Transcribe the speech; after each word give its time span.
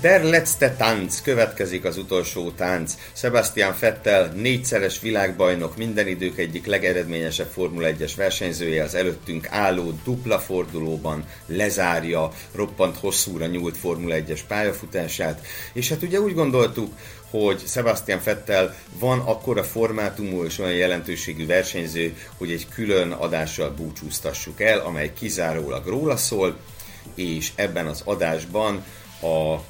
Der 0.00 0.22
letzte 0.24 0.76
Tanz, 0.76 1.22
következik 1.22 1.84
az 1.84 1.96
utolsó 1.96 2.50
tánc. 2.50 2.94
Sebastian 3.12 3.74
Vettel, 3.80 4.32
négyszeres 4.36 5.00
világbajnok, 5.00 5.76
minden 5.76 6.06
idők 6.06 6.38
egyik 6.38 6.66
legeredményesebb 6.66 7.46
Formula 7.46 7.88
1-es 7.88 8.12
versenyzője 8.16 8.82
az 8.82 8.94
előttünk 8.94 9.46
álló 9.50 9.92
dupla 10.04 10.38
fordulóban 10.38 11.24
lezárja 11.46 12.32
roppant 12.54 12.96
hosszúra 12.96 13.46
nyúlt 13.46 13.76
Formula 13.76 14.14
1-es 14.18 14.40
pályafutását, 14.48 15.46
és 15.72 15.88
hát 15.88 16.02
ugye 16.02 16.20
úgy 16.20 16.34
gondoltuk, 16.34 16.92
hogy 17.30 17.62
Sebastian 17.66 18.20
Vettel 18.24 18.76
van 18.98 19.18
akkora 19.18 19.64
formátumú 19.64 20.44
és 20.44 20.58
olyan 20.58 20.74
jelentőségű 20.74 21.46
versenyző, 21.46 22.16
hogy 22.36 22.50
egy 22.50 22.66
külön 22.74 23.10
adással 23.12 23.70
búcsúztassuk 23.70 24.60
el, 24.60 24.78
amely 24.78 25.12
kizárólag 25.12 25.86
róla 25.86 26.16
szól, 26.16 26.56
és 27.14 27.52
ebben 27.54 27.86
az 27.86 28.02
adásban 28.04 28.84
a 29.22 29.60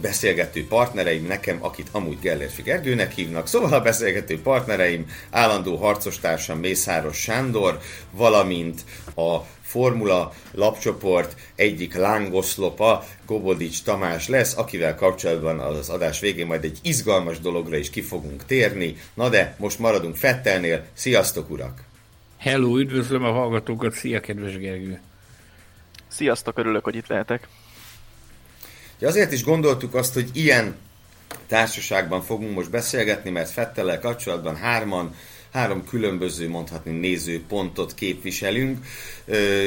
beszélgető 0.00 0.66
partnereim 0.66 1.26
nekem, 1.26 1.58
akit 1.60 1.88
amúgy 1.92 2.18
Gellérfi 2.20 2.62
Gergőnek 2.62 3.12
hívnak, 3.12 3.46
szóval 3.46 3.72
a 3.72 3.80
beszélgető 3.80 4.40
partnereim 4.40 5.06
állandó 5.30 5.76
harcostársam 5.76 6.58
Mészáros 6.58 7.16
Sándor, 7.16 7.78
valamint 8.10 8.84
a 9.14 9.38
Formula 9.60 10.32
lapcsoport 10.52 11.36
egyik 11.54 11.94
lángoszlopa, 11.94 13.04
Gobodics 13.26 13.82
Tamás 13.82 14.28
lesz, 14.28 14.56
akivel 14.56 14.94
kapcsolatban 14.94 15.58
az 15.58 15.88
adás 15.88 16.20
végén 16.20 16.46
majd 16.46 16.64
egy 16.64 16.78
izgalmas 16.82 17.40
dologra 17.40 17.76
is 17.76 17.90
ki 17.90 18.02
fogunk 18.02 18.44
térni. 18.44 18.96
Na 19.14 19.28
de, 19.28 19.56
most 19.58 19.78
maradunk 19.78 20.16
Fettelnél. 20.16 20.84
Sziasztok, 20.92 21.50
urak! 21.50 21.82
Hello, 22.38 22.78
üdvözlöm 22.78 23.24
a 23.24 23.32
hallgatókat, 23.32 23.92
szia, 23.92 24.20
kedves 24.20 24.58
Gergő! 24.58 25.00
Sziasztok, 26.08 26.58
örülök, 26.58 26.84
hogy 26.84 26.94
itt 26.94 27.06
lehetek. 27.06 27.48
Azért 29.04 29.32
is 29.32 29.44
gondoltuk 29.44 29.94
azt, 29.94 30.14
hogy 30.14 30.30
ilyen 30.32 30.76
társaságban 31.46 32.22
fogunk 32.22 32.54
most 32.54 32.70
beszélgetni, 32.70 33.30
mert 33.30 33.50
Fettellel 33.50 34.00
kapcsolatban 34.00 34.56
hárman 34.56 35.14
három 35.52 35.84
különböző, 35.84 36.48
mondhatni 36.48 36.98
nézőpontot 36.98 37.94
képviselünk. 37.94 38.86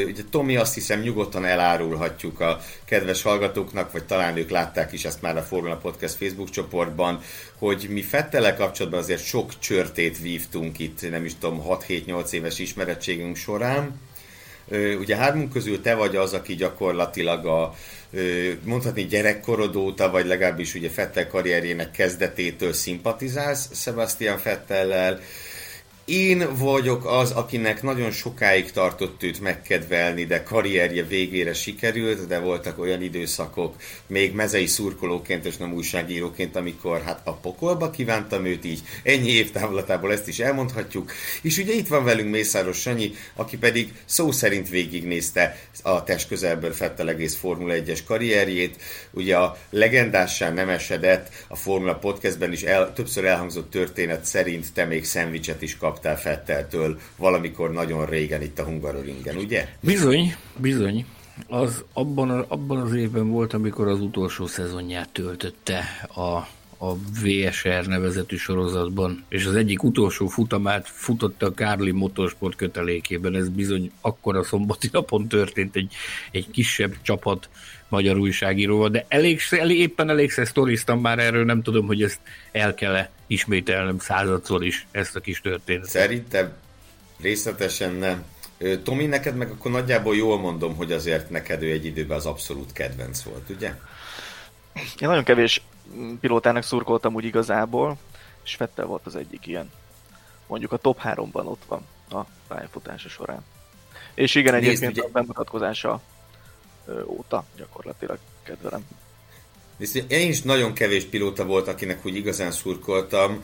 Ugye 0.05 0.21
Tomi 0.29 0.55
azt 0.55 0.73
hiszem 0.73 0.99
nyugodtan 0.99 1.45
elárulhatjuk 1.45 2.39
a 2.39 2.59
kedves 2.85 3.21
hallgatóknak, 3.21 3.91
vagy 3.91 4.03
talán 4.03 4.37
ők 4.37 4.49
látták 4.49 4.91
is 4.91 5.05
ezt 5.05 5.21
már 5.21 5.37
a 5.37 5.41
Formula 5.41 5.77
Podcast 5.77 6.15
Facebook 6.15 6.49
csoportban, 6.49 7.21
hogy 7.57 7.87
mi 7.89 8.01
Fettele 8.01 8.53
kapcsolatban 8.53 8.99
azért 8.99 9.23
sok 9.23 9.59
csörtét 9.59 10.19
vívtunk 10.19 10.79
itt, 10.79 11.09
nem 11.09 11.25
is 11.25 11.33
tudom, 11.39 11.63
6-7-8 11.67 12.31
éves 12.31 12.59
ismerettségünk 12.59 13.35
során. 13.35 13.99
Ugye 14.99 15.15
hármunk 15.15 15.51
közül 15.51 15.81
te 15.81 15.95
vagy 15.95 16.15
az, 16.15 16.33
aki 16.33 16.55
gyakorlatilag 16.55 17.45
a 17.45 17.75
mondhatni 18.63 19.05
gyerekkorod 19.05 19.75
óta, 19.75 20.09
vagy 20.09 20.25
legalábbis 20.25 20.75
ugye 20.75 20.89
Fettel 20.89 21.27
karrierjének 21.27 21.91
kezdetétől 21.91 22.73
szimpatizálsz 22.73 23.69
Sebastian 23.73 24.37
Fettellel, 24.37 25.19
én 26.07 26.47
vagyok 26.57 27.05
az, 27.05 27.31
akinek 27.31 27.81
nagyon 27.81 28.11
sokáig 28.11 28.71
tartott 28.71 29.23
őt 29.23 29.41
megkedvelni, 29.41 30.25
de 30.25 30.43
karrierje 30.43 31.03
végére 31.03 31.53
sikerült, 31.53 32.27
de 32.27 32.39
voltak 32.39 32.79
olyan 32.79 33.01
időszakok, 33.01 33.75
még 34.07 34.33
mezei 34.33 34.65
szurkolóként 34.65 35.45
és 35.45 35.57
nem 35.57 35.73
újságíróként, 35.73 36.55
amikor 36.55 37.01
hát 37.01 37.21
a 37.23 37.33
pokolba 37.33 37.89
kívántam 37.89 38.45
őt 38.45 38.65
így, 38.65 38.81
ennyi 39.03 39.29
év 39.29 39.51
távlatából 39.51 40.11
ezt 40.11 40.27
is 40.27 40.39
elmondhatjuk. 40.39 41.11
És 41.41 41.57
ugye 41.57 41.73
itt 41.73 41.87
van 41.87 42.03
velünk 42.03 42.29
Mészáros 42.29 42.79
Sanyi, 42.79 43.11
aki 43.35 43.57
pedig 43.57 43.93
szó 44.05 44.31
szerint 44.31 44.69
végignézte 44.69 45.59
a 45.81 46.03
test 46.03 46.27
közelből 46.27 46.73
Fettel 46.73 47.09
egész 47.09 47.35
Formula 47.35 47.73
1-es 47.73 47.99
karrierjét. 48.07 48.81
Ugye 49.11 49.37
a 49.37 49.57
legendássá 49.69 50.49
nem 50.49 50.69
esedett, 50.69 51.29
a 51.47 51.55
Formula 51.55 51.95
Podcastben 51.95 52.51
is 52.51 52.63
el, 52.63 52.93
többször 52.93 53.25
elhangzott 53.25 53.69
történet 53.69 54.25
szerint 54.25 54.73
te 54.73 54.85
még 54.85 55.05
szendvicset 55.05 55.61
is 55.61 55.77
kap 55.77 55.95
kaptál 55.97 56.17
Fetteltől 56.17 56.99
valamikor 57.15 57.71
nagyon 57.71 58.05
régen 58.05 58.41
itt 58.41 58.59
a 58.59 58.63
Hungaroringen, 58.63 59.35
ugye? 59.35 59.67
Bizony, 59.79 60.35
bizony. 60.57 61.05
Az 61.47 61.83
abban, 61.93 62.29
abban 62.29 62.77
az 62.77 62.93
évben 62.93 63.29
volt, 63.29 63.53
amikor 63.53 63.87
az 63.87 64.01
utolsó 64.01 64.47
szezonját 64.47 65.09
töltötte 65.09 65.77
a 66.15 66.47
a 66.79 66.95
VSR 66.95 67.85
nevezetű 67.87 68.35
sorozatban, 68.35 69.25
és 69.29 69.45
az 69.45 69.55
egyik 69.55 69.83
utolsó 69.83 70.27
futamát 70.27 70.87
futotta 70.87 71.45
a 71.45 71.53
Kárli 71.53 71.91
Motorsport 71.91 72.55
kötelékében. 72.55 73.35
Ez 73.35 73.49
bizony 73.49 73.91
akkor 74.01 74.35
a 74.35 74.43
szombati 74.43 74.89
napon 74.91 75.27
történt 75.27 75.75
egy, 75.75 75.93
egy 76.31 76.49
kisebb 76.51 76.95
csapat 77.01 77.49
magyar 77.89 78.17
újságíróval, 78.17 78.89
de 78.89 79.05
elég, 79.07 79.41
elég, 79.49 79.79
éppen 79.79 80.09
elégszer 80.09 80.47
sztoriztam 80.47 80.99
már 80.99 81.19
erről, 81.19 81.45
nem 81.45 81.61
tudom, 81.61 81.85
hogy 81.85 82.03
ezt 82.03 82.19
el 82.51 82.73
kell 82.73 83.07
ismételnem 83.27 83.99
századszor 83.99 84.65
is, 84.65 84.87
ezt 84.91 85.15
a 85.15 85.19
kis 85.19 85.41
történetet. 85.41 85.89
Szerintem 85.89 86.53
részletesen 87.21 87.93
nem. 87.93 88.23
Tomi, 88.83 89.05
neked 89.05 89.35
meg 89.35 89.51
akkor 89.51 89.71
nagyjából 89.71 90.15
jól 90.15 90.39
mondom, 90.39 90.75
hogy 90.75 90.91
azért 90.91 91.29
neked 91.29 91.63
ő 91.63 91.71
egy 91.71 91.85
időben 91.85 92.17
az 92.17 92.25
abszolút 92.25 92.73
kedvenc 92.73 93.23
volt, 93.23 93.49
ugye? 93.49 93.73
Én 94.75 95.07
nagyon 95.07 95.23
kevés 95.23 95.61
pilótának 96.19 96.63
szurkoltam 96.63 97.13
úgy 97.13 97.25
igazából, 97.25 97.97
és 98.43 98.55
Fettel 98.55 98.85
volt 98.85 99.05
az 99.05 99.15
egyik 99.15 99.47
ilyen. 99.47 99.71
Mondjuk 100.47 100.71
a 100.71 100.77
top 100.77 100.99
3-ban 101.03 101.45
ott 101.45 101.63
van 101.67 101.81
a 102.09 102.25
pályafutása 102.47 103.09
során. 103.09 103.45
És 104.13 104.35
igen, 104.35 104.53
egyébként 104.53 104.79
Nézd, 104.79 104.91
ugye... 104.97 105.01
a 105.01 105.11
bemutatkozása 105.11 106.01
óta 107.05 107.45
gyakorlatilag 107.57 108.17
kedvelem. 108.43 108.85
Én 110.07 110.29
is 110.29 110.41
nagyon 110.41 110.73
kevés 110.73 111.03
pilóta 111.03 111.45
volt, 111.45 111.67
akinek 111.67 112.05
úgy 112.05 112.15
igazán 112.15 112.51
szurkoltam, 112.51 113.43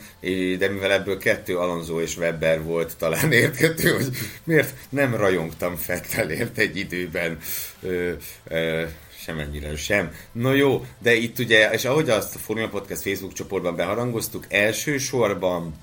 de 0.58 0.68
mivel 0.68 0.92
ebből 0.92 1.18
kettő 1.18 1.58
Alonso 1.58 2.00
és 2.00 2.16
Webber 2.16 2.62
volt, 2.62 2.96
talán 2.96 3.32
érthető, 3.32 3.94
hogy 3.94 4.08
miért 4.44 4.74
nem 4.88 5.14
rajongtam 5.14 5.76
Fettelért 5.76 6.58
egy 6.58 6.76
időben. 6.76 7.38
Ö, 7.82 8.12
ö, 8.48 8.84
semennyire 9.24 9.76
sem. 9.76 10.12
No 10.32 10.52
jó, 10.52 10.86
de 10.98 11.14
itt 11.14 11.38
ugye, 11.38 11.70
és 11.70 11.84
ahogy 11.84 12.10
azt 12.10 12.34
a 12.34 12.38
Formula 12.38 12.68
Podcast 12.68 13.02
Facebook 13.02 13.32
csoportban 13.32 13.76
beharangoztuk, 13.76 14.46
elsősorban 14.48 15.74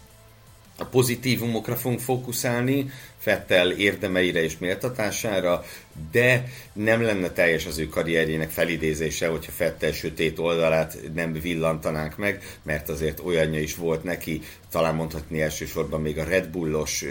a 0.81 0.85
pozitívumokra 0.85 1.75
fogunk 1.75 1.99
fókuszálni, 1.99 2.91
Fettel 3.17 3.71
érdemeire 3.71 4.43
és 4.43 4.57
méltatására, 4.57 5.63
de 6.11 6.43
nem 6.73 7.01
lenne 7.01 7.29
teljes 7.29 7.65
az 7.65 7.77
ő 7.77 7.87
karrierjének 7.87 8.49
felidézése, 8.49 9.27
hogyha 9.27 9.51
Fettel 9.51 9.91
sötét 9.91 10.39
oldalát 10.39 10.97
nem 11.13 11.33
villantanánk 11.33 12.17
meg, 12.17 12.57
mert 12.63 12.89
azért 12.89 13.19
olyanja 13.19 13.59
is 13.59 13.75
volt 13.75 14.03
neki, 14.03 14.41
talán 14.69 14.95
mondhatni 14.95 15.41
elsősorban 15.41 16.01
még 16.01 16.17
a 16.17 16.23
Red 16.23 16.47
Bullos, 16.47 17.03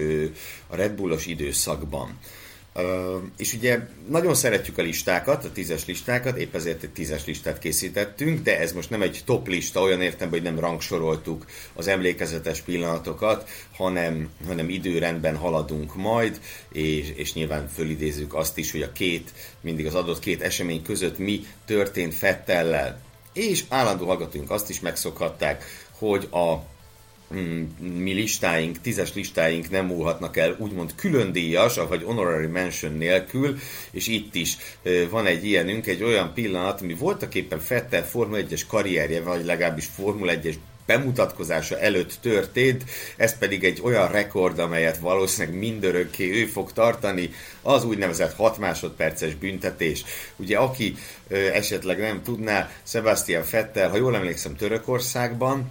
a 0.67 0.77
Red 0.77 0.93
Bullos 0.93 1.27
időszakban. 1.27 2.19
És 3.37 3.55
ugye 3.55 3.79
nagyon 4.09 4.35
szeretjük 4.35 4.79
a 4.79 4.83
listákat, 4.83 5.45
a 5.45 5.53
tízes 5.53 5.87
listákat, 5.87 6.37
épp 6.37 6.55
ezért 6.55 6.83
egy 6.83 6.91
tízes 6.91 7.25
listát 7.25 7.59
készítettünk, 7.59 8.43
de 8.43 8.59
ez 8.59 8.73
most 8.73 8.91
nem 8.91 9.03
egy 9.03 9.23
top 9.25 9.49
lista, 9.49 9.81
olyan 9.81 10.03
értem, 10.03 10.29
hogy 10.29 10.43
nem 10.43 10.59
rangsoroltuk 10.59 11.47
az 11.75 11.87
emlékezetes 11.87 12.61
pillanatokat, 12.61 13.49
hanem, 13.77 14.29
hanem 14.47 14.69
időrendben 14.69 15.37
haladunk 15.37 15.97
majd, 15.97 16.41
és, 16.73 17.13
és 17.17 17.33
nyilván 17.33 17.69
fölidézzük 17.69 18.35
azt 18.35 18.59
is, 18.59 18.71
hogy 18.73 18.83
a 18.83 18.93
két, 18.93 19.33
mindig 19.61 19.87
az 19.87 19.95
adott 19.95 20.19
két 20.19 20.43
esemény 20.43 20.83
között 20.83 21.19
mi 21.19 21.47
történt 21.65 22.15
Fettellel. 22.15 23.01
És 23.33 23.65
állandó 23.69 24.07
hallgatóink 24.07 24.51
azt 24.51 24.71
is 24.71 24.81
megszokhatták, 24.81 25.65
hogy 25.99 26.29
a 26.31 26.63
mi 27.79 28.13
listáink, 28.13 28.81
tízes 28.81 29.15
listáink 29.15 29.71
nem 29.71 29.87
múlhatnak 29.87 30.37
el 30.37 30.57
úgymond 30.59 30.95
külön 30.95 31.33
díjas, 31.33 31.75
vagy 31.75 32.03
honorary 32.03 32.47
mention 32.47 32.93
nélkül, 32.93 33.59
és 33.91 34.07
itt 34.07 34.35
is 34.35 34.57
van 35.11 35.27
egy 35.27 35.45
ilyenünk, 35.45 35.87
egy 35.87 36.03
olyan 36.03 36.35
pillanat, 36.35 36.81
ami 36.81 36.95
voltak 36.95 37.35
éppen 37.35 37.61
Fettel 37.61 38.07
Forma 38.07 38.37
1-es 38.37 38.63
karrierje, 38.69 39.23
vagy 39.23 39.45
legalábbis 39.45 39.89
Formula 39.95 40.33
1-es 40.43 40.55
bemutatkozása 40.87 41.81
előtt 41.81 42.19
történt, 42.21 42.85
ez 43.17 43.39
pedig 43.39 43.65
egy 43.65 43.81
olyan 43.83 44.11
rekord, 44.11 44.59
amelyet 44.59 44.99
valószínűleg 44.99 45.59
mindörökké 45.59 46.41
ő 46.41 46.47
fog 46.47 46.73
tartani, 46.73 47.31
az 47.63 47.85
úgynevezett 47.85 48.35
6 48.35 48.59
másodperces 48.59 49.35
büntetés. 49.35 50.05
Ugye 50.37 50.57
aki 50.59 50.95
esetleg 51.29 51.99
nem 51.99 52.23
tudná, 52.23 52.71
Sebastian 52.83 53.43
Fettel, 53.43 53.91
ha 53.91 53.97
jól 53.97 54.17
emlékszem 54.17 54.57
Törökországban, 54.57 55.71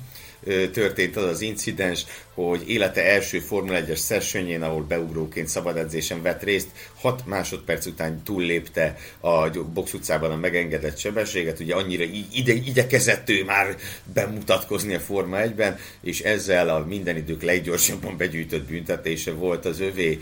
történt 0.71 1.15
az 1.15 1.23
az 1.23 1.41
incidens, 1.41 2.05
hogy 2.33 2.69
élete 2.69 3.05
első 3.05 3.39
Formula 3.39 3.79
1-es 3.79 4.05
sessionjén, 4.05 4.61
ahol 4.61 4.81
beugróként 4.81 5.47
szabad 5.47 5.77
edzésen 5.77 6.21
vett 6.21 6.43
részt, 6.43 6.67
6 6.95 7.25
másodperc 7.25 7.85
után 7.85 8.23
túllépte 8.23 8.97
a 9.19 9.49
box 9.49 9.93
utcában 9.93 10.31
a 10.31 10.35
megengedett 10.35 10.97
sebességet, 10.97 11.59
ugye 11.59 11.75
annyira 11.75 12.03
ide, 12.33 12.53
igyekezett 12.53 13.29
ő 13.29 13.43
már 13.43 13.77
bemutatkozni 14.13 14.93
a 14.93 14.99
Forma 14.99 15.37
1-ben, 15.39 15.77
és 16.01 16.19
ezzel 16.19 16.69
a 16.69 16.85
minden 16.85 17.17
idők 17.17 17.41
leggyorsabban 17.41 18.17
begyűjtött 18.17 18.67
büntetése 18.67 19.31
volt 19.31 19.65
az 19.65 19.79
övé. 19.79 20.19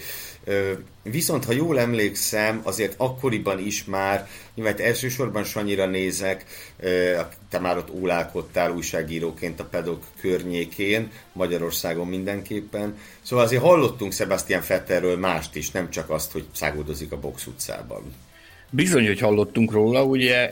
Viszont, 1.03 1.45
ha 1.45 1.51
jól 1.51 1.79
emlékszem, 1.79 2.61
azért 2.63 2.93
akkoriban 2.97 3.65
is 3.65 3.83
már, 3.85 4.27
nyilván 4.57 4.79
elsősorban 4.79 5.43
Sanyira 5.43 5.85
nézek, 5.85 6.45
te 7.49 7.59
már 7.59 7.77
ott 7.77 7.91
ólálkodtál 7.91 8.71
újságíróként 8.71 9.59
a 9.59 9.65
pedok 9.65 10.03
környékén, 10.19 11.11
Magyarországon 11.33 12.07
mindenképpen. 12.07 12.97
Szóval 13.21 13.45
azért 13.45 13.61
hallottunk 13.61 14.13
Sebastian 14.13 14.61
Fetterről 14.61 15.17
mást 15.17 15.55
is, 15.55 15.71
nem 15.71 15.89
csak 15.89 16.09
azt, 16.09 16.31
hogy 16.31 16.45
szágoldozik 16.51 17.11
a 17.11 17.19
box 17.19 17.45
utcában. 17.45 18.13
Bizony, 18.69 19.05
hogy 19.05 19.19
hallottunk 19.19 19.71
róla, 19.71 20.03
ugye 20.03 20.51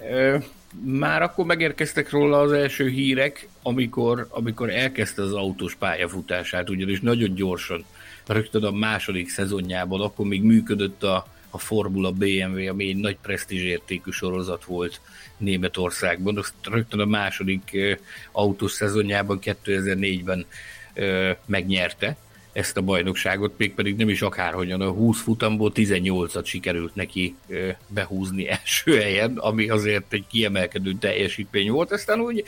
már 0.84 1.22
akkor 1.22 1.46
megérkeztek 1.46 2.10
róla 2.10 2.40
az 2.40 2.52
első 2.52 2.88
hírek, 2.88 3.48
amikor, 3.64 4.28
amikor 4.30 4.70
elkezdte 4.70 5.22
az 5.22 5.34
autós 5.34 5.76
pályafutását, 5.76 6.70
ugyanis 6.70 7.00
nagyon 7.00 7.36
gyorsan 7.36 7.86
rögtön 8.28 8.64
a 8.64 8.72
második 8.72 9.30
szezonjában, 9.30 10.02
akkor 10.02 10.26
még 10.26 10.44
működött 10.44 11.04
a, 11.04 11.28
a 11.56 11.58
Formula 11.58 12.12
BMW, 12.12 12.70
ami 12.70 12.88
egy 12.88 12.96
nagy 12.96 13.18
presztízsértékű 13.22 14.12
sorozat 14.12 14.66
volt 14.66 15.02
Németországban. 15.38 16.38
Azt 16.38 16.54
rögtön 16.64 17.00
a 17.00 17.06
második 17.06 17.78
autós 18.32 18.72
szezonjában, 18.72 19.40
2004-ben 19.42 20.46
megnyerte 21.46 22.18
ezt 22.52 22.78
a 22.78 22.82
bajnokságot, 22.82 23.54
mégpedig 23.58 23.96
nem 23.96 24.10
is 24.10 24.22
akárhogyan, 24.22 24.82
a 24.82 24.90
20 24.90 25.22
futamból 25.22 25.72
18-at 25.76 26.46
sikerült 26.46 26.96
neki 26.96 27.36
behúzni 27.88 28.48
első 28.48 29.00
helyen, 29.02 29.38
ami 29.38 29.70
azért 29.70 30.14
egy 30.14 30.28
kiemelkedő 30.28 30.94
teljesítmény 31.00 31.72
volt. 31.72 31.92
Aztán 31.92 32.20
úgy 32.20 32.44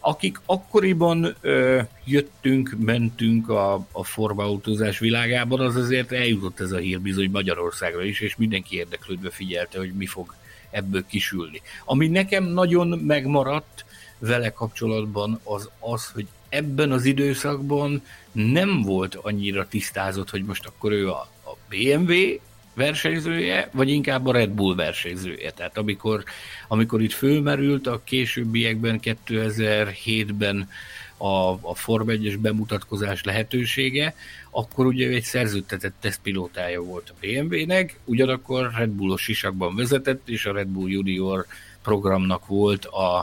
akik 0.00 0.40
akkoriban 0.46 1.34
ö, 1.40 1.80
jöttünk, 2.04 2.74
mentünk 2.78 3.48
a, 3.48 3.86
a 3.92 4.04
formautózás 4.04 4.98
világában, 4.98 5.60
az 5.60 5.76
azért 5.76 6.12
eljutott 6.12 6.60
ez 6.60 6.72
a 6.72 6.76
hír 6.76 7.00
bizony 7.00 7.30
Magyarországra 7.30 8.04
is, 8.04 8.20
és 8.20 8.36
mindenki 8.36 8.76
érdeklődve 8.76 9.30
figyelte, 9.30 9.78
hogy 9.78 9.92
mi 9.92 10.06
fog 10.06 10.34
ebből 10.70 11.06
kisülni. 11.06 11.60
Ami 11.84 12.08
nekem 12.08 12.44
nagyon 12.44 12.88
megmaradt 12.88 13.84
vele 14.18 14.52
kapcsolatban 14.52 15.40
az 15.42 15.70
az, 15.78 16.10
hogy 16.10 16.26
ebben 16.48 16.92
az 16.92 17.04
időszakban 17.04 18.02
nem 18.32 18.82
volt 18.82 19.14
annyira 19.14 19.68
tisztázott, 19.68 20.30
hogy 20.30 20.44
most 20.44 20.66
akkor 20.66 20.92
ő 20.92 21.08
a, 21.08 21.28
a 21.44 21.56
BMW 21.68 22.14
versenyzője, 22.78 23.68
vagy 23.72 23.88
inkább 23.88 24.26
a 24.26 24.32
Red 24.32 24.50
Bull 24.50 24.74
versenyzője. 24.74 25.50
Tehát 25.50 25.78
amikor, 25.78 26.24
amikor 26.68 27.02
itt 27.02 27.12
fölmerült 27.12 27.86
a 27.86 28.00
későbbiekben, 28.04 29.00
2007-ben 29.02 30.68
a, 31.16 31.50
a 31.50 31.74
Form 31.74 32.08
1-es 32.10 32.36
bemutatkozás 32.40 33.24
lehetősége, 33.24 34.14
akkor 34.50 34.86
ugye 34.86 35.08
egy 35.08 35.22
szerződtetett 35.22 35.94
tesztpilótája 36.00 36.82
volt 36.82 37.10
a 37.10 37.14
BMW-nek, 37.20 37.98
ugyanakkor 38.04 38.70
Red 38.76 38.90
Bullos 38.90 39.22
sisakban 39.22 39.76
vezetett, 39.76 40.28
és 40.28 40.46
a 40.46 40.52
Red 40.52 40.68
Bull 40.68 40.90
Junior 40.90 41.46
programnak 41.82 42.46
volt 42.46 42.84
a, 42.84 43.18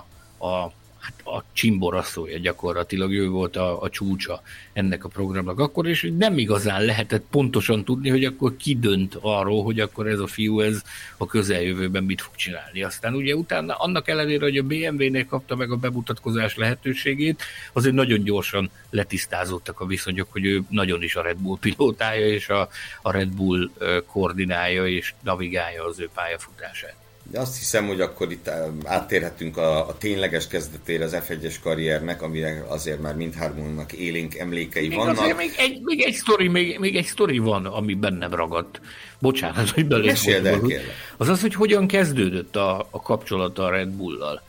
a 0.48 0.72
hát 1.06 1.36
a 1.36 1.44
csimborasszója 1.54 2.38
gyakorlatilag, 2.38 3.12
ő 3.12 3.30
volt 3.30 3.56
a, 3.56 3.82
a 3.82 3.90
csúcsa 3.90 4.42
ennek 4.74 5.04
a 5.04 5.08
programnak 5.10 5.60
akkor, 5.60 5.88
és 5.88 6.12
nem 6.18 6.38
igazán 6.38 6.86
lehetett 6.86 7.26
pontosan 7.30 7.84
tudni, 7.84 8.10
hogy 8.10 8.24
akkor 8.24 8.56
ki 8.56 8.76
dönt 8.76 9.18
arról, 9.22 9.64
hogy 9.64 9.80
akkor 9.80 10.08
ez 10.08 10.20
a 10.20 10.28
fiú 10.28 10.60
ez 10.60 10.82
a 11.18 11.26
közeljövőben 11.26 12.04
mit 12.04 12.22
fog 12.22 12.36
csinálni. 12.36 12.84
Aztán 12.84 13.14
ugye 13.14 13.36
utána 13.36 13.76
annak 13.76 14.08
ellenére, 14.08 14.44
hogy 14.44 14.58
a 14.58 14.64
BMW-nél 14.64 15.26
kapta 15.26 15.56
meg 15.56 15.72
a 15.72 15.76
bemutatkozás 15.76 16.56
lehetőségét, 16.56 17.44
azért 17.74 17.96
nagyon 17.96 18.24
gyorsan 18.24 18.70
letisztázódtak 18.90 19.80
a 19.80 19.86
viszonyok, 19.86 20.32
hogy 20.32 20.46
ő 20.46 20.62
nagyon 20.70 21.04
is 21.04 21.16
a 21.16 21.22
Red 21.22 21.38
Bull 21.38 21.58
pilótája, 21.60 22.28
és 22.28 22.50
a, 22.50 22.70
a 23.02 23.12
Red 23.12 23.30
Bull 23.30 23.70
koordinálja 24.08 24.88
és 24.88 25.14
navigálja 25.24 25.86
az 25.86 26.00
ő 26.00 26.10
pályafutását. 26.14 27.05
De 27.32 27.40
azt 27.40 27.58
hiszem, 27.58 27.88
hogy 27.88 28.02
akkor 28.02 28.32
itt 28.32 28.50
áttérhetünk 28.84 29.58
a, 29.58 29.88
a 29.88 29.98
tényleges 29.98 30.48
kezdetére 30.48 31.04
az 31.04 31.18
F1-es 31.28 31.56
karriernek, 31.64 32.22
amire 32.22 32.66
azért 32.68 33.02
már 33.02 33.16
mindhármunknak 33.16 33.92
élénk 33.94 34.36
emlékei 34.36 34.88
még 34.88 34.98
vannak. 34.98 35.18
Azért 35.18 35.38
még 35.38 35.54
egy, 35.58 35.82
még 35.84 36.02
egy 36.02 36.14
sztori, 36.14 36.48
még, 36.48 36.80
még 36.80 36.96
egy 36.96 37.06
sztori 37.06 37.38
van, 37.38 37.66
ami 37.66 37.94
bennem 37.94 38.34
ragadt. 38.34 38.82
Bocsánat, 39.20 39.70
hogy 39.70 39.86
beléptem. 39.86 40.72
Az 41.18 41.30
az, 41.30 41.42
hogy 41.42 41.54
hogyan 41.54 41.88
kezdődött 41.88 42.56
a, 42.56 42.88
a 42.90 43.02
kapcsolata 43.02 43.64
a 43.64 43.70
Red 43.70 43.90
Bull-lal. 43.90 44.42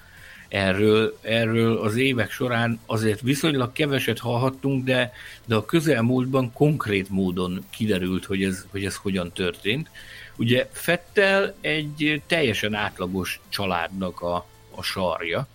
Erről, 0.49 1.19
erről 1.23 1.76
az 1.76 1.96
évek 1.96 2.31
során 2.31 2.81
azért 2.87 3.20
viszonylag 3.20 3.73
keveset 3.73 4.19
hallhattunk, 4.19 4.84
de, 4.84 5.12
de 5.44 5.55
a 5.55 5.64
közelmúltban 5.64 6.52
konkrét 6.52 7.08
módon 7.08 7.64
kiderült, 7.70 8.25
hogy 8.25 8.43
ez, 8.43 8.64
hogy 8.70 8.84
ez 8.84 8.96
hogyan 8.96 9.32
történt. 9.32 9.88
Ugye 10.36 10.68
Fettel 10.72 11.54
egy 11.60 12.22
teljesen 12.26 12.74
átlagos 12.74 13.40
családnak 13.48 14.20
a, 14.20 14.46
a 14.74 14.82
sarja, 14.82 15.48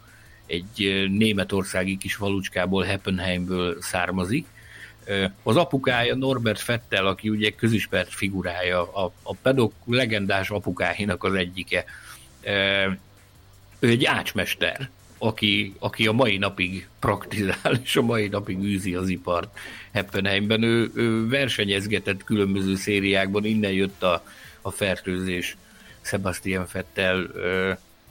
egy 0.45 1.07
németországi 1.11 1.97
kis 1.97 2.15
valucskából, 2.15 2.83
Heppenheimből 2.83 3.81
származik. 3.81 4.47
Az 5.43 5.55
apukája 5.55 6.15
Norbert 6.15 6.59
Fettel, 6.59 7.07
aki 7.07 7.29
ugye 7.29 7.49
közismert 7.49 8.13
figurája, 8.13 8.93
a, 8.93 9.11
a 9.23 9.35
pedok 9.35 9.73
legendás 9.85 10.49
apukáinak 10.49 11.23
az 11.23 11.33
egyike. 11.33 11.85
Ő 13.79 13.89
egy 13.89 14.05
ácsmester, 14.05 14.89
aki, 15.17 15.75
aki 15.79 16.07
a 16.07 16.11
mai 16.11 16.37
napig 16.37 16.87
praktizál, 16.99 17.79
és 17.83 17.95
a 17.95 18.01
mai 18.01 18.27
napig 18.27 18.63
űzi 18.63 18.95
az 18.95 19.09
ipart 19.09 19.57
Heppenheimben. 19.91 20.63
Ő, 20.63 20.91
ő 20.95 21.27
versenyezgetett 21.27 22.23
különböző 22.23 22.75
szériákban, 22.75 23.45
innen 23.45 23.71
jött 23.71 24.03
a, 24.03 24.23
a 24.61 24.71
fertőzés 24.71 25.57
Sebastian 26.01 26.65
Fettel 26.65 27.27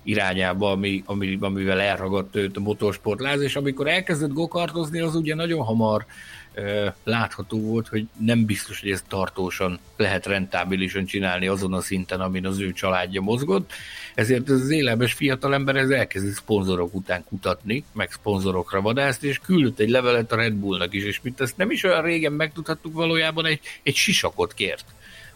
irányába, 0.03 0.71
ami, 0.71 1.03
ami, 1.07 1.39
amivel 1.41 1.81
elragadt 1.81 2.37
őt 2.37 2.57
a 2.57 2.61
motorsportláz, 2.61 3.41
és 3.41 3.57
amikor 3.57 3.89
elkezdett 3.89 4.33
gokartozni, 4.33 5.01
az 5.01 5.15
ugye 5.15 5.35
nagyon 5.35 5.65
hamar 5.65 6.07
ö, 6.55 6.87
látható 7.05 7.61
volt, 7.61 7.89
hogy 7.89 8.07
nem 8.19 8.45
biztos, 8.45 8.81
hogy 8.81 8.91
ezt 8.91 9.05
tartósan 9.09 9.79
lehet 9.97 10.27
rentábilisan 10.27 11.05
csinálni 11.05 11.47
azon 11.47 11.73
a 11.73 11.81
szinten, 11.81 12.21
amin 12.21 12.47
az 12.47 12.59
ő 12.59 12.73
családja 12.73 13.21
mozgott, 13.21 13.73
ezért 14.15 14.51
ez 14.51 14.61
az 14.61 14.71
élelmes 14.71 15.13
fiatalember 15.13 15.77
ez 15.77 15.91
elkezdett 15.91 16.35
szponzorok 16.35 16.95
után 16.95 17.25
kutatni, 17.25 17.85
meg 17.93 18.13
szponzorokra 18.13 18.81
vadászni, 18.81 19.29
és 19.29 19.39
küldött 19.39 19.79
egy 19.79 19.91
levelet 19.91 20.33
a 20.33 20.37
Red 20.37 20.55
Bullnak 20.55 20.95
is, 20.95 21.05
és 21.05 21.21
mint 21.23 21.41
ezt 21.41 21.57
nem 21.57 21.71
is 21.71 21.85
olyan 21.85 22.03
régen 22.03 22.33
megtudhattuk, 22.33 22.93
valójában 22.93 23.47
egy, 23.47 23.61
egy 23.83 23.95
sisakot 23.95 24.55
kért 24.55 24.85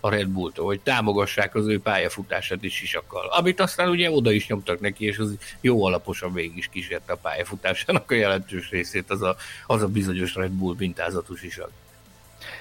a 0.04 0.11
Red 0.11 0.28
Bull-tól, 0.28 0.66
hogy 0.66 0.80
támogassák 0.80 1.54
az 1.54 1.66
ő 1.66 1.80
pályafutását 1.80 2.62
is 2.62 2.75
sisakkal. 2.75 3.26
Amit 3.26 3.61
aztán 3.61 3.88
ugye 3.88 4.11
oda 4.11 4.32
is 4.32 4.46
nyomtak 4.46 4.80
neki, 4.80 5.04
és 5.04 5.18
az 5.18 5.37
jó 5.61 5.84
alaposan 5.84 6.32
végig 6.32 6.56
is 6.56 6.68
kísérte 6.68 7.12
a 7.12 7.16
pályafutásának 7.16 8.11
a 8.11 8.14
jelentős 8.14 8.70
részét, 8.70 9.11
az 9.11 9.23
a, 9.23 9.37
az 9.66 9.82
a 9.82 9.88
bizonyos 9.88 10.34
Red 10.34 10.50
Bull 10.50 10.75
mintázatú 10.78 11.34
sisak. 11.34 11.70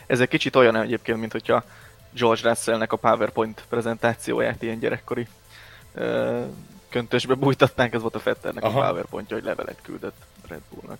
Ez 0.07 0.19
egy 0.19 0.27
kicsit 0.27 0.55
olyan 0.55 0.75
egyébként, 0.75 1.19
mint 1.19 1.31
hogyha 1.31 1.63
George 2.11 2.49
Russellnek 2.49 2.91
a 2.91 2.97
PowerPoint 2.97 3.63
prezentációját 3.69 4.61
ilyen 4.61 4.79
gyerekkori 4.79 5.27
ö, 5.93 6.41
köntösbe 6.89 7.33
bújtatnánk, 7.33 7.93
ez 7.93 8.01
volt 8.01 8.15
a 8.15 8.19
Fetternek 8.19 8.63
Aha. 8.63 8.79
a 8.79 8.89
PowerPointja, 8.89 9.35
hogy 9.35 9.45
levelet 9.45 9.79
küldött 9.81 10.21
Red 10.47 10.61
Bullnak. 10.69 10.99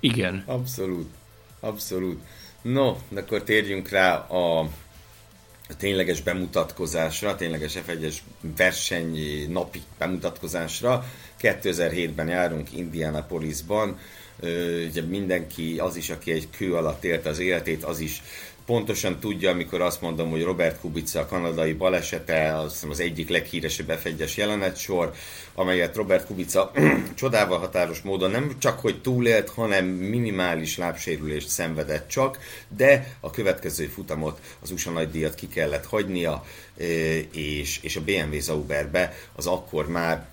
Igen. 0.00 0.42
Abszolút. 0.46 1.14
Abszolút. 1.60 2.22
No, 2.62 2.96
de 3.08 3.20
akkor 3.20 3.42
térjünk 3.42 3.88
rá 3.88 4.16
a 4.16 4.68
tényleges 5.78 6.20
bemutatkozásra, 6.20 7.36
tényleges 7.36 7.78
F1-es 7.86 8.16
verseny 8.56 9.18
napi 9.50 9.82
bemutatkozásra. 9.98 11.04
2007-ben 11.40 12.28
járunk 12.28 12.72
Indianapolisban, 12.72 13.98
ugye 14.88 15.02
mindenki, 15.02 15.78
az 15.78 15.96
is, 15.96 16.10
aki 16.10 16.32
egy 16.32 16.48
kő 16.50 16.74
alatt 16.74 17.04
élte 17.04 17.28
az 17.28 17.38
életét, 17.38 17.84
az 17.84 18.00
is 18.00 18.22
pontosan 18.66 19.18
tudja, 19.18 19.50
amikor 19.50 19.80
azt 19.80 20.00
mondom, 20.00 20.30
hogy 20.30 20.42
Robert 20.42 20.80
Kubica 20.80 21.20
a 21.20 21.26
kanadai 21.26 21.72
balesete, 21.72 22.56
az, 22.56 22.86
az 22.88 23.00
egyik 23.00 23.28
leghíresebb 23.28 23.90
f 23.90 24.36
jelenetsor, 24.36 25.12
amelyet 25.54 25.96
Robert 25.96 26.26
Kubica 26.26 26.72
csodával 27.14 27.58
határos 27.58 28.00
módon 28.00 28.30
nem 28.30 28.56
csak, 28.58 28.80
hogy 28.80 29.00
túlélt, 29.00 29.48
hanem 29.48 29.84
minimális 29.84 30.76
lábsérülést 30.76 31.48
szenvedett 31.48 32.08
csak, 32.08 32.38
de 32.76 33.16
a 33.20 33.30
következő 33.30 33.86
futamot, 33.86 34.40
az 34.62 34.70
USA 34.70 34.90
nagydíjat 34.90 35.34
ki 35.34 35.48
kellett 35.48 35.86
hagynia, 35.86 36.44
és, 37.32 37.78
és 37.82 37.96
a 37.96 38.00
BMW 38.04 38.40
Zauberbe 38.40 39.14
az 39.34 39.46
akkor 39.46 39.88
már 39.88 40.26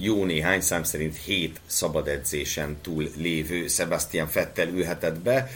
jó 0.00 0.24
néhány 0.24 0.60
szám 0.60 0.82
szerint 0.82 1.16
7 1.16 1.60
szabad 1.66 2.08
edzésen 2.08 2.76
túl 2.82 3.10
lévő 3.16 3.66
Sebastian 3.66 4.28
Fettel 4.28 4.68
ülhetett 4.68 5.18
be, 5.18 5.50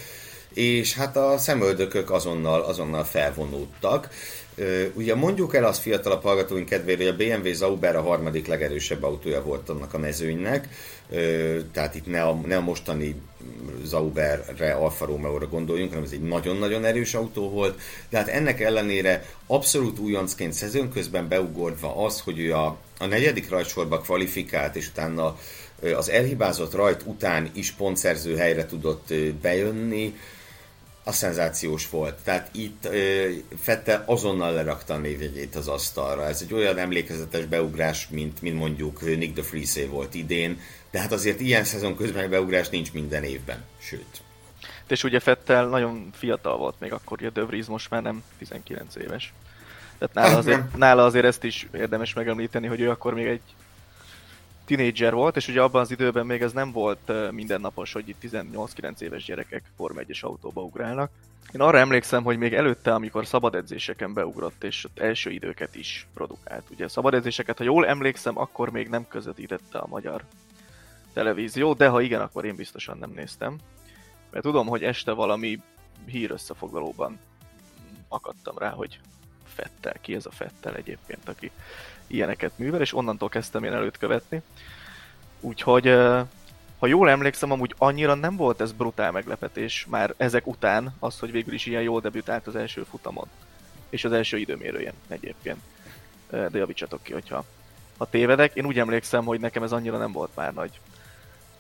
és 0.57 0.95
hát 0.95 1.17
a 1.17 1.39
szemöldökök 1.39 2.11
azonnal, 2.11 2.61
azonnal 2.61 3.05
felvonódtak. 3.05 4.09
Ugye 4.95 5.15
mondjuk 5.15 5.55
el 5.55 5.65
azt 5.65 5.81
fiatalabb 5.81 6.23
hallgatóink 6.23 6.69
kedvére, 6.69 7.05
hogy 7.05 7.13
a 7.13 7.17
BMW 7.17 7.53
Zauber 7.53 7.97
a 7.97 8.03
harmadik 8.03 8.47
legerősebb 8.47 9.03
autója 9.03 9.43
volt 9.43 9.69
annak 9.69 9.95
a 9.95 9.99
mezőnynek, 9.99 10.69
tehát 11.73 11.95
itt 11.95 12.07
ne 12.07 12.23
a, 12.23 12.41
ne 12.47 12.57
a 12.57 12.61
mostani 12.61 13.21
Zauberre, 13.85 14.73
Alfa 14.73 15.07
Romeo-ra 15.07 15.47
gondoljunk, 15.49 15.91
hanem 15.91 16.05
ez 16.05 16.13
egy 16.13 16.23
nagyon-nagyon 16.23 16.85
erős 16.85 17.15
autó 17.15 17.51
volt, 17.51 17.81
de 18.11 18.17
hát 18.17 18.29
ennek 18.29 18.61
ellenére 18.61 19.25
abszolút 19.47 19.99
újoncként 19.99 20.53
szezon 20.53 20.91
közben 20.91 21.29
beugorva 21.29 22.05
az, 22.05 22.21
hogy 22.21 22.39
ő 22.39 22.55
a, 22.55 22.77
a 22.99 23.07
negyedik 23.07 23.51
rajtsorba 23.51 24.01
kvalifikált, 24.01 24.77
és 24.77 24.89
utána 24.89 25.39
az 25.97 26.11
elhibázott 26.11 26.75
rajt 26.75 27.03
után 27.05 27.51
is 27.55 27.71
pontszerző 27.71 28.37
helyre 28.37 28.67
tudott 28.67 29.15
bejönni, 29.43 30.15
a 31.09 31.13
szenzációs 31.13 31.91
volt. 31.91 32.15
Tehát 32.25 32.49
itt 32.53 32.89
Fette 33.61 34.03
azonnal 34.07 34.53
lerakta 34.53 34.95
a 34.95 34.99
névjegyét 34.99 35.55
az 35.55 35.69
asztalra. 35.69 36.27
Ez 36.27 36.41
egy 36.43 36.55
olyan 36.55 36.79
emlékezetes 36.79 37.45
beugrás, 37.45 38.09
mint, 38.09 38.43
mint 38.43 38.57
mondjuk 38.57 39.01
Nick 39.01 39.35
de 39.35 39.43
Friese 39.43 39.87
volt 39.87 40.15
idén, 40.15 40.61
de 40.91 41.01
hát 41.01 41.13
azért 41.13 41.41
ilyen 41.41 41.65
szezon 41.65 41.97
közben 41.97 42.31
beugrás 42.31 42.69
nincs 42.69 42.93
minden 42.93 43.23
évben, 43.25 43.65
sőt. 43.79 44.23
És 44.89 45.05
ugye 45.05 45.21
Fettel 45.21 45.67
nagyon 45.67 46.11
fiatal 46.13 46.57
volt 46.57 46.75
még 46.79 46.93
akkor, 46.93 47.19
ugye 47.21 47.31
De 47.31 47.45
Vries 47.45 47.67
most 47.67 47.91
már 47.91 48.03
nem 48.03 48.23
19 48.39 48.97
éves. 48.97 49.33
Tehát 49.99 50.15
nála 50.15 50.39
azért, 50.39 50.77
nála 50.77 51.05
azért 51.05 51.25
ezt 51.25 51.45
is 51.45 51.67
érdemes 51.75 52.15
megemlíteni, 52.15 52.67
hogy 52.67 52.81
ő 52.81 52.91
akkor 52.91 53.15
még 53.15 53.27
egy 53.27 53.41
tinédzser 54.67 55.15
volt, 55.15 55.37
és 55.37 55.49
ugye 55.49 55.63
abban 55.63 55.81
az 55.81 55.91
időben 55.91 56.27
még 56.27 56.43
ez 56.43 56.53
nem 56.53 56.73
volt 56.73 57.33
mindennapos, 57.33 57.93
hogy 57.93 58.09
itt 58.09 58.23
18-9 58.23 59.01
éves 59.01 59.25
gyerekek 59.25 59.63
Forma 59.77 60.01
1 60.01 60.19
autóba 60.23 60.63
ugrálnak. 60.63 61.11
Én 61.53 61.61
arra 61.61 61.79
emlékszem, 61.79 62.23
hogy 62.23 62.39
még 62.39 62.55
előtte, 62.55 62.95
amikor 62.95 63.27
szabad 63.27 63.55
edzéseken 63.55 64.13
beugrott, 64.13 64.65
és 64.65 64.85
ott 64.85 64.99
első 64.99 65.31
időket 65.31 65.75
is 65.75 66.07
produkált. 66.15 66.65
Ugye 66.71 66.89
szabad 66.89 67.15
edzéseket, 67.15 67.59
ha 67.59 67.65
jól 67.65 67.87
emlékszem, 67.87 68.39
akkor 68.39 68.71
még 68.71 68.89
nem 68.89 69.09
közvetítette 69.09 69.79
a 69.79 69.87
magyar 69.87 70.25
televízió, 71.13 71.73
de 71.73 71.89
ha 71.89 72.01
igen, 72.01 72.21
akkor 72.21 72.45
én 72.45 72.57
biztosan 72.57 72.99
nem 72.99 73.11
néztem. 73.11 73.59
Mert 74.31 74.45
tudom, 74.45 74.67
hogy 74.67 74.83
este 74.83 75.13
valami 75.13 75.61
hír 76.07 76.31
összefoglalóban 76.31 77.19
akadtam 78.09 78.59
rá, 78.59 78.71
hogy 78.71 79.01
Fettel, 79.57 79.95
ki 80.01 80.15
ez 80.15 80.27
a 80.27 80.31
Fettel 80.31 80.75
egyébként, 80.75 81.29
aki 81.29 81.51
ilyeneket 82.07 82.53
művel, 82.57 82.81
és 82.81 82.95
onnantól 82.95 83.29
kezdtem 83.29 83.65
én 83.65 83.73
előtt 83.73 83.99
követni. 83.99 84.43
Úgyhogy, 85.41 85.87
ha 86.79 86.87
jól 86.87 87.11
emlékszem, 87.11 87.51
amúgy 87.51 87.75
annyira 87.79 88.15
nem 88.15 88.37
volt 88.37 88.61
ez 88.61 88.73
brutál 88.73 89.13
meglepetés 89.13 89.87
már 89.89 90.15
ezek 90.17 90.47
után, 90.47 90.95
az, 90.99 91.19
hogy 91.19 91.31
végül 91.31 91.55
is 91.55 91.67
ilyen 91.67 91.83
jól 91.83 92.01
debütált 92.01 92.47
az 92.47 92.57
első 92.57 92.87
futamon. 92.91 93.27
És 93.89 94.05
az 94.05 94.13
első 94.13 94.39
időmérőjén 94.39 94.93
egyébként. 95.09 95.59
De 96.31 96.51
javítsatok 96.53 97.03
ki, 97.03 97.13
hogyha 97.13 97.45
ha 97.99 98.05
tévedek. 98.05 98.55
Én 98.55 98.67
úgy 98.67 98.79
emlékszem, 98.79 99.25
hogy 99.25 99.41
nekem 99.41 99.63
ez 99.63 99.73
annyira 99.73 99.99
nem 99.99 100.13
volt 100.13 100.31
már 100.35 100.55
nagy 100.55 100.81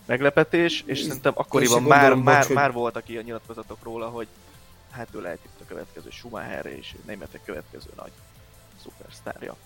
meglepetés, 0.06 0.82
és 0.86 1.00
szerintem 1.00 1.32
akkoriban 1.36 1.82
már, 1.82 1.98
gondolom, 1.98 2.24
már, 2.24 2.48
már 2.48 2.72
voltak 2.72 3.08
ilyen 3.08 3.24
nyilatkozatok 3.24 3.78
róla, 3.82 4.08
hogy 4.08 4.26
hát 4.90 5.08
ő 5.12 5.20
lehet 5.20 5.38
itt 5.44 5.60
a 5.60 5.64
következő 5.68 6.10
Schumacher 6.10 6.66
és 6.66 6.94
németek 7.06 7.40
következő 7.44 7.90
nagy 7.96 8.12
szupersztárja. 8.82 9.56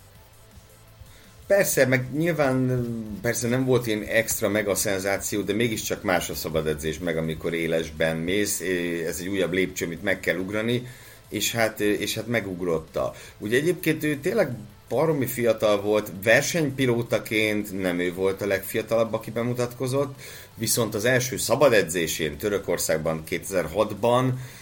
Persze, 1.46 1.86
meg 1.86 2.12
nyilván 2.12 2.84
persze 3.22 3.48
nem 3.48 3.64
volt 3.64 3.86
ilyen 3.86 4.02
extra 4.02 4.48
mega 4.48 4.74
szenzáció, 4.74 5.40
de 5.40 5.52
mégiscsak 5.52 6.02
más 6.02 6.30
a 6.30 6.34
szabad 6.34 6.66
edzés 6.66 6.98
meg, 6.98 7.16
amikor 7.16 7.54
élesben 7.54 8.16
mész. 8.16 8.60
Ez 9.06 9.18
egy 9.20 9.28
újabb 9.28 9.52
lépcső, 9.52 9.84
amit 9.84 10.02
meg 10.02 10.20
kell 10.20 10.36
ugrani, 10.36 10.86
és 11.28 11.52
hát, 11.52 11.80
és 11.80 12.14
hát 12.14 12.26
megugrotta. 12.26 13.14
Ugye 13.38 13.56
egyébként 13.56 14.04
ő 14.04 14.16
tényleg 14.16 14.56
baromi 14.88 15.26
fiatal 15.26 15.80
volt, 15.80 16.12
versenypilótaként 16.22 17.80
nem 17.80 17.98
ő 17.98 18.14
volt 18.14 18.42
a 18.42 18.46
legfiatalabb, 18.46 19.12
aki 19.12 19.30
bemutatkozott, 19.30 20.20
viszont 20.54 20.94
az 20.94 21.04
első 21.04 21.36
szabad 21.36 21.72
edzésén 21.72 22.36
Törökországban 22.36 23.22
2006-ban 23.30 24.24
Ö, 24.24 24.59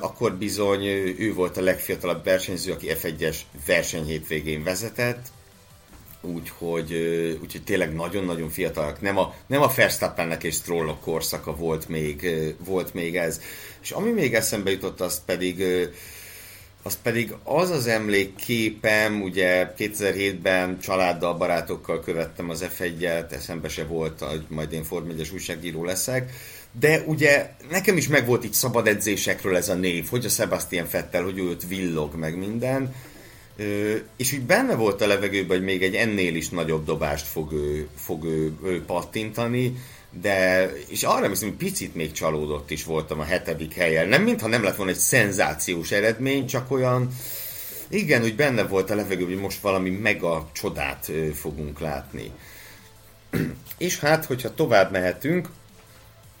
akkor 0.00 0.34
bizony 0.34 0.84
ő 1.18 1.34
volt 1.34 1.56
a 1.56 1.60
legfiatalabb 1.60 2.24
versenyző, 2.24 2.72
aki 2.72 2.86
F1-es 3.02 3.36
versenyhétvégén 3.66 4.62
vezetett, 4.62 5.26
úgyhogy, 6.20 6.92
úgyhogy 7.42 7.62
tényleg 7.64 7.94
nagyon-nagyon 7.94 8.48
fiatalak. 8.48 9.00
Nem 9.00 9.18
a, 9.18 9.34
nem 9.46 9.62
a 9.62 9.72
Verstappennek 9.76 10.42
és 10.42 10.54
Strollok 10.54 11.00
korszaka 11.00 11.56
volt 11.56 11.88
még, 11.88 12.28
volt 12.64 12.94
még 12.94 13.16
ez. 13.16 13.40
És 13.82 13.90
ami 13.90 14.10
még 14.10 14.34
eszembe 14.34 14.70
jutott, 14.70 15.00
az 15.00 15.22
pedig 15.24 15.64
az 16.86 16.98
pedig 17.02 17.34
az 17.42 17.70
az 17.70 17.86
emlékképem, 17.86 19.22
ugye 19.22 19.72
2007-ben 19.78 20.78
családdal, 20.78 21.34
barátokkal 21.34 22.00
követtem 22.00 22.50
az 22.50 22.66
F1-et, 22.78 23.32
eszembe 23.32 23.68
se 23.68 23.84
volt, 23.84 24.20
hogy 24.20 24.44
majd 24.48 24.72
én 24.72 24.84
Form 24.84 25.10
1 25.10 25.30
újságíró 25.32 25.84
leszek, 25.84 26.32
de 26.80 27.02
ugye 27.06 27.50
nekem 27.70 27.96
is 27.96 28.08
megvolt 28.08 28.44
itt 28.44 28.52
szabad 28.52 28.86
edzésekről 28.86 29.56
ez 29.56 29.68
a 29.68 29.74
név, 29.74 30.08
hogy 30.08 30.24
a 30.24 30.28
Sebastian 30.28 30.86
Fettel, 30.86 31.22
hogy 31.22 31.38
őt 31.38 31.68
villog 31.68 32.14
meg 32.14 32.38
minden, 32.38 32.94
és 34.16 34.32
úgy 34.32 34.40
benne 34.40 34.74
volt 34.74 35.00
a 35.00 35.06
levegőben, 35.06 35.56
hogy 35.56 35.66
még 35.66 35.82
egy 35.82 35.94
ennél 35.94 36.34
is 36.34 36.48
nagyobb 36.48 36.84
dobást 36.84 37.26
fog 37.26 37.52
ő, 37.52 37.88
fog 37.96 38.24
ő, 38.24 38.52
ő 38.64 38.84
pattintani, 38.84 39.76
de, 40.20 40.70
és 40.88 41.02
arra 41.02 41.28
hiszem, 41.28 41.48
hogy 41.48 41.56
picit 41.56 41.94
még 41.94 42.12
csalódott 42.12 42.70
is 42.70 42.84
voltam 42.84 43.20
a 43.20 43.24
hetedik 43.24 43.74
helyen. 43.74 44.08
Nem 44.08 44.22
mintha 44.22 44.48
nem 44.48 44.62
lett 44.62 44.76
volna 44.76 44.92
egy 44.92 44.98
szenzációs 44.98 45.90
eredmény, 45.90 46.46
csak 46.46 46.70
olyan, 46.70 47.08
igen, 47.88 48.20
hogy 48.20 48.36
benne 48.36 48.62
volt 48.62 48.90
a 48.90 48.94
levegőben, 48.94 49.32
hogy 49.32 49.42
most 49.42 49.60
valami 49.60 49.90
mega 49.90 50.50
csodát 50.52 51.10
fogunk 51.34 51.80
látni. 51.80 52.30
és 53.78 53.98
hát, 53.98 54.24
hogyha 54.24 54.54
tovább 54.54 54.92
mehetünk, 54.92 55.48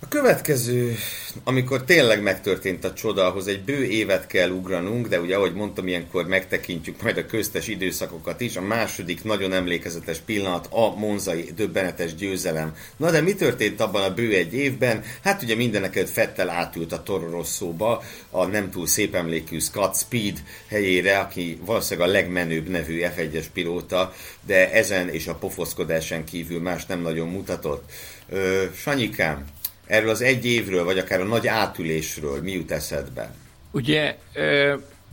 a 0.00 0.08
következő, 0.08 0.96
amikor 1.44 1.84
tényleg 1.84 2.22
megtörtént 2.22 2.84
a 2.84 2.92
csoda, 2.92 3.26
ahhoz 3.26 3.46
egy 3.46 3.64
bő 3.64 3.84
évet 3.84 4.26
kell 4.26 4.50
ugranunk, 4.50 5.08
de 5.08 5.20
ugye 5.20 5.36
ahogy 5.36 5.52
mondtam, 5.52 5.86
ilyenkor 5.86 6.26
megtekintjük 6.26 7.02
majd 7.02 7.16
a 7.16 7.26
köztes 7.26 7.68
időszakokat 7.68 8.40
is. 8.40 8.56
A 8.56 8.60
második 8.60 9.24
nagyon 9.24 9.52
emlékezetes 9.52 10.18
pillanat 10.18 10.68
a 10.70 10.96
monzai 10.96 11.52
döbbenetes 11.56 12.14
győzelem. 12.14 12.74
Na 12.96 13.10
de 13.10 13.20
mi 13.20 13.34
történt 13.34 13.80
abban 13.80 14.02
a 14.02 14.14
bő 14.14 14.34
egy 14.34 14.54
évben? 14.54 15.02
Hát 15.22 15.42
ugye 15.42 15.54
mindeneket 15.54 16.10
Fettel 16.10 16.50
átült 16.50 16.92
a 16.92 17.02
Toro 17.02 17.30
Rosszóba, 17.30 18.02
a 18.30 18.44
nem 18.44 18.70
túl 18.70 18.86
szép 18.86 19.14
emlékű 19.14 19.58
Scott 19.58 19.96
Speed 19.96 20.42
helyére, 20.68 21.18
aki 21.18 21.58
valószínűleg 21.64 22.08
a 22.08 22.12
legmenőbb 22.12 22.68
nevű 22.68 23.00
F1-es 23.16 23.46
pilóta, 23.52 24.12
de 24.46 24.72
ezen 24.72 25.08
és 25.08 25.26
a 25.26 25.34
pofoszkodásán 25.34 26.24
kívül 26.24 26.60
más 26.60 26.86
nem 26.86 27.00
nagyon 27.00 27.28
mutatott. 27.28 27.90
Ö, 28.28 28.64
Sanyikám, 28.74 29.44
erről 29.86 30.10
az 30.10 30.20
egy 30.20 30.46
évről, 30.46 30.84
vagy 30.84 30.98
akár 30.98 31.20
a 31.20 31.24
nagy 31.24 31.46
átülésről 31.46 32.42
mi 32.42 32.52
jut 32.52 32.70
eszedbe? 32.70 33.34
Ugye 33.70 34.16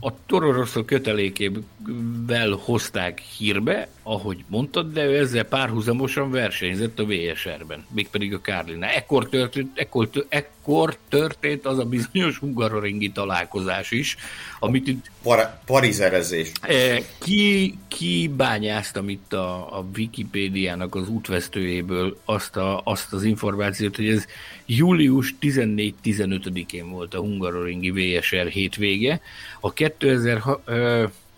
a 0.00 0.12
Toro 0.26 0.64
kötelékével 0.84 2.50
hozták 2.64 3.18
hírbe, 3.18 3.88
ahogy 4.06 4.44
mondtad, 4.48 4.92
de 4.92 5.04
ő 5.04 5.18
ezzel 5.18 5.44
párhuzamosan 5.44 6.30
versenyzett 6.30 6.98
a 6.98 7.04
VSR-ben, 7.04 7.86
mégpedig 7.94 8.34
a 8.34 8.40
Kárlinál. 8.40 8.90
Ekkor 8.90 9.28
történt, 9.28 9.78
ekkor, 9.78 10.08
ekkor 10.28 10.96
történt 11.08 11.66
az 11.66 11.78
a 11.78 11.84
bizonyos 11.84 12.38
hungaroringi 12.38 13.10
találkozás 13.10 13.90
is, 13.90 14.16
amit 14.58 14.88
itt... 14.88 15.10
Par- 15.22 15.58
parizerezés. 15.64 16.52
E, 16.60 16.98
ki, 17.18 17.78
ki 17.88 18.30
bányáztam 18.36 19.08
itt 19.08 19.32
a, 19.32 19.78
a 19.78 19.84
Wikipédiának 19.96 20.94
az 20.94 21.08
útvesztőjéből 21.08 22.20
azt, 22.24 22.56
a, 22.56 22.80
azt 22.84 23.12
az 23.12 23.24
információt, 23.24 23.96
hogy 23.96 24.08
ez 24.08 24.26
július 24.66 25.34
14-15-én 25.40 26.90
volt 26.90 27.14
a 27.14 27.18
hungaroringi 27.18 27.90
VSR 27.90 28.46
hétvége. 28.46 29.20
A 29.60 29.72
2000 29.72 30.42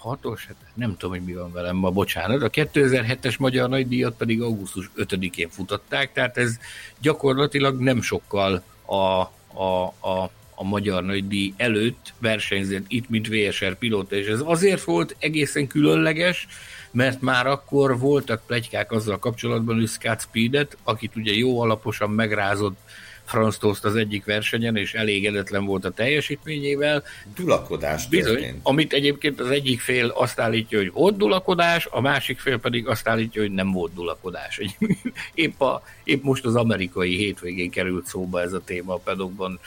6-os, 0.06 0.40
hát 0.46 0.56
nem 0.74 0.96
tudom, 0.96 1.10
hogy 1.10 1.24
mi 1.24 1.34
van 1.34 1.52
velem 1.52 1.76
ma, 1.76 1.90
bocsánat. 1.90 2.42
A 2.42 2.50
2007-es 2.50 3.38
Magyar 3.38 3.68
Nagydíjat 3.68 4.16
pedig 4.16 4.42
augusztus 4.42 4.90
5-én 4.96 5.48
futották, 5.48 6.12
tehát 6.12 6.36
ez 6.36 6.56
gyakorlatilag 7.00 7.80
nem 7.80 8.00
sokkal 8.00 8.62
a, 8.84 8.94
a, 8.94 9.94
a, 10.00 10.30
a 10.54 10.64
Magyar 10.64 11.02
Nagydíj 11.02 11.54
előtt 11.56 12.12
versenyzett 12.18 12.84
itt, 12.88 13.08
mint 13.08 13.28
VSR 13.28 13.74
pilóta, 13.74 14.16
és 14.16 14.26
ez 14.26 14.40
azért 14.44 14.84
volt 14.84 15.16
egészen 15.18 15.66
különleges, 15.66 16.46
mert 16.90 17.20
már 17.20 17.46
akkor 17.46 17.98
voltak 17.98 18.42
plegykák 18.46 18.92
azzal 18.92 19.18
kapcsolatban, 19.18 19.74
hogy 19.74 19.88
Scott 19.88 20.20
Speedet, 20.20 20.76
akit 20.82 21.16
ugye 21.16 21.32
jó 21.32 21.60
alaposan 21.60 22.10
megrázott 22.10 22.78
Franz 23.26 23.58
Tost 23.58 23.84
az 23.84 23.96
egyik 23.96 24.24
versenyen, 24.24 24.76
és 24.76 24.94
elégedetlen 24.94 25.64
volt 25.64 25.84
a 25.84 25.90
teljesítményével. 25.90 27.02
Dulakodás 27.34 28.08
Bizony, 28.08 28.34
történt. 28.34 28.60
amit 28.62 28.92
egyébként 28.92 29.40
az 29.40 29.50
egyik 29.50 29.80
fél 29.80 30.08
azt 30.08 30.40
állítja, 30.40 30.78
hogy 30.78 30.92
volt 30.92 31.16
dulakodás, 31.16 31.86
a 31.90 32.00
másik 32.00 32.38
fél 32.38 32.58
pedig 32.58 32.88
azt 32.88 33.08
állítja, 33.08 33.42
hogy 33.42 33.52
nem 33.52 33.72
volt 33.72 33.94
dulakodás. 33.94 34.60
Épp, 35.34 35.60
a, 35.60 35.82
épp 36.04 36.22
most 36.22 36.44
az 36.44 36.54
amerikai 36.54 37.16
hétvégén 37.16 37.70
került 37.70 38.06
szóba 38.06 38.40
ez 38.40 38.52
a 38.52 38.60
téma 38.64 38.94
a 38.94 39.00
pedokban. 39.04 39.60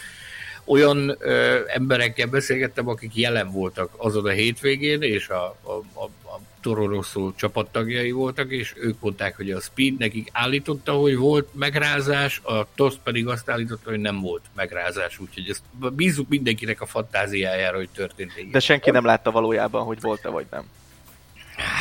Olyan 0.65 1.15
ö, 1.19 1.59
emberekkel 1.67 2.27
beszélgettem, 2.27 2.87
akik 2.87 3.15
jelen 3.15 3.51
voltak 3.51 3.93
azon 3.97 4.25
a 4.25 4.29
hétvégén, 4.29 5.01
és 5.01 5.29
a, 5.29 5.57
a, 5.61 5.71
a, 5.93 6.03
a 6.03 6.39
Toro 6.61 6.87
Rosso 6.87 7.31
csapattagjai 7.35 8.11
voltak, 8.11 8.51
és 8.51 8.73
ők 8.77 8.99
mondták, 8.99 9.35
hogy 9.35 9.51
a 9.51 9.59
Speed 9.59 9.97
nekik 9.97 10.29
állította, 10.31 10.91
hogy 10.91 11.15
volt 11.15 11.47
megrázás, 11.53 12.41
a 12.43 12.67
TOS 12.75 12.93
pedig 13.03 13.27
azt 13.27 13.49
állította, 13.49 13.89
hogy 13.89 13.99
nem 13.99 14.21
volt 14.21 14.41
megrázás, 14.55 15.19
úgyhogy 15.19 15.49
ezt 15.49 15.93
bízunk 15.93 16.29
mindenkinek 16.29 16.81
a 16.81 16.85
fantáziájára, 16.85 17.77
hogy 17.77 17.89
történt. 17.89 18.31
Igen. 18.37 18.51
De 18.51 18.59
senki 18.59 18.91
nem 18.91 19.05
látta 19.05 19.31
valójában, 19.31 19.83
hogy 19.83 20.01
volt-e 20.01 20.29
vagy 20.29 20.45
nem. 20.51 20.63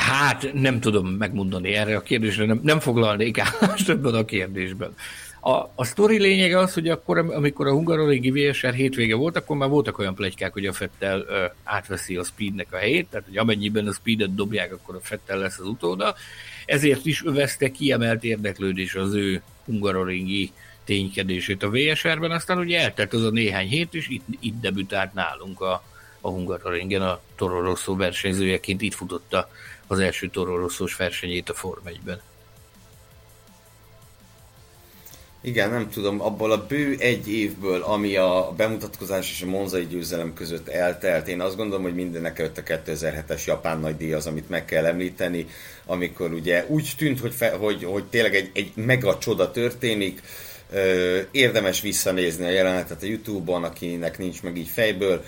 Hát 0.06 0.52
nem 0.52 0.80
tudom 0.80 1.06
megmondani 1.06 1.74
erre 1.74 1.96
a 1.96 2.00
kérdésre, 2.00 2.44
nem, 2.44 2.60
nem 2.62 2.80
foglalnék 2.80 3.38
állást 3.38 3.88
ebben 3.88 4.14
a 4.14 4.24
kérdésben. 4.24 4.94
A, 5.40 5.50
a 5.74 5.84
sztori 5.84 6.18
lényege 6.18 6.58
az, 6.58 6.74
hogy 6.74 6.88
akkor, 6.88 7.18
amikor 7.18 7.66
a 7.66 7.72
Hungaroringi 7.72 8.30
VSR 8.30 8.74
hétvége 8.74 9.14
volt, 9.14 9.36
akkor 9.36 9.56
már 9.56 9.68
voltak 9.68 9.98
olyan 9.98 10.14
plegykák, 10.14 10.52
hogy 10.52 10.66
a 10.66 10.72
Fettel 10.72 11.24
ö, 11.28 11.44
átveszi 11.64 12.16
a 12.16 12.24
Speednek 12.24 12.72
a 12.72 12.76
helyét, 12.76 13.06
tehát 13.10 13.26
hogy 13.26 13.36
amennyiben 13.36 13.86
a 13.86 13.92
Speedet 13.92 14.34
dobják, 14.34 14.72
akkor 14.72 14.94
a 14.94 15.00
Fettel 15.00 15.38
lesz 15.38 15.58
az 15.58 15.66
utóda. 15.66 16.14
Ezért 16.66 17.06
is 17.06 17.24
övezte 17.24 17.70
kiemelt 17.70 18.24
érdeklődés 18.24 18.94
az 18.94 19.14
ő 19.14 19.42
Hungaroringi 19.64 20.52
ténykedését 20.84 21.62
a 21.62 21.70
VSR-ben, 21.70 22.30
aztán 22.30 22.58
ugye 22.58 22.80
eltelt 22.80 23.12
az 23.12 23.24
a 23.24 23.30
néhány 23.30 23.68
hét, 23.68 23.94
és 23.94 24.08
itt, 24.08 24.24
itt 24.40 24.60
debütált 24.60 25.14
nálunk 25.14 25.60
a, 25.60 25.82
a 26.20 26.28
Hungaroringen 26.28 27.02
a 27.02 27.20
Toro 27.36 27.60
Rosso 27.60 27.96
versenyzőjeként, 27.96 28.82
itt 28.82 28.94
futotta 28.94 29.50
az 29.86 29.98
első 29.98 30.28
Toro 30.28 30.68
versenyét 30.98 31.48
a 31.48 31.54
Form 31.54 31.86
1-ben. 31.86 32.20
Igen, 35.42 35.70
nem 35.70 35.90
tudom, 35.90 36.20
abból 36.20 36.52
a 36.52 36.66
bő 36.66 36.96
egy 36.98 37.32
évből, 37.32 37.82
ami 37.82 38.16
a 38.16 38.54
bemutatkozás 38.56 39.30
és 39.30 39.42
a 39.42 39.46
monzai 39.46 39.86
győzelem 39.86 40.34
között 40.34 40.68
eltelt, 40.68 41.28
én 41.28 41.40
azt 41.40 41.56
gondolom, 41.56 41.82
hogy 41.82 41.94
mindenek 41.94 42.38
előtt 42.38 42.58
a 42.58 42.62
2007-es 42.62 43.44
japán 43.44 43.80
nagydíj 43.80 44.12
az, 44.12 44.26
amit 44.26 44.48
meg 44.48 44.64
kell 44.64 44.86
említeni, 44.86 45.46
amikor 45.86 46.32
ugye 46.32 46.64
úgy 46.68 46.92
tűnt, 46.96 47.20
hogy, 47.20 47.34
fe, 47.34 47.50
hogy, 47.50 47.84
hogy 47.84 48.04
tényleg 48.04 48.34
egy, 48.34 48.50
egy 48.54 48.72
mega 48.74 49.18
csoda 49.18 49.50
történik, 49.50 50.22
érdemes 51.30 51.80
visszanézni 51.80 52.44
a 52.44 52.50
jelenetet 52.50 53.02
a 53.02 53.06
Youtube-on, 53.06 53.64
akinek 53.64 54.18
nincs 54.18 54.42
meg 54.42 54.56
így 54.56 54.68
fejből. 54.68 55.24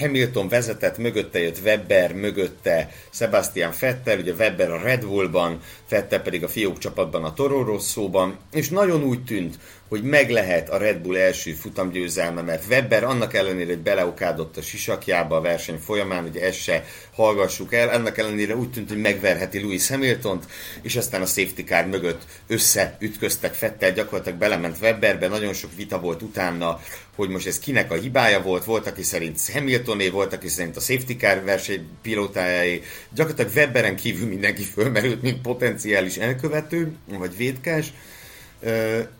Hamilton 0.00 0.48
vezetett, 0.48 0.98
mögötte 0.98 1.38
jött 1.38 1.60
Webber, 1.64 2.14
mögötte 2.14 2.90
Sebastian 3.10 3.72
Vettel, 3.80 4.18
ugye 4.18 4.32
Webber 4.32 4.70
a 4.70 4.82
Red 4.82 5.04
Bullban, 5.04 5.60
Vettel 5.88 6.22
pedig 6.22 6.44
a 6.44 6.48
fiók 6.48 6.78
csapatban 6.78 7.24
a 7.24 7.34
Toro 7.34 7.62
Rosso-ban, 7.62 8.38
és 8.52 8.68
nagyon 8.68 9.02
úgy 9.02 9.24
tűnt, 9.24 9.58
hogy 9.88 10.02
meg 10.02 10.30
lehet 10.30 10.70
a 10.70 10.76
Red 10.76 10.98
Bull 10.98 11.16
első 11.16 11.52
futamgyőzelme, 11.52 12.42
mert 12.42 12.64
Webber 12.68 13.04
annak 13.04 13.34
ellenére, 13.34 13.68
hogy 13.68 13.82
beleokádott 13.82 14.56
a 14.56 14.62
sisakjába 14.62 15.36
a 15.36 15.40
verseny 15.40 15.78
folyamán, 15.78 16.24
ugye 16.24 16.42
ezt 16.42 16.62
se 16.62 16.84
hallgassuk 17.14 17.74
el, 17.74 17.88
annak 17.88 18.18
ellenére 18.18 18.56
úgy 18.56 18.70
tűnt, 18.70 18.88
hogy 18.88 19.00
megverheti 19.00 19.60
Louis 19.60 19.88
Hamiltont, 19.88 20.44
és 20.82 20.96
aztán 20.96 21.22
a 21.22 21.26
safety 21.26 21.62
car 21.62 21.86
mögött 21.86 22.22
összeütköztek 22.46 23.54
Fettel, 23.54 23.92
gyakorlatilag 23.92 24.38
belement 24.38 24.76
Webberbe, 24.80 25.28
nagyon 25.28 25.52
sok 25.52 25.70
vita 25.76 26.00
volt 26.00 26.22
utána, 26.22 26.80
hogy 27.18 27.28
most 27.28 27.46
ez 27.46 27.58
kinek 27.58 27.92
a 27.92 27.94
hibája 27.94 28.42
volt, 28.42 28.64
volt, 28.64 28.86
aki 28.86 29.02
szerint 29.02 29.50
Hamiltoné, 29.52 30.08
volt, 30.08 30.32
aki 30.32 30.48
szerint 30.48 30.76
a 30.76 30.80
safety 30.80 31.12
car 31.18 31.44
verseny 31.44 31.86
pilótájai, 32.02 32.82
gyakorlatilag 33.14 33.52
Webberen 33.54 33.96
kívül 33.96 34.28
mindenki 34.28 34.62
fölmerült, 34.62 35.22
mint 35.22 35.40
potenciális 35.40 36.16
elkövető, 36.16 36.92
vagy 37.08 37.36
védkás, 37.36 37.92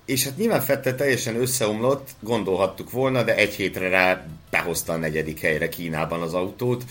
és 0.07 0.25
hát 0.25 0.37
nyilván 0.37 0.61
Fettel 0.61 0.95
teljesen 0.95 1.41
összeomlott, 1.41 2.09
gondolhattuk 2.21 2.91
volna, 2.91 3.23
de 3.23 3.37
egy 3.37 3.55
hétre 3.55 3.89
rá 3.89 4.27
behozta 4.51 4.93
a 4.93 4.97
negyedik 4.97 5.41
helyre 5.41 5.69
Kínában 5.69 6.23
az 6.23 6.35
autót, 6.35 6.85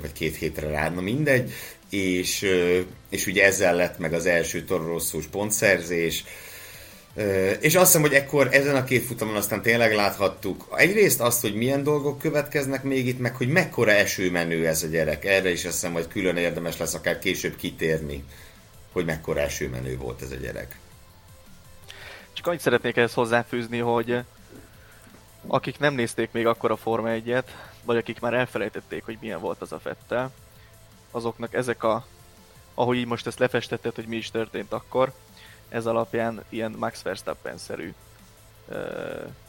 vagy 0.00 0.12
két 0.12 0.36
hétre 0.36 0.68
rá, 0.68 0.90
na 0.90 1.00
mindegy, 1.00 1.52
és, 1.90 2.46
és 3.10 3.26
ugye 3.26 3.44
ezzel 3.44 3.74
lett 3.74 3.98
meg 3.98 4.12
az 4.12 4.26
első 4.26 4.64
tororosszós 4.64 5.26
pontszerzés, 5.26 6.24
és 7.60 7.74
azt 7.74 7.86
hiszem, 7.86 8.00
hogy 8.00 8.12
ekkor 8.12 8.48
ezen 8.50 8.76
a 8.76 8.84
két 8.84 9.04
futamon 9.04 9.36
aztán 9.36 9.62
tényleg 9.62 9.94
láthattuk 9.94 10.66
egyrészt 10.76 11.20
azt, 11.20 11.40
hogy 11.40 11.54
milyen 11.54 11.82
dolgok 11.82 12.18
következnek 12.18 12.82
még 12.82 13.06
itt, 13.06 13.18
meg 13.18 13.36
hogy 13.36 13.48
mekkora 13.48 13.90
esőmenő 13.90 14.66
ez 14.66 14.82
a 14.82 14.86
gyerek. 14.86 15.24
Erre 15.24 15.50
is 15.50 15.64
azt 15.64 15.74
hiszem, 15.74 15.92
hogy 15.92 16.08
külön 16.08 16.36
érdemes 16.36 16.76
lesz 16.76 16.94
akár 16.94 17.18
később 17.18 17.56
kitérni, 17.56 18.24
hogy 18.92 19.04
mekkora 19.04 19.40
esőmenő 19.40 19.96
volt 19.96 20.22
ez 20.22 20.30
a 20.30 20.34
gyerek. 20.34 20.78
Csak 22.32 22.46
annyit 22.46 22.60
szeretnék 22.60 22.96
ehhez 22.96 23.14
hozzáfűzni, 23.14 23.78
hogy 23.78 24.18
akik 25.46 25.78
nem 25.78 25.94
nézték 25.94 26.32
még 26.32 26.46
akkor 26.46 26.70
a 26.70 26.76
Forma 26.76 27.08
1-et, 27.10 27.44
vagy 27.84 27.96
akik 27.96 28.20
már 28.20 28.34
elfelejtették, 28.34 29.04
hogy 29.04 29.18
milyen 29.20 29.40
volt 29.40 29.60
az 29.60 29.72
a 29.72 29.78
Fettel, 29.78 30.32
azoknak 31.10 31.54
ezek 31.54 31.82
a, 31.82 32.06
ahogy 32.74 32.96
így 32.96 33.06
most 33.06 33.26
ezt 33.26 33.38
lefestetted, 33.38 33.94
hogy 33.94 34.06
mi 34.06 34.16
is 34.16 34.30
történt 34.30 34.72
akkor, 34.72 35.12
ez 35.68 35.86
alapján 35.86 36.44
ilyen 36.48 36.74
Max 36.78 37.02
Verstappen-szerű 37.02 37.94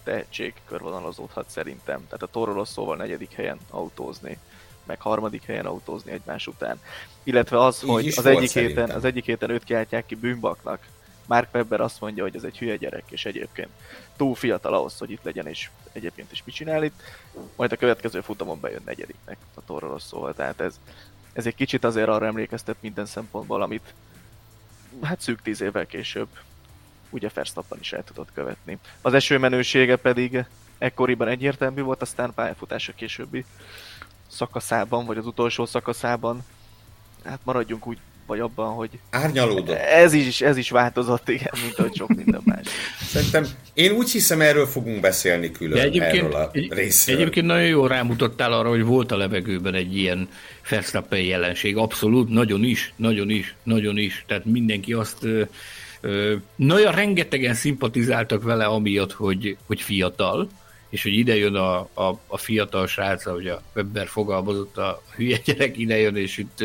tehetség 0.03 0.53
körvonalazódhat 0.65 1.49
szerintem. 1.49 2.05
Tehát 2.05 2.23
a 2.23 2.27
Toro 2.27 2.53
Rosso-val 2.53 2.95
negyedik 2.95 3.31
helyen 3.31 3.57
autózni, 3.69 4.37
meg 4.83 5.01
harmadik 5.01 5.43
helyen 5.43 5.65
autózni 5.65 6.11
egymás 6.11 6.47
után. 6.47 6.81
Illetve 7.23 7.63
az, 7.63 7.83
Így 7.83 7.89
hogy 7.89 8.13
az 8.15 8.25
egyik, 8.25 8.51
héten, 8.51 8.89
az 8.89 9.05
egyik 9.05 9.25
héten 9.25 9.49
őt 9.49 9.63
kiáltják 9.63 10.05
ki 10.05 10.15
bűnbaknak, 10.15 10.87
Mark 11.27 11.53
Webber 11.53 11.81
azt 11.81 12.01
mondja, 12.01 12.23
hogy 12.23 12.35
ez 12.35 12.43
egy 12.43 12.57
hülye 12.57 12.75
gyerek, 12.75 13.03
és 13.09 13.25
egyébként 13.25 13.69
túl 14.15 14.35
fiatal 14.35 14.73
ahhoz, 14.73 14.97
hogy 14.97 15.11
itt 15.11 15.23
legyen, 15.23 15.47
és 15.47 15.69
egyébként 15.91 16.31
is 16.31 16.43
mit 16.45 16.55
csinál 16.55 16.83
itt. 16.83 17.01
Majd 17.55 17.71
a 17.71 17.75
következő 17.75 18.21
futamon 18.21 18.59
bejön 18.59 18.81
negyediknek 18.85 19.37
a 19.53 19.65
Toro 19.65 19.87
Rosso-val, 19.87 20.33
tehát 20.33 20.61
ez, 20.61 20.79
ez 21.33 21.45
egy 21.45 21.55
kicsit 21.55 21.83
azért 21.83 22.07
arra 22.07 22.25
emlékeztet 22.25 22.75
minden 22.79 23.05
szempontból, 23.05 23.61
amit 23.61 23.93
hát 25.01 25.21
szűk 25.21 25.41
tíz 25.41 25.61
évvel 25.61 25.85
később 25.85 26.27
ugye 27.09 27.29
Verstappen 27.33 27.79
is 27.79 27.93
el 27.93 28.03
tudott 28.03 28.33
követni. 28.33 28.77
Az 29.01 29.13
eső 29.13 29.37
menősége 29.37 29.95
pedig 29.95 30.45
ekkoriban 30.77 31.27
egyértelmű 31.27 31.81
volt, 31.81 32.01
aztán 32.01 32.33
pályafutása 32.33 32.93
későbbi 32.93 33.45
szakaszában, 34.27 35.05
vagy 35.05 35.17
az 35.17 35.25
utolsó 35.25 35.65
szakaszában, 35.65 36.43
hát 37.23 37.39
maradjunk 37.43 37.87
úgy 37.87 37.99
vagy 38.27 38.39
abban, 38.39 38.73
hogy 38.73 38.89
árnyalódott. 39.09 39.77
Ez 39.77 40.13
is, 40.13 40.41
ez 40.41 40.57
is 40.57 40.69
változott, 40.69 41.29
igen, 41.29 41.53
mint 41.61 41.75
hogy 41.75 41.95
sok 41.95 42.15
minden 42.15 42.41
más. 42.45 42.67
Szerintem 43.01 43.45
én 43.73 43.91
úgy 43.91 44.11
hiszem, 44.11 44.41
erről 44.41 44.65
fogunk 44.65 44.99
beszélni 44.99 45.51
külön, 45.51 45.77
De 45.77 45.83
egyébként, 45.83 46.25
erről 46.25 46.35
a 46.35 46.51
részről. 46.69 47.15
Egyébként 47.15 47.45
nagyon 47.45 47.67
jól 47.67 47.87
rámutattál 47.87 48.53
arra, 48.53 48.69
hogy 48.69 48.83
volt 48.83 49.11
a 49.11 49.17
levegőben 49.17 49.73
egy 49.73 49.97
ilyen 49.97 50.29
Verstappen 50.69 51.19
jelenség. 51.19 51.77
Abszolút, 51.77 52.29
nagyon 52.29 52.63
is, 52.63 52.93
nagyon 52.95 53.29
is, 53.29 53.55
nagyon 53.63 53.97
is. 53.97 54.23
Tehát 54.27 54.45
mindenki 54.45 54.93
azt 54.93 55.27
nagyon 56.55 56.91
rengetegen 56.91 57.53
szimpatizáltak 57.53 58.43
vele 58.43 58.65
amiatt, 58.65 59.11
hogy, 59.11 59.57
hogy 59.65 59.81
fiatal, 59.81 60.49
és 60.89 61.03
hogy 61.03 61.13
ide 61.13 61.35
jön 61.35 61.55
a, 61.55 61.77
a, 61.79 62.19
a 62.27 62.37
fiatal 62.37 62.87
srác, 62.87 63.23
hogy 63.23 63.47
a 63.47 63.61
Webber 63.75 64.07
fogalmazott, 64.07 64.77
a 64.77 65.01
hülye 65.15 65.37
gyerek 65.45 65.77
ide 65.77 65.97
jön, 65.97 66.15
és 66.15 66.37
itt, 66.37 66.63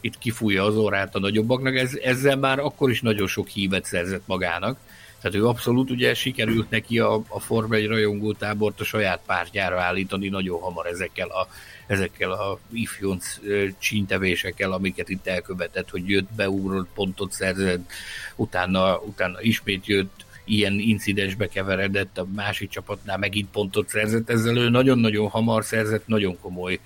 itt 0.00 0.18
kifújja 0.18 0.64
az 0.64 0.76
órát 0.76 1.14
a 1.14 1.18
nagyobbaknak, 1.18 1.76
ez, 1.76 1.94
ezzel 1.94 2.36
már 2.36 2.58
akkor 2.58 2.90
is 2.90 3.00
nagyon 3.00 3.26
sok 3.26 3.48
hívet 3.48 3.84
szerzett 3.84 4.26
magának. 4.26 4.78
Tehát 5.20 5.36
ő 5.36 5.46
abszolút 5.46 5.90
ugye 5.90 6.14
sikerült 6.14 6.70
neki 6.70 6.98
a, 6.98 7.22
a 7.28 7.40
Forma 7.40 7.74
1 7.74 7.86
rajongótábort 7.86 8.80
a 8.80 8.84
saját 8.84 9.20
pártjára 9.26 9.80
állítani 9.80 10.28
nagyon 10.28 10.60
hamar 10.60 10.86
ezekkel 10.86 11.28
a, 11.28 11.48
ezekkel 11.86 12.30
a 12.30 12.58
ifjonc 12.72 13.38
csíntevésekkel, 13.78 14.72
amiket 14.72 15.08
itt 15.08 15.26
elkövetett, 15.26 15.90
hogy 15.90 16.08
jött, 16.08 16.32
beugrott, 16.36 16.88
pontot 16.94 17.32
szerzett, 17.32 17.90
utána, 18.36 18.98
utána 18.98 19.40
ismét 19.40 19.86
jött, 19.86 20.24
ilyen 20.44 20.78
incidensbe 20.78 21.48
keveredett, 21.48 22.18
a 22.18 22.26
másik 22.34 22.70
csapatnál 22.70 23.18
megint 23.18 23.50
pontot 23.50 23.88
szerzett, 23.88 24.30
ezzel 24.30 24.56
ő 24.56 24.68
nagyon-nagyon 24.68 25.28
hamar 25.28 25.64
szerzett 25.64 26.06
nagyon 26.06 26.38
komoly 26.40 26.80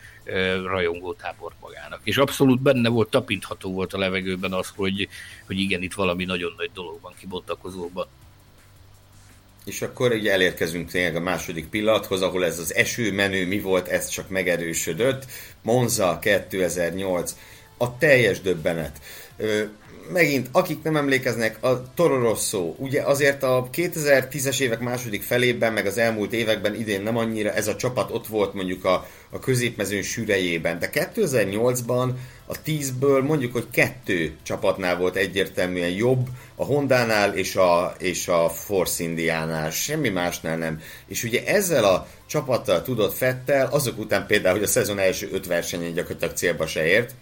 rajongótábor 0.64 1.52
magának. 1.60 2.00
És 2.02 2.16
abszolút 2.16 2.60
benne 2.60 2.88
volt, 2.88 3.10
tapintható 3.10 3.72
volt 3.72 3.92
a 3.92 3.98
levegőben 3.98 4.52
az, 4.52 4.72
hogy, 4.76 5.08
hogy 5.46 5.58
igen, 5.58 5.82
itt 5.82 5.94
valami 5.94 6.24
nagyon 6.24 6.54
nagy 6.56 6.70
dolog 6.74 6.98
van 7.00 7.14
kibontakozóban. 7.18 8.06
És 9.64 9.82
akkor 9.82 10.12
ugye 10.12 10.32
elérkezünk 10.32 10.90
tényleg 10.90 11.16
a 11.16 11.20
második 11.20 11.68
pillanathoz, 11.68 12.22
ahol 12.22 12.44
ez 12.44 12.58
az 12.58 12.74
esőmenő 12.74 13.46
mi 13.46 13.60
volt, 13.60 13.88
ez 13.88 14.08
csak 14.08 14.28
megerősödött. 14.28 15.26
Monza 15.62 16.18
2008, 16.18 17.36
a 17.76 17.98
teljes 17.98 18.40
döbbenet 18.40 19.00
megint, 20.12 20.48
akik 20.52 20.82
nem 20.82 20.96
emlékeznek, 20.96 21.64
a 21.64 21.92
Toro 21.94 22.18
Rosso, 22.18 22.74
ugye 22.78 23.02
azért 23.02 23.42
a 23.42 23.68
2010-es 23.72 24.60
évek 24.60 24.80
második 24.80 25.22
felében, 25.22 25.72
meg 25.72 25.86
az 25.86 25.98
elmúlt 25.98 26.32
években 26.32 26.74
idén 26.74 27.02
nem 27.02 27.16
annyira 27.16 27.52
ez 27.52 27.68
a 27.68 27.76
csapat 27.76 28.10
ott 28.10 28.26
volt 28.26 28.54
mondjuk 28.54 28.84
a, 28.84 29.06
a 29.30 29.38
középmezőn 29.38 30.02
sűrejében, 30.02 30.78
de 30.78 30.90
2008-ban 30.92 32.10
a 32.46 32.62
10-ből 32.66 33.26
mondjuk, 33.26 33.52
hogy 33.52 33.66
kettő 33.72 34.36
csapatnál 34.42 34.96
volt 34.96 35.16
egyértelműen 35.16 35.90
jobb, 35.90 36.26
a 36.54 36.64
Hondánál 36.64 37.34
és 37.34 37.56
a, 37.56 37.94
és 37.98 38.28
a 38.28 38.48
Force 38.48 39.02
Indiánál, 39.02 39.70
semmi 39.70 40.08
másnál 40.08 40.56
nem. 40.56 40.80
És 41.06 41.24
ugye 41.24 41.44
ezzel 41.46 41.84
a 41.84 42.06
csapattal 42.26 42.82
tudott 42.82 43.14
Fettel, 43.14 43.66
azok 43.66 43.98
után 43.98 44.26
például, 44.26 44.54
hogy 44.54 44.64
a 44.64 44.70
szezon 44.70 44.98
első 44.98 45.28
öt 45.32 45.46
versenyen 45.46 45.92
gyakorlatilag 45.92 46.36
célba 46.36 46.66
se 46.66 46.86
ért, 46.86 47.14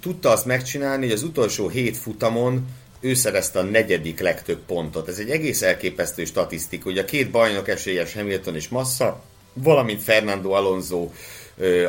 tudta 0.00 0.30
azt 0.30 0.46
megcsinálni, 0.46 1.04
hogy 1.04 1.14
az 1.14 1.22
utolsó 1.22 1.68
hét 1.68 1.96
futamon 1.96 2.66
ő 3.00 3.14
szerezte 3.14 3.58
a 3.58 3.62
negyedik 3.62 4.20
legtöbb 4.20 4.58
pontot. 4.66 5.08
Ez 5.08 5.18
egy 5.18 5.30
egész 5.30 5.62
elképesztő 5.62 6.24
statisztika. 6.24 6.90
Ugye 6.90 7.00
a 7.00 7.04
két 7.04 7.30
bajnok 7.30 7.68
esélyes 7.68 8.14
Hamilton 8.14 8.54
és 8.54 8.68
Massa, 8.68 9.22
valamint 9.52 10.02
Fernando 10.02 10.50
Alonso 10.50 11.08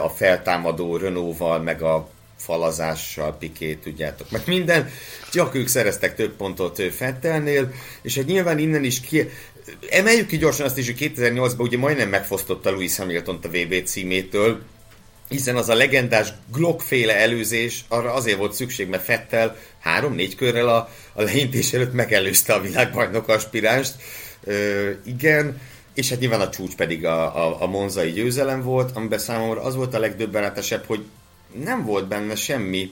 a 0.04 0.10
feltámadó 0.10 0.97
Renault-val, 0.97 1.60
meg 1.60 1.82
a 1.82 2.10
falazással, 2.38 3.36
Pikét, 3.39 3.82
tudjátok, 3.82 4.32
meg 4.32 4.41
minden, 4.45 4.89
csak 5.32 5.56
ők 5.56 5.67
szereztek 5.67 6.15
több 6.15 6.36
pontot 6.36 6.82
Fettelnél, 6.82 7.73
és 8.01 8.15
hát 8.15 8.25
nyilván 8.25 8.60
innen 8.60 8.84
is 8.84 8.99
ki, 8.99 9.30
emeljük 9.89 10.28
ki 10.28 10.38
gyorsan 10.38 10.65
azt 10.65 10.78
is, 10.78 10.86
hogy 10.86 11.12
2008-ban 11.17 11.60
ugye 11.60 11.78
majdnem 11.78 12.10
megfosztotta 12.10 12.71
Lewis 12.71 12.95
Hamilton 12.95 13.39
a 13.43 13.47
VB 13.47 13.84
címétől, 13.84 14.62
hiszen 15.29 15.55
az 15.55 15.69
a 15.69 15.73
legendás 15.73 16.33
Glock-féle 16.53 17.15
előzés 17.15 17.85
arra 17.88 18.13
azért 18.13 18.38
volt 18.38 18.53
szükség, 18.53 18.88
mert 18.88 19.03
Fettel 19.03 19.55
három-négy 19.79 20.35
körrel 20.35 20.67
a, 20.67 20.89
a 21.13 21.21
leintés 21.21 21.73
előtt 21.73 21.93
megelőzte 21.93 22.53
a 22.53 22.61
világbajnok 22.61 23.27
aspiránst. 23.27 23.95
Ö, 24.43 24.91
igen, 25.05 25.61
és 25.93 26.09
hát 26.09 26.19
nyilván 26.19 26.41
a 26.41 26.49
csúcs 26.49 26.75
pedig 26.75 27.05
a, 27.05 27.45
a, 27.45 27.61
a 27.61 27.67
monzai 27.67 28.11
győzelem 28.11 28.61
volt, 28.61 28.95
amiben 28.95 29.19
számomra 29.19 29.61
az 29.61 29.75
volt 29.75 29.93
a 29.93 29.99
legdöbbenetesebb, 29.99 30.85
hogy 30.85 31.05
nem 31.63 31.85
volt 31.85 32.07
benne 32.07 32.35
semmi 32.35 32.91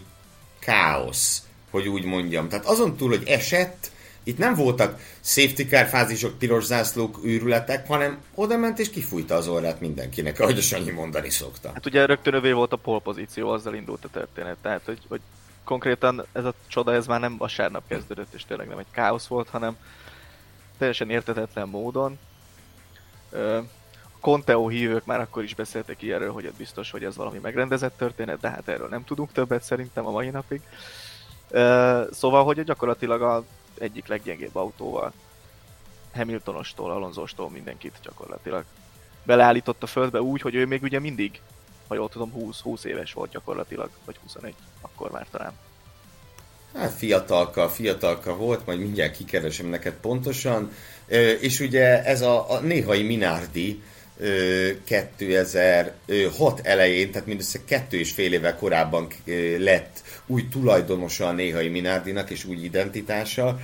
káosz, 0.60 1.42
hogy 1.72 1.88
úgy 1.88 2.04
mondjam. 2.04 2.50
Tehát 2.50 2.66
azon 2.66 2.98
túl, 2.98 3.10
hogy 3.10 3.24
esett, 3.28 3.92
itt 4.24 4.38
nem 4.38 4.56
voltak 4.56 5.00
safety 5.22 5.62
car 5.62 5.86
fázisok, 5.86 6.38
piros 6.38 6.64
zászlók, 6.64 7.20
őrületek, 7.24 7.88
hanem 7.88 8.18
oda 8.36 8.58
ment 8.58 8.80
és 8.80 8.90
kifújta 8.90 9.36
az 9.36 9.48
orrát 9.48 9.80
mindenkinek, 9.80 10.40
ahogy 10.40 10.58
a 10.58 10.62
Sanyi 10.62 10.92
mondani 10.92 11.30
szokta. 11.30 11.72
Hát 11.74 11.86
ugye 11.86 12.06
rögtön 12.06 12.34
övé 12.34 12.52
volt 12.52 12.74
a 12.74 12.76
pole 12.76 13.00
pozíció, 13.00 13.50
azzal 13.50 13.76
indult 13.76 14.06
a 14.06 14.10
történet. 14.10 14.58
Tehát, 14.62 14.82
hogy, 14.86 15.00
hogy 15.08 15.22
konkrétan 15.64 16.26
ez 16.32 16.46
a 16.46 16.54
csoda, 16.68 16.94
ez 16.94 17.08
már 17.08 17.20
nem 17.20 17.38
vasárnap 17.38 17.84
kezdődött, 17.88 18.34
és 18.34 18.46
tényleg 18.46 18.68
nem 18.68 18.78
egy 18.78 18.92
káosz 18.92 19.28
volt, 19.28 19.50
hanem 19.50 19.78
teljesen 20.78 21.10
értetetlen 21.10 21.68
módon. 21.68 22.20
A 23.32 24.20
Conteo 24.20 24.68
hívők 24.68 25.06
már 25.06 25.20
akkor 25.20 25.44
is 25.44 25.56
beszéltek 25.56 26.02
ilyenről, 26.02 26.32
hogy 26.32 26.46
ez 26.46 26.54
biztos, 26.58 26.92
hogy 26.92 27.04
ez 27.04 27.16
valami 27.16 27.40
megrendezett 27.42 27.98
történet, 27.98 28.40
de 28.40 28.50
hát 28.50 28.68
erről 28.68 28.88
nem 28.88 29.04
tudunk 29.04 29.32
többet 29.32 29.64
szerintem 29.64 30.06
a 30.06 30.12
mai 30.12 30.30
napig. 30.30 30.62
Szóval, 32.12 32.44
hogy 32.44 32.64
gyakorlatilag 32.64 33.22
a 33.22 33.44
egyik 33.80 34.08
leggyengébb 34.08 34.56
autóval. 34.56 35.14
Hamiltonostól, 36.14 36.92
Alonzostól 36.92 37.50
mindenkit 37.50 38.00
gyakorlatilag 38.04 38.66
beleállított 39.24 39.84
a 39.84 39.88
földbe 39.88 40.22
úgy, 40.22 40.42
hogy 40.42 40.56
ő 40.56 40.66
még 40.66 40.84
ugye 40.84 41.00
mindig, 41.00 41.42
ha 41.88 41.96
jól 41.96 42.10
tudom, 42.10 42.32
20, 42.32 42.60
20 42.60 42.84
éves 42.84 43.14
volt 43.14 43.32
gyakorlatilag, 43.32 43.90
vagy 44.06 44.18
21, 44.24 44.54
akkor 44.82 45.12
már 45.12 45.28
talán. 45.32 45.54
Hát 46.74 46.92
fiatalka, 46.92 47.70
fiatalka 47.70 48.36
volt, 48.36 48.66
majd 48.66 48.80
mindjárt 48.80 49.16
kikeresem 49.16 49.66
neked 49.66 49.94
pontosan. 49.94 50.72
És 51.40 51.60
ugye 51.60 52.04
ez 52.04 52.22
a, 52.22 52.52
a 52.52 52.60
néhai 52.60 53.04
Minardi 53.04 53.84
2006 54.84 56.60
elején, 56.64 57.12
tehát 57.12 57.28
mindössze 57.28 57.60
kettő 57.66 58.00
és 58.00 58.12
fél 58.12 58.34
évvel 58.34 58.56
korábban 58.56 59.08
lett 59.58 60.02
új 60.28 60.48
tulajdonosa 60.52 61.28
a 61.28 61.32
néhai 61.32 61.68
Minardinak 61.68 62.30
és 62.30 62.46
új 62.46 62.56
identitása. 62.56 63.60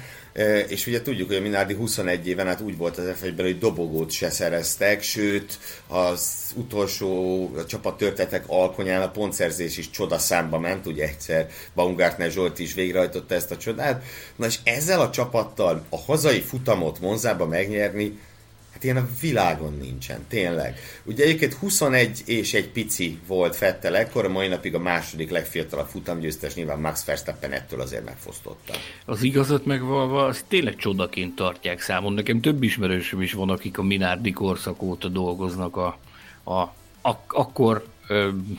És 0.67 0.87
ugye 0.87 1.01
tudjuk, 1.01 1.27
hogy 1.27 1.37
a 1.37 1.41
Minardi 1.41 1.73
21 1.73 2.27
éven 2.27 2.47
át 2.47 2.61
úgy 2.61 2.77
volt 2.77 2.97
az 2.97 3.05
f 3.17 3.21
hogy 3.37 3.57
dobogót 3.57 4.11
se 4.11 4.29
szereztek, 4.29 5.01
sőt 5.01 5.59
az 5.87 6.51
utolsó 6.55 7.43
a 7.57 7.65
csapat 7.65 7.97
történetek 7.97 8.43
alkonyán 8.47 9.01
a 9.01 9.11
pontszerzés 9.11 9.77
is 9.77 9.89
csoda 9.89 10.17
számba 10.17 10.59
ment, 10.59 10.85
ugye 10.85 11.03
egyszer 11.03 11.49
Baumgartner 11.75 12.31
Zsolt 12.31 12.59
is 12.59 12.73
végrehajtotta 12.73 13.35
ezt 13.35 13.51
a 13.51 13.57
csodát. 13.57 14.03
Na 14.35 14.45
és 14.45 14.59
ezzel 14.63 15.01
a 15.01 15.09
csapattal 15.09 15.85
a 15.89 15.97
hazai 15.97 16.41
futamot 16.41 16.99
Monzába 16.99 17.45
megnyerni, 17.45 18.19
Hát 18.79 18.87
ilyen 18.87 19.03
a 19.03 19.07
világon 19.21 19.77
nincsen, 19.81 20.25
tényleg. 20.27 20.79
Ugye 21.03 21.23
egyébként 21.23 21.53
21 21.53 22.21
és 22.25 22.53
egy 22.53 22.69
pici 22.69 23.19
volt 23.27 23.55
Fettel 23.55 23.97
ekkor, 23.97 24.25
a 24.25 24.29
mai 24.29 24.47
napig 24.47 24.75
a 24.75 24.79
második 24.79 25.29
legfiatalabb 25.29 25.87
futamgyőztes, 25.87 26.53
nyilván 26.53 26.79
Max 26.79 27.05
Verstappen 27.05 27.51
ettől 27.51 27.81
azért 27.81 28.05
megfosztotta. 28.05 28.73
Az 29.05 29.23
igazat 29.23 29.65
megvalva, 29.65 30.25
az 30.25 30.45
tényleg 30.47 30.75
csodaként 30.75 31.35
tartják 31.35 31.81
számon. 31.81 32.13
Nekem 32.13 32.41
több 32.41 32.63
ismerősöm 32.63 33.21
is 33.21 33.33
van, 33.33 33.49
akik 33.49 33.77
a 33.77 33.83
Minardi 33.83 34.31
korszak 34.31 34.81
óta 34.81 35.07
dolgoznak 35.07 35.77
a, 35.77 35.97
a, 36.43 36.59
a 37.01 37.23
akkor 37.27 37.85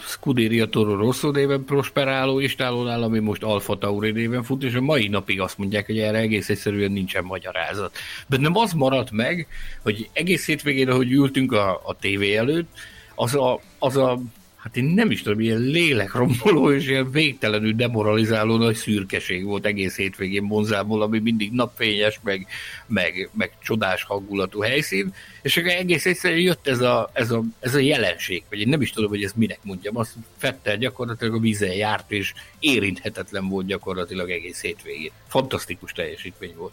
Scuderia 0.00 0.66
Toro 0.66 0.96
Rosso 0.96 1.30
néven 1.30 1.64
prosperáló 1.64 2.38
istálónál, 2.40 3.02
ami 3.02 3.18
most 3.18 3.42
Alfa 3.42 3.78
Tauri 3.78 4.10
néven 4.10 4.42
fut, 4.42 4.62
és 4.62 4.74
a 4.74 4.80
mai 4.80 5.08
napig 5.08 5.40
azt 5.40 5.58
mondják, 5.58 5.86
hogy 5.86 5.98
erre 5.98 6.18
egész 6.18 6.48
egyszerűen 6.48 6.92
nincsen 6.92 7.24
magyarázat. 7.24 7.96
nem 8.28 8.56
az 8.56 8.72
maradt 8.72 9.10
meg, 9.10 9.46
hogy 9.82 10.08
egész 10.12 10.46
hétvégén, 10.46 10.88
ahogy 10.88 11.12
ültünk 11.12 11.52
a, 11.52 11.80
a 11.84 11.96
tévé 12.00 12.36
előtt, 12.36 12.68
az 13.14 13.34
a, 13.34 13.60
az 13.78 13.96
a 13.96 14.18
hát 14.62 14.76
én 14.76 14.84
nem 14.84 15.10
is 15.10 15.22
tudom, 15.22 15.40
ilyen 15.40 15.60
lélekromboló 15.60 16.72
és 16.72 16.86
ilyen 16.86 17.10
végtelenül 17.10 17.72
demoralizáló 17.72 18.56
nagy 18.56 18.74
szürkeség 18.74 19.44
volt 19.44 19.66
egész 19.66 19.96
hétvégén 19.96 20.42
Monzából, 20.42 21.02
ami 21.02 21.18
mindig 21.18 21.52
napfényes, 21.52 22.20
meg, 22.22 22.46
meg, 22.86 23.30
meg 23.32 23.52
csodás 23.62 24.02
hangulatú 24.02 24.60
helyszín, 24.60 25.14
és 25.42 25.56
akkor 25.56 25.70
egész 25.70 26.06
egyszerűen 26.06 26.40
jött 26.40 26.66
ez 26.66 26.80
a, 26.80 27.10
ez, 27.12 27.30
a, 27.30 27.42
ez 27.60 27.74
a 27.74 27.78
jelenség, 27.78 28.42
vagy 28.48 28.60
én 28.60 28.68
nem 28.68 28.80
is 28.80 28.90
tudom, 28.90 29.10
hogy 29.10 29.24
ezt 29.24 29.36
minek 29.36 29.58
mondjam, 29.62 29.96
azt 29.96 30.14
Fettel 30.36 30.76
gyakorlatilag 30.76 31.34
a 31.34 31.38
vízen 31.38 31.72
járt, 31.72 32.12
és 32.12 32.34
érinthetetlen 32.58 33.48
volt 33.48 33.66
gyakorlatilag 33.66 34.30
egész 34.30 34.60
hétvégén. 34.60 35.10
Fantasztikus 35.28 35.92
teljesítmény 35.92 36.54
volt. 36.56 36.72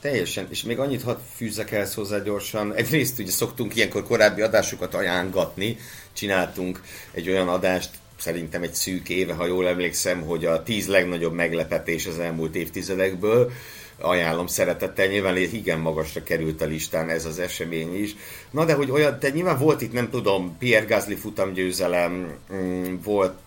Teljesen, 0.00 0.46
és 0.50 0.62
még 0.62 0.78
annyit 0.78 1.02
hadd 1.02 1.16
fűzzek 1.36 1.70
el 1.70 1.86
hozzá 1.94 2.18
gyorsan. 2.18 2.74
Egyrészt 2.74 3.18
ugye 3.18 3.30
szoktunk 3.30 3.76
ilyenkor 3.76 4.04
korábbi 4.04 4.40
adásokat 4.40 4.94
ajánlatni, 4.94 5.76
csináltunk 6.12 6.82
egy 7.12 7.28
olyan 7.28 7.48
adást, 7.48 7.90
szerintem 8.18 8.62
egy 8.62 8.74
szűk 8.74 9.08
éve, 9.08 9.32
ha 9.32 9.46
jól 9.46 9.68
emlékszem, 9.68 10.20
hogy 10.20 10.44
a 10.44 10.62
tíz 10.62 10.86
legnagyobb 10.86 11.32
meglepetés 11.32 12.06
az 12.06 12.18
elmúlt 12.18 12.54
évtizedekből, 12.54 13.52
ajánlom 13.98 14.46
szeretettel, 14.46 15.06
nyilván 15.06 15.36
igen 15.36 15.78
magasra 15.78 16.22
került 16.22 16.62
a 16.62 16.66
listán 16.66 17.08
ez 17.08 17.24
az 17.24 17.38
esemény 17.38 18.02
is. 18.02 18.16
Na 18.50 18.64
de 18.64 18.74
hogy 18.74 18.90
olyan, 18.90 19.18
te 19.18 19.28
nyilván 19.28 19.58
volt 19.58 19.80
itt, 19.80 19.92
nem 19.92 20.10
tudom, 20.10 20.56
Pierre 20.58 20.86
Gasly 20.86 21.14
futamgyőzelem, 21.14 22.34
mm, 22.52 22.94
volt 23.02 23.38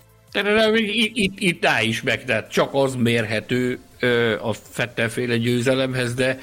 itt, 0.75 1.11
itt, 1.15 1.39
itt 1.39 1.65
áll 1.65 1.83
is 1.83 2.01
meg, 2.01 2.25
tehát 2.25 2.51
csak 2.51 2.69
az 2.73 2.95
mérhető 2.95 3.79
ö, 3.99 4.39
a 4.41 4.53
Fettelféle 4.53 5.37
győzelemhez, 5.37 6.13
de 6.13 6.39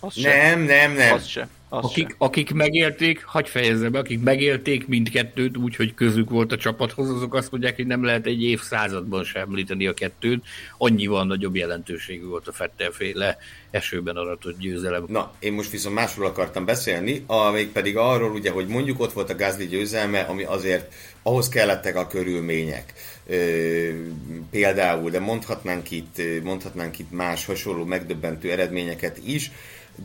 az 0.00 0.14
nem, 0.14 0.60
nem, 0.60 0.92
nem. 0.92 1.14
Az 1.14 1.26
se. 1.26 1.48
akik, 1.68 2.14
akik 2.18 2.52
megélték, 2.52 3.24
hagyj 3.24 3.48
fejezze 3.48 3.88
be, 3.88 3.98
akik 3.98 4.22
megélték 4.22 4.88
mindkettőt 4.88 5.56
úgy, 5.56 5.76
hogy 5.76 5.94
közük 5.94 6.30
volt 6.30 6.52
a 6.52 6.56
csapathoz, 6.56 7.10
azok 7.10 7.34
azt 7.34 7.50
mondják, 7.50 7.76
hogy 7.76 7.86
nem 7.86 8.04
lehet 8.04 8.26
egy 8.26 8.42
évszázadban 8.42 9.24
sem 9.24 9.42
említeni 9.42 9.86
a 9.86 9.94
kettőt. 9.94 10.44
Annyival 10.78 11.24
nagyobb 11.24 11.56
jelentőségű 11.56 12.24
volt 12.24 12.48
a 12.48 12.52
Fettelféle 12.52 13.38
esőben 13.70 14.16
aratott 14.16 14.58
győzelem. 14.58 15.04
Na, 15.08 15.32
én 15.38 15.52
most 15.52 15.70
viszont 15.70 15.94
másról 15.94 16.26
akartam 16.26 16.64
beszélni, 16.64 17.24
amíg 17.26 17.68
pedig 17.68 17.96
arról, 17.96 18.30
ugye, 18.30 18.50
hogy 18.50 18.66
mondjuk 18.66 19.00
ott 19.00 19.12
volt 19.12 19.30
a 19.30 19.36
Gázli 19.36 19.66
győzelme, 19.66 20.20
ami 20.20 20.42
azért 20.42 20.92
ahhoz 21.22 21.48
kellettek 21.48 21.96
a 21.96 22.06
körülmények. 22.06 22.92
Például, 24.50 25.10
de 25.10 25.20
mondhatnánk 25.20 25.90
itt, 25.90 26.22
mondhatnánk 26.42 26.98
itt 26.98 27.10
más 27.10 27.46
hasonló 27.46 27.84
megdöbbentő 27.84 28.50
eredményeket 28.50 29.18
is, 29.24 29.50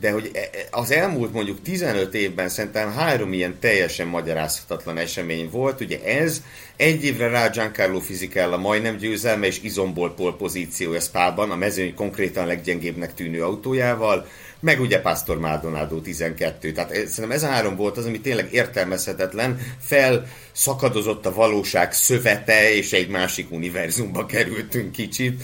de 0.00 0.10
hogy 0.10 0.30
e, 0.34 0.38
e, 0.38 0.48
az 0.70 0.90
elmúlt 0.90 1.32
mondjuk 1.32 1.62
15 1.62 2.14
évben 2.14 2.48
szerintem 2.48 2.92
három 2.92 3.32
ilyen 3.32 3.58
teljesen 3.60 4.06
magyarázhatatlan 4.06 4.98
esemény 4.98 5.48
volt. 5.50 5.80
Ugye 5.80 6.02
ez, 6.04 6.42
egy 6.76 7.04
évre 7.04 7.28
rá 7.28 7.48
Giancarlo 7.48 8.00
Fisichella 8.00 8.56
majdnem 8.56 8.96
győzelme 8.96 9.46
és 9.46 9.62
izomból 9.62 10.14
pol 10.14 10.36
pozíciója 10.36 11.00
Spában, 11.00 11.50
a 11.50 11.56
mezőny 11.56 11.94
konkrétan 11.94 12.46
leggyengébbnek 12.46 13.14
tűnő 13.14 13.42
autójával, 13.42 14.26
meg 14.60 14.80
ugye 14.80 15.00
Pastor 15.00 15.38
Maldonado 15.38 16.00
12. 16.00 16.72
Tehát 16.72 16.90
szerintem 16.90 17.30
ez 17.30 17.42
a 17.42 17.48
három 17.48 17.76
volt 17.76 17.96
az, 17.96 18.06
ami 18.06 18.20
tényleg 18.20 18.52
értelmezhetetlen, 18.52 19.58
felszakadozott 19.80 21.26
a 21.26 21.34
valóság 21.34 21.92
szövete, 21.92 22.74
és 22.74 22.92
egy 22.92 23.08
másik 23.08 23.50
univerzumba 23.50 24.26
kerültünk 24.26 24.92
kicsit. 24.92 25.42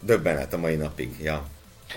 Döbbenet 0.00 0.52
a 0.52 0.58
mai 0.58 0.76
napig, 0.76 1.20
ja. 1.22 1.48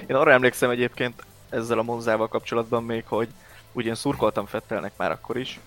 Én 0.07 0.15
arra 0.15 0.31
emlékszem 0.31 0.69
egyébként 0.69 1.23
ezzel 1.49 1.79
a 1.79 1.83
Monzával 1.83 2.27
kapcsolatban 2.27 2.83
még, 2.83 3.03
hogy 3.07 3.27
ugyan 3.71 3.95
szurkoltam 3.95 4.45
Fettelnek 4.45 4.91
már 4.97 5.11
akkor 5.11 5.37
is, 5.37 5.59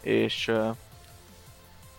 és 0.00 0.52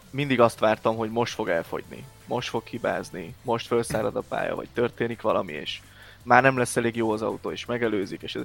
mindig 0.10 0.40
azt 0.40 0.60
vártam, 0.60 0.96
hogy 0.96 1.10
most 1.12 1.34
fog 1.34 1.50
elfogyni, 1.50 2.06
most 2.26 2.50
fog 2.50 2.68
hibázni, 2.68 3.34
most 3.42 3.68
felszárad 3.68 4.16
a 4.16 4.24
pálya, 4.30 4.56
vagy 4.56 4.68
történik 4.74 5.22
valami, 5.22 5.54
és 5.54 5.80
már 6.26 6.42
nem 6.42 6.58
lesz 6.58 6.76
elég 6.76 6.96
jó 6.96 7.12
az 7.12 7.22
autó, 7.22 7.52
és 7.52 7.66
megelőzik, 7.66 8.22
és, 8.22 8.40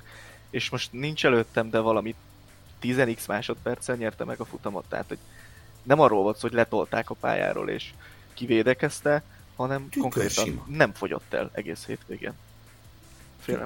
és 0.51 0.71
most 0.71 0.93
nincs 0.93 1.25
előttem, 1.25 1.71
de 1.71 1.79
valami 1.79 2.15
10x 2.83 3.27
másodperccel 3.29 3.97
nyerte 3.97 4.25
meg 4.25 4.41
a 4.41 4.45
futamot, 4.45 4.85
tehát 4.89 5.09
hogy 5.09 5.19
nem 5.83 6.01
arról 6.01 6.23
volt 6.23 6.41
hogy 6.41 6.53
letolták 6.53 7.11
a 7.11 7.15
pályáról, 7.15 7.69
és 7.69 7.91
kivédekezte, 8.35 9.23
hanem 9.57 9.83
Tükör 9.83 10.01
konkrétan 10.01 10.45
sima. 10.45 10.65
nem 10.69 10.93
fogyott 10.93 11.33
el 11.33 11.51
egész 11.53 11.87
hétvégén 11.87 12.35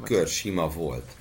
kör 0.03 0.29
sima 0.29 0.68
volt. 0.68 1.16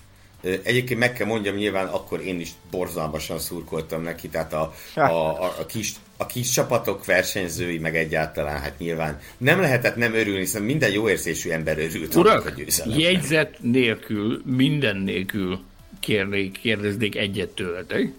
Egyébként 0.63 0.99
meg 0.99 1.13
kell 1.13 1.27
mondjam, 1.27 1.56
nyilván 1.56 1.88
akkor 1.88 2.21
én 2.21 2.39
is 2.39 2.49
borzalmasan 2.71 3.39
szurkoltam 3.39 4.01
neki, 4.01 4.27
tehát 4.27 4.53
a, 4.53 4.73
a, 4.95 5.01
a, 5.01 5.56
a, 5.60 5.65
kis, 5.65 5.93
a 6.17 6.25
kis 6.25 6.49
csapatok 6.49 7.06
versenyzői, 7.06 7.77
meg 7.77 7.95
egyáltalán, 7.95 8.60
hát 8.60 8.79
nyilván 8.79 9.19
nem 9.38 9.60
lehetett 9.60 9.95
nem 9.95 10.13
örülni, 10.13 10.39
hiszen 10.39 10.62
minden 10.62 10.91
jó 10.91 11.10
érzésű 11.10 11.49
ember 11.49 11.79
örült 11.79 12.15
Urak, 12.15 12.45
a 12.45 12.49
győzelemben. 12.49 12.99
jegyzet 12.99 13.58
nélkül, 13.62 14.41
minden 14.45 14.97
nélkül 14.97 15.60
kérnék, 15.99 16.60
kérdeznék 16.60 17.15
egyet 17.15 17.49
tőletek. 17.49 18.12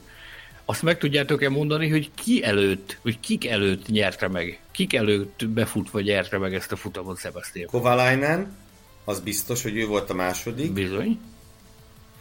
Azt 0.64 0.82
meg 0.82 0.98
tudjátok-e 0.98 1.48
mondani, 1.48 1.88
hogy 1.88 2.10
ki 2.14 2.44
előtt, 2.44 2.98
hogy 3.02 3.20
kik 3.20 3.46
előtt 3.46 3.88
nyerte 3.88 4.28
meg? 4.28 4.60
Kik 4.72 4.94
előtt 4.94 5.48
befutva 5.48 6.00
nyerte 6.00 6.38
meg 6.38 6.54
ezt 6.54 6.72
a 6.72 6.76
futamot 6.76 7.18
Sebastian? 7.18 7.66
Kovalainen, 7.66 8.56
az 9.04 9.20
biztos, 9.20 9.62
hogy 9.62 9.76
ő 9.76 9.86
volt 9.86 10.10
a 10.10 10.14
második. 10.14 10.72
Bizony. 10.72 11.18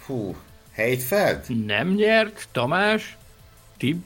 Hú, 0.05 0.35
Heidfeld? 0.71 1.65
Nem 1.65 1.93
nyert, 1.93 2.47
Tamás, 2.51 3.17
Tib. 3.77 4.01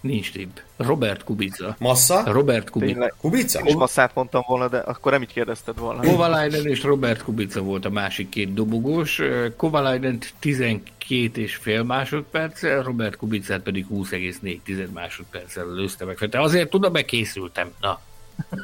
Nincs 0.00 0.32
Tib. 0.32 0.60
Robert 0.76 1.24
Kubica. 1.24 1.76
Massa? 1.78 2.22
Robert 2.26 2.70
Kubica. 2.70 2.92
Tényleg. 2.92 3.14
Kubica? 3.20 3.60
És 3.64 3.74
Masszát 3.74 4.14
mondtam 4.14 4.42
volna, 4.46 4.68
de 4.68 4.78
akkor 4.78 5.12
nem 5.12 5.22
így 5.22 5.32
kérdezted 5.32 5.78
volna. 5.78 6.02
Kovalainen 6.02 6.66
és 6.66 6.82
Robert 6.82 7.22
Kubica 7.22 7.60
volt 7.60 7.84
a 7.84 7.90
másik 7.90 8.28
két 8.28 8.54
dobogós. 8.54 9.20
Kovalainen 9.56 10.18
12 10.38 11.30
és 11.34 11.56
fél 11.56 11.82
másodperccel, 11.82 12.82
Robert 12.82 13.16
Kubicát 13.16 13.60
pedig 13.60 13.86
20,4 13.90 14.90
másodperccel 14.92 15.74
lőzte 15.74 16.04
meg. 16.04 16.16
Tehát 16.16 16.46
azért 16.46 16.70
tudom, 16.70 16.92
bekészültem. 16.92 17.72
Na, 17.80 18.00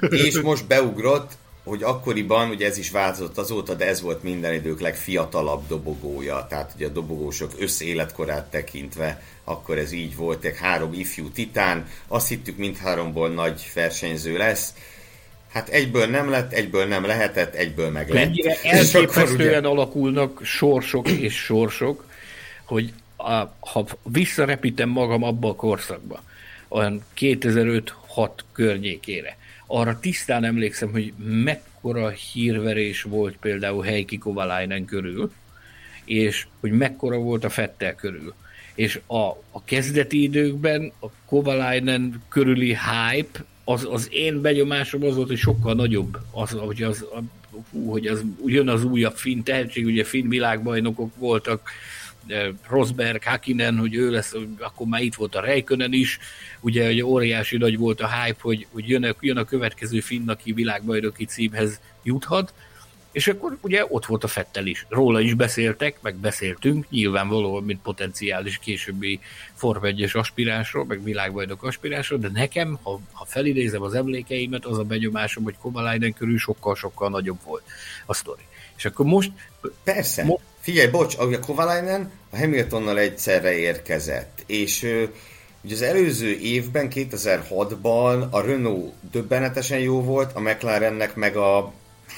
és 0.09 0.40
most 0.40 0.66
beugrott, 0.66 1.37
hogy 1.64 1.83
akkoriban, 1.83 2.50
ugye 2.50 2.66
ez 2.66 2.79
is 2.79 2.90
változott 2.90 3.38
azóta, 3.38 3.74
de 3.74 3.87
ez 3.87 4.00
volt 4.00 4.22
minden 4.22 4.55
idők 4.55 4.81
legfiatalabb 4.81 5.66
dobogója, 5.68 6.46
tehát 6.48 6.72
ugye 6.77 6.87
a 6.87 6.90
dobogósok 6.90 7.53
összéletkorát 7.59 8.50
tekintve, 8.50 9.22
akkor 9.44 9.79
ez 9.79 9.92
így 9.92 10.16
volt, 10.16 10.44
egy 10.44 10.57
három 10.57 10.92
ifjú 10.92 11.29
titán, 11.29 11.87
azt 12.09 12.29
hittük 12.29 12.57
mindháromból 12.57 13.29
nagy 13.29 13.70
versenyző 13.74 14.37
lesz, 14.37 14.74
Hát 15.55 15.68
egyből 15.68 16.07
nem 16.07 16.31
lett, 16.31 16.53
egyből 16.53 16.87
nem 16.87 17.07
lehetett, 17.07 17.55
egyből 17.55 17.90
meg 17.90 18.09
lett. 18.09 18.24
Ennyire 18.24 18.57
elképesztően 18.62 19.59
ugye... 19.59 19.68
alakulnak 19.68 20.40
sorsok 20.44 21.09
és 21.09 21.35
sorsok, 21.35 22.05
hogy 22.64 22.92
a, 23.16 23.33
ha 23.61 23.87
visszarepítem 24.03 24.88
magam 24.88 25.22
abba 25.22 25.48
a 25.48 25.55
korszakba, 25.55 26.22
olyan 26.68 27.05
2005-6 27.18 27.90
környékére, 28.53 29.37
arra 29.66 29.98
tisztán 29.98 30.44
emlékszem, 30.44 30.90
hogy 30.90 31.12
mekkora 31.24 32.09
hírverés 32.09 33.03
volt 33.03 33.37
például 33.37 33.83
Heikki 33.83 34.18
Kovalainen 34.18 34.85
körül, 34.85 35.33
és 36.05 36.46
hogy 36.61 36.72
mekkora 36.72 37.18
volt 37.18 37.44
a 37.44 37.50
Fettel 37.50 37.94
körül. 37.94 38.35
És 38.74 39.00
a, 39.07 39.29
a 39.50 39.64
kezdeti 39.64 40.22
időkben 40.22 40.92
a 41.00 41.07
Kovalainen 41.27 42.22
körüli 42.29 42.77
hype, 42.77 43.44
az, 43.64 43.87
az 43.90 44.09
én 44.11 44.40
benyomásom 44.40 45.05
az 45.05 45.14
volt, 45.16 45.29
hogy 45.29 45.38
sokkal 45.38 45.74
nagyobb, 45.74 46.18
az, 46.31 46.50
hogy 46.50 46.83
az, 46.83 47.03
a, 47.03 47.18
hú, 47.70 47.90
hogy 47.90 48.07
az, 48.07 48.24
jön 48.46 48.68
az 48.68 48.85
újabb 48.85 49.16
finn 49.16 49.42
tehetség, 49.42 49.87
ugye 49.87 50.05
finn 50.05 50.29
világbajnokok 50.29 51.16
voltak, 51.16 51.70
Rosberg, 52.68 53.22
Hakinen, 53.22 53.78
hogy 53.78 53.94
ő 53.94 54.10
lesz, 54.10 54.34
akkor 54.58 54.87
már 54.87 55.02
itt 55.02 55.14
volt 55.14 55.34
a 55.34 55.40
Reikönen 55.40 55.92
is, 55.92 56.18
ugye 56.60 56.87
hogy 56.87 57.02
óriási 57.02 57.56
nagy 57.56 57.78
volt 57.78 58.00
a 58.00 58.22
hype, 58.22 58.38
hogy, 58.40 58.66
hogy 58.72 58.88
jön, 58.88 59.04
a, 59.04 59.14
jön 59.20 59.37
a 59.37 59.44
következő 59.44 60.00
finn, 60.00 60.28
aki 60.28 60.52
világbajnoki 60.52 61.24
címhez 61.24 61.80
juthat, 62.02 62.52
és 63.14 63.28
akkor 63.28 63.58
ugye 63.60 63.84
ott 63.88 64.06
volt 64.06 64.24
a 64.24 64.28
Fettel 64.28 64.66
is. 64.66 64.87
Róla 64.88 65.20
is 65.20 65.34
beszéltek, 65.34 65.98
meg 66.02 66.16
beszéltünk, 66.16 66.90
nyilvánvalóan, 66.90 67.62
mint 67.62 67.82
potenciális 67.82 68.58
későbbi 68.58 69.20
Form 69.54 69.84
1 69.84 70.10
aspiránsról, 70.12 70.84
meg 70.84 71.02
világbajnok 71.02 71.62
aspiránsról, 71.62 72.18
de 72.18 72.28
nekem, 72.32 72.78
ha, 72.82 73.00
ha 73.12 73.24
felidézem 73.24 73.82
az 73.82 73.94
emlékeimet, 73.94 74.64
az 74.64 74.78
a 74.78 74.82
benyomásom, 74.82 75.44
hogy 75.44 75.56
Kovalainen 75.60 76.12
körül 76.12 76.38
sokkal-sokkal 76.38 77.10
nagyobb 77.10 77.38
volt 77.44 77.62
a 78.06 78.14
sztori. 78.14 78.42
És 78.76 78.84
akkor 78.84 79.06
most... 79.06 79.32
Persze. 79.84 80.24
Mo- 80.24 80.40
Figyelj, 80.64 80.87
bocs, 80.87 81.16
a 81.18 81.38
Kovalainen 81.38 82.11
a 82.31 82.37
Hamiltonnal 82.37 82.98
egyszerre 82.98 83.57
érkezett, 83.57 84.42
és 84.46 84.83
ugye 85.64 85.74
az 85.74 85.83
előző 85.83 86.38
évben, 86.38 86.88
2006-ban 86.94 88.31
a 88.31 88.40
Renault 88.40 88.92
döbbenetesen 89.11 89.79
jó 89.79 90.03
volt, 90.03 90.33
a 90.35 90.40
McLarennek 90.40 91.14
meg 91.14 91.37
a 91.37 91.72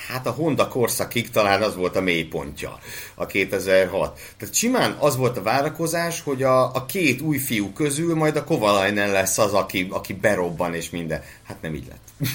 hát 0.08 0.26
a 0.26 0.30
Honda 0.30 0.68
korszakig 0.68 1.30
talán 1.30 1.62
az 1.62 1.76
volt 1.76 1.96
a 1.96 2.00
mélypontja, 2.00 2.78
a 3.14 3.26
2006. 3.26 4.20
Tehát 4.36 4.54
simán 4.54 4.96
az 4.98 5.16
volt 5.16 5.36
a 5.36 5.42
várakozás, 5.42 6.20
hogy 6.20 6.42
a, 6.42 6.74
a 6.74 6.86
két 6.86 7.20
új 7.20 7.38
fiú 7.38 7.72
közül 7.72 8.14
majd 8.14 8.36
a 8.36 8.44
Kovalainen 8.44 9.10
lesz 9.10 9.38
az, 9.38 9.52
aki, 9.52 9.86
aki 9.90 10.12
berobban 10.12 10.74
és 10.74 10.90
minden. 10.90 11.22
Hát 11.42 11.62
nem 11.62 11.74
így 11.74 11.86
lett. 11.88 12.30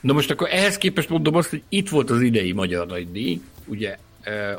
Na 0.00 0.12
most 0.12 0.30
akkor 0.30 0.48
ehhez 0.50 0.76
képest 0.76 1.08
mondom 1.08 1.34
azt, 1.34 1.50
hogy 1.50 1.62
itt 1.68 1.88
volt 1.88 2.10
az 2.10 2.20
idei 2.20 2.52
Magyar 2.52 2.86
Nagydíj, 2.86 3.40
ugye 3.66 3.96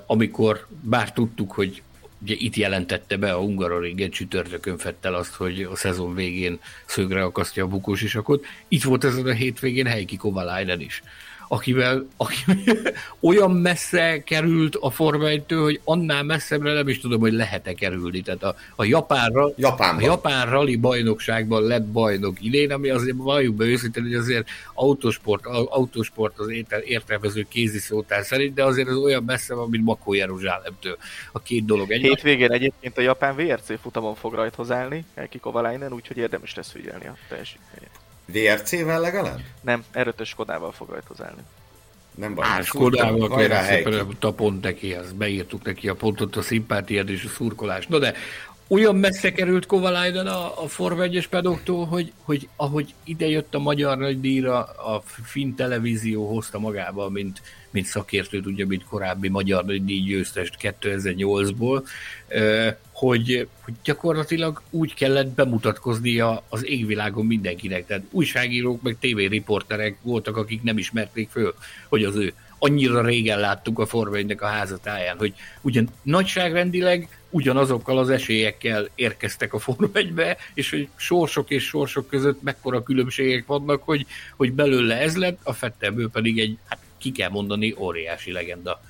amikor 0.06 0.67
bár 0.82 1.13
tudtuk, 1.13 1.52
hogy 1.52 1.82
ugye 2.21 2.36
itt 2.38 2.56
jelentette 2.56 3.17
be 3.17 3.34
a 3.34 3.39
Hungaroring 3.39 4.02
egy 4.02 4.10
csütörtökön 4.10 4.78
fettel 4.78 5.13
azt, 5.13 5.34
hogy 5.34 5.62
a 5.62 5.76
szezon 5.76 6.15
végén 6.15 6.60
szögre 6.86 7.24
akasztja 7.24 7.63
a 7.63 7.67
bukós 7.67 8.02
isakot. 8.02 8.45
Itt 8.67 8.84
volt 8.84 9.04
ezen 9.04 9.26
a 9.26 9.32
hétvégén 9.32 9.86
Heikki 9.86 10.17
Kovalainen 10.17 10.82
is 10.82 11.04
akivel, 11.51 12.05
aki 12.17 12.43
olyan 13.29 13.51
messze 13.51 14.23
került 14.23 14.75
a 14.75 14.89
Forma 14.89 15.27
1 15.27 15.43
hogy 15.47 15.79
annál 15.83 16.23
messzebbre 16.23 16.73
nem 16.73 16.87
is 16.87 16.99
tudom, 16.99 17.19
hogy 17.19 17.33
lehet-e 17.33 17.73
kerülni. 17.73 18.21
Tehát 18.21 18.43
a, 18.43 18.55
a, 18.75 18.83
Japán, 18.83 19.35
a 19.35 20.01
Japán 20.01 20.49
rally 20.49 20.75
bajnokságban 20.75 21.63
lett 21.63 21.85
bajnok 21.85 22.41
idén, 22.41 22.71
ami 22.71 22.89
azért 22.89 23.15
valljuk 23.17 23.55
be 23.55 23.65
őszintén, 23.65 24.03
hogy 24.03 24.13
azért 24.13 24.49
autosport, 24.73 25.45
autosport 25.45 26.39
az 26.39 26.47
értelmező 26.85 27.45
kéziszótár 27.49 28.23
szerint, 28.23 28.53
de 28.53 28.63
azért 28.63 28.87
az 28.87 28.97
olyan 28.97 29.23
messze 29.23 29.53
van, 29.53 29.69
mint 29.69 29.83
Makó 29.83 30.13
Jeruzsálemtől. 30.13 30.97
A 31.31 31.41
két 31.41 31.65
dolog 31.65 31.91
egy. 31.91 32.01
Hétvégén 32.01 32.51
egyébként 32.51 32.97
a 32.97 33.01
Japán 33.01 33.35
VRC 33.35 33.79
futamon 33.81 34.15
fog 34.15 34.33
rajthoz 34.33 34.71
állni, 34.71 35.05
Elki 35.13 35.39
Kovalainen, 35.39 35.93
úgyhogy 35.93 36.17
érdemes 36.17 36.55
lesz 36.55 36.71
figyelni 36.71 37.07
a 37.07 37.15
teljesítményét. 37.29 38.00
VRC-vel 38.25 38.99
legalább? 38.99 39.39
Nem, 39.62 39.84
erőtös 39.91 40.29
Skodával 40.29 40.71
fog 40.71 40.89
rajta 40.89 41.23
állni. 41.23 41.41
Nem 42.15 42.36
baj. 42.36 42.45
Áskodával 42.47 43.29
kell 43.29 44.15
a 44.19 44.31
pont 44.31 44.63
neki, 44.63 44.93
azt 44.93 45.15
beírtuk 45.15 45.63
neki 45.63 45.89
a 45.89 45.95
pontot, 45.95 46.36
a 46.36 46.41
szimpátiát 46.41 47.10
és 47.10 47.23
a 47.23 47.29
szurkolást. 47.29 47.89
No 47.89 47.99
de 47.99 48.13
olyan 48.71 48.95
messze 48.95 49.31
került 49.31 49.65
Kovalainen 49.65 50.27
a, 50.27 50.63
a 50.63 50.67
Forma 50.67 51.03
1-es 51.05 51.25
pedoktól, 51.29 51.86
hogy, 51.86 52.12
hogy 52.23 52.49
ahogy 52.55 52.93
idejött 53.03 53.55
a 53.55 53.60
magyar 53.60 53.97
nagydíjra, 53.97 54.63
a 54.63 55.03
Finn 55.23 55.55
televízió 55.55 56.27
hozta 56.34 56.60
magába, 56.60 57.10
mint, 57.10 57.41
mint 57.69 57.86
szakértőt, 57.86 58.45
ugye, 58.45 58.65
mint 58.65 58.84
korábbi 58.84 59.27
magyar 59.27 59.65
nagydíj 59.65 60.01
győztest 60.01 60.57
2008-ból, 60.62 61.84
hogy, 63.01 63.47
hogy 63.61 63.73
gyakorlatilag 63.83 64.61
úgy 64.69 64.93
kellett 64.93 65.27
bemutatkoznia 65.27 66.43
az 66.49 66.65
égvilágon 66.65 67.25
mindenkinek. 67.25 67.85
Tehát 67.85 68.03
újságírók, 68.11 68.81
meg 68.81 68.97
tévériporterek 68.99 69.97
voltak, 70.01 70.37
akik 70.37 70.61
nem 70.63 70.77
ismerték 70.77 71.29
föl, 71.29 71.55
hogy 71.87 72.03
az 72.03 72.15
ő 72.15 72.33
annyira 72.59 73.01
régen 73.01 73.39
láttuk 73.39 73.79
a 73.79 73.85
Forma 73.85 74.17
a 74.37 74.45
házatáján, 74.45 75.17
hogy 75.17 75.33
ugyan 75.61 75.89
nagyságrendileg 76.01 77.19
ugyanazokkal 77.29 77.97
az 77.97 78.09
esélyekkel 78.09 78.89
érkeztek 78.95 79.53
a 79.53 79.59
Forma 79.59 79.87
1-be, 79.93 80.37
és 80.53 80.69
hogy 80.69 80.87
sorsok 80.95 81.49
és 81.49 81.63
sorsok 81.63 82.07
között 82.07 82.41
mekkora 82.41 82.83
különbségek 82.83 83.45
vannak, 83.45 83.83
hogy, 83.83 84.05
hogy 84.35 84.53
belőle 84.53 84.99
ez 84.99 85.17
lett, 85.17 85.39
a 85.43 85.53
Fettelből 85.53 86.09
pedig 86.09 86.39
egy, 86.39 86.57
hát 86.67 86.79
ki 86.97 87.11
kell 87.11 87.29
mondani, 87.29 87.75
óriási 87.77 88.31
legenda 88.31 88.81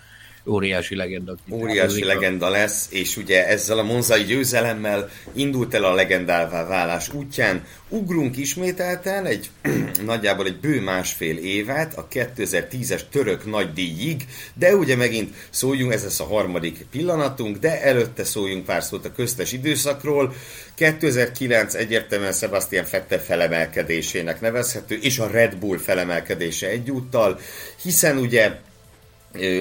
óriási 0.45 0.95
legenda. 0.95 1.35
Óriási 1.49 2.03
legenda 2.03 2.49
lesz, 2.49 2.87
és 2.89 3.17
ugye 3.17 3.47
ezzel 3.47 3.77
a 3.77 3.83
monzai 3.83 4.23
győzelemmel 4.23 5.09
indult 5.33 5.73
el 5.73 5.83
a 5.83 5.93
legendálvá 5.93 6.67
válás 6.67 7.13
útján. 7.13 7.65
Ugrunk 7.89 8.37
ismételten 8.37 9.25
egy 9.25 9.49
nagyjából 10.05 10.45
egy 10.45 10.59
bő 10.59 10.81
másfél 10.81 11.37
évet 11.37 11.97
a 11.97 12.07
2010-es 12.11 13.01
török 13.11 13.45
nagydíjig, 13.45 14.25
de 14.53 14.75
ugye 14.75 14.95
megint 14.95 15.35
szóljunk, 15.49 15.93
ez 15.93 16.03
lesz 16.03 16.19
a 16.19 16.25
harmadik 16.25 16.85
pillanatunk, 16.91 17.57
de 17.57 17.81
előtte 17.81 18.23
szóljunk 18.23 18.65
pár 18.65 18.83
szót 18.83 19.05
a 19.05 19.11
köztes 19.11 19.51
időszakról. 19.51 20.33
2009 20.75 21.73
egyértelműen 21.73 22.33
Sebastian 22.33 22.85
Vettel 22.91 23.19
felemelkedésének 23.19 24.41
nevezhető, 24.41 24.95
és 25.01 25.19
a 25.19 25.27
Red 25.27 25.55
Bull 25.55 25.77
felemelkedése 25.77 26.67
egyúttal, 26.67 27.39
hiszen 27.81 28.17
ugye 28.17 28.51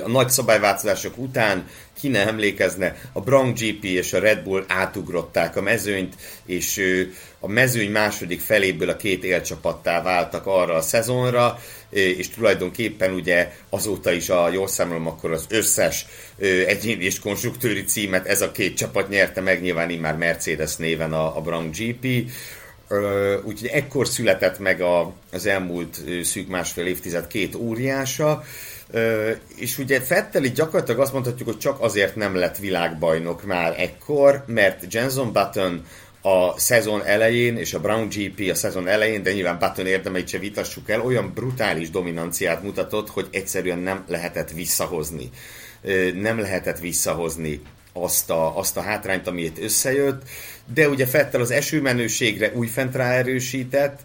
a 0.04 0.08
nagy 0.08 0.30
szabályváltozások 0.30 1.18
után 1.18 1.68
ki 2.00 2.08
ne 2.08 2.26
emlékezne, 2.26 2.96
a 3.12 3.20
Brown 3.20 3.52
GP 3.52 3.84
és 3.84 4.12
a 4.12 4.18
Red 4.18 4.42
Bull 4.42 4.64
átugrották 4.68 5.56
a 5.56 5.62
mezőnyt, 5.62 6.14
és 6.46 6.82
a 7.40 7.48
mezőny 7.48 7.90
második 7.90 8.40
feléből 8.40 8.88
a 8.88 8.96
két 8.96 9.24
élcsapattá 9.24 10.02
váltak 10.02 10.46
arra 10.46 10.74
a 10.74 10.80
szezonra, 10.80 11.58
és 11.90 12.28
tulajdonképpen 12.28 13.12
ugye 13.12 13.52
azóta 13.70 14.12
is, 14.12 14.28
a 14.28 14.50
jól 14.50 14.68
számolom, 14.68 15.06
akkor 15.06 15.32
az 15.32 15.46
összes 15.48 16.06
egyéni 16.66 17.04
és 17.04 17.18
konstruktőri 17.18 17.84
címet 17.84 18.26
ez 18.26 18.40
a 18.42 18.52
két 18.52 18.76
csapat 18.76 19.08
nyerte 19.08 19.40
meg, 19.40 19.62
nyilván 19.62 19.90
már 19.90 20.16
Mercedes 20.16 20.76
néven 20.76 21.12
a, 21.12 21.36
a 21.36 21.40
Brown 21.40 21.70
GP. 21.70 22.30
Úgyhogy 23.44 23.68
ekkor 23.68 24.06
született 24.06 24.58
meg 24.58 24.80
a, 24.80 25.12
az 25.32 25.46
elmúlt 25.46 26.00
szűk 26.22 26.48
másfél 26.48 26.86
évtized 26.86 27.26
két 27.26 27.54
óriása, 27.54 28.44
és 29.56 29.78
ugye 29.78 30.00
Fetteli 30.00 30.50
gyakorlatilag 30.50 31.00
azt 31.00 31.12
mondhatjuk, 31.12 31.48
hogy 31.48 31.58
csak 31.58 31.80
azért 31.80 32.16
nem 32.16 32.34
lett 32.34 32.56
világbajnok 32.56 33.44
már 33.44 33.74
ekkor, 33.78 34.44
mert 34.46 34.92
Jenson 34.94 35.32
Button 35.32 35.84
a 36.22 36.58
szezon 36.58 37.04
elején, 37.04 37.56
és 37.56 37.74
a 37.74 37.80
Brown 37.80 38.08
GP 38.08 38.50
a 38.50 38.54
szezon 38.54 38.88
elején, 38.88 39.22
de 39.22 39.32
nyilván 39.32 39.58
Button 39.58 39.86
érdemeit 39.86 40.28
se 40.28 40.38
vitassuk 40.38 40.90
el, 40.90 41.00
olyan 41.00 41.32
brutális 41.34 41.90
dominanciát 41.90 42.62
mutatott, 42.62 43.08
hogy 43.08 43.28
egyszerűen 43.30 43.78
nem 43.78 44.04
lehetett 44.08 44.50
visszahozni. 44.50 45.30
Nem 46.14 46.38
lehetett 46.40 46.78
visszahozni 46.78 47.60
azt 47.92 48.30
a, 48.30 48.58
azt 48.58 48.76
a 48.76 48.80
hátrányt, 48.80 49.26
amit 49.26 49.62
összejött, 49.62 50.22
de 50.74 50.88
ugye 50.88 51.06
Fettel 51.06 51.40
az 51.40 51.50
esőmenőségre 51.50 52.52
újfent 52.54 52.94
ráerősített, 52.94 54.00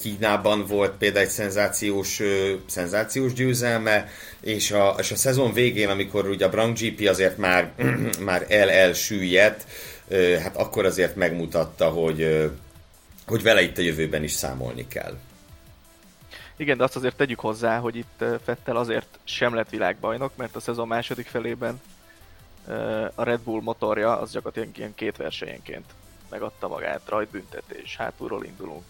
Kínában 0.00 0.66
volt 0.66 0.92
például 0.98 1.24
egy 1.24 1.30
szenzációs, 1.30 2.20
szenzációs 2.66 3.32
győzelme, 3.32 4.08
és 4.40 4.70
a, 4.70 4.94
és 4.98 5.10
a 5.10 5.16
szezon 5.16 5.52
végén, 5.52 5.88
amikor 5.88 6.28
ugye 6.28 6.46
a 6.46 6.48
Brown 6.48 6.72
GP 6.72 7.08
azért 7.08 7.36
már, 7.36 7.72
már 8.20 8.46
el-el 8.48 8.92
süllyedt, 8.92 9.66
hát 10.42 10.56
akkor 10.56 10.84
azért 10.84 11.16
megmutatta, 11.16 11.88
hogy, 11.88 12.50
hogy 13.26 13.42
vele 13.42 13.62
itt 13.62 13.78
a 13.78 13.82
jövőben 13.82 14.22
is 14.22 14.32
számolni 14.32 14.86
kell. 14.88 15.18
Igen, 16.56 16.76
de 16.76 16.84
azt 16.84 16.96
azért 16.96 17.16
tegyük 17.16 17.40
hozzá, 17.40 17.78
hogy 17.78 17.96
itt 17.96 18.24
Fettel 18.44 18.76
azért 18.76 19.18
sem 19.24 19.54
lett 19.54 19.70
világbajnok, 19.70 20.36
mert 20.36 20.56
a 20.56 20.60
szezon 20.60 20.86
második 20.86 21.26
felében 21.26 21.80
a 23.14 23.22
Red 23.22 23.40
Bull 23.40 23.60
motorja 23.62 24.18
az 24.18 24.32
gyakorlatilag 24.32 24.78
ilyen 24.78 24.94
két 24.94 25.16
versenyenként 25.16 25.94
megadta 26.28 26.68
magát, 26.68 27.08
rajtbüntetés, 27.08 27.96
hátulról 27.96 28.44
indulunk, 28.44 28.84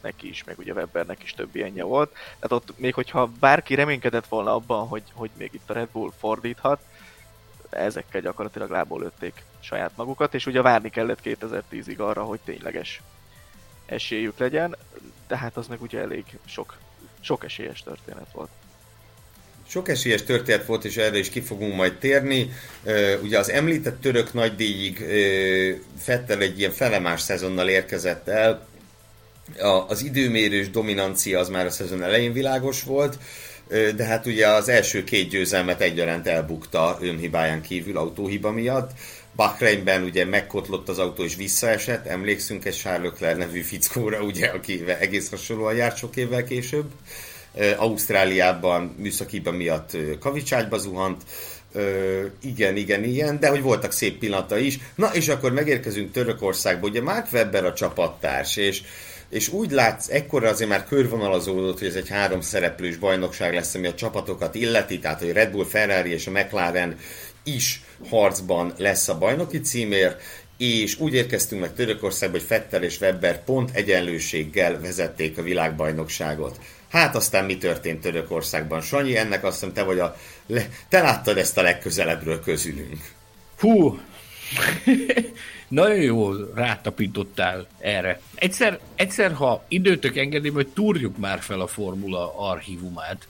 neki 0.00 0.28
is, 0.28 0.44
meg 0.44 0.58
ugye 0.58 0.72
Webbernek 0.72 1.22
is 1.22 1.32
több 1.32 1.56
ilyenje 1.56 1.84
volt. 1.84 2.10
Tehát 2.10 2.52
ott 2.52 2.78
még 2.78 2.94
hogyha 2.94 3.30
bárki 3.40 3.74
reménykedett 3.74 4.26
volna 4.26 4.54
abban, 4.54 4.86
hogy, 4.86 5.02
hogy 5.12 5.30
még 5.36 5.50
itt 5.52 5.70
a 5.70 5.72
Red 5.72 5.88
Bull 5.88 6.12
fordíthat, 6.18 6.82
ezekkel 7.70 8.20
gyakorlatilag 8.20 8.70
lából 8.70 9.00
lőtték 9.00 9.44
saját 9.60 9.96
magukat, 9.96 10.34
és 10.34 10.46
ugye 10.46 10.62
várni 10.62 10.90
kellett 10.90 11.20
2010-ig 11.24 11.98
arra, 11.98 12.24
hogy 12.24 12.40
tényleges 12.44 13.02
esélyük 13.86 14.38
legyen, 14.38 14.76
de 15.26 15.36
hát 15.36 15.56
az 15.56 15.66
meg 15.66 15.82
ugye 15.82 16.00
elég 16.00 16.38
sok, 16.44 16.76
sok 17.20 17.44
esélyes 17.44 17.82
történet 17.82 18.32
volt. 18.32 18.50
Sok 19.70 19.88
esélyes 19.88 20.22
történet 20.22 20.66
volt, 20.66 20.84
és 20.84 20.96
erre 20.96 21.18
is 21.18 21.28
ki 21.28 21.40
fogunk 21.40 21.74
majd 21.74 21.98
térni. 21.98 22.52
Ugye 23.22 23.38
az 23.38 23.50
említett 23.50 24.00
török 24.00 24.32
nagydíjig 24.32 25.04
Fettel 25.98 26.40
egy 26.40 26.58
ilyen 26.58 26.70
felemás 26.70 27.20
szezonnal 27.20 27.68
érkezett 27.68 28.28
el. 28.28 28.66
Az 29.88 30.02
időmérős 30.02 30.70
dominancia 30.70 31.38
az 31.38 31.48
már 31.48 31.66
a 31.66 31.70
szezon 31.70 32.02
elején 32.02 32.32
világos 32.32 32.82
volt, 32.82 33.18
de 33.96 34.04
hát 34.04 34.26
ugye 34.26 34.48
az 34.48 34.68
első 34.68 35.04
két 35.04 35.28
győzelmet 35.28 35.80
egyaránt 35.80 36.26
elbukta 36.26 36.98
önhibáján 37.00 37.62
kívül 37.62 37.96
autóhiba 37.96 38.52
miatt. 38.52 38.90
Bahreinben 39.36 40.02
ugye 40.02 40.24
megkotlott 40.24 40.88
az 40.88 40.98
autó 40.98 41.24
és 41.24 41.36
visszaesett, 41.36 42.06
emlékszünk 42.06 42.64
egy 42.64 42.76
Charles 42.76 43.10
Leclerc 43.10 43.38
nevű 43.38 43.60
fickóra, 43.60 44.22
ugye, 44.22 44.46
aki 44.46 44.84
egész 45.00 45.30
hasonlóan 45.30 45.74
járt 45.74 45.96
sok 45.96 46.16
évvel 46.16 46.44
később. 46.44 46.90
Ausztráliában 47.76 48.94
műszakiba 48.98 49.52
miatt 49.52 49.96
kavicságyba 50.20 50.78
zuhant, 50.78 51.22
igen, 52.42 52.76
igen, 52.76 53.04
igen, 53.04 53.40
de 53.40 53.48
hogy 53.48 53.62
voltak 53.62 53.92
szép 53.92 54.18
pillanata 54.18 54.58
is. 54.58 54.78
Na, 54.94 55.06
és 55.14 55.28
akkor 55.28 55.52
megérkezünk 55.52 56.12
Törökországba, 56.12 56.86
ugye 56.86 57.02
Mark 57.02 57.32
Webber 57.32 57.64
a 57.64 57.72
csapattárs, 57.72 58.56
és, 58.56 58.82
és 59.30 59.48
úgy 59.48 59.70
látsz, 59.70 60.08
ekkora 60.08 60.48
azért 60.48 60.70
már 60.70 60.84
körvonalazódott, 60.84 61.78
hogy 61.78 61.88
ez 61.88 61.94
egy 61.94 62.08
három 62.08 62.40
szereplős 62.40 62.96
bajnokság 62.96 63.54
lesz, 63.54 63.74
ami 63.74 63.86
a 63.86 63.94
csapatokat 63.94 64.54
illeti, 64.54 64.98
tehát 64.98 65.18
hogy 65.18 65.32
Red 65.32 65.50
Bull, 65.50 65.64
Ferrari 65.64 66.12
és 66.12 66.26
a 66.26 66.30
McLaren 66.30 66.96
is 67.44 67.82
harcban 68.08 68.72
lesz 68.76 69.08
a 69.08 69.18
bajnoki 69.18 69.60
címért, 69.60 70.20
és 70.58 70.98
úgy 70.98 71.14
érkeztünk 71.14 71.60
meg 71.60 71.74
Törökországba, 71.74 72.36
hogy 72.36 72.46
Fettel 72.46 72.82
és 72.82 73.00
Webber 73.00 73.44
pont 73.44 73.70
egyenlőséggel 73.72 74.80
vezették 74.80 75.38
a 75.38 75.42
világbajnokságot. 75.42 76.58
Hát 76.88 77.14
aztán 77.14 77.44
mi 77.44 77.56
történt 77.56 78.00
Törökországban? 78.00 78.80
Sanyi, 78.80 79.16
ennek 79.16 79.44
azt 79.44 79.58
hiszem 79.58 79.74
te 79.74 79.82
vagy 79.82 79.98
a... 79.98 80.16
Le... 80.46 80.68
Te 80.88 81.02
láttad 81.02 81.38
ezt 81.38 81.58
a 81.58 81.62
legközelebbről 81.62 82.40
közülünk. 82.40 83.00
Hú, 83.58 84.00
nagyon 85.68 86.00
jól 86.00 86.52
rátapítottál 86.54 87.66
erre. 87.78 88.20
Egyszer, 88.34 88.78
egyszer, 88.94 89.32
ha 89.32 89.64
időtök 89.68 90.16
engedi, 90.16 90.48
hogy 90.48 90.66
túrjuk 90.66 91.18
már 91.18 91.40
fel 91.40 91.60
a 91.60 91.66
formula 91.66 92.32
archívumát, 92.36 93.28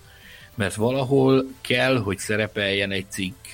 mert 0.54 0.74
valahol 0.74 1.44
kell, 1.60 1.98
hogy 1.98 2.18
szerepeljen 2.18 2.90
egy 2.90 3.06
cikk 3.10 3.46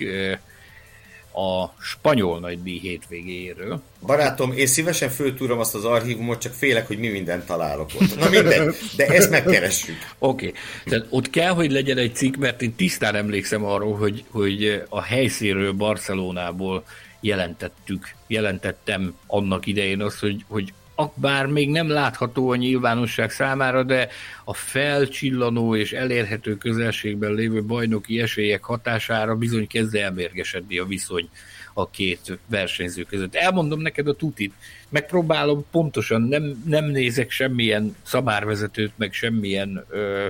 a 1.34 1.74
spanyol 1.80 2.40
nagydíj 2.40 2.78
hétvégéről. 2.78 3.82
Barátom, 4.06 4.52
én 4.52 4.66
szívesen 4.66 5.10
föltúrom 5.10 5.58
azt 5.58 5.74
az 5.74 5.84
archívumot, 5.84 6.40
csak 6.40 6.52
félek, 6.52 6.86
hogy 6.86 6.98
mi 6.98 7.08
mindent 7.08 7.46
találok 7.46 7.90
ott. 8.00 8.18
Na 8.18 8.28
mindegy, 8.28 8.74
de 8.96 9.06
ezt 9.06 9.30
megkeressük. 9.30 9.96
Oké, 10.18 10.46
okay. 10.46 10.60
tehát 10.84 11.06
ott 11.10 11.30
kell, 11.30 11.52
hogy 11.52 11.70
legyen 11.70 11.98
egy 11.98 12.14
cikk, 12.14 12.36
mert 12.36 12.62
én 12.62 12.74
tisztán 12.74 13.14
emlékszem 13.14 13.64
arról, 13.64 13.96
hogy, 13.96 14.24
hogy 14.30 14.82
a 14.88 15.02
helyszínről 15.02 15.72
Barcelonából 15.72 16.84
jelentettük, 17.20 18.14
jelentettem 18.26 19.14
annak 19.26 19.66
idején 19.66 20.00
azt, 20.00 20.18
hogy, 20.18 20.44
hogy 20.48 20.72
bár 21.14 21.46
még 21.46 21.70
nem 21.70 21.88
látható 21.88 22.50
a 22.50 22.56
nyilvánosság 22.56 23.30
számára, 23.30 23.82
de 23.82 24.08
a 24.44 24.54
felcsillanó 24.54 25.76
és 25.76 25.92
elérhető 25.92 26.56
közelségben 26.56 27.32
lévő 27.32 27.62
bajnoki 27.62 28.20
esélyek 28.20 28.64
hatására 28.64 29.34
bizony 29.34 29.66
kezd 29.66 29.94
elmérgesedni 29.94 30.78
a 30.78 30.84
viszony 30.84 31.28
a 31.74 31.90
két 31.90 32.38
versenyző 32.46 33.02
között. 33.02 33.34
Elmondom 33.34 33.80
neked 33.80 34.08
a 34.08 34.14
tutit, 34.14 34.52
megpróbálom 34.88 35.64
pontosan, 35.70 36.22
nem, 36.22 36.62
nem 36.66 36.84
nézek 36.84 37.30
semmilyen 37.30 37.96
szabárvezetőt, 38.02 38.92
meg 38.96 39.12
semmilyen 39.12 39.84
ö, 39.88 40.26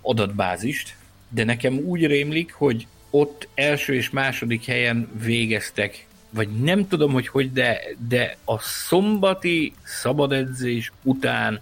adatbázist, 0.00 0.96
de 1.28 1.44
nekem 1.44 1.74
úgy 1.74 2.06
rémlik, 2.06 2.52
hogy 2.52 2.86
ott 3.10 3.48
első 3.54 3.94
és 3.94 4.10
második 4.10 4.64
helyen 4.64 5.08
végeztek, 5.24 6.06
vagy 6.36 6.48
nem 6.48 6.88
tudom, 6.88 7.12
hogy 7.12 7.28
hogy, 7.28 7.52
de, 7.52 7.80
de 8.08 8.36
a 8.44 8.58
szombati 8.58 9.74
szabadedzés 9.84 10.92
után 11.02 11.60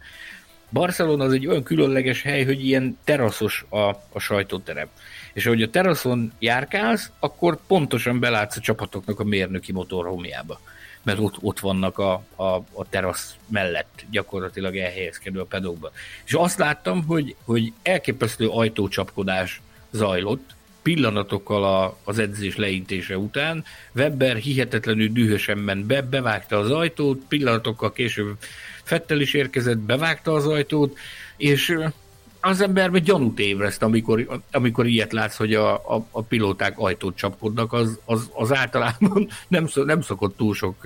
Barcelona 0.70 1.24
az 1.24 1.32
egy 1.32 1.46
olyan 1.46 1.62
különleges 1.62 2.22
hely, 2.22 2.44
hogy 2.44 2.64
ilyen 2.64 2.98
teraszos 3.04 3.64
a, 3.68 3.88
a 4.12 4.18
sajtóterem. 4.18 4.88
És 5.32 5.46
ahogy 5.46 5.62
a 5.62 5.70
teraszon 5.70 6.32
járkálsz, 6.38 7.10
akkor 7.18 7.58
pontosan 7.66 8.20
belátsz 8.20 8.56
a 8.56 8.60
csapatoknak 8.60 9.20
a 9.20 9.24
mérnöki 9.24 9.72
motorhomjába 9.72 10.60
mert 11.04 11.18
ott, 11.18 11.36
ott 11.40 11.60
vannak 11.60 11.98
a, 11.98 12.22
a, 12.34 12.44
a 12.54 12.88
terasz 12.88 13.34
mellett 13.46 14.04
gyakorlatilag 14.10 14.76
elhelyezkedő 14.76 15.40
a 15.40 15.44
pedokban. 15.44 15.90
És 16.24 16.32
azt 16.32 16.58
láttam, 16.58 17.04
hogy, 17.04 17.36
hogy 17.44 17.72
elképesztő 17.82 18.48
ajtócsapkodás 18.48 19.60
zajlott, 19.90 20.53
pillanatokkal 20.84 21.64
a, 21.64 21.96
az 22.04 22.18
edzés 22.18 22.56
leintése 22.56 23.18
után. 23.18 23.64
Webber 23.94 24.36
hihetetlenül 24.36 25.08
dühösen 25.08 25.58
ment 25.58 25.84
be, 25.84 26.02
bevágta 26.02 26.58
az 26.58 26.70
ajtót, 26.70 27.22
pillanatokkal 27.28 27.92
később 27.92 28.36
Fettel 28.82 29.20
is 29.20 29.34
érkezett, 29.34 29.78
bevágta 29.78 30.32
az 30.32 30.46
ajtót, 30.46 30.98
és 31.36 31.78
az 32.40 32.60
emberbe 32.60 32.98
gyanút 32.98 33.38
ébreszt, 33.38 33.82
amikor, 33.82 34.40
amikor 34.52 34.86
ilyet 34.86 35.12
látsz, 35.12 35.36
hogy 35.36 35.54
a, 35.54 35.74
a, 35.74 36.06
a 36.10 36.22
pilóták 36.22 36.78
ajtót 36.78 37.16
csapkodnak, 37.16 37.72
az, 37.72 38.00
az, 38.04 38.30
az 38.32 38.52
általában 38.52 39.28
nem, 39.48 39.68
nem 39.74 40.00
szokott 40.00 40.36
túl 40.36 40.54
sok 40.54 40.76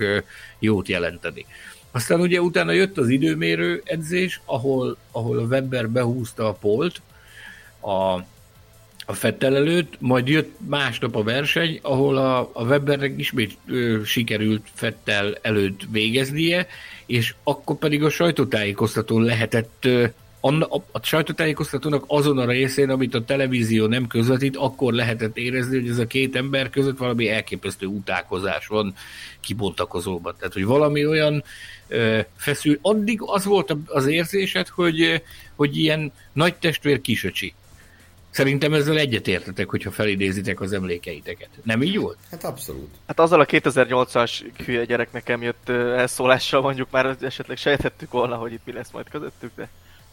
jót 0.59 0.87
jelenteni. 0.87 1.45
Aztán 1.91 2.19
ugye 2.19 2.41
utána 2.41 2.71
jött 2.71 2.97
az 2.97 3.09
időmérő 3.09 3.81
edzés, 3.85 4.41
ahol, 4.45 4.97
ahol 5.11 5.37
a 5.37 5.45
Webber 5.45 5.89
behúzta 5.89 6.47
a 6.47 6.53
polt 6.53 7.01
a, 7.79 8.23
a 9.09 9.13
Fettel 9.13 9.55
előtt, 9.55 9.93
majd 9.99 10.27
jött 10.27 10.57
másnap 10.67 11.15
a 11.15 11.23
verseny, 11.23 11.79
ahol 11.81 12.17
a, 12.17 12.49
a 12.53 12.63
Webbernek 12.63 13.13
ismét 13.17 13.57
ö, 13.67 14.01
sikerült 14.05 14.67
Fettel 14.73 15.37
előtt 15.41 15.81
végeznie, 15.91 16.67
és 17.05 17.35
akkor 17.43 17.75
pedig 17.75 18.03
a 18.03 18.09
sajtótájékoztatón 18.09 19.23
lehetett 19.23 19.85
ö, 19.85 20.05
a, 20.39 20.53
a, 20.53 20.83
a 20.91 21.03
sajtótájékoztatónak 21.03 22.03
azon 22.07 22.37
a 22.37 22.45
részén, 22.45 22.89
amit 22.89 23.15
a 23.15 23.25
televízió 23.25 23.85
nem 23.85 24.07
közvetít, 24.07 24.57
akkor 24.57 24.93
lehetett 24.93 25.37
érezni, 25.37 25.79
hogy 25.79 25.89
ez 25.89 25.97
a 25.97 26.07
két 26.07 26.35
ember 26.35 26.69
között 26.69 26.97
valami 26.97 27.29
elképesztő 27.29 27.85
utálkozás 27.85 28.67
van 28.67 28.93
kibontakozóban. 29.39 30.35
Tehát, 30.37 30.53
hogy 30.53 30.65
valami 30.65 31.05
olyan 31.05 31.43
ö, 31.87 32.19
feszül. 32.35 32.77
Addig 32.81 33.19
az 33.21 33.45
volt 33.45 33.75
az 33.85 34.05
érzésed, 34.05 34.67
hogy, 34.67 35.21
hogy 35.55 35.77
ilyen 35.77 36.11
nagy 36.33 36.55
testvér 36.55 37.01
kisöcsi. 37.01 37.53
Szerintem 38.29 38.73
ezzel 38.73 38.97
egyetértetek, 38.97 39.69
hogyha 39.69 39.91
felidézitek 39.91 40.61
az 40.61 40.73
emlékeiteket. 40.73 41.49
Nem 41.63 41.81
így 41.81 41.97
volt? 41.97 42.17
Hát 42.31 42.43
abszolút. 42.43 42.89
Hát 43.07 43.19
azzal 43.19 43.39
a 43.39 43.45
2008-as 43.45 44.31
hülye 44.65 44.85
gyerek 44.85 45.11
nekem 45.11 45.41
jött 45.41 45.69
elszólással 45.69 46.61
mondjuk 46.61 46.91
már 46.91 47.17
esetleg 47.21 47.57
sejtettük 47.57 48.11
volna, 48.11 48.35
hogy 48.35 48.53
itt 48.53 48.65
mi 48.65 48.71
lesz 48.71 48.91
majd 48.91 49.09
közöttük, 49.09 49.51
de 49.55 49.69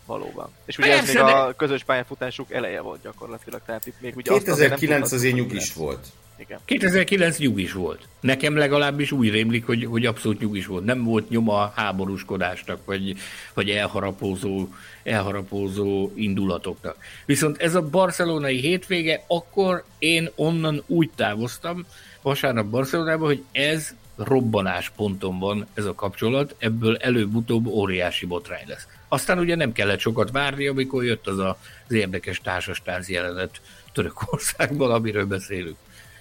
Valóban. 0.07 0.49
És 0.65 0.79
ugye 0.79 0.89
Persze, 0.89 1.03
ez 1.03 1.15
még 1.15 1.25
de... 1.25 1.31
a 1.31 1.55
közös 1.55 1.85
pályafutásuk 1.85 2.53
eleje 2.53 2.81
volt 2.81 3.03
gyakorlatilag, 3.03 3.61
tehát 3.67 3.87
itt 3.87 4.01
még 4.01 4.17
ugye 4.17 4.33
2009 4.33 5.13
az 5.13 5.23
én 5.23 5.35
nyugis 5.35 5.75
volt. 5.75 6.07
Igen. 6.39 6.59
2009 6.65 7.39
nyugis 7.39 7.73
volt. 7.73 8.09
Nekem 8.21 8.57
legalábbis 8.57 9.13
úgy 9.13 9.31
rémlik, 9.31 9.67
hogy, 9.67 9.85
hogy 9.85 10.07
abszolút 10.07 10.41
nyugis 10.41 10.67
volt. 10.67 10.85
Nem 10.85 11.05
volt 11.05 11.29
nyoma 11.29 11.73
háborúskodásnak, 11.75 12.85
vagy, 12.85 13.17
vagy 13.55 13.71
elharapózó, 13.71 14.69
elharapózó 15.03 16.13
indulatoknak. 16.15 16.97
Viszont 17.27 17.57
ez 17.57 17.75
a 17.75 17.89
barcelonai 17.89 18.61
hétvége, 18.61 19.25
akkor 19.27 19.85
én 19.99 20.29
onnan 20.35 20.83
úgy 20.87 21.11
távoztam, 21.15 21.87
vasárnap 22.23 22.67
Barcelonában, 22.67 23.27
hogy 23.27 23.43
ez 23.53 23.95
robbanás 24.17 24.91
ponton 24.97 25.39
van 25.39 25.67
ez 25.75 25.85
a 25.85 25.95
kapcsolat, 25.95 26.55
ebből 26.59 26.97
előbb-utóbb 26.97 27.67
óriási 27.67 28.27
botrány 28.27 28.65
lesz. 28.67 28.87
Aztán 29.09 29.39
ugye 29.39 29.55
nem 29.55 29.73
kellett 29.73 29.99
sokat 29.99 30.31
várni, 30.31 30.67
amikor 30.67 31.05
jött 31.05 31.27
az 31.27 31.39
a, 31.39 31.59
az 31.89 31.95
érdekes 31.95 32.41
társastánc 32.41 33.09
jelenet 33.09 33.61
Törökországban, 33.93 34.91
amiről 34.91 35.27
beszélünk. 35.27 35.77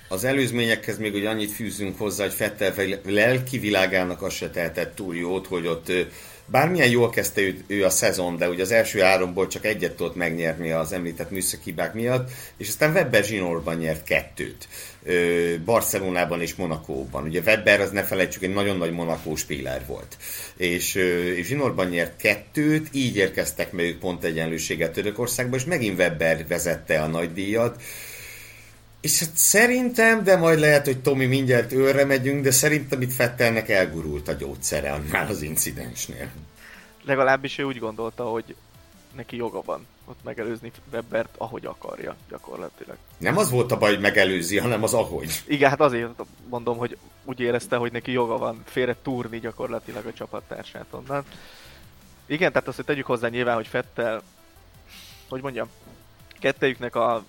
Az 0.07 0.23
előzményekhez 0.23 0.97
még 0.97 1.11
hogy 1.11 1.25
annyit 1.25 1.51
fűzünk 1.51 1.97
hozzá, 1.97 2.23
hogy 2.23 2.33
Fettel 2.33 2.73
lelki 3.05 3.57
világának 3.57 4.21
az 4.21 4.33
se 4.33 4.49
tehetett 4.49 4.95
túl 4.95 5.15
jót, 5.15 5.47
hogy 5.47 5.67
ott 5.67 5.91
bármilyen 6.45 6.89
jól 6.89 7.09
kezdte 7.09 7.41
ő, 7.41 7.63
ő 7.67 7.85
a 7.85 7.89
szezon, 7.89 8.37
de 8.37 8.49
ugye 8.49 8.63
az 8.63 8.71
első 8.71 8.99
háromból 8.99 9.47
csak 9.47 9.65
egyet 9.65 9.95
tudott 9.95 10.15
megnyerni 10.15 10.71
az 10.71 10.91
említett 10.91 11.31
műszakibák 11.31 11.93
miatt, 11.93 12.31
és 12.57 12.67
aztán 12.67 12.91
Webber 12.91 13.23
Zsinórban 13.23 13.75
nyert 13.75 14.03
kettőt. 14.03 14.67
Barcelonában 15.65 16.41
és 16.41 16.55
Monakóban. 16.55 17.23
Ugye 17.23 17.41
Webber, 17.45 17.81
az 17.81 17.91
ne 17.91 18.03
felejtsük, 18.03 18.43
egy 18.43 18.53
nagyon 18.53 18.77
nagy 18.77 18.91
Monakó 18.91 19.35
spíler 19.35 19.85
volt. 19.85 20.17
És, 20.57 20.95
és 21.35 21.45
Zsinorban 21.45 21.87
nyert 21.87 22.15
kettőt, 22.15 22.87
így 22.91 23.15
érkeztek 23.15 23.71
meg 23.71 23.85
ők 23.85 23.99
pont 23.99 24.23
egyenlőséget 24.23 24.91
Törökországba, 24.91 25.55
és 25.55 25.65
megint 25.65 25.99
Webber 25.99 26.45
vezette 26.47 27.01
a 27.01 27.07
nagy 27.07 27.33
díjat. 27.33 27.81
És 29.05 29.19
hát 29.19 29.35
szerintem, 29.35 30.23
de 30.23 30.37
majd 30.37 30.59
lehet, 30.59 30.85
hogy 30.85 31.01
Tomi 31.01 31.25
mindjárt 31.25 31.71
őre 31.71 32.05
megyünk, 32.05 32.43
de 32.43 32.51
szerintem 32.51 33.01
itt 33.01 33.11
Fettelnek 33.11 33.69
elgurult 33.69 34.27
a 34.27 34.33
gyógyszere 34.33 34.91
annál 34.91 35.27
az 35.27 35.41
incidensnél. 35.41 36.29
Legalábbis 37.03 37.57
ő 37.57 37.63
úgy 37.63 37.79
gondolta, 37.79 38.23
hogy 38.23 38.55
neki 39.15 39.35
joga 39.35 39.61
van 39.61 39.87
ott 40.05 40.23
megelőzni 40.23 40.71
Webbert, 40.91 41.35
ahogy 41.37 41.65
akarja 41.65 42.15
gyakorlatilag. 42.29 42.97
Nem 43.17 43.37
az 43.37 43.49
volt 43.49 43.71
a 43.71 43.77
baj, 43.77 43.89
hogy 43.89 44.01
megelőzi, 44.01 44.57
hanem 44.57 44.83
az 44.83 44.93
ahogy. 44.93 45.43
Igen, 45.47 45.69
hát 45.69 45.81
azért 45.81 46.09
mondom, 46.49 46.77
hogy 46.77 46.97
úgy 47.23 47.39
érezte, 47.39 47.75
hogy 47.75 47.91
neki 47.91 48.11
joga 48.11 48.37
van 48.37 48.63
félre 48.65 48.95
túrni 49.01 49.39
gyakorlatilag 49.39 50.05
a 50.05 50.13
csapattársát 50.13 50.87
onnan. 50.89 51.23
Igen, 52.25 52.51
tehát 52.51 52.67
azt, 52.67 52.75
hogy 52.75 52.85
tegyük 52.85 53.05
hozzá 53.05 53.27
nyilván, 53.27 53.55
hogy 53.55 53.67
Fettel, 53.67 54.21
hogy 55.29 55.41
mondjam, 55.41 55.67
kettejüknek 56.39 56.95
a 56.95 57.23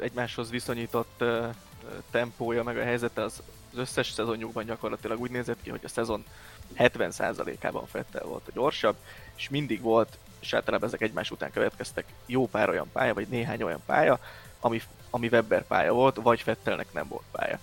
egymáshoz 0.00 0.50
viszonyított 0.50 1.24
tempója, 2.10 2.62
meg 2.62 2.78
a 2.78 2.82
helyzete 2.82 3.22
az, 3.22 3.42
az 3.72 3.78
összes 3.78 4.10
szezonjukban 4.10 4.64
gyakorlatilag 4.64 5.20
úgy 5.20 5.30
nézett 5.30 5.62
ki, 5.62 5.70
hogy 5.70 5.84
a 5.84 5.88
szezon 5.88 6.24
70%-ában 6.76 7.86
Fettel 7.86 8.24
volt 8.24 8.48
a 8.48 8.52
gyorsabb, 8.54 8.96
és 9.36 9.48
mindig 9.48 9.80
volt 9.80 10.18
és 10.40 10.52
általában 10.52 10.88
ezek 10.88 11.00
egymás 11.00 11.30
után 11.30 11.50
következtek 11.50 12.04
jó 12.26 12.46
pár 12.46 12.68
olyan 12.68 12.88
pálya, 12.92 13.14
vagy 13.14 13.26
néhány 13.28 13.62
olyan 13.62 13.82
pálya, 13.86 14.20
ami, 14.60 14.82
ami 15.10 15.28
Webber 15.28 15.66
pálya 15.66 15.92
volt, 15.92 16.16
vagy 16.22 16.40
Fettelnek 16.40 16.86
nem 16.92 17.08
volt 17.08 17.24
pálya. 17.32 17.58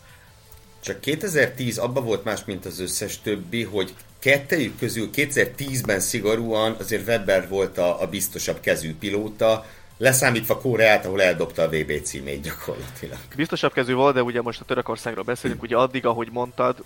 Csak 0.79 0.99
2010 0.99 1.77
abban 1.77 2.05
volt 2.05 2.23
más, 2.23 2.45
mint 2.45 2.65
az 2.65 2.79
összes 2.79 3.21
többi, 3.21 3.63
hogy 3.63 3.95
kettejük 4.19 4.77
közül 4.77 5.09
2010-ben 5.13 5.99
szigorúan 5.99 6.75
azért 6.79 7.07
Webber 7.07 7.47
volt 7.47 7.77
a, 7.77 8.01
a 8.01 8.07
biztosabb 8.07 8.59
kezű 8.59 8.95
pilóta, 8.95 9.65
leszámítva 9.97 10.57
Koreát, 10.57 11.05
ahol 11.05 11.21
eldobta 11.21 11.61
a 11.61 11.67
VB 11.67 12.01
címét 12.03 12.41
gyakorlatilag. 12.41 13.17
Biztosabb 13.35 13.73
kezű 13.73 13.93
volt, 13.93 14.13
de 14.13 14.23
ugye 14.23 14.41
most 14.41 14.61
a 14.61 14.65
Törökországról 14.65 15.23
beszélünk, 15.23 15.61
ugye 15.61 15.77
addig, 15.77 16.05
ahogy 16.05 16.29
mondtad, 16.31 16.83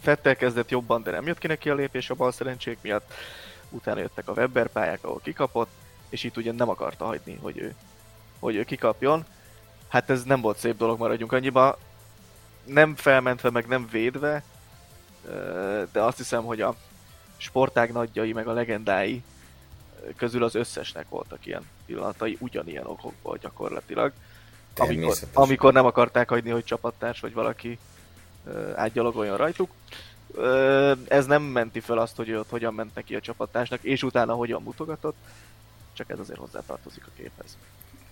Fettel 0.00 0.36
kezdett 0.36 0.70
jobban, 0.70 1.02
de 1.02 1.10
nem 1.10 1.26
jött 1.26 1.38
ki 1.38 1.46
neki 1.46 1.70
a 1.70 1.74
lépés 1.74 2.10
a 2.10 2.14
bal 2.14 2.32
szerencsék 2.32 2.78
miatt 2.80 3.12
utána 3.70 4.00
jöttek 4.00 4.28
a 4.28 4.32
Webber 4.32 4.68
pályák, 4.68 5.04
ahol 5.04 5.20
kikapott, 5.22 5.70
és 6.08 6.24
itt 6.24 6.36
ugye 6.36 6.52
nem 6.52 6.68
akarta 6.68 7.04
hagyni, 7.04 7.38
hogy 7.42 7.58
ő, 7.58 7.74
hogy 8.38 8.56
ő 8.56 8.64
kikapjon. 8.64 9.24
Hát 9.88 10.10
ez 10.10 10.22
nem 10.22 10.40
volt 10.40 10.58
szép 10.58 10.76
dolog, 10.76 10.98
maradjunk 10.98 11.32
annyiba. 11.32 11.78
Nem 12.64 12.94
felmentve, 12.96 13.50
meg 13.50 13.66
nem 13.66 13.88
védve, 13.90 14.42
de 15.92 16.00
azt 16.02 16.16
hiszem, 16.16 16.44
hogy 16.44 16.60
a 16.60 16.74
sportág 17.36 17.92
nagyjai, 17.92 18.32
meg 18.32 18.48
a 18.48 18.52
legendái 18.52 19.22
közül 20.16 20.44
az 20.44 20.54
összesnek 20.54 21.08
voltak 21.08 21.46
ilyen 21.46 21.62
pillanatai, 21.92 22.36
ugyanilyen 22.40 22.86
okokból 22.86 23.38
gyakorlatilag. 23.42 24.12
Amikor, 24.76 25.16
amikor 25.32 25.72
nem 25.72 25.84
akarták 25.84 26.28
hagyni, 26.28 26.50
hogy 26.50 26.64
csapattárs 26.64 27.20
vagy 27.20 27.32
valaki 27.32 27.78
átgyalogoljon 28.74 29.36
rajtuk 29.36 29.70
ez 31.08 31.26
nem 31.26 31.42
menti 31.42 31.80
fel 31.80 31.98
azt, 31.98 32.16
hogy 32.16 32.32
ott 32.32 32.50
hogyan 32.50 32.74
ment 32.74 32.94
neki 32.94 33.14
a 33.14 33.20
csapatásnak, 33.20 33.82
és 33.82 34.02
utána 34.02 34.32
hogyan 34.32 34.62
mutogatott, 34.62 35.16
csak 35.92 36.10
ez 36.10 36.18
azért 36.18 36.38
hozzátartozik 36.38 37.02
a 37.06 37.10
képhez. 37.16 37.56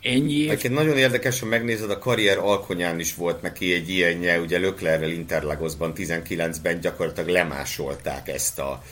Ennyi. 0.02 0.48
Egyébként 0.48 0.74
nagyon 0.74 0.96
érdekes, 0.96 1.40
ha 1.40 1.46
megnézed, 1.46 1.90
a 1.90 1.98
karrier 1.98 2.38
alkonyán 2.38 2.98
is 2.98 3.14
volt 3.14 3.42
neki 3.42 3.72
egy 3.72 3.88
ilyenje, 3.88 4.40
ugye 4.40 4.58
Löklerrel 4.58 5.10
Interlagosban 5.10 5.92
19-ben 5.96 6.80
gyakorlatilag 6.80 7.28
lemásolták 7.28 8.28
ezt 8.28 8.58
a, 8.58 8.82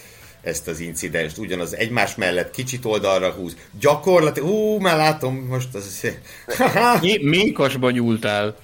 ezt 0.48 0.68
az 0.68 0.80
incidenst, 0.80 1.38
ugyanaz 1.38 1.74
egymás 1.74 2.14
mellett 2.14 2.50
kicsit 2.50 2.84
oldalra 2.84 3.30
húz. 3.30 3.56
Gyakorlatilag, 3.80 4.48
ú, 4.48 4.78
már 4.78 4.96
látom 4.96 5.34
most 5.34 5.74
az... 5.74 6.06
Mékasba 7.20 7.90
nyúltál. 7.90 8.56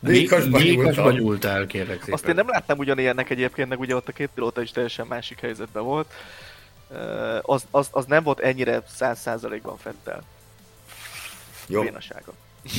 Mékasba 0.00 1.10
nyúltál, 1.10 1.66
kérlek 1.66 1.98
szépen. 1.98 2.14
Azt 2.14 2.28
én 2.28 2.34
nem 2.34 2.48
láttam 2.48 2.78
ugyanilyennek 2.78 3.30
egyébként, 3.30 3.68
meg 3.68 3.80
ugye 3.80 3.96
ott 3.96 4.08
a 4.08 4.12
két 4.12 4.30
pilóta 4.34 4.62
is 4.62 4.70
teljesen 4.70 5.06
másik 5.06 5.40
helyzetben 5.40 5.82
volt. 5.82 6.06
Az, 7.42 7.64
az, 7.70 7.88
az 7.90 8.04
nem 8.04 8.22
volt 8.22 8.40
ennyire 8.40 8.82
száz 8.94 9.20
százalékban 9.20 9.76
fettel. 9.76 10.22
Jó. 11.66 11.82
bénasága. 11.82 12.32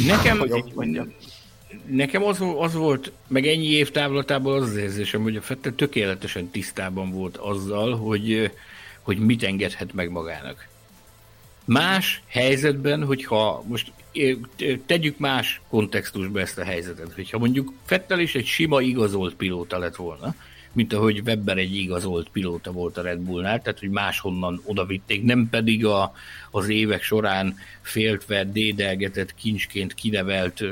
Nekem, 0.06 0.38
hogy 0.38 0.56
így 0.56 0.74
mondjam. 0.74 1.14
Nekem 1.86 2.24
az, 2.24 2.44
az 2.58 2.74
volt, 2.74 3.12
meg 3.28 3.48
ennyi 3.48 3.68
év 3.68 3.92
távlatából 3.92 4.54
az 4.54 4.70
az 4.70 4.76
érzésem, 4.76 5.22
hogy 5.22 5.36
a 5.36 5.42
Fettel 5.42 5.76
tökéletesen 5.76 6.50
tisztában 6.50 7.12
volt 7.12 7.38
azzal, 7.38 7.98
hogy, 7.98 8.52
hogy 9.02 9.18
mit 9.18 9.44
engedhet 9.44 9.94
meg 9.94 10.10
magának. 10.10 10.68
Más 11.66 12.22
helyzetben, 12.28 13.06
hogyha 13.06 13.64
most 13.68 13.92
tegyük 14.86 15.18
más 15.18 15.62
kontextusba 15.70 16.40
ezt 16.40 16.58
a 16.58 16.64
helyzetet, 16.64 17.14
hogyha 17.14 17.38
mondjuk 17.38 17.74
Fettel 17.86 18.20
is 18.20 18.36
egy 18.36 18.46
sima 18.46 18.82
igazolt 18.82 19.36
pilóta 19.36 19.78
lett 19.78 19.96
volna, 19.96 20.36
mint 20.74 20.94
ahogy 20.94 21.22
Webber 21.26 21.58
egy 21.58 21.76
igazolt 21.76 22.30
pilóta 22.30 22.72
volt 22.72 22.98
a 22.98 23.02
Red 23.02 23.20
Bullnál, 23.20 23.62
tehát 23.62 23.80
hogy 23.80 23.90
máshonnan 23.90 24.62
odavitték, 24.66 25.24
nem 25.24 25.48
pedig 25.50 25.86
a, 25.86 26.14
az 26.52 26.70
évek 26.70 27.04
során 27.04 27.58
féltve, 27.82 28.44
dédelgetett, 28.44 29.36
kincsként 29.36 29.94
kinevelt 29.94 30.64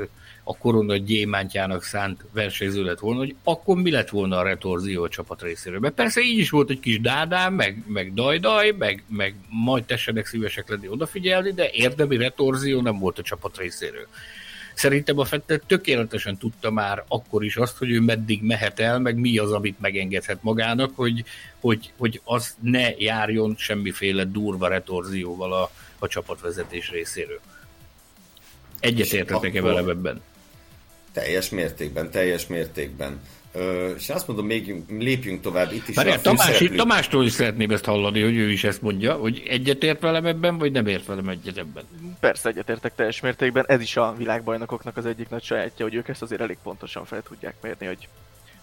a 0.50 0.58
korona 0.58 0.96
gyémántjának 0.96 1.84
szánt 1.84 2.26
versenyző 2.34 2.84
lett 2.84 3.00
volna, 3.00 3.20
hogy 3.20 3.36
akkor 3.44 3.76
mi 3.78 3.92
lett 3.92 4.10
volna 4.10 4.38
a 4.38 4.44
retorzió 4.44 5.04
a 5.04 5.10
csapat 5.10 5.42
részéről. 5.42 5.80
Mert 5.80 5.94
persze 5.94 6.22
így 6.22 6.38
is 6.38 6.50
volt 6.50 6.70
egy 6.70 6.80
kis 6.80 7.00
dádám, 7.00 7.54
meg, 7.54 7.84
meg 7.88 8.14
dajdaj, 8.14 8.72
meg, 8.72 9.04
meg 9.08 9.36
majd 9.50 9.84
tessenek 9.84 10.26
szívesek 10.26 10.70
lenni 10.70 10.88
odafigyelni, 10.88 11.52
de 11.52 11.70
érdemi 11.72 12.18
retorzió 12.18 12.82
nem 12.82 13.00
volt 13.00 13.20
a 13.20 13.22
csapat 13.22 13.58
részéről. 13.58 14.08
Szerintem 14.74 15.20
a 15.20 15.26
Fettel 15.26 15.60
tökéletesen 15.68 16.38
tudta 16.38 16.72
már 16.72 17.04
akkor 17.08 17.44
is 17.44 17.58
azt, 17.58 17.78
hogy 17.78 17.92
ő 17.92 18.00
meddig 18.00 18.44
mehet 18.44 18.80
el, 18.80 19.00
meg 19.00 19.16
mi 19.16 19.38
az, 19.38 19.52
amit 19.52 19.80
megengedhet 19.80 20.44
magának, 20.44 20.92
hogy, 20.96 21.24
hogy, 21.60 21.92
hogy 21.98 22.22
az 22.24 22.56
ne 22.60 22.90
járjon 22.98 23.56
semmiféle 23.58 24.24
durva 24.24 24.68
retorzióval 24.68 25.54
a, 25.54 25.72
a 26.00 26.08
csapatvezetés 26.08 26.90
részéről. 26.90 27.40
Egyetértetek-e 28.80 29.62
velem 29.62 29.90
ebben? 29.90 30.22
Teljes 31.20 31.50
mértékben, 31.50 32.12
teljes 32.12 32.48
mértékben. 32.48 33.20
Ö, 33.54 33.90
és 33.98 34.10
azt 34.10 34.28
mondom, 34.28 34.46
még 34.46 34.84
lépjünk 34.90 35.42
tovább. 35.42 35.72
Itt 35.72 35.88
is 35.88 35.96
Már 35.96 36.08
a 36.08 36.22
Tamás, 36.22 36.64
Tamástól 36.76 37.26
is 37.26 37.32
szeretném 37.32 37.72
ezt 37.72 37.86
hallani, 37.86 38.22
hogy 38.22 38.38
ő 38.38 38.52
is 38.52 38.64
ezt 38.64 38.82
mondja, 38.82 39.14
hogy 39.14 39.44
egyetért 39.48 40.02
velem 40.02 40.26
ebben, 40.26 40.58
vagy 40.58 40.72
nem 40.72 40.88
ért 40.88 41.06
velem 41.06 41.30
egyet 41.30 41.58
ebben. 41.58 41.84
Persze 42.20 42.50
egyetértek 42.50 42.96
teljes 42.96 43.20
mértékben. 43.20 43.66
Ez 43.68 43.82
is 43.82 43.98
a 43.98 44.16
világbajnokoknak 44.18 44.98
az 44.98 45.06
egyik 45.06 45.30
nagy 45.30 45.44
sajátja, 45.44 45.86
hogy 45.86 45.96
ők 45.96 46.08
ezt 46.08 46.22
azért 46.22 46.42
elég 46.42 46.58
pontosan 46.64 47.06
fel 47.06 47.22
tudják 47.22 47.56
mérni, 47.62 47.86
hogy 47.86 48.08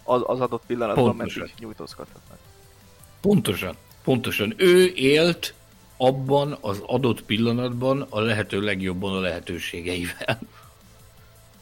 az, 0.05 0.23
az 0.27 0.41
adott 0.41 0.63
pillanatban 0.67 1.17
meddig 1.17 1.53
nyújtózkodhatnak. 1.59 2.39
Pontosan. 3.21 3.77
Pontosan. 4.05 4.55
Ő 4.57 4.93
élt 4.95 5.55
abban 5.97 6.59
az 6.61 6.83
adott 6.87 7.23
pillanatban 7.23 8.07
a 8.09 8.21
lehető 8.21 8.61
legjobban 8.61 9.17
a 9.17 9.21
lehetőségeivel. 9.21 10.39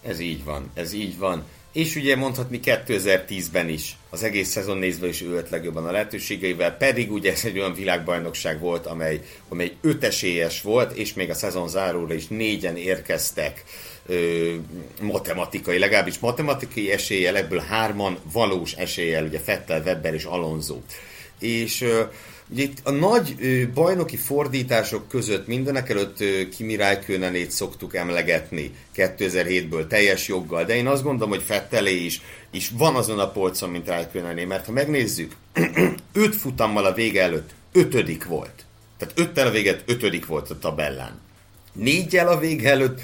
Ez 0.06 0.18
így 0.18 0.44
van, 0.44 0.70
ez 0.74 0.92
így 0.92 1.18
van. 1.18 1.44
És 1.72 1.96
ugye 1.96 2.16
mondhatni 2.16 2.60
2010-ben 2.64 3.68
is, 3.68 3.96
az 4.10 4.22
egész 4.22 4.48
szezon 4.48 4.76
nézve 4.76 5.08
is 5.08 5.22
ő 5.22 5.46
legjobban 5.50 5.86
a 5.86 5.90
lehetőségeivel, 5.90 6.76
pedig 6.76 7.12
ugye 7.12 7.32
ez 7.32 7.44
egy 7.44 7.58
olyan 7.58 7.74
világbajnokság 7.74 8.60
volt, 8.60 8.86
amely, 8.86 9.20
amely 9.48 9.72
ötesélyes 9.80 10.62
volt, 10.62 10.96
és 10.96 11.14
még 11.14 11.30
a 11.30 11.34
szezon 11.34 11.68
záróra 11.68 12.14
is 12.14 12.26
négyen 12.26 12.76
érkeztek 12.76 13.64
ö, 14.06 14.54
matematikai, 15.00 15.78
legalábbis 15.78 16.18
matematikai 16.18 16.90
eséllyel, 16.90 17.36
ebből 17.36 17.58
hárman 17.58 18.18
valós 18.32 18.72
eséllyel, 18.72 19.24
ugye 19.24 19.38
Fettel, 19.38 19.82
Webber 19.82 20.14
és 20.14 20.24
Alonso. 20.24 20.76
És 21.38 21.80
ö, 21.80 22.02
Ugye 22.48 22.62
itt 22.62 22.78
a 22.82 22.90
nagy 22.90 23.36
bajnoki 23.74 24.16
fordítások 24.16 25.08
között 25.08 25.46
mindenek 25.46 25.90
előtt 25.90 26.24
Kimi 26.56 26.76
Räikkönenét 26.76 27.50
szoktuk 27.50 27.94
emlegetni 27.94 28.74
2007-ből 28.96 29.86
teljes 29.86 30.28
joggal, 30.28 30.64
de 30.64 30.76
én 30.76 30.86
azt 30.86 31.02
gondolom, 31.02 31.30
hogy 31.30 31.42
Fettelé 31.42 32.04
is, 32.04 32.20
is 32.50 32.70
van 32.78 32.94
azon 32.94 33.18
a 33.18 33.30
polcon, 33.30 33.70
mint 33.70 33.88
Räikkönené, 33.88 34.44
mert 34.44 34.66
ha 34.66 34.72
megnézzük, 34.72 35.32
öt 36.12 36.34
futammal 36.34 36.84
a 36.84 36.92
vége 36.92 37.22
előtt 37.22 37.50
ötödik 37.72 38.24
volt. 38.24 38.64
Tehát 38.98 39.18
öttel 39.18 39.46
a 39.46 39.50
véget 39.50 39.82
ötödik 39.86 40.26
volt 40.26 40.50
a 40.50 40.58
tabellán. 40.58 41.20
Négyel 41.72 42.28
a 42.28 42.38
vége 42.38 42.70
előtt 42.70 43.00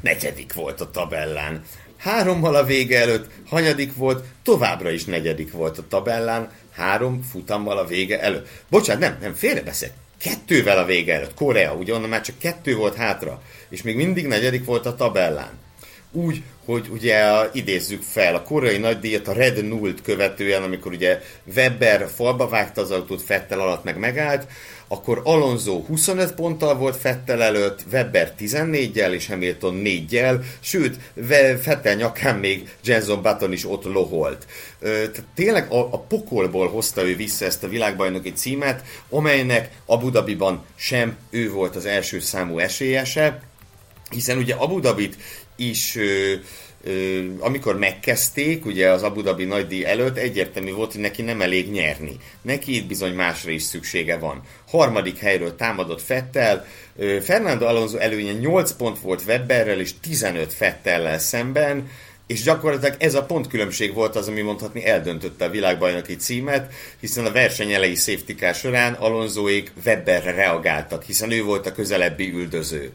negyedik 0.00 0.52
volt 0.52 0.80
a 0.80 0.90
tabellán. 0.90 1.64
Hárommal 1.96 2.54
a 2.54 2.64
vége 2.64 3.00
előtt 3.00 3.30
hanyadik 3.46 3.94
volt, 3.94 4.24
továbbra 4.42 4.90
is 4.90 5.04
negyedik 5.04 5.52
volt 5.52 5.78
a 5.78 5.86
tabellán 5.88 6.50
három 6.76 7.22
futammal 7.30 7.78
a 7.78 7.86
vége 7.86 8.20
előtt. 8.20 8.48
Bocsánat, 8.68 9.00
nem, 9.02 9.18
nem, 9.20 9.34
félrebeszél. 9.34 9.90
Kettővel 10.20 10.78
a 10.78 10.84
vége 10.84 11.14
előtt. 11.14 11.34
Korea, 11.34 11.74
ugye 11.74 11.94
onnan 11.94 12.08
már 12.08 12.20
csak 12.20 12.38
kettő 12.38 12.76
volt 12.76 12.94
hátra, 12.94 13.42
és 13.68 13.82
még 13.82 13.96
mindig 13.96 14.26
negyedik 14.26 14.64
volt 14.64 14.86
a 14.86 14.94
tabellán. 14.94 15.58
Úgy, 16.12 16.42
hogy 16.64 16.88
ugye 16.88 17.24
a, 17.24 17.50
idézzük 17.52 18.02
fel 18.02 18.34
a 18.34 18.42
koreai 18.42 18.78
nagydíjat 18.78 19.28
a 19.28 19.32
Red 19.32 19.64
Nullt 19.68 20.02
követően, 20.02 20.62
amikor 20.62 20.92
ugye 20.92 21.22
Webber 21.54 22.08
falba 22.14 22.48
vágta 22.48 22.80
az 22.80 22.90
autót, 22.90 23.22
Fettel 23.22 23.60
alatt 23.60 23.84
meg 23.84 23.98
megállt, 23.98 24.46
akkor 24.88 25.20
Alonso 25.24 25.80
25 25.86 26.32
ponttal 26.32 26.76
volt 26.76 26.96
Fettel 26.96 27.42
előtt, 27.42 27.84
Webber 27.92 28.34
14-jel 28.38 29.12
és 29.12 29.26
Hamilton 29.26 29.82
4-jel, 29.84 30.44
sőt, 30.60 30.96
Fettel 31.62 31.94
nyakán 31.94 32.38
még 32.38 32.74
Jenson 32.84 33.22
Button 33.22 33.52
is 33.52 33.64
ott 33.64 33.84
loholt. 33.84 34.46
Tehát 34.80 35.24
tényleg 35.34 35.72
a, 35.72 35.78
a 35.78 35.98
pokolból 35.98 36.68
hozta 36.68 37.04
ő 37.04 37.16
vissza 37.16 37.44
ezt 37.44 37.64
a 37.64 37.68
világbajnoki 37.68 38.32
címet, 38.32 38.84
amelynek 39.10 39.70
Abu 39.86 40.10
Dhabiban 40.10 40.64
sem 40.76 41.16
ő 41.30 41.50
volt 41.50 41.76
az 41.76 41.86
első 41.86 42.20
számú 42.20 42.58
esélyese, 42.58 43.40
hiszen 44.10 44.38
ugye 44.38 44.54
Abu 44.54 44.80
Dhabit 44.80 45.16
is 45.56 45.98
amikor 47.38 47.78
megkezdték, 47.78 48.66
ugye 48.66 48.90
az 48.90 49.02
Abu 49.02 49.22
Dhabi 49.22 49.44
nagydíj 49.44 49.84
előtt 49.84 50.16
egyértelmű 50.16 50.72
volt, 50.72 50.92
hogy 50.92 51.00
neki 51.00 51.22
nem 51.22 51.40
elég 51.40 51.70
nyerni. 51.70 52.16
Neki 52.42 52.76
itt 52.76 52.86
bizony 52.86 53.14
másra 53.14 53.50
is 53.50 53.62
szüksége 53.62 54.18
van. 54.18 54.40
Harmadik 54.68 55.18
helyről 55.18 55.56
támadott 55.56 56.02
Fettel, 56.02 56.66
Fernando 57.20 57.66
Alonso 57.66 57.96
előnye 57.96 58.32
8 58.32 58.72
pont 58.72 58.98
volt 58.98 59.22
Webberrel 59.26 59.80
és 59.80 59.90
15 60.00 60.52
Fettellel 60.52 61.18
szemben, 61.18 61.88
és 62.26 62.42
gyakorlatilag 62.42 62.94
ez 62.98 63.14
a 63.14 63.24
pontkülönbség 63.24 63.94
volt 63.94 64.16
az, 64.16 64.28
ami 64.28 64.40
mondhatni 64.40 64.84
eldöntötte 64.84 65.44
a 65.44 65.50
világbajnoki 65.50 66.16
címet, 66.16 66.72
hiszen 67.00 67.26
a 67.26 67.32
verseny 67.32 67.72
elejé 67.72 67.94
safety 67.94 68.52
során 68.54 68.92
Alonsoék 68.92 69.72
Webberre 69.84 70.30
reagáltak, 70.30 71.02
hiszen 71.02 71.30
ő 71.30 71.42
volt 71.42 71.66
a 71.66 71.72
közelebbi 71.72 72.32
üldöző. 72.32 72.92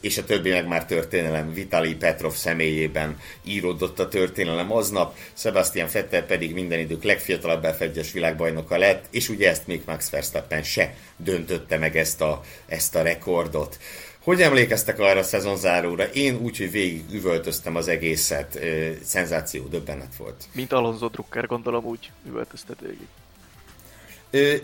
És 0.00 0.18
a 0.18 0.24
többi 0.24 0.50
meg 0.50 0.66
már 0.66 0.86
történelem. 0.86 1.52
Vitali 1.52 1.94
Petrov 1.94 2.34
személyében 2.34 3.20
íródott 3.44 3.98
a 3.98 4.08
történelem 4.08 4.72
aznap, 4.72 5.16
Sebastian 5.32 5.88
Vettel 5.92 6.22
pedig 6.22 6.54
minden 6.54 6.78
idők 6.78 7.02
legfiatalabb 7.02 7.66
F1-es 7.78 8.08
világbajnoka 8.12 8.78
lett, 8.78 9.04
és 9.10 9.28
ugye 9.28 9.48
ezt 9.48 9.66
még 9.66 9.82
Max 9.86 10.10
Verstappen 10.10 10.62
se 10.62 10.94
döntötte 11.16 11.78
meg 11.78 11.96
ezt 11.96 12.20
a, 12.20 12.42
ezt 12.66 12.94
a 12.94 13.02
rekordot. 13.02 13.78
Hogy 14.22 14.42
emlékeztek 14.42 14.98
arra 14.98 15.18
a 15.18 15.22
szezonzáróra? 15.22 16.04
Én 16.04 16.36
úgy, 16.36 16.56
hogy 16.56 16.70
végig 16.70 17.04
üvöltöztem 17.12 17.76
az 17.76 17.88
egészet. 17.88 18.58
Szenzáció, 19.04 19.66
döbbenet 19.66 20.16
volt. 20.16 20.44
Mint 20.52 20.72
Alonso 20.72 21.08
Drucker, 21.08 21.46
gondolom 21.46 21.84
úgy 21.84 22.10
üvöltözted 22.26 22.76
végig. 22.80 23.06
Ö, 24.30 24.54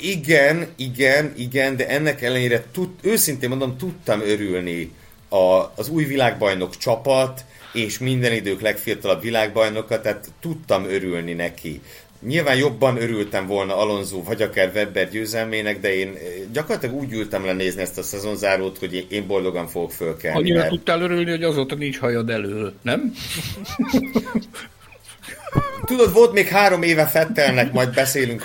igen, 0.00 0.68
igen, 0.76 1.32
igen, 1.36 1.76
de 1.76 1.88
ennek 1.88 2.22
ellenére 2.22 2.64
tud, 2.72 2.88
őszintén 3.02 3.48
mondom, 3.48 3.76
tudtam 3.76 4.20
örülni 4.20 4.92
a, 5.28 5.72
az 5.76 5.88
új 5.88 6.04
világbajnok 6.04 6.76
csapat, 6.76 7.44
és 7.72 7.98
minden 7.98 8.32
idők 8.32 8.60
legfiatalabb 8.60 9.22
világbajnoka, 9.22 10.00
tehát 10.00 10.30
tudtam 10.40 10.84
örülni 10.84 11.32
neki. 11.32 11.80
Nyilván 12.26 12.56
jobban 12.56 12.96
örültem 12.96 13.46
volna 13.46 13.76
Alonso 13.76 14.22
vagy 14.22 14.42
akár 14.42 14.70
Webber 14.74 15.10
győzelmének, 15.10 15.80
de 15.80 15.94
én 15.94 16.08
eh, 16.08 16.22
gyakorlatilag 16.52 16.94
úgy 16.94 17.12
ültem 17.12 17.44
le 17.44 17.52
nézni 17.52 17.80
ezt 17.82 17.98
a 17.98 18.02
szezonzárót, 18.02 18.78
hogy 18.78 19.06
én 19.08 19.26
boldogan 19.26 19.66
fogok 19.66 19.90
fölkelni. 19.90 20.38
Annyira 20.38 20.58
mert... 20.58 20.68
tudtál 20.68 21.00
örülni, 21.00 21.30
hogy 21.30 21.42
azóta 21.42 21.74
nincs 21.74 21.98
hajad 21.98 22.30
elől, 22.30 22.74
nem? 22.82 23.12
Tudod, 25.84 26.12
volt 26.12 26.32
még 26.32 26.48
három 26.48 26.82
éve 26.82 27.06
Fettelnek, 27.06 27.72
majd 27.72 27.94
beszélünk. 27.94 28.42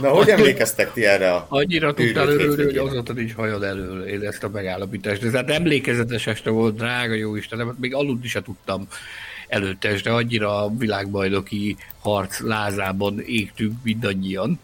Na, 0.00 0.08
hogy 0.08 0.28
emlékeztek 0.28 0.92
ti 0.92 1.04
erre 1.04 1.34
a 1.34 1.46
Annyira 1.48 1.94
tudtál 1.94 2.28
örülni, 2.28 2.64
hogy 2.64 2.76
azóta 2.76 3.12
nincs 3.12 3.34
hajad 3.34 3.62
elől, 3.62 4.06
én 4.06 4.22
ezt 4.22 4.44
a 4.44 4.48
megállapítást. 4.48 5.22
Ez 5.22 5.32
hát 5.32 5.50
emlékezetes 5.50 6.26
este 6.26 6.50
volt, 6.50 6.76
drága 6.76 7.14
jó 7.14 7.36
Istenem, 7.36 7.76
még 7.80 7.94
aludni 7.94 8.28
se 8.28 8.42
tudtam 8.42 8.88
előttes, 9.48 10.02
de 10.02 10.10
annyira 10.10 10.64
a 10.64 10.76
világbajnoki 10.76 11.76
harc 11.98 12.40
lázában 12.40 13.20
égtünk 13.20 13.74
mindannyian. 13.82 14.60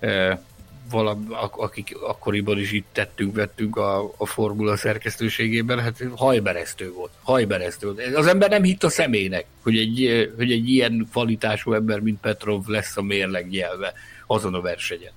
E, 0.00 0.42
valam, 0.90 1.26
akik 1.50 1.96
akkoriban 2.00 2.58
is 2.58 2.72
itt 2.72 2.86
tettünk, 2.92 3.34
vettünk 3.34 3.76
a, 3.76 4.12
a 4.16 4.26
formula 4.26 4.76
szerkesztőségében, 4.76 5.80
hát 5.80 6.02
hajberesztő 6.16 6.92
volt. 6.92 7.10
Hajberesztő 7.22 7.86
volt. 7.86 8.14
Az 8.14 8.26
ember 8.26 8.50
nem 8.50 8.62
hitt 8.62 8.82
a 8.82 8.88
szemének, 8.88 9.46
hogy 9.62 9.78
egy, 9.78 10.30
hogy 10.36 10.52
egy 10.52 10.68
ilyen 10.68 11.08
kvalitású 11.10 11.72
ember, 11.72 12.00
mint 12.00 12.20
Petrov 12.20 12.66
lesz 12.66 12.96
a 12.96 13.02
mérleg 13.02 13.48
nyelve 13.48 13.92
azon 14.26 14.54
a 14.54 14.60
versenyen. 14.60 15.12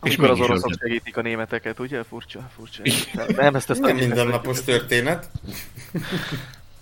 Amikor 0.00 0.30
az 0.30 0.40
oroszok 0.40 0.72
segítik 0.80 1.16
a 1.16 1.22
németeket, 1.22 1.78
ugye? 1.78 2.02
Furcsa, 2.02 2.50
furcsa. 2.56 2.82
Nem, 3.36 3.54
ezt, 3.54 3.70
ezt 3.70 3.80
nem 3.80 3.96
mindennapos 3.96 4.62
történet. 4.62 5.30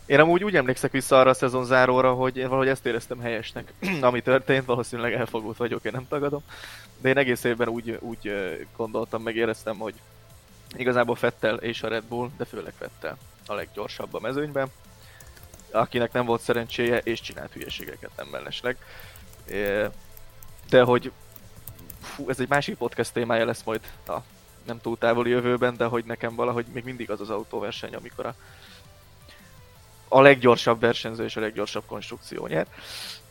Én 0.06 0.20
amúgy 0.20 0.44
úgy 0.44 0.56
emlékszek 0.56 0.92
vissza 0.92 1.18
arra 1.18 1.30
a 1.30 1.34
szezon 1.34 1.64
záróra, 1.64 2.12
hogy 2.12 2.36
én 2.36 2.48
valahogy 2.48 2.68
ezt 2.68 2.86
éreztem 2.86 3.20
helyesnek, 3.20 3.72
ami 4.00 4.22
történt, 4.22 4.64
valószínűleg 4.64 5.12
elfogult 5.12 5.56
vagyok, 5.56 5.84
én 5.84 5.92
nem 5.94 6.08
tagadom. 6.08 6.42
De 7.00 7.08
én 7.08 7.16
egész 7.16 7.44
évben 7.44 7.68
úgy, 7.68 7.98
úgy 8.00 8.32
gondoltam, 8.76 9.22
meg 9.22 9.36
éreztem, 9.36 9.78
hogy 9.78 9.94
igazából 10.76 11.14
Fettel 11.14 11.56
és 11.56 11.82
a 11.82 11.88
Red 11.88 12.04
Bull, 12.04 12.30
de 12.36 12.44
főleg 12.44 12.72
Fettel 12.78 13.16
a 13.46 13.54
leggyorsabb 13.54 14.14
a 14.14 14.20
mezőnyben, 14.20 14.68
akinek 15.70 16.12
nem 16.12 16.24
volt 16.24 16.40
szerencséje, 16.40 16.98
és 16.98 17.20
csinált 17.20 17.52
hülyeségeket 17.52 18.10
nem 18.16 18.26
mellesleg. 18.26 18.76
De 20.68 20.82
hogy 20.82 21.12
fú, 22.00 22.28
ez 22.28 22.40
egy 22.40 22.48
másik 22.48 22.76
podcast 22.76 23.12
témája 23.12 23.44
lesz 23.44 23.62
majd 23.62 23.80
a 24.06 24.16
nem 24.66 24.80
túl 24.80 24.98
távoli 24.98 25.30
jövőben, 25.30 25.76
de 25.76 25.84
hogy 25.84 26.04
nekem 26.04 26.34
valahogy 26.34 26.66
még 26.72 26.84
mindig 26.84 27.10
az 27.10 27.20
az 27.20 27.30
autóverseny, 27.30 27.94
amikor 27.94 28.26
a, 28.26 28.34
a 30.08 30.20
leggyorsabb 30.20 30.80
versenyző 30.80 31.24
és 31.24 31.36
a 31.36 31.40
leggyorsabb 31.40 31.82
konstrukció 31.86 32.46
nyer. 32.46 32.66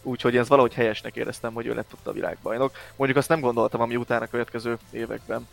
Úgyhogy 0.01 0.38
ez 0.38 0.47
valahogy 0.47 0.73
helyesnek 0.73 1.15
éreztem, 1.15 1.53
hogy 1.53 1.65
ő 1.65 1.73
lett 1.73 1.93
ott 1.93 2.07
a 2.07 2.11
világbajnok. 2.11 2.71
Mondjuk 2.95 3.19
azt 3.19 3.30
nem 3.30 3.39
gondoltam, 3.39 3.82
ami 3.82 3.95
utána 3.95 4.23
a 4.23 4.28
következő 4.28 4.78
években 4.91 5.47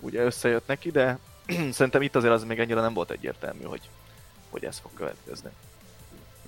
ugye 0.00 0.22
összejött 0.22 0.66
neki, 0.66 0.90
de 0.90 1.18
szerintem 1.72 2.02
itt 2.02 2.16
azért 2.16 2.32
az 2.32 2.44
még 2.44 2.58
ennyire 2.58 2.80
nem 2.80 2.94
volt 2.94 3.10
egyértelmű, 3.10 3.62
hogy, 3.62 3.80
hogy 4.50 4.64
ez 4.64 4.78
fog 4.78 4.90
következni. 4.94 5.50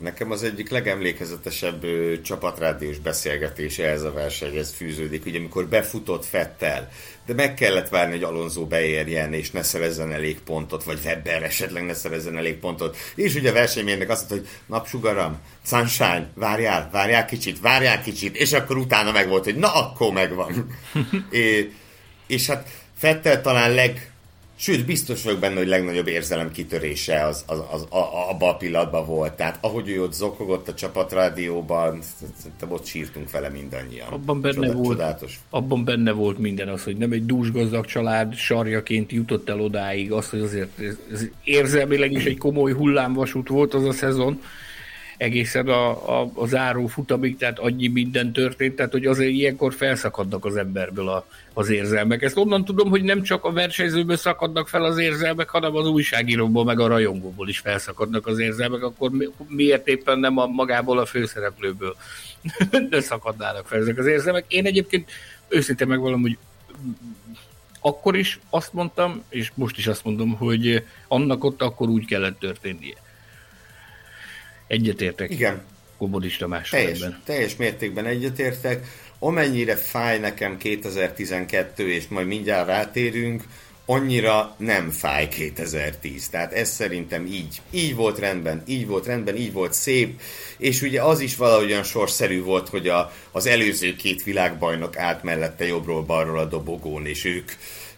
Nekem 0.00 0.30
az 0.30 0.42
egyik 0.42 0.70
legemlékezetesebb 0.70 1.84
ö, 1.84 2.20
csapatrádiós 2.20 2.98
beszélgetése 2.98 3.88
ez 3.88 4.02
a 4.02 4.12
versenyhez 4.12 4.72
fűződik, 4.76 5.26
ugye 5.26 5.38
amikor 5.38 5.66
befutott 5.66 6.24
Fettel, 6.24 6.90
de 7.26 7.34
meg 7.34 7.54
kellett 7.54 7.88
várni, 7.88 8.12
hogy 8.12 8.22
Alonso 8.22 8.66
beérjen, 8.66 9.32
és 9.32 9.50
ne 9.50 9.62
szerezzen 9.62 10.12
elég 10.12 10.40
pontot, 10.40 10.84
vagy 10.84 10.98
Webber 11.04 11.42
esetleg 11.42 11.84
ne 11.84 11.94
szerezzen 11.94 12.36
elég 12.36 12.54
pontot. 12.54 12.96
És 13.14 13.34
ugye 13.34 13.50
a 13.50 13.52
versenymérnek 13.52 14.08
azt 14.08 14.30
mondta, 14.30 14.48
hogy 14.48 14.58
napsugaram, 14.66 15.38
sunshine, 15.66 16.30
várjál, 16.34 16.88
várjál 16.92 17.24
kicsit, 17.24 17.60
várjál 17.60 18.02
kicsit, 18.02 18.36
és 18.36 18.52
akkor 18.52 18.76
utána 18.76 19.12
meg 19.12 19.28
volt, 19.28 19.44
hogy 19.44 19.56
na 19.56 19.74
akkor 19.74 20.12
megvan. 20.12 20.78
é, 21.30 21.72
és 22.26 22.46
hát 22.46 22.68
Fettel 22.98 23.40
talán 23.40 23.74
leg, 23.74 24.10
Sőt, 24.60 24.86
biztos 24.86 25.22
vagyok 25.22 25.40
benne, 25.40 25.58
hogy 25.58 25.66
legnagyobb 25.66 26.06
érzelem 26.06 26.50
kitörése 26.50 27.24
az, 27.24 27.44
az, 27.46 27.58
az, 27.72 27.86
az 27.90 28.04
abban 28.28 28.48
a 28.48 28.56
pillanatban 28.56 29.06
volt. 29.06 29.32
Tehát 29.32 29.58
ahogy 29.60 29.88
ő 29.88 30.02
ott 30.02 30.12
zokogott 30.12 30.68
a 30.68 30.74
csapatrádióban, 30.74 31.98
ott 32.68 32.84
sírtunk 32.84 33.30
vele 33.30 33.48
mindannyian. 33.48 34.08
Abban 34.08 34.40
benne, 34.40 34.54
Csodát, 34.54 34.72
volt, 34.72 34.88
csodálatos. 34.88 35.40
abban 35.50 35.84
benne 35.84 36.12
volt 36.12 36.38
minden 36.38 36.68
az, 36.68 36.84
hogy 36.84 36.96
nem 36.96 37.12
egy 37.12 37.26
dúsgazdag 37.26 37.84
család 37.84 38.34
sarjaként 38.34 39.12
jutott 39.12 39.48
el 39.48 39.60
odáig, 39.60 40.12
az, 40.12 40.30
hogy 40.30 40.40
azért 40.40 40.80
ez, 40.80 40.96
ez 41.12 41.24
érzelmileg 41.44 42.12
is 42.12 42.24
egy 42.24 42.38
komoly 42.38 42.72
hullámvasút 42.72 43.48
volt 43.48 43.74
az 43.74 43.84
a 43.84 43.92
szezon, 43.92 44.40
egészen 45.20 45.68
a, 45.68 46.20
a, 46.20 46.30
a 46.34 46.46
záró 46.46 46.86
futamig, 46.86 47.36
tehát 47.36 47.58
annyi 47.58 47.88
minden 47.88 48.32
történt, 48.32 48.76
tehát 48.76 48.92
hogy 48.92 49.06
azért 49.06 49.30
ilyenkor 49.30 49.74
felszakadnak 49.74 50.44
az 50.44 50.56
emberből 50.56 51.08
a, 51.08 51.26
az 51.52 51.68
érzelmek. 51.68 52.22
Ezt 52.22 52.36
onnan 52.36 52.64
tudom, 52.64 52.90
hogy 52.90 53.02
nem 53.02 53.22
csak 53.22 53.44
a 53.44 53.52
versenyzőből 53.52 54.16
szakadnak 54.16 54.68
fel 54.68 54.84
az 54.84 54.98
érzelmek, 54.98 55.48
hanem 55.48 55.76
az 55.76 55.86
újságíróból, 55.86 56.64
meg 56.64 56.80
a 56.80 56.86
rajongóból 56.86 57.48
is 57.48 57.58
felszakadnak 57.58 58.26
az 58.26 58.38
érzelmek, 58.38 58.82
akkor 58.82 59.10
miért 59.46 59.88
éppen 59.88 60.18
nem 60.18 60.38
a 60.38 60.46
magából 60.46 60.98
a 60.98 61.06
főszereplőből 61.06 61.96
ne 62.90 63.00
szakadnának 63.00 63.66
fel 63.66 63.80
ezek 63.80 63.98
az 63.98 64.06
érzelmek. 64.06 64.44
Én 64.48 64.66
egyébként 64.66 65.10
őszintén 65.48 65.86
megvalom, 65.86 66.20
hogy 66.20 66.38
akkor 67.80 68.16
is 68.16 68.40
azt 68.50 68.72
mondtam, 68.72 69.22
és 69.28 69.50
most 69.54 69.78
is 69.78 69.86
azt 69.86 70.04
mondom, 70.04 70.36
hogy 70.36 70.84
annak 71.08 71.44
ott 71.44 71.62
akkor 71.62 71.88
úgy 71.88 72.06
kellett 72.06 72.38
történnie. 72.38 73.08
Egyetértek. 74.70 75.30
Igen. 75.30 75.62
Komodis 75.98 76.36
Tamás 76.36 76.68
teljes, 76.68 76.98
teljes 77.24 77.56
mértékben 77.56 78.06
egyetértek. 78.06 78.86
Amennyire 79.18 79.76
fáj 79.76 80.18
nekem 80.18 80.56
2012, 80.56 81.92
és 81.92 82.08
majd 82.08 82.26
mindjárt 82.26 82.66
rátérünk, 82.66 83.44
annyira 83.86 84.54
nem 84.58 84.90
fáj 84.90 85.28
2010. 85.28 86.28
Tehát 86.28 86.52
ez 86.52 86.68
szerintem 86.68 87.26
így. 87.26 87.60
Így 87.70 87.94
volt 87.94 88.18
rendben, 88.18 88.62
így 88.66 88.86
volt 88.86 89.06
rendben, 89.06 89.36
így 89.36 89.52
volt 89.52 89.72
szép, 89.72 90.20
és 90.58 90.82
ugye 90.82 91.02
az 91.02 91.20
is 91.20 91.36
valahogyan 91.36 91.82
sorszerű 91.82 92.42
volt, 92.42 92.68
hogy 92.68 92.88
a, 92.88 93.12
az 93.30 93.46
előző 93.46 93.96
két 93.96 94.22
világbajnok 94.22 94.96
át 94.96 95.22
mellette 95.22 95.66
jobbról-balról 95.66 96.38
a 96.38 96.44
dobogón, 96.44 97.06
és 97.06 97.24
ők 97.24 97.50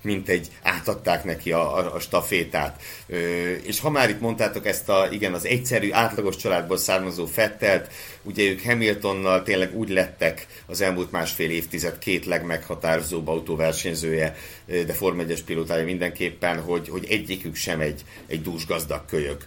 mint 0.03 0.28
egy 0.28 0.48
átadták 0.62 1.24
neki 1.24 1.53
a, 1.53 1.76
a, 1.76 1.94
a 1.94 1.98
stafétát. 1.98 2.82
Ö, 3.07 3.16
és 3.53 3.80
ha 3.80 3.90
már 3.90 4.11
itt 4.11 4.20
mondtátok 4.20 4.66
ezt 4.66 4.88
a, 4.88 5.09
igen, 5.11 5.34
az 5.34 5.46
egyszerű, 5.46 5.92
átlagos 5.92 6.36
családból 6.36 6.76
származó 6.76 7.26
Fettelt, 7.26 7.90
ugye 8.22 8.50
ők 8.50 8.62
Hamiltonnal 8.62 9.42
tényleg 9.42 9.76
úgy 9.76 9.88
lettek 9.88 10.46
az 10.66 10.80
elmúlt 10.80 11.11
másfél 11.11 11.50
évtized 11.50 11.98
két 11.98 12.26
legmeghatározóbb 12.26 13.28
autóversenyzője, 13.28 14.36
de 14.66 14.92
Form 14.92 15.18
1 15.18 15.44
pilótája 15.44 15.84
mindenképpen, 15.84 16.61
hogy, 16.61 16.88
hogy 16.88 17.07
egyikük 17.09 17.55
sem 17.55 17.80
egy, 17.80 18.05
egy 18.26 18.42
dúsgazdag 18.42 19.05
kölyök. 19.07 19.46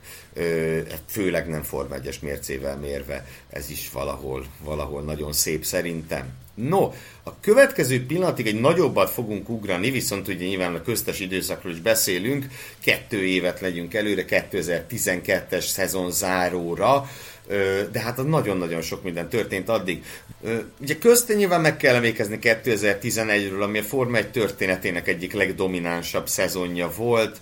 Hát 0.89 1.01
főleg 1.07 1.49
nem 1.49 1.63
Form 1.63 1.91
1 1.91 2.19
mércével 2.21 2.77
mérve. 2.77 3.27
Ez 3.49 3.69
is 3.69 3.89
valahol, 3.91 4.45
valahol 4.63 5.01
nagyon 5.01 5.33
szép 5.33 5.65
szerintem. 5.65 6.44
No, 6.55 6.91
a 7.23 7.39
következő 7.39 8.05
pillanatig 8.05 8.47
egy 8.47 8.59
nagyobbat 8.59 9.09
fogunk 9.09 9.49
ugrani, 9.49 9.91
viszont 9.91 10.27
ugye 10.27 10.45
nyilván 10.45 10.75
a 10.75 10.81
köztes 10.81 11.19
időszakról 11.19 11.73
is 11.73 11.79
beszélünk, 11.79 12.45
kettő 12.83 13.25
évet 13.25 13.59
legyünk 13.59 13.93
előre, 13.93 14.25
2012-es 14.27 15.65
szezon 15.65 16.11
záróra, 16.11 17.09
de 17.91 17.99
hát 17.99 18.27
nagyon-nagyon 18.27 18.81
sok 18.81 19.03
minden 19.03 19.29
történt 19.29 19.69
addig. 19.69 20.03
Ugye 20.81 20.97
közte 20.97 21.33
nyilván 21.33 21.61
meg 21.61 21.77
kell 21.77 21.95
emlékezni 21.95 22.39
2011-ről, 22.41 23.61
ami 23.61 23.77
a 23.77 23.83
Forma 23.83 24.17
1 24.17 24.31
történetének 24.31 25.07
egyik 25.07 25.33
legdominánsabb 25.33 26.27
szezonja 26.27 26.91
volt, 26.95 27.39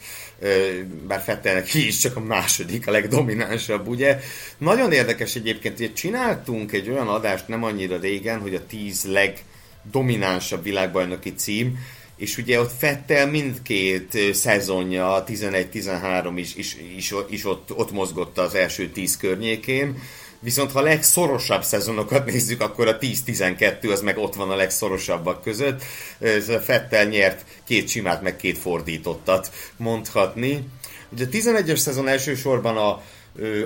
bár 1.07 1.21
Fettelnek 1.21 1.63
ki 1.63 1.87
is 1.87 1.97
csak 1.97 2.15
a 2.15 2.19
második, 2.19 2.87
a 2.87 2.91
legdominánsabb, 2.91 3.87
ugye. 3.87 4.19
Nagyon 4.57 4.91
érdekes 4.91 5.35
egyébként, 5.35 5.77
hogy 5.77 5.93
csináltunk 5.93 6.71
egy 6.71 6.89
olyan 6.89 7.07
adást 7.07 7.47
nem 7.47 7.63
annyira 7.63 7.97
régen, 7.97 8.39
hogy 8.39 8.55
a 8.55 8.65
10 8.65 9.05
legdominánsabb 9.05 10.63
világbajnoki 10.63 11.33
cím, 11.33 11.79
és 12.17 12.37
ugye 12.37 12.59
ott 12.59 12.71
Fettel 12.77 13.29
mindkét 13.29 14.17
szezonja, 14.33 15.23
11-13 15.27 16.31
is, 16.35 16.55
is, 16.55 16.77
is, 16.95 17.13
is 17.29 17.45
ott, 17.45 17.75
ott 17.75 17.91
mozgott 17.91 18.37
az 18.37 18.55
első 18.55 18.89
10 18.89 19.17
környékén, 19.17 19.97
Viszont 20.43 20.71
ha 20.71 20.79
a 20.79 20.83
legszorosabb 20.83 21.63
szezonokat 21.63 22.25
nézzük, 22.25 22.61
akkor 22.61 22.87
a 22.87 22.97
10-12 22.97 23.91
az 23.91 24.01
meg 24.01 24.17
ott 24.17 24.35
van 24.35 24.51
a 24.51 24.55
legszorosabbak 24.55 25.41
között. 25.41 25.81
Ez 26.19 26.49
a 26.49 26.59
Fettel 26.59 27.05
nyert 27.05 27.45
két 27.65 27.87
simát, 27.87 28.21
meg 28.21 28.35
két 28.35 28.57
fordítottat 28.57 29.51
mondhatni. 29.77 30.67
Ugye 31.09 31.25
a 31.25 31.27
11-es 31.27 31.75
szezon 31.75 32.07
elsősorban 32.07 32.77
a, 32.77 33.01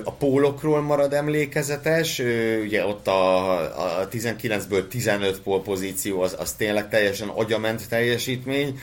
a 0.04 0.12
pólokról 0.12 0.80
marad 0.80 1.12
emlékezetes, 1.12 2.18
ugye 2.62 2.86
ott 2.86 3.06
a, 3.06 4.00
a 4.00 4.08
19-ből 4.08 4.88
15 4.88 5.40
pól 5.40 5.62
pozíció 5.62 6.20
az, 6.20 6.36
az 6.38 6.52
tényleg 6.52 6.88
teljesen 6.88 7.28
agyament 7.28 7.88
teljesítmény. 7.88 8.78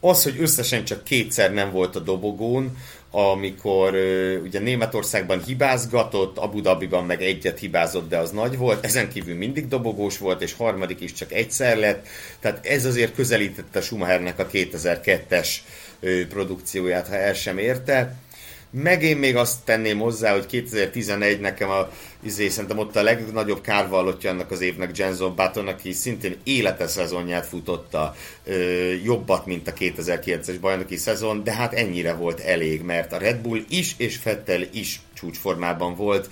Az, 0.00 0.22
hogy 0.22 0.36
összesen 0.40 0.84
csak 0.84 1.04
kétszer 1.04 1.52
nem 1.52 1.70
volt 1.70 1.96
a 1.96 2.00
dobogón, 2.00 2.76
amikor 3.10 3.94
ugye 4.42 4.60
Németországban 4.60 5.42
hibázgatott, 5.42 6.38
Abu 6.38 6.60
Dhabiban 6.60 7.04
meg 7.04 7.22
egyet 7.22 7.58
hibázott, 7.58 8.08
de 8.08 8.18
az 8.18 8.30
nagy 8.30 8.56
volt, 8.56 8.84
ezen 8.84 9.08
kívül 9.08 9.36
mindig 9.36 9.68
dobogós 9.68 10.18
volt, 10.18 10.42
és 10.42 10.52
harmadik 10.52 11.00
is 11.00 11.12
csak 11.12 11.32
egyszer 11.32 11.76
lett, 11.76 12.06
tehát 12.40 12.66
ez 12.66 12.84
azért 12.84 13.14
közelítette 13.14 13.80
Schumachernek 13.80 14.38
a 14.38 14.46
2002-es 14.46 15.48
produkcióját, 16.28 17.08
ha 17.08 17.14
el 17.14 17.34
sem 17.34 17.58
érte. 17.58 18.16
Meg 18.70 19.02
én 19.02 19.16
még 19.16 19.36
azt 19.36 19.64
tenném 19.64 19.98
hozzá, 19.98 20.32
hogy 20.32 20.46
2011 20.46 21.40
nekem 21.40 21.70
a, 21.70 21.90
izé, 22.22 22.48
szerintem 22.48 22.78
ott 22.78 22.96
a 22.96 23.02
legnagyobb 23.02 23.60
kárvallottja 23.60 24.30
annak 24.30 24.50
az 24.50 24.60
évnek 24.60 24.96
Jenson 24.96 25.34
Button, 25.34 25.66
aki 25.66 25.92
szintén 25.92 26.36
élete 26.44 26.86
szezonját 26.86 27.46
futotta 27.46 28.14
ö, 28.44 28.54
jobbat, 29.04 29.46
mint 29.46 29.68
a 29.68 29.72
2009-es 29.72 30.56
bajnoki 30.60 30.96
szezon, 30.96 31.44
de 31.44 31.52
hát 31.52 31.72
ennyire 31.72 32.14
volt 32.14 32.40
elég, 32.40 32.82
mert 32.82 33.12
a 33.12 33.18
Red 33.18 33.36
Bull 33.36 33.60
is 33.68 33.94
és 33.96 34.16
Fettel 34.16 34.62
is 34.72 35.00
csúcsformában 35.14 35.94
volt, 35.94 36.30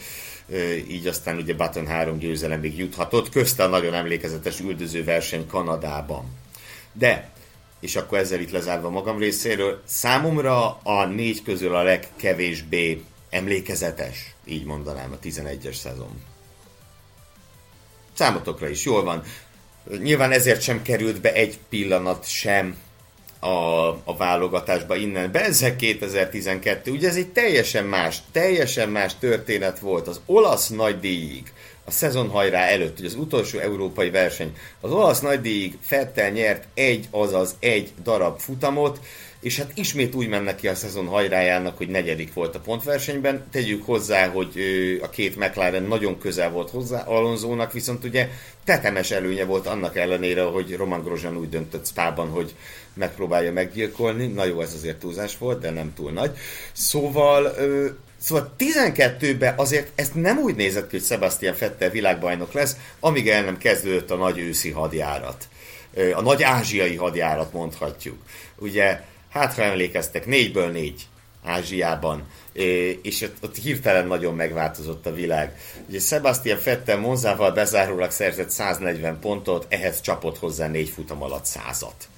így 0.89 1.07
aztán 1.07 1.37
ugye 1.37 1.55
Button 1.55 1.87
három 1.87 2.19
győzelemig 2.19 2.79
juthatott, 2.79 3.31
közte 3.31 3.65
a 3.65 3.69
nagyon 3.69 3.95
emlékezetes 3.95 4.61
üldöző 4.61 5.05
verseny 5.05 5.47
Kanadában. 5.47 6.25
De 6.93 7.31
és 7.81 7.97
akkor 7.97 8.19
ezzel 8.19 8.41
itt 8.41 8.51
lezárva 8.51 8.91
magam 8.91 9.19
részéről, 9.19 9.83
számomra 9.85 10.81
a 10.83 11.07
négy 11.07 11.43
közül 11.43 11.75
a 11.75 11.83
legkevésbé 11.83 13.03
emlékezetes, 13.31 14.35
így 14.45 14.65
mondanám 14.65 15.13
a 15.13 15.19
11-es 15.27 15.75
szezon. 15.75 16.23
Számotokra 18.13 18.69
is 18.69 18.85
jól 18.85 19.05
van. 19.05 19.23
Nyilván 19.99 20.33
ezért 20.33 20.63
sem 20.63 20.83
került 20.83 21.21
be 21.21 21.33
egy 21.33 21.59
pillanat 21.69 22.29
sem 22.29 22.77
a, 23.39 23.89
a 23.89 24.17
válogatásba 24.17 24.97
innen. 24.97 25.33
Bezek 25.33 25.77
2012, 25.77 26.91
ugye 26.91 27.09
ez 27.09 27.17
egy 27.17 27.29
teljesen 27.29 27.85
más, 27.85 28.19
teljesen 28.33 28.89
más 28.89 29.19
történet 29.19 29.79
volt 29.79 30.09
az 30.09 30.21
olasz 30.27 30.69
nagydíjig 30.69 31.53
a 31.87 31.91
szezon 31.91 32.29
hajrá 32.29 32.67
előtt, 32.67 32.99
ugye 32.99 33.09
az 33.09 33.15
utolsó 33.15 33.59
európai 33.59 34.11
verseny. 34.11 34.53
Az 34.81 34.91
olasz 34.91 35.21
nagydíjig 35.21 35.79
Fettel 35.81 36.31
nyert 36.31 36.65
egy, 36.75 37.07
azaz 37.11 37.57
egy 37.59 37.93
darab 38.03 38.39
futamot, 38.39 39.01
és 39.41 39.59
hát 39.59 39.73
ismét 39.75 40.15
úgy 40.15 40.29
mennek 40.29 40.57
ki 40.57 40.69
a 40.69 40.75
szezon 40.75 41.07
hajrájának, 41.07 41.77
hogy 41.77 41.89
negyedik 41.89 42.35
volt 42.35 42.55
a 42.55 42.61
pontversenyben. 42.61 43.45
Tegyük 43.51 43.85
hozzá, 43.85 44.29
hogy 44.29 44.49
a 45.03 45.09
két 45.09 45.37
McLaren 45.37 45.83
nagyon 45.83 46.19
közel 46.19 46.51
volt 46.51 46.71
hozzá 46.71 47.03
Alonzónak, 47.03 47.73
viszont 47.73 48.05
ugye 48.05 48.29
tetemes 48.65 49.11
előnye 49.11 49.45
volt 49.45 49.67
annak 49.67 49.97
ellenére, 49.97 50.43
hogy 50.43 50.77
Roman 50.77 51.03
Grosjean 51.03 51.37
úgy 51.37 51.49
döntött 51.49 51.87
Spában, 51.87 52.29
hogy 52.29 52.55
megpróbálja 52.95 53.53
meggyilkolni. 53.53 54.27
Na 54.27 54.45
jó, 54.45 54.61
ez 54.61 54.75
azért 54.75 54.99
túlzás 54.99 55.39
volt, 55.39 55.61
de 55.61 55.71
nem 55.71 55.93
túl 55.95 56.11
nagy. 56.13 56.37
Szóval 56.73 57.55
Szóval 58.27 58.55
12-ben 58.59 59.55
azért 59.57 59.91
ezt 59.95 60.15
nem 60.15 60.39
úgy 60.39 60.55
nézett 60.55 60.89
ki, 60.89 60.97
hogy 60.97 61.07
Sebastian 61.07 61.55
Vettel 61.59 61.91
világbajnok 61.91 62.53
lesz, 62.53 62.77
amíg 63.01 63.29
el 63.29 63.45
nem 63.45 63.59
kezdődött 63.59 64.11
a 64.11 64.17
nagy 64.17 64.39
őszi 64.39 64.71
hadjárat. 64.71 65.49
A 66.15 66.21
nagy 66.21 66.43
ázsiai 66.43 66.97
hadjárat 66.97 67.53
mondhatjuk. 67.53 68.23
Ugye, 68.59 69.01
hát 69.31 69.55
ha 69.55 69.63
emlékeztek, 69.63 70.27
négyből 70.27 70.71
négy 70.71 71.07
Ázsiában, 71.45 72.27
és 73.03 73.23
ott, 73.23 73.37
ott 73.43 73.57
hirtelen 73.57 74.07
nagyon 74.07 74.35
megváltozott 74.35 75.07
a 75.07 75.15
világ. 75.15 75.59
Ugye 75.89 76.01
Sebastian 76.01 76.59
Vettel 76.65 76.99
Monzával 76.99 77.51
bezárólag 77.51 78.11
szerzett 78.11 78.51
140 78.51 79.21
pontot, 79.21 79.67
ehhez 79.69 80.01
csapott 80.01 80.39
hozzá 80.39 80.67
négy 80.67 80.89
futam 80.89 81.23
alatt 81.23 81.45
százat 81.45 82.09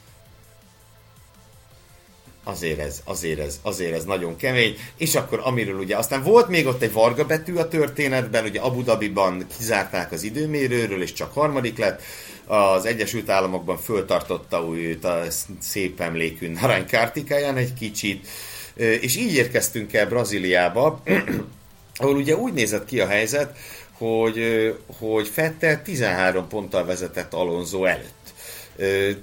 azért 2.48 2.78
ez, 2.78 3.00
azért 3.04 3.40
ez, 3.40 3.58
azért 3.62 3.94
ez 3.94 4.04
nagyon 4.04 4.36
kemény. 4.36 4.76
És 4.96 5.14
akkor 5.14 5.40
amiről 5.44 5.78
ugye, 5.78 5.96
aztán 5.96 6.22
volt 6.22 6.48
még 6.48 6.66
ott 6.66 6.82
egy 6.82 6.92
Varga 6.92 7.26
betű 7.26 7.54
a 7.54 7.68
történetben, 7.68 8.44
ugye 8.44 8.60
Abu 8.60 8.82
Dhabiban 8.82 9.46
kizárták 9.56 10.12
az 10.12 10.22
időmérőről, 10.22 11.02
és 11.02 11.12
csak 11.12 11.32
harmadik 11.32 11.78
lett. 11.78 12.02
Az 12.46 12.86
Egyesült 12.86 13.28
Államokban 13.28 13.78
föltartotta 13.78 14.64
úgy 14.64 14.98
a 15.02 15.22
szép 15.60 16.00
emlékű 16.00 16.48
Narány 16.48 16.86
Kártikáján 16.86 17.56
egy 17.56 17.74
kicsit, 17.74 18.26
és 18.74 19.16
így 19.16 19.34
érkeztünk 19.34 19.92
el 19.92 20.08
Brazíliába, 20.08 21.02
ahol 22.00 22.16
ugye 22.16 22.36
úgy 22.36 22.52
nézett 22.52 22.84
ki 22.84 23.00
a 23.00 23.06
helyzet, 23.06 23.56
hogy, 23.92 24.74
hogy 24.98 25.28
Fettel 25.28 25.82
13 25.82 26.48
ponttal 26.48 26.84
vezetett 26.84 27.34
Alonso 27.34 27.84
előtt. 27.84 28.17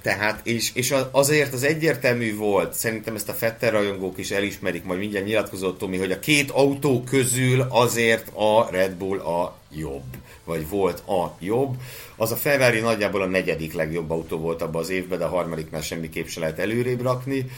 Tehát, 0.02 0.46
és, 0.46 0.70
és 0.74 0.94
azért 1.10 1.52
az 1.52 1.62
egyértelmű 1.62 2.36
volt, 2.36 2.74
szerintem 2.74 3.14
ezt 3.14 3.28
a 3.28 3.32
Fetter 3.32 3.72
rajongók 3.72 4.18
is 4.18 4.30
elismerik, 4.30 4.84
majd 4.84 4.98
mindjárt 4.98 5.26
nyilatkozott 5.26 5.78
Tomi, 5.78 5.96
hogy 5.96 6.12
a 6.12 6.18
két 6.18 6.50
autó 6.50 7.02
közül 7.02 7.66
azért 7.68 8.28
a 8.34 8.68
Red 8.70 8.92
Bull 8.92 9.18
a 9.18 9.58
jobb, 9.70 10.16
vagy 10.44 10.68
volt 10.68 10.98
a 11.08 11.36
jobb. 11.40 11.74
Az 12.16 12.32
a 12.32 12.36
Ferrari 12.36 12.80
nagyjából 12.80 13.22
a 13.22 13.26
negyedik 13.26 13.72
legjobb 13.72 14.10
autó 14.10 14.38
volt 14.38 14.62
abban 14.62 14.82
az 14.82 14.90
évben, 14.90 15.18
de 15.18 15.24
a 15.24 15.28
harmadiknál 15.28 15.82
semmiképp 15.82 16.26
se 16.26 16.40
lehet 16.40 16.58
előrébb 16.58 17.02
rakni. 17.02 17.50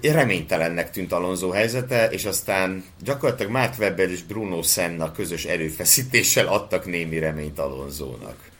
Reménytelennek 0.00 0.90
tűnt 0.90 1.12
Alonso 1.12 1.50
helyzete, 1.50 2.08
és 2.10 2.24
aztán 2.24 2.84
gyakorlatilag 3.04 3.52
Mark 3.52 3.78
Webber 3.78 4.10
és 4.10 4.22
Bruno 4.22 4.62
Senna 4.62 5.12
közös 5.12 5.44
erőfeszítéssel 5.44 6.46
adtak 6.46 6.86
némi 6.86 7.18
reményt 7.18 7.58
Alonzónak. 7.58 8.56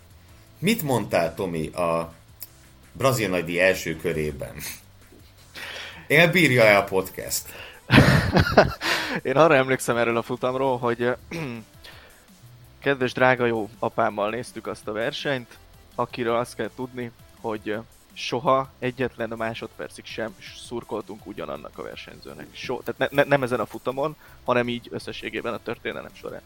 Mit 0.61 0.83
mondtál, 0.83 1.35
Tomi, 1.35 1.69
a 1.69 2.13
Brazil 2.93 3.29
nagydi 3.29 3.61
első 3.61 3.97
körében? 3.97 4.55
Elbírja-e 6.09 6.77
a 6.77 6.85
podcast? 6.85 7.49
Én 9.23 9.37
arra 9.37 9.55
emlékszem 9.55 9.97
erről 9.97 10.17
a 10.17 10.23
futamról, 10.23 10.79
hogy 10.79 11.15
kedves 12.83 13.13
drága 13.13 13.47
jó 13.47 13.69
apámmal 13.79 14.31
néztük 14.31 14.67
azt 14.67 14.89
a 14.89 14.93
versenyt, 14.93 15.59
akiről 15.95 16.37
azt 16.37 16.55
kell 16.55 16.71
tudni, 16.75 17.11
hogy 17.41 17.77
soha 18.13 18.71
egyetlen 18.79 19.33
másodpercig 19.37 20.05
sem 20.05 20.35
szurkoltunk 20.67 21.27
ugyanannak 21.27 21.79
a 21.79 21.83
versenyzőnek. 21.83 22.47
So, 22.53 22.81
tehát 22.81 23.11
ne, 23.11 23.23
ne, 23.23 23.29
nem 23.29 23.43
ezen 23.43 23.61
a 23.61 23.67
futamon, 23.67 24.17
hanem 24.45 24.69
így 24.69 24.89
összességében 24.91 25.55
a 25.55 25.63
történelem 25.63 26.15
során. 26.15 26.43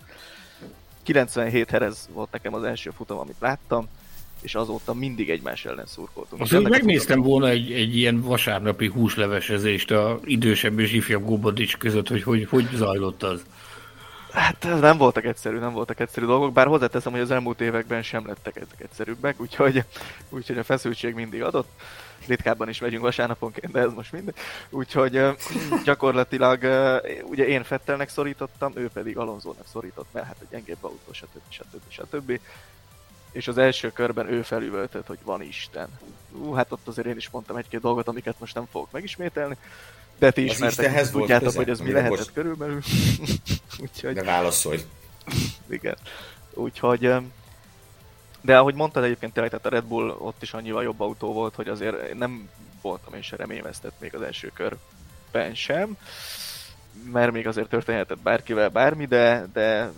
97 1.03 1.71
herez 1.71 2.09
volt 2.13 2.31
nekem 2.31 2.55
az 2.55 2.63
első 2.63 2.91
futam, 2.91 3.19
amit 3.19 3.41
láttam, 3.41 3.89
és 4.43 4.55
azóta 4.55 4.95
mindig 4.95 5.31
egymás 5.31 5.65
ellen 5.65 5.87
szurkoltunk. 5.87 6.43
Azt 6.43 6.61
megnéztem 6.61 7.17
futam... 7.17 7.31
volna 7.31 7.49
egy, 7.49 7.73
egy 7.73 7.97
ilyen 7.97 8.21
vasárnapi 8.21 8.87
húslevesezést 8.87 9.91
a 9.91 10.21
idősebb 10.25 10.79
és 10.79 10.93
ifjabb 10.93 11.25
Gobodics 11.25 11.77
között, 11.77 12.09
hogy, 12.09 12.23
hogy 12.23 12.47
hogy 12.49 12.69
zajlott 12.75 13.23
az. 13.23 13.43
Hát 14.33 14.67
nem 14.81 14.99
voltak 14.99 15.25
egyszerű, 15.25 15.59
nem 15.59 15.73
voltak 15.73 16.01
egyszerű 16.01 16.27
dolgok, 16.27 16.53
bár 16.53 16.67
hozzáteszem, 16.67 17.13
hogy 17.13 17.21
az 17.21 17.31
elmúlt 17.31 17.61
években 17.61 18.03
sem 18.03 18.27
lettek 18.27 18.67
egyszerűbbek, 18.79 19.41
úgyhogy, 19.41 19.85
úgyhogy 20.29 20.59
a 20.59 20.65
feszültség 20.65 21.15
mindig 21.15 21.43
adott. 21.43 21.69
Ritkábban 22.27 22.69
is 22.69 22.81
megyünk 22.81 23.03
vasárnaponként, 23.03 23.73
de 23.73 23.81
ez 23.81 23.93
most 23.93 24.13
minden. 24.13 24.35
Úgyhogy 24.71 25.21
gyakorlatilag 25.85 26.59
ugye 27.25 27.47
én 27.47 27.65
Fettelnek 27.65 28.09
szorítottam, 28.09 28.73
ő 28.75 28.91
pedig 28.93 29.19
Alonzónak 29.19 29.67
szorított, 29.73 30.07
mert 30.13 30.27
hát 30.27 30.37
egy 30.41 30.49
gyengébb 30.51 30.77
autó, 30.81 31.13
stb. 31.13 31.41
stb. 31.49 31.77
stb. 31.89 31.91
stb 31.91 32.41
és 33.33 33.49
az 33.49 33.59
első 33.59 33.93
körben 33.93 34.33
ő 34.33 34.43
felüvöltött, 34.43 35.07
hogy 35.07 35.19
van 35.25 35.43
Isten. 35.43 35.89
Ú, 36.33 36.53
hát 36.53 36.73
ott 36.73 36.89
azért 36.89 37.07
én 37.07 37.17
is 37.17 37.31
mondtam 37.31 37.57
egy-két 37.57 37.81
dolgot, 37.81 38.09
amiket 38.09 38.41
most 38.41 38.55
nem 38.55 38.67
fogok 38.71 38.91
megismételni, 38.91 39.57
de 40.19 40.31
ti 40.31 40.45
ismertek, 40.45 41.11
tudjátok, 41.11 41.55
hogy 41.55 41.69
ez 41.69 41.81
mi 41.81 41.93
lehetett 41.93 42.19
most... 42.19 42.33
körülbelül. 42.33 42.81
Úgyhogy... 43.83 44.15
De 44.15 44.23
válaszolj. 44.23 44.81
Igen. 45.69 45.97
Úgyhogy... 46.55 47.15
De 48.41 48.59
ahogy 48.59 48.75
mondtad 48.75 49.05
egyébként 49.05 49.33
tényleg, 49.33 49.51
tehát 49.51 49.67
a 49.67 49.71
Red 49.71 49.85
Bull 49.85 50.09
ott 50.09 50.43
is 50.43 50.53
annyival 50.53 50.83
jobb 50.83 51.01
autó 51.01 51.33
volt, 51.33 51.55
hogy 51.55 51.69
azért 51.69 52.15
nem 52.15 52.49
voltam 52.83 53.15
én 53.15 53.23
se 53.23 53.37
reményvesztett 53.37 53.95
még 53.99 54.15
az 54.15 54.23
első 54.23 54.51
körben 54.55 55.55
sem, 55.55 55.97
mert 57.13 57.33
még 57.33 57.47
azért 57.47 57.69
történhetett 57.69 58.19
bárkivel 58.19 58.69
bármi, 58.69 59.07
de, 59.07 59.47
de 59.53 59.93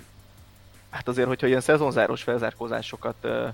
hát 0.95 1.09
azért, 1.09 1.29
hogyha 1.29 1.47
ilyen 1.47 1.61
szezonzáros 1.61 2.23
felzárkózásokat 2.23 3.17
uh, 3.23 3.49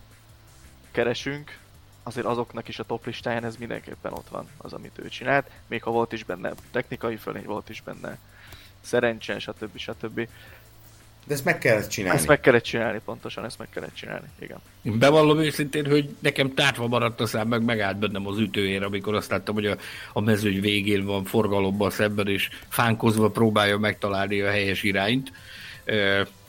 keresünk, 0.90 1.58
azért 2.02 2.26
azoknak 2.26 2.68
is 2.68 2.78
a 2.78 2.84
top 2.84 3.06
listáján 3.06 3.44
ez 3.44 3.56
mindenképpen 3.56 4.12
ott 4.12 4.28
van, 4.28 4.48
az, 4.56 4.72
amit 4.72 4.98
ő 4.98 5.08
csinált. 5.08 5.50
Még 5.66 5.82
ha 5.82 5.90
volt 5.90 6.12
is 6.12 6.24
benne 6.24 6.52
technikai 6.70 7.16
fölény, 7.16 7.44
volt 7.44 7.68
is 7.68 7.82
benne 7.82 8.18
szerencsen, 8.80 9.38
stb. 9.38 9.78
stb. 9.78 10.28
De 11.26 11.34
ezt 11.34 11.44
meg 11.44 11.58
kellett 11.58 11.88
csinálni. 11.88 12.18
Ezt 12.18 12.26
meg 12.26 12.40
kellett 12.40 12.62
csinálni, 12.62 13.00
pontosan 13.04 13.44
ezt 13.44 13.58
meg 13.58 13.68
kellett 13.70 13.94
csinálni, 13.94 14.26
igen. 14.38 14.58
Én 14.82 14.98
bevallom 14.98 15.38
őszintén, 15.38 15.86
hogy 15.86 16.16
nekem 16.18 16.54
tártva 16.54 16.86
maradt 16.86 17.20
a 17.20 17.26
szám, 17.26 17.48
meg 17.48 17.62
megállt 17.62 17.98
bennem 17.98 18.26
az 18.26 18.38
ütőjén, 18.38 18.82
amikor 18.82 19.14
azt 19.14 19.30
láttam, 19.30 19.54
hogy 19.54 19.66
a, 19.66 19.76
a 20.12 20.20
mezőny 20.20 20.60
végén 20.60 21.04
van 21.04 21.24
forgalomban 21.24 21.90
szemben, 21.90 22.28
és 22.28 22.48
fánkozva 22.68 23.30
próbálja 23.30 23.78
megtalálni 23.78 24.40
a 24.40 24.50
helyes 24.50 24.82
irányt. 24.82 25.32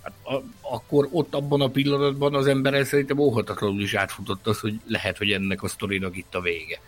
Hát 0.03 0.13
a, 0.23 0.43
akkor 0.61 1.07
ott 1.11 1.33
abban 1.33 1.61
a 1.61 1.69
pillanatban 1.69 2.35
az 2.35 2.47
ember 2.47 2.85
szerintem 2.85 3.19
óhatatlanul 3.19 3.81
is 3.81 3.93
átfutott 3.93 4.47
az, 4.47 4.59
hogy 4.59 4.79
lehet, 4.87 5.17
hogy 5.17 5.31
ennek 5.31 5.63
a 5.63 5.67
sztorinak 5.67 6.17
itt 6.17 6.35
a 6.35 6.41
vége. 6.41 6.79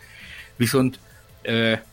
Viszont 0.56 0.98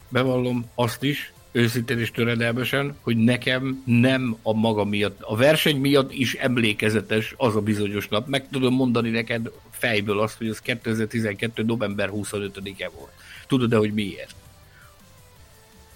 bevallom 0.09 0.69
azt 0.75 1.03
is, 1.03 1.33
őszintén 1.51 1.99
és 1.99 2.11
töredelmesen, 2.11 2.97
hogy 3.01 3.17
nekem 3.17 3.83
nem 3.85 4.37
a 4.41 4.53
maga 4.53 4.85
miatt, 4.85 5.21
a 5.21 5.35
verseny 5.35 5.77
miatt 5.77 6.11
is 6.11 6.33
emlékezetes 6.33 7.33
az 7.37 7.55
a 7.55 7.61
bizonyos 7.61 8.07
nap. 8.07 8.27
Meg 8.27 8.49
tudom 8.49 8.73
mondani 8.73 9.09
neked 9.09 9.51
fejből 9.69 10.19
azt, 10.19 10.37
hogy 10.37 10.47
az 10.47 10.59
2012. 10.59 11.63
november 11.63 12.09
25-e 12.13 12.89
volt. 12.97 13.11
Tudod-e, 13.47 13.77
hogy 13.77 13.93
miért? 13.93 14.35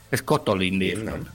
Ez 0.09 0.23
Katalin 0.23 0.73
név. 0.73 1.03
Nem. 1.03 1.27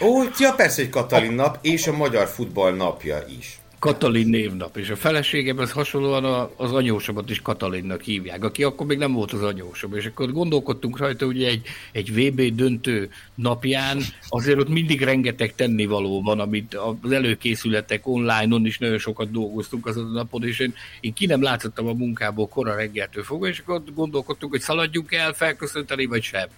Ó, 0.00 0.22
ja 0.38 0.52
persze, 0.52 0.82
hogy 0.82 0.90
Katalin 0.90 1.32
nap, 1.32 1.58
és 1.60 1.86
a 1.86 1.92
magyar 1.92 2.26
futball 2.26 2.74
napja 2.74 3.24
is. 3.38 3.60
Katalin 3.80 4.28
névnap, 4.28 4.76
és 4.76 4.90
a 4.90 4.96
feleségem 4.96 5.58
az 5.58 5.70
hasonlóan 5.70 6.50
az 6.56 6.72
anyósomat 6.72 7.30
is 7.30 7.42
Katalinnak 7.42 8.02
hívják, 8.02 8.44
aki 8.44 8.64
akkor 8.64 8.86
még 8.86 8.98
nem 8.98 9.12
volt 9.12 9.32
az 9.32 9.42
anyósom, 9.42 9.96
és 9.96 10.06
akkor 10.06 10.32
gondolkodtunk 10.32 10.98
rajta, 10.98 11.26
hogy 11.26 11.44
egy, 11.44 11.66
egy 11.92 12.12
VB 12.14 12.54
döntő 12.54 13.10
napján 13.34 14.00
azért 14.28 14.58
ott 14.58 14.68
mindig 14.68 15.02
rengeteg 15.02 15.54
tennivaló 15.54 16.22
van, 16.22 16.40
amit 16.40 16.74
az 17.02 17.12
előkészületek 17.12 18.06
online-on 18.06 18.66
is 18.66 18.78
nagyon 18.78 18.98
sokat 18.98 19.30
dolgoztunk 19.30 19.86
azon 19.86 20.04
a 20.04 20.12
napon, 20.12 20.44
és 20.44 20.58
én, 20.58 20.74
én 21.00 21.12
ki 21.12 21.26
nem 21.26 21.42
látszottam 21.42 21.86
a 21.86 21.92
munkából 21.92 22.48
kora 22.48 22.74
reggeltől 22.74 23.24
fogva, 23.24 23.48
és 23.48 23.58
akkor 23.58 23.82
gondolkodtunk, 23.94 24.52
hogy 24.52 24.60
szaladjunk 24.60 25.12
el 25.12 25.32
felköszönteni, 25.32 26.06
vagy 26.06 26.22
sem. 26.22 26.48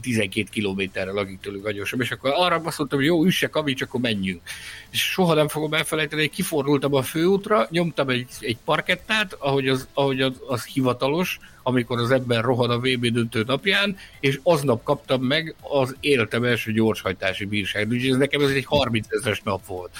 12 0.00 0.48
kilométerre 0.50 1.10
lakik 1.10 1.40
tőlük 1.40 1.66
anyósom, 1.66 2.00
és 2.00 2.10
akkor 2.10 2.32
arra 2.34 2.60
azt 2.64 2.78
mondtam, 2.78 2.98
hogy 2.98 3.08
jó, 3.08 3.24
üsse 3.24 3.46
kavics, 3.46 3.82
akkor 3.82 4.00
menjünk. 4.00 4.40
És 4.90 5.10
soha 5.10 5.34
nem 5.34 5.48
fogom 5.48 5.74
elfelejteni, 5.74 6.22
én 6.22 6.30
kifordultam 6.30 6.94
a 6.94 7.02
főútra, 7.02 7.66
nyomtam 7.70 8.08
egy, 8.08 8.28
egy 8.40 8.58
parkettát, 8.64 9.32
ahogy, 9.38 9.68
az, 9.68 9.88
ahogy 9.94 10.20
az, 10.20 10.40
az 10.46 10.64
hivatalos, 10.64 11.38
amikor 11.66 12.00
az 12.00 12.10
ember 12.10 12.44
rohan 12.44 12.70
a 12.70 12.78
VB 12.78 13.06
döntő 13.06 13.42
napján, 13.46 13.96
és 14.20 14.40
aznap 14.42 14.82
kaptam 14.82 15.22
meg 15.22 15.54
az 15.60 15.96
életem 16.00 16.44
első 16.44 16.72
gyorshajtási 16.72 17.44
bírságot. 17.44 17.92
Úgyhogy 17.92 18.10
ez 18.10 18.16
nekem 18.16 18.40
ez 18.40 18.50
egy 18.50 18.64
30 18.64 19.06
ezeres 19.10 19.40
nap 19.44 19.66
volt. 19.66 19.90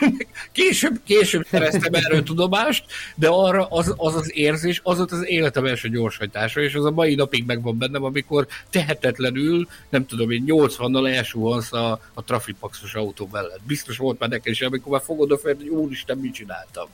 később, 0.52 1.00
később 1.04 1.46
szereztem 1.50 1.94
erről 1.94 2.22
tudomást, 2.22 2.84
de 3.14 3.28
arra 3.28 3.66
az 3.66 3.94
az, 3.96 4.14
az 4.14 4.36
érzés, 4.36 4.80
az 4.84 4.96
volt 4.96 5.12
az 5.12 5.28
életem 5.28 5.66
első 5.66 5.88
gyorshajtása, 5.88 6.60
és 6.60 6.74
az 6.74 6.84
a 6.84 6.90
mai 6.90 7.14
napig 7.14 7.44
megvan 7.46 7.78
bennem, 7.78 8.04
amikor 8.04 8.46
tehetetlenül, 8.70 9.68
nem 9.88 10.06
tudom 10.06 10.30
én, 10.30 10.44
80-nal 10.46 11.14
elsuhansz 11.14 11.72
a, 11.72 12.00
a 12.14 12.24
trafipaxos 12.24 12.94
autó 12.94 13.28
mellett. 13.32 13.60
Biztos 13.66 13.96
volt 13.96 14.18
már 14.18 14.28
nekem 14.28 14.52
is, 14.52 14.60
amikor 14.60 14.92
már 14.92 15.02
fogod 15.04 15.30
a 15.30 15.38
fel, 15.38 15.54
hogy 15.54 15.68
úristen, 15.68 16.18
mit 16.18 16.34
csináltam. 16.34 16.88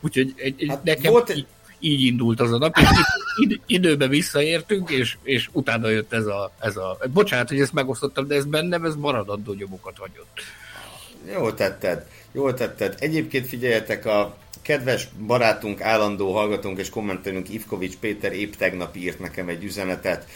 Úgyhogy 0.00 0.32
egy, 0.36 0.54
egy, 0.58 0.68
hát 0.68 0.84
nekem 0.84 1.12
volt 1.12 1.30
egy 1.30 1.46
így 1.78 2.00
indult 2.00 2.40
az 2.40 2.52
a 2.52 2.58
nap, 2.58 2.76
és 2.78 2.88
id, 3.36 3.60
időben 3.66 4.08
visszaértünk, 4.08 4.90
és, 4.90 5.16
és 5.22 5.48
utána 5.52 5.88
jött 5.88 6.12
ez 6.12 6.26
a, 6.26 6.52
ez 6.60 6.76
a... 6.76 6.98
Bocsánat, 7.12 7.48
hogy 7.48 7.60
ezt 7.60 7.72
megosztottam, 7.72 8.26
de 8.26 8.34
ez 8.34 8.44
bennem, 8.44 8.84
ez 8.84 8.94
maradandó 8.94 9.52
nyomokat 9.52 9.98
hagyott. 9.98 10.40
Jól 11.32 11.54
tetted, 11.54 12.06
jól 12.32 12.54
tetted. 12.54 12.94
Egyébként 12.98 13.46
figyeljetek, 13.46 14.06
a 14.06 14.36
kedves 14.62 15.08
barátunk, 15.26 15.80
állandó 15.80 16.32
hallgatónk 16.32 16.78
és 16.78 16.90
kommentelünk 16.90 17.48
Ivkovics 17.48 17.96
Péter 17.96 18.32
épp 18.32 18.54
tegnap 18.54 18.96
írt 18.96 19.18
nekem 19.18 19.48
egy 19.48 19.64
üzenetet, 19.64 20.26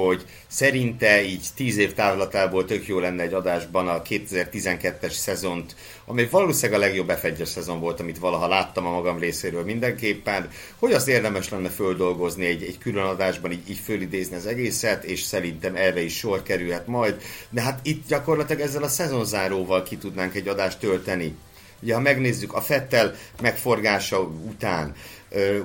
hogy 0.00 0.24
szerinte 0.46 1.24
így 1.24 1.46
tíz 1.54 1.76
év 1.76 1.92
távlatából 1.92 2.64
tök 2.64 2.86
jó 2.86 2.98
lenne 2.98 3.22
egy 3.22 3.32
adásban 3.32 3.88
a 3.88 4.02
2012-es 4.02 5.12
szezont, 5.12 5.74
ami 6.06 6.28
valószínűleg 6.30 6.80
a 6.80 6.84
legjobb 6.84 7.10
f 7.10 7.26
szezon 7.44 7.80
volt, 7.80 8.00
amit 8.00 8.18
valaha 8.18 8.48
láttam 8.48 8.86
a 8.86 8.90
magam 8.90 9.18
részéről 9.18 9.64
mindenképpen, 9.64 10.50
hogy 10.78 10.92
azt 10.92 11.08
érdemes 11.08 11.48
lenne 11.48 11.68
földolgozni 11.68 12.46
egy, 12.46 12.62
egy 12.62 12.78
külön 12.78 13.04
adásban, 13.04 13.52
így, 13.52 13.70
így 13.70 13.78
fölidézni 13.78 14.36
az 14.36 14.46
egészet, 14.46 15.04
és 15.04 15.20
szerintem 15.20 15.76
erre 15.76 16.00
is 16.00 16.16
sor 16.16 16.42
kerülhet 16.42 16.86
majd. 16.86 17.22
De 17.50 17.60
hát 17.60 17.80
itt 17.82 18.06
gyakorlatilag 18.08 18.62
ezzel 18.62 18.82
a 18.82 18.88
szezonzáróval 18.88 19.82
ki 19.82 19.96
tudnánk 19.96 20.34
egy 20.34 20.48
adást 20.48 20.78
tölteni. 20.78 21.36
Ugye, 21.82 21.94
ha 21.94 22.00
megnézzük 22.00 22.54
a 22.54 22.60
Fettel 22.60 23.14
megforgása 23.40 24.20
után, 24.20 24.94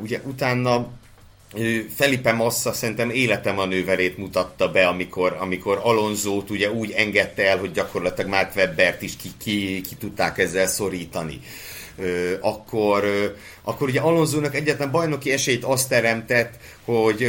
ugye 0.02 0.20
utána 0.24 0.99
Felipe 1.96 2.32
Massa 2.32 2.74
szerintem 2.74 3.10
életem 3.10 3.60
a 3.60 3.66
nőverét 3.66 4.18
mutatta 4.18 4.72
be, 4.72 4.88
amikor, 4.88 5.38
amikor 5.40 5.80
Alonzót 5.84 6.50
ugye 6.50 6.72
úgy 6.72 6.92
engedte 6.92 7.50
el, 7.50 7.58
hogy 7.58 7.72
gyakorlatilag 7.72 8.32
Mark 8.32 8.56
Webbert 8.56 9.02
is 9.02 9.16
ki, 9.16 9.30
ki, 9.38 9.82
ki 9.82 9.96
tudták 9.96 10.38
ezzel 10.38 10.68
szorítani. 10.68 11.40
akkor, 12.42 13.04
akkor 13.64 13.88
ugye 13.88 14.00
Alonzónak 14.00 14.56
egyetlen 14.56 14.92
bajnoki 14.92 15.32
esélyt 15.32 15.64
azt 15.64 15.90
teremtett, 15.90 16.54
hogy 16.86 17.24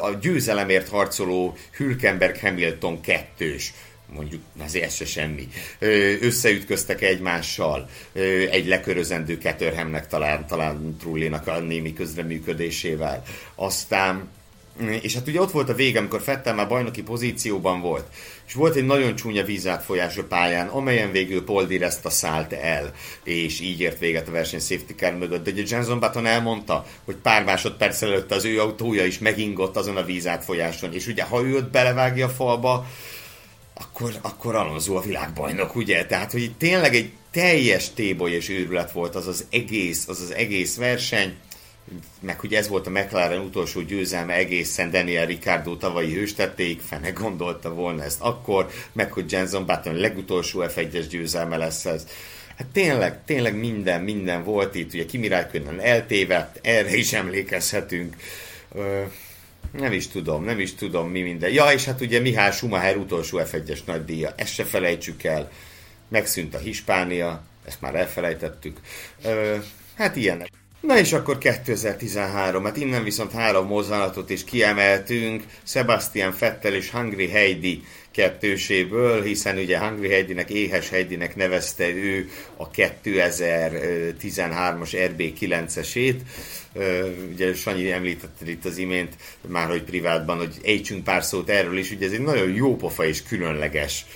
a 0.00 0.10
győzelemért 0.20 0.88
harcoló 0.88 1.56
Hülkenberg-Hamilton 1.76 3.00
kettős 3.00 3.72
mondjuk 4.14 4.42
azért 4.64 4.84
ez 4.84 4.94
se 4.94 5.04
semmi. 5.04 5.48
Összeütköztek 6.20 7.02
egymással, 7.02 7.88
egy 8.50 8.66
lekörözendő 8.66 9.38
Caterhamnek 9.42 10.06
talán, 10.06 10.46
talán 10.46 10.96
Trullinak 11.00 11.46
a 11.46 11.58
némi 11.58 11.92
közreműködésével. 11.92 13.22
Aztán 13.54 14.28
és 15.00 15.14
hát 15.14 15.28
ugye 15.28 15.40
ott 15.40 15.50
volt 15.50 15.68
a 15.68 15.74
vége, 15.74 15.98
amikor 15.98 16.20
Fettel 16.20 16.54
már 16.54 16.68
bajnoki 16.68 17.02
pozícióban 17.02 17.80
volt, 17.80 18.06
és 18.46 18.54
volt 18.54 18.76
egy 18.76 18.84
nagyon 18.84 19.14
csúnya 19.14 19.44
vízátfolyás 19.44 20.16
a 20.16 20.24
pályán, 20.24 20.68
amelyen 20.68 21.10
végül 21.10 21.44
Paul 21.44 21.66
di 21.66 21.76
Resta 21.76 22.10
szállt 22.10 22.52
el, 22.52 22.94
és 23.24 23.60
így 23.60 23.80
ért 23.80 23.98
véget 23.98 24.28
a 24.28 24.30
verseny 24.30 24.60
safety 24.60 24.92
car 24.96 25.12
mögött. 25.12 25.44
De 25.44 25.50
ugye 25.50 25.62
Jenson 25.66 26.00
Button 26.00 26.26
elmondta, 26.26 26.86
hogy 27.04 27.14
pár 27.14 27.44
másodperc 27.44 28.02
előtt 28.02 28.32
az 28.32 28.44
ő 28.44 28.60
autója 28.60 29.04
is 29.04 29.18
megingott 29.18 29.76
azon 29.76 29.96
a 29.96 30.04
vízátfolyáson, 30.04 30.92
és 30.92 31.06
ugye 31.06 31.22
ha 31.22 31.42
ő 31.42 31.56
ott 31.56 31.70
belevágja 31.70 32.26
a 32.26 32.30
falba, 32.30 32.86
akkor, 33.82 34.18
akkor 34.20 34.54
Alonso 34.54 34.96
a 34.96 35.00
világbajnok, 35.00 35.74
ugye? 35.74 36.06
Tehát, 36.06 36.32
hogy 36.32 36.52
tényleg 36.58 36.94
egy 36.94 37.12
teljes 37.30 37.92
téboly 37.92 38.30
és 38.30 38.48
őrület 38.48 38.92
volt 38.92 39.14
az 39.14 39.26
az 39.26 39.46
egész, 39.50 40.08
az 40.08 40.20
az 40.20 40.34
egész 40.34 40.76
verseny, 40.76 41.34
meg 42.20 42.40
hogy 42.40 42.54
ez 42.54 42.68
volt 42.68 42.86
a 42.86 42.90
McLaren 42.90 43.40
utolsó 43.40 43.80
győzelme 43.80 44.34
egészen 44.34 44.90
Daniel 44.90 45.26
Ricciardo 45.26 45.76
tavalyi 45.76 46.14
hőstették, 46.14 46.80
fene 46.80 47.10
gondolta 47.10 47.74
volna 47.74 48.02
ezt 48.02 48.20
akkor, 48.20 48.70
meg 48.92 49.12
hogy 49.12 49.32
Jenson 49.32 49.66
Button 49.66 49.94
legutolsó 49.94 50.62
F1-es 50.62 51.06
győzelme 51.10 51.56
lesz 51.56 51.84
ez. 51.84 52.06
Hát 52.56 52.66
tényleg, 52.66 53.24
tényleg 53.24 53.56
minden, 53.56 54.00
minden 54.00 54.44
volt 54.44 54.74
itt, 54.74 54.94
ugye 54.94 55.04
Kimi 55.04 55.28
Räikkönen 55.28 55.80
eltévedt, 55.80 56.58
erre 56.62 56.96
is 56.96 57.12
emlékezhetünk. 57.12 58.16
Nem 59.72 59.92
is 59.92 60.08
tudom, 60.08 60.44
nem 60.44 60.60
is 60.60 60.74
tudom 60.74 61.10
mi 61.10 61.22
minden. 61.22 61.50
Ja, 61.50 61.72
és 61.72 61.84
hát 61.84 62.00
ugye 62.00 62.20
Mihály 62.20 62.52
Schumacher 62.52 62.96
utolsó 62.96 63.40
F1-es 63.42 63.78
nagydíja, 63.84 64.32
ezt 64.36 64.54
se 64.54 64.64
felejtsük 64.64 65.22
el. 65.22 65.50
Megszűnt 66.08 66.54
a 66.54 66.58
Hispánia, 66.58 67.42
ezt 67.64 67.80
már 67.80 67.94
elfelejtettük. 67.94 68.80
Ö, 69.24 69.56
hát 69.94 70.16
ilyenek. 70.16 70.48
Na 70.80 70.98
és 70.98 71.12
akkor 71.12 71.38
2013, 71.38 72.64
hát 72.64 72.76
innen 72.76 73.04
viszont 73.04 73.32
három 73.32 73.66
mozzanatot 73.66 74.30
is 74.30 74.44
kiemeltünk, 74.44 75.44
Sebastian 75.62 76.32
Fettel 76.32 76.74
és 76.74 76.90
Hungry 76.90 77.28
Heidi 77.28 77.82
kettőséből, 78.12 79.22
hiszen 79.22 79.58
ugye 79.58 79.78
Hungry 79.78 80.08
Heidinek, 80.08 80.50
Éhes 80.50 80.88
Heidinek 80.88 81.36
nevezte 81.36 81.88
ő 81.88 82.30
a 82.56 82.70
2013-as 82.70 84.90
RB9-esét. 84.92 86.16
Ugye 87.32 87.54
Sanyi 87.54 87.90
említette 87.90 88.50
itt 88.50 88.64
az 88.64 88.78
imént, 88.78 89.14
már 89.48 89.68
hogy 89.68 89.82
privátban, 89.82 90.36
hogy 90.36 90.54
ejtsünk 90.64 91.04
pár 91.04 91.24
szót 91.24 91.48
erről 91.48 91.78
is, 91.78 91.90
ugye 91.90 92.06
ez 92.06 92.12
egy 92.12 92.20
nagyon 92.20 92.54
jó 92.54 92.76
pofa 92.76 93.04
és 93.04 93.22
különleges 93.22 94.06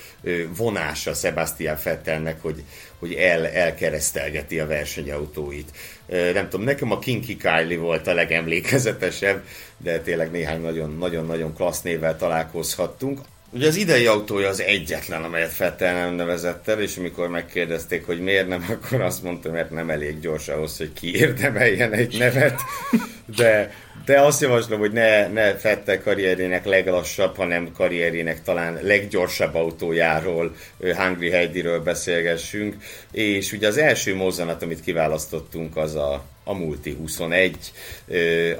vonása 0.56 1.14
Sebastian 1.14 1.76
Fettelnek, 1.76 2.42
hogy, 2.42 2.62
hogy 2.98 3.12
el, 3.12 3.46
elkeresztelgeti 3.46 4.60
a 4.60 4.66
versenyautóit. 4.66 5.70
Nem 6.06 6.48
tudom, 6.48 6.66
nekem 6.66 6.92
a 6.92 6.98
Kinky 6.98 7.36
Kylie 7.36 7.78
volt 7.78 8.06
a 8.06 8.14
legemlékezetesebb, 8.14 9.42
de 9.76 10.00
tényleg 10.00 10.30
néhány 10.30 10.60
nagyon-nagyon 10.98 11.54
klassz 11.54 11.82
névvel 11.82 12.16
találkozhattunk. 12.16 13.20
Ugye 13.56 13.66
az 13.66 13.76
idei 13.76 14.06
autója 14.06 14.48
az 14.48 14.60
egyetlen, 14.60 15.22
amelyet 15.22 15.52
Fettel 15.52 15.94
nem 15.94 16.14
nevezett 16.14 16.68
el, 16.68 16.80
és 16.80 16.96
amikor 16.96 17.28
megkérdezték, 17.28 18.06
hogy 18.06 18.20
miért 18.20 18.48
nem, 18.48 18.66
akkor 18.74 19.00
azt 19.00 19.22
mondta, 19.22 19.50
mert 19.50 19.70
nem 19.70 19.90
elég 19.90 20.20
gyors 20.20 20.48
ahhoz, 20.48 20.76
hogy 20.76 20.92
kiérdemeljen 20.92 21.92
egy 21.92 22.18
nevet. 22.18 22.60
De, 23.36 23.74
de 24.04 24.20
azt 24.20 24.40
javaslom, 24.40 24.78
hogy 24.78 24.92
ne, 24.92 25.28
ne 25.28 25.56
Fettel 25.56 26.02
karrierének 26.02 26.64
leglassabb, 26.64 27.36
hanem 27.36 27.72
karrierének 27.72 28.42
talán 28.42 28.78
leggyorsabb 28.82 29.54
autójáról, 29.54 30.56
Hungry 30.96 31.30
Heidiről 31.30 31.82
beszélgessünk. 31.82 32.76
És 33.12 33.52
ugye 33.52 33.66
az 33.66 33.76
első 33.76 34.14
mozzanat, 34.14 34.62
amit 34.62 34.80
kiválasztottunk, 34.80 35.76
az 35.76 35.94
a 35.94 36.24
a 36.48 36.52
Multi 36.52 36.94
21, 36.94 37.72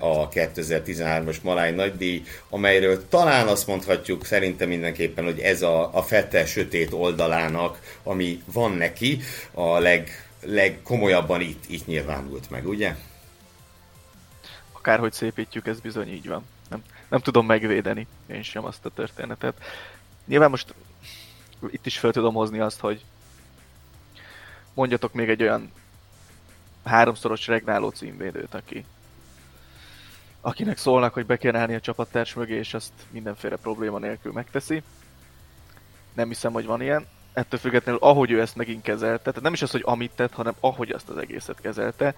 a 0.01 0.29
2013-as 0.29 1.41
Malány 1.43 1.75
nagydíj, 1.75 2.23
amelyről 2.49 3.09
talán 3.09 3.47
azt 3.47 3.67
mondhatjuk 3.67 4.25
szerintem 4.25 4.69
mindenképpen, 4.69 5.25
hogy 5.25 5.39
ez 5.39 5.63
a, 5.63 5.95
a 5.95 6.03
fette 6.03 6.47
sötét 6.47 6.93
oldalának, 6.93 7.99
ami 8.03 8.43
van 8.53 8.73
neki, 8.73 9.21
a 9.53 9.79
leg, 9.79 10.29
legkomolyabban 10.43 11.41
itt, 11.41 11.65
itt 11.69 11.87
nyilvánult 11.87 12.51
meg, 12.51 12.69
ugye? 12.69 12.97
Akárhogy 14.73 15.13
szépítjük, 15.13 15.67
ez 15.67 15.81
bizony 15.81 16.09
így 16.09 16.29
van. 16.29 16.45
Nem, 16.71 16.83
nem 17.09 17.21
tudom 17.21 17.47
megvédeni 17.47 18.07
én 18.27 18.43
sem 18.43 18.65
azt 18.65 18.85
a 18.85 18.91
történetet. 18.91 19.55
Nyilván 20.27 20.51
most 20.51 20.75
itt 21.71 21.87
is 21.87 21.99
fel 21.99 22.13
tudom 22.13 22.35
hozni 22.35 22.59
azt, 22.59 22.81
hogy 22.81 23.05
mondjatok 24.75 25.13
még 25.13 25.29
egy 25.29 25.43
olyan 25.43 25.73
háromszoros 26.87 27.47
regnáló 27.47 27.89
címvédőt, 27.89 28.55
aki 28.55 28.85
akinek 30.41 30.79
szólnak, 30.79 31.15
hogy 31.15 31.27
be 31.27 31.37
kell 31.37 31.57
állni 31.57 31.75
a 31.75 31.81
csapattárs 31.81 32.35
mögé, 32.35 32.55
és 32.55 32.75
azt 32.75 32.93
mindenféle 33.11 33.57
probléma 33.57 33.99
nélkül 33.99 34.33
megteszi. 34.33 34.83
Nem 36.15 36.29
hiszem, 36.29 36.53
hogy 36.53 36.67
van 36.67 36.83
ilyen. 36.83 37.07
Ettől 37.33 37.61
függetlenül, 37.61 38.01
ahogy 38.03 38.31
ő 38.31 38.41
ezt 38.41 38.57
megint 38.57 38.83
kezelte, 38.83 39.31
tehát 39.31 39.43
nem 39.43 39.53
is 39.53 39.63
az, 39.63 39.71
hogy 39.71 39.83
amit 39.85 40.11
tett, 40.15 40.33
hanem 40.33 40.55
ahogy 40.61 40.91
azt 40.91 41.09
az 41.09 41.17
egészet 41.17 41.61
kezelte, 41.61 42.15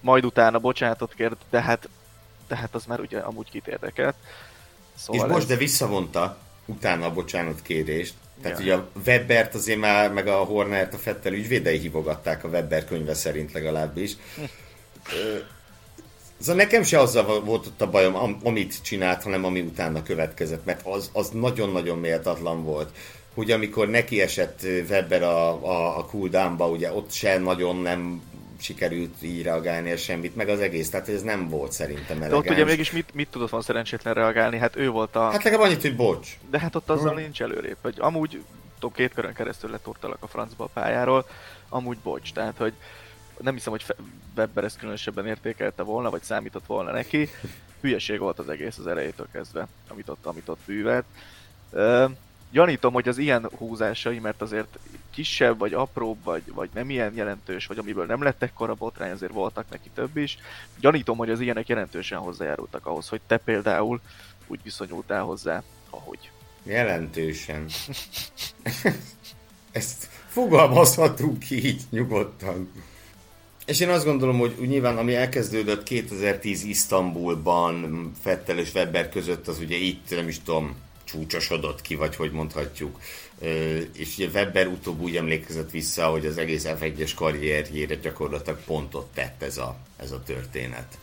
majd 0.00 0.24
utána 0.24 0.58
bocsánatot 0.58 1.14
kért, 1.14 1.36
de 1.50 1.60
hát, 1.60 1.88
de 2.48 2.56
hát 2.56 2.74
az 2.74 2.84
már 2.84 3.00
ugye 3.00 3.18
amúgy 3.18 3.50
kit 3.50 3.66
érdekelt. 3.66 4.16
Szóval 4.94 5.26
és 5.26 5.32
most, 5.32 5.42
ez... 5.42 5.48
de 5.48 5.56
visszavonta 5.56 6.38
utána 6.64 7.06
a 7.06 7.12
bocsánat 7.12 7.62
kérést, 7.62 8.14
tehát 8.42 8.58
ja. 8.58 8.64
ugye 8.64 8.74
a 8.74 8.88
Webbert 9.06 9.54
azért 9.54 9.78
már, 9.78 10.12
meg 10.12 10.26
a 10.26 10.36
Hornert 10.36 10.94
a 10.94 10.98
Fettel 10.98 11.32
ügyvédei 11.32 11.78
hívogatták 11.78 12.44
a 12.44 12.48
Webber 12.48 12.84
könyve 12.84 13.14
szerint 13.14 13.52
legalábbis. 13.52 14.16
Szóval 16.38 16.56
nekem 16.56 16.82
se 16.82 16.98
azzal 16.98 17.40
volt 17.40 17.66
ott 17.66 17.80
a 17.80 17.90
bajom, 17.90 18.40
amit 18.42 18.82
csinált, 18.82 19.22
hanem 19.22 19.44
ami 19.44 19.60
utána 19.60 20.02
következett, 20.02 20.64
mert 20.64 20.86
az, 20.86 21.10
az 21.12 21.28
nagyon-nagyon 21.28 21.98
méltatlan 21.98 22.64
volt. 22.64 22.90
hogy 23.34 23.50
amikor 23.50 23.88
neki 23.88 24.20
esett 24.20 24.60
Webber 24.88 25.22
a, 25.22 25.48
a, 25.48 25.98
a 25.98 26.04
cooldownba, 26.04 26.68
ugye 26.68 26.92
ott 26.92 27.12
se 27.12 27.38
nagyon 27.38 27.76
nem 27.76 28.22
sikerült 28.60 29.22
így 29.22 29.42
reagálni 29.42 29.96
semmit, 29.96 30.36
meg 30.36 30.48
az 30.48 30.60
egész, 30.60 30.90
tehát 30.90 31.08
ez 31.08 31.22
nem 31.22 31.48
volt 31.48 31.72
szerintem 31.72 32.16
elegáns. 32.22 32.30
De 32.30 32.36
ott 32.36 32.56
ugye 32.56 32.64
mégis 32.64 32.90
mit, 32.90 33.14
mit 33.14 33.28
tudott 33.28 33.50
van 33.50 33.62
szerencsétlen 33.62 34.14
reagálni? 34.14 34.58
Hát 34.58 34.76
ő 34.76 34.90
volt 34.90 35.16
a... 35.16 35.30
Hát 35.30 35.42
legalább 35.42 35.66
annyit, 35.66 35.80
hogy 35.80 35.96
bocs. 35.96 36.28
De 36.50 36.58
hát 36.58 36.74
ott 36.74 36.90
azzal 36.90 37.12
hmm. 37.12 37.20
nincs 37.20 37.42
előrébb, 37.42 37.76
hogy 37.82 37.94
amúgy 37.98 38.42
tudom, 38.74 38.92
két 38.92 39.14
körön 39.14 39.34
keresztül 39.34 39.70
leturtalak 39.70 40.22
a 40.22 40.26
francba 40.26 40.64
a 40.64 40.70
pályáról, 40.72 41.26
amúgy 41.68 41.98
bocs, 42.02 42.32
tehát 42.32 42.56
hogy 42.56 42.72
nem 43.40 43.54
hiszem, 43.54 43.72
hogy 43.72 43.84
Webber 44.36 44.64
ezt 44.64 44.78
különösebben 44.78 45.26
értékelte 45.26 45.82
volna, 45.82 46.10
vagy 46.10 46.22
számított 46.22 46.66
volna 46.66 46.90
neki. 46.90 47.28
Hülyeség 47.80 48.18
volt 48.18 48.38
az 48.38 48.48
egész 48.48 48.78
az 48.78 48.86
elejétől 48.86 49.28
kezdve, 49.32 49.68
amit 49.88 50.08
ott, 50.08 50.26
amit 50.26 50.48
ott 50.48 50.60
bűvelt. 50.66 51.04
Uh, 51.70 52.10
gyanítom, 52.50 52.92
hogy 52.92 53.08
az 53.08 53.18
ilyen 53.18 53.50
húzásai, 53.58 54.18
mert 54.18 54.42
azért 54.42 54.78
kisebb, 55.16 55.58
vagy 55.58 55.72
apróbb, 55.72 56.24
vagy, 56.24 56.42
vagy 56.54 56.68
nem 56.74 56.90
ilyen 56.90 57.12
jelentős, 57.14 57.66
vagy 57.66 57.78
amiből 57.78 58.06
nem 58.06 58.22
lett 58.22 58.42
ekkora 58.42 58.74
botrány, 58.74 59.10
azért 59.10 59.32
voltak 59.32 59.64
neki 59.70 59.90
több 59.94 60.16
is. 60.16 60.38
Gyanítom, 60.80 61.16
hogy 61.16 61.30
az 61.30 61.40
ilyenek 61.40 61.68
jelentősen 61.68 62.18
hozzájárultak 62.18 62.86
ahhoz, 62.86 63.08
hogy 63.08 63.20
te 63.26 63.36
például 63.36 64.00
úgy 64.46 64.60
viszonyultál 64.62 65.22
hozzá, 65.22 65.62
ahogy. 65.90 66.30
Jelentősen. 66.62 67.66
Ezt 69.72 70.08
fogalmazhatunk 70.28 71.50
így 71.50 71.82
nyugodtan. 71.90 72.72
És 73.66 73.80
én 73.80 73.88
azt 73.88 74.04
gondolom, 74.04 74.38
hogy 74.38 74.54
nyilván 74.58 74.96
ami 74.96 75.14
elkezdődött 75.14 75.82
2010 75.82 76.64
Isztambulban 76.64 78.10
Fettel 78.22 78.58
és 78.58 78.74
Weber 78.74 79.08
között, 79.08 79.48
az 79.48 79.58
ugye 79.58 79.76
itt 79.76 80.10
nem 80.10 80.28
is 80.28 80.42
tudom, 80.42 80.76
csúcsosodott 81.04 81.80
ki, 81.80 81.94
vagy 81.94 82.16
hogy 82.16 82.30
mondhatjuk. 82.30 82.98
És 83.92 84.16
ugye 84.16 84.28
Weber 84.34 84.66
utóbb 84.66 85.00
úgy 85.00 85.16
emlékezett 85.16 85.70
vissza, 85.70 86.06
hogy 86.06 86.26
az 86.26 86.38
egész 86.38 86.64
F1-es 86.66 87.12
karrierjére 87.14 87.94
gyakorlatilag 87.94 88.58
pontot 88.66 89.06
tett 89.14 89.42
ez 89.42 89.58
a, 89.58 89.76
ez 89.96 90.12
a 90.12 90.22
történet. 90.22 90.98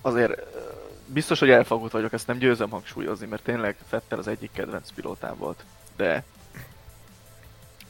Azért 0.00 0.42
biztos, 1.06 1.38
hogy 1.38 1.50
elfogult 1.50 1.92
vagyok, 1.92 2.12
ezt 2.12 2.26
nem 2.26 2.38
győzöm 2.38 2.70
hangsúlyozni, 2.70 3.26
mert 3.26 3.42
tényleg 3.42 3.76
Fettel 3.88 4.18
az 4.18 4.28
egyik 4.28 4.50
kedvenc 4.52 4.90
pilótám 4.94 5.36
volt. 5.36 5.64
De 5.96 6.24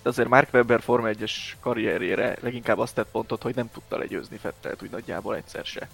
azért 0.02 0.28
Mark 0.28 0.52
Webber 0.52 0.80
Forma 0.80 1.08
1-es 1.12 1.32
karrierjére 1.60 2.36
leginkább 2.40 2.78
azt 2.78 2.94
tett 2.94 3.10
pontot, 3.10 3.42
hogy 3.42 3.54
nem 3.54 3.70
tudta 3.72 3.98
legyőzni 3.98 4.36
Fettelt 4.36 4.82
úgy 4.82 4.90
nagyjából 4.90 5.36
egyszer 5.36 5.64
se. 5.64 5.88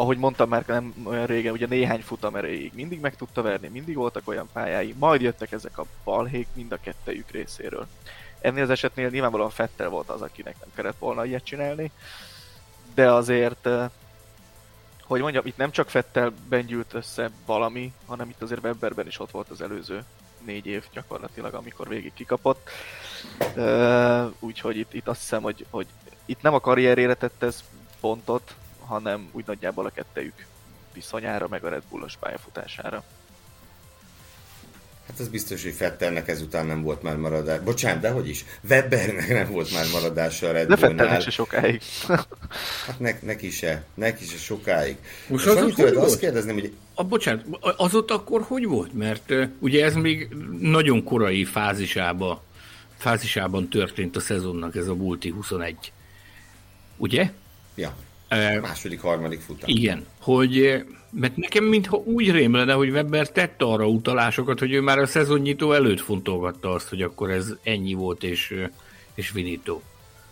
Ahogy 0.00 0.18
mondtam 0.18 0.48
már 0.48 0.64
nem 0.66 0.94
olyan 1.04 1.26
régen, 1.26 1.52
ugye 1.52 1.66
néhány 1.66 2.00
futam 2.00 2.36
erejéig 2.36 2.72
mindig 2.74 3.00
meg 3.00 3.16
tudta 3.16 3.42
verni, 3.42 3.68
mindig 3.68 3.96
voltak 3.96 4.28
olyan 4.28 4.48
pályái, 4.52 4.94
majd 4.98 5.20
jöttek 5.20 5.52
ezek 5.52 5.78
a 5.78 5.84
balhék 6.04 6.46
mind 6.54 6.72
a 6.72 6.80
kettejük 6.80 7.30
részéről. 7.30 7.86
Ennél 8.40 8.62
az 8.62 8.70
esetnél 8.70 9.08
nyilvánvalóan 9.08 9.50
Fettel 9.50 9.88
volt 9.88 10.08
az, 10.08 10.22
akinek 10.22 10.56
nem 10.60 10.68
kellett 10.74 10.98
volna 10.98 11.24
ilyet 11.24 11.44
csinálni, 11.44 11.90
de 12.94 13.12
azért 13.12 13.68
hogy 15.02 15.20
mondjam, 15.20 15.46
itt 15.46 15.56
nem 15.56 15.70
csak 15.70 15.90
Fettelben 15.90 16.66
gyűlt 16.66 16.94
össze 16.94 17.30
valami, 17.46 17.92
hanem 18.06 18.28
itt 18.28 18.42
azért 18.42 18.64
Webberben 18.64 19.06
is 19.06 19.20
ott 19.20 19.30
volt 19.30 19.48
az 19.48 19.60
előző 19.60 20.04
négy 20.44 20.66
év 20.66 20.84
gyakorlatilag, 20.92 21.54
amikor 21.54 21.88
végig 21.88 22.12
kikapott. 22.14 22.70
Uh, 23.56 24.32
úgyhogy 24.38 24.76
itt, 24.76 24.94
itt 24.94 25.08
azt 25.08 25.20
hiszem, 25.20 25.42
hogy, 25.42 25.66
hogy 25.70 25.86
itt 26.24 26.42
nem 26.42 26.54
a 26.54 26.60
karrierére 26.60 27.14
tett 27.14 27.42
ez 27.42 27.64
pontot, 28.00 28.54
hanem 28.90 29.28
úgy 29.32 29.44
nagyjából 29.46 29.86
a 29.86 29.90
kettejük 29.90 30.46
viszonyára, 30.92 31.48
meg 31.48 31.64
a 31.64 31.68
Red 31.68 31.82
Bullos 31.90 32.16
pályafutására. 32.16 33.04
Hát 35.06 35.18
az 35.18 35.28
biztos, 35.28 35.62
hogy 35.62 35.72
Fettelnek 35.72 36.28
ezután 36.28 36.66
nem 36.66 36.82
volt 36.82 37.02
már 37.02 37.16
maradás. 37.16 37.60
Bocsánat, 37.60 38.00
de 38.00 38.10
hogy 38.10 38.28
is? 38.28 38.44
Webbernek 38.68 39.28
nem 39.28 39.50
volt 39.50 39.72
már 39.72 39.84
maradása 39.92 40.48
a 40.48 40.52
Red 40.52 40.68
De 40.68 40.76
Fettelnek 40.76 41.20
se 41.20 41.30
sokáig. 41.30 41.82
hát 42.86 42.98
ne, 42.98 43.18
neki 43.22 43.50
se. 43.50 43.84
Neki 43.94 44.24
se 44.24 44.36
sokáig. 44.36 44.96
Most 45.28 45.46
az 45.46 45.62
ott 45.62 45.74
hogy 45.74 45.94
azt 45.94 46.18
kérdezném, 46.18 46.54
hogy... 46.54 46.72
A, 46.94 47.04
bocsánat, 47.04 47.44
az 47.76 47.94
ott 47.94 48.10
akkor 48.10 48.42
hogy 48.42 48.66
volt? 48.66 48.92
Mert 48.92 49.30
uh, 49.30 49.48
ugye 49.58 49.84
ez 49.84 49.94
még 49.94 50.28
nagyon 50.60 51.04
korai 51.04 51.44
fázisába, 51.44 52.44
fázisában 52.96 53.68
történt 53.68 54.16
a 54.16 54.20
szezonnak 54.20 54.76
ez 54.76 54.88
a 54.88 54.94
Multi 54.94 55.28
21. 55.28 55.92
Ugye? 56.96 57.30
Ja. 57.74 57.94
Második, 58.60 59.00
harmadik 59.00 59.40
futam. 59.40 59.68
Igen, 59.68 60.06
hogy 60.20 60.84
mert 61.10 61.36
nekem 61.36 61.64
mintha 61.64 61.96
úgy 61.96 62.30
rém 62.30 62.54
lenne, 62.54 62.72
hogy 62.72 62.90
Weber 62.90 63.30
tette 63.30 63.64
arra 63.64 63.88
utalásokat, 63.88 64.58
hogy 64.58 64.72
ő 64.72 64.80
már 64.80 64.98
a 64.98 65.06
szezonnyitó 65.06 65.72
előtt 65.72 66.00
fontolgatta 66.00 66.70
azt, 66.70 66.88
hogy 66.88 67.02
akkor 67.02 67.30
ez 67.30 67.54
ennyi 67.62 67.94
volt, 67.94 68.22
és, 68.22 68.54
és 69.14 69.30
vinító. 69.30 69.82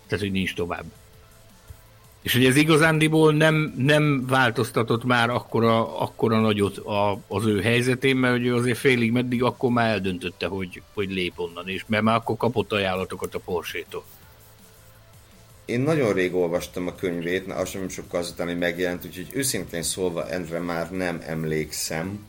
Tehát, 0.06 0.24
hogy 0.24 0.32
nincs 0.32 0.54
tovább. 0.54 0.84
És 2.22 2.32
hogy 2.32 2.44
ez 2.44 2.56
igazándiból 2.56 3.32
nem, 3.32 3.74
nem 3.76 4.26
változtatott 4.26 5.04
már 5.04 5.30
akkora, 5.30 5.98
akkora 6.00 6.40
nagyot 6.40 6.76
a, 6.76 7.20
az 7.28 7.46
ő 7.46 7.60
helyzetén, 7.60 8.16
mert 8.16 8.36
hogy 8.36 8.46
ő 8.46 8.54
azért 8.54 8.78
félig 8.78 9.12
meddig 9.12 9.42
akkor 9.42 9.70
már 9.70 9.90
eldöntötte, 9.90 10.46
hogy, 10.46 10.82
hogy 10.94 11.10
lép 11.10 11.32
onnan, 11.36 11.68
és 11.68 11.84
mert 11.86 12.02
már 12.02 12.16
akkor 12.16 12.36
kapott 12.36 12.72
ajánlatokat 12.72 13.34
a 13.34 13.38
Porsche-tól. 13.38 14.04
Én 15.68 15.80
nagyon 15.80 16.12
rég 16.12 16.34
olvastam 16.34 16.86
a 16.86 16.94
könyvét, 16.94 17.52
az 17.52 17.68
sem 17.68 17.88
sokkal 17.88 18.20
azután, 18.20 18.46
hogy 18.46 18.58
megjelent, 18.58 19.04
úgyhogy 19.04 19.28
őszintén 19.32 19.82
szólva 19.82 20.28
Endre 20.28 20.58
már 20.58 20.90
nem 20.90 21.22
emlékszem. 21.26 22.26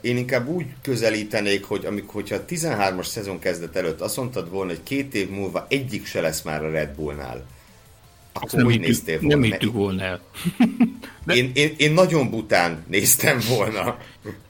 Én 0.00 0.16
inkább 0.16 0.48
úgy 0.48 0.66
közelítenék, 0.82 1.64
hogy 1.64 1.84
amikor, 1.84 2.14
hogyha 2.14 2.36
a 2.36 2.44
13-as 2.44 3.06
szezon 3.06 3.38
kezdet 3.38 3.76
előtt 3.76 4.00
azt 4.00 4.16
mondtad 4.16 4.50
volna, 4.50 4.70
hogy 4.70 4.82
két 4.82 5.14
év 5.14 5.30
múlva 5.30 5.66
egyik 5.68 6.06
se 6.06 6.20
lesz 6.20 6.42
már 6.42 6.64
a 6.64 6.70
Red 6.70 6.94
Bullnál, 6.94 7.46
akkor 8.34 8.58
nem 8.58 8.66
úgy 8.66 8.72
hittük, 8.72 8.86
néztél 8.86 9.18
volna? 9.20 9.34
Nem 9.34 9.42
hittük 9.42 9.72
volna 9.72 10.02
el. 10.02 10.20
De... 11.24 11.34
Én, 11.36 11.50
én, 11.54 11.74
én 11.76 11.92
nagyon 11.92 12.30
bután 12.30 12.84
néztem 12.88 13.38
volna. 13.48 13.98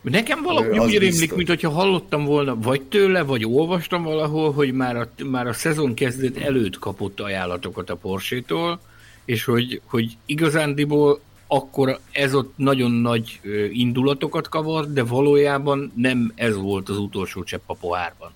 Nekem 0.01 0.43
valahogy 0.43 0.79
úgy 0.79 0.99
rémlik, 0.99 1.35
mint 1.35 1.49
hogyha 1.49 1.71
hallottam 1.71 2.25
volna, 2.25 2.57
vagy 2.57 2.83
tőle, 2.83 3.23
vagy 3.23 3.45
olvastam 3.45 4.03
valahol, 4.03 4.53
hogy 4.53 4.73
már 4.73 4.97
a, 4.97 5.09
már 5.25 5.47
a 5.47 5.53
szezon 5.53 5.95
kezdet 5.95 6.37
előtt 6.37 6.79
kapott 6.79 7.21
ajánlatokat 7.21 7.91
a 7.91 7.97
Porsche-tól, 7.97 8.81
és 9.25 9.45
hogy, 9.45 9.81
hogy 9.85 10.17
igazándiból 10.27 11.21
akkor 11.47 11.99
ez 12.13 12.35
ott 12.35 12.53
nagyon 12.57 12.91
nagy 12.91 13.41
indulatokat 13.73 14.49
kavart, 14.49 14.93
de 14.93 15.03
valójában 15.03 15.93
nem 15.97 16.33
ez 16.35 16.57
volt 16.57 16.89
az 16.89 16.99
utolsó 16.99 17.43
csepp 17.43 17.63
a 17.67 17.75
pohárban. 17.75 18.31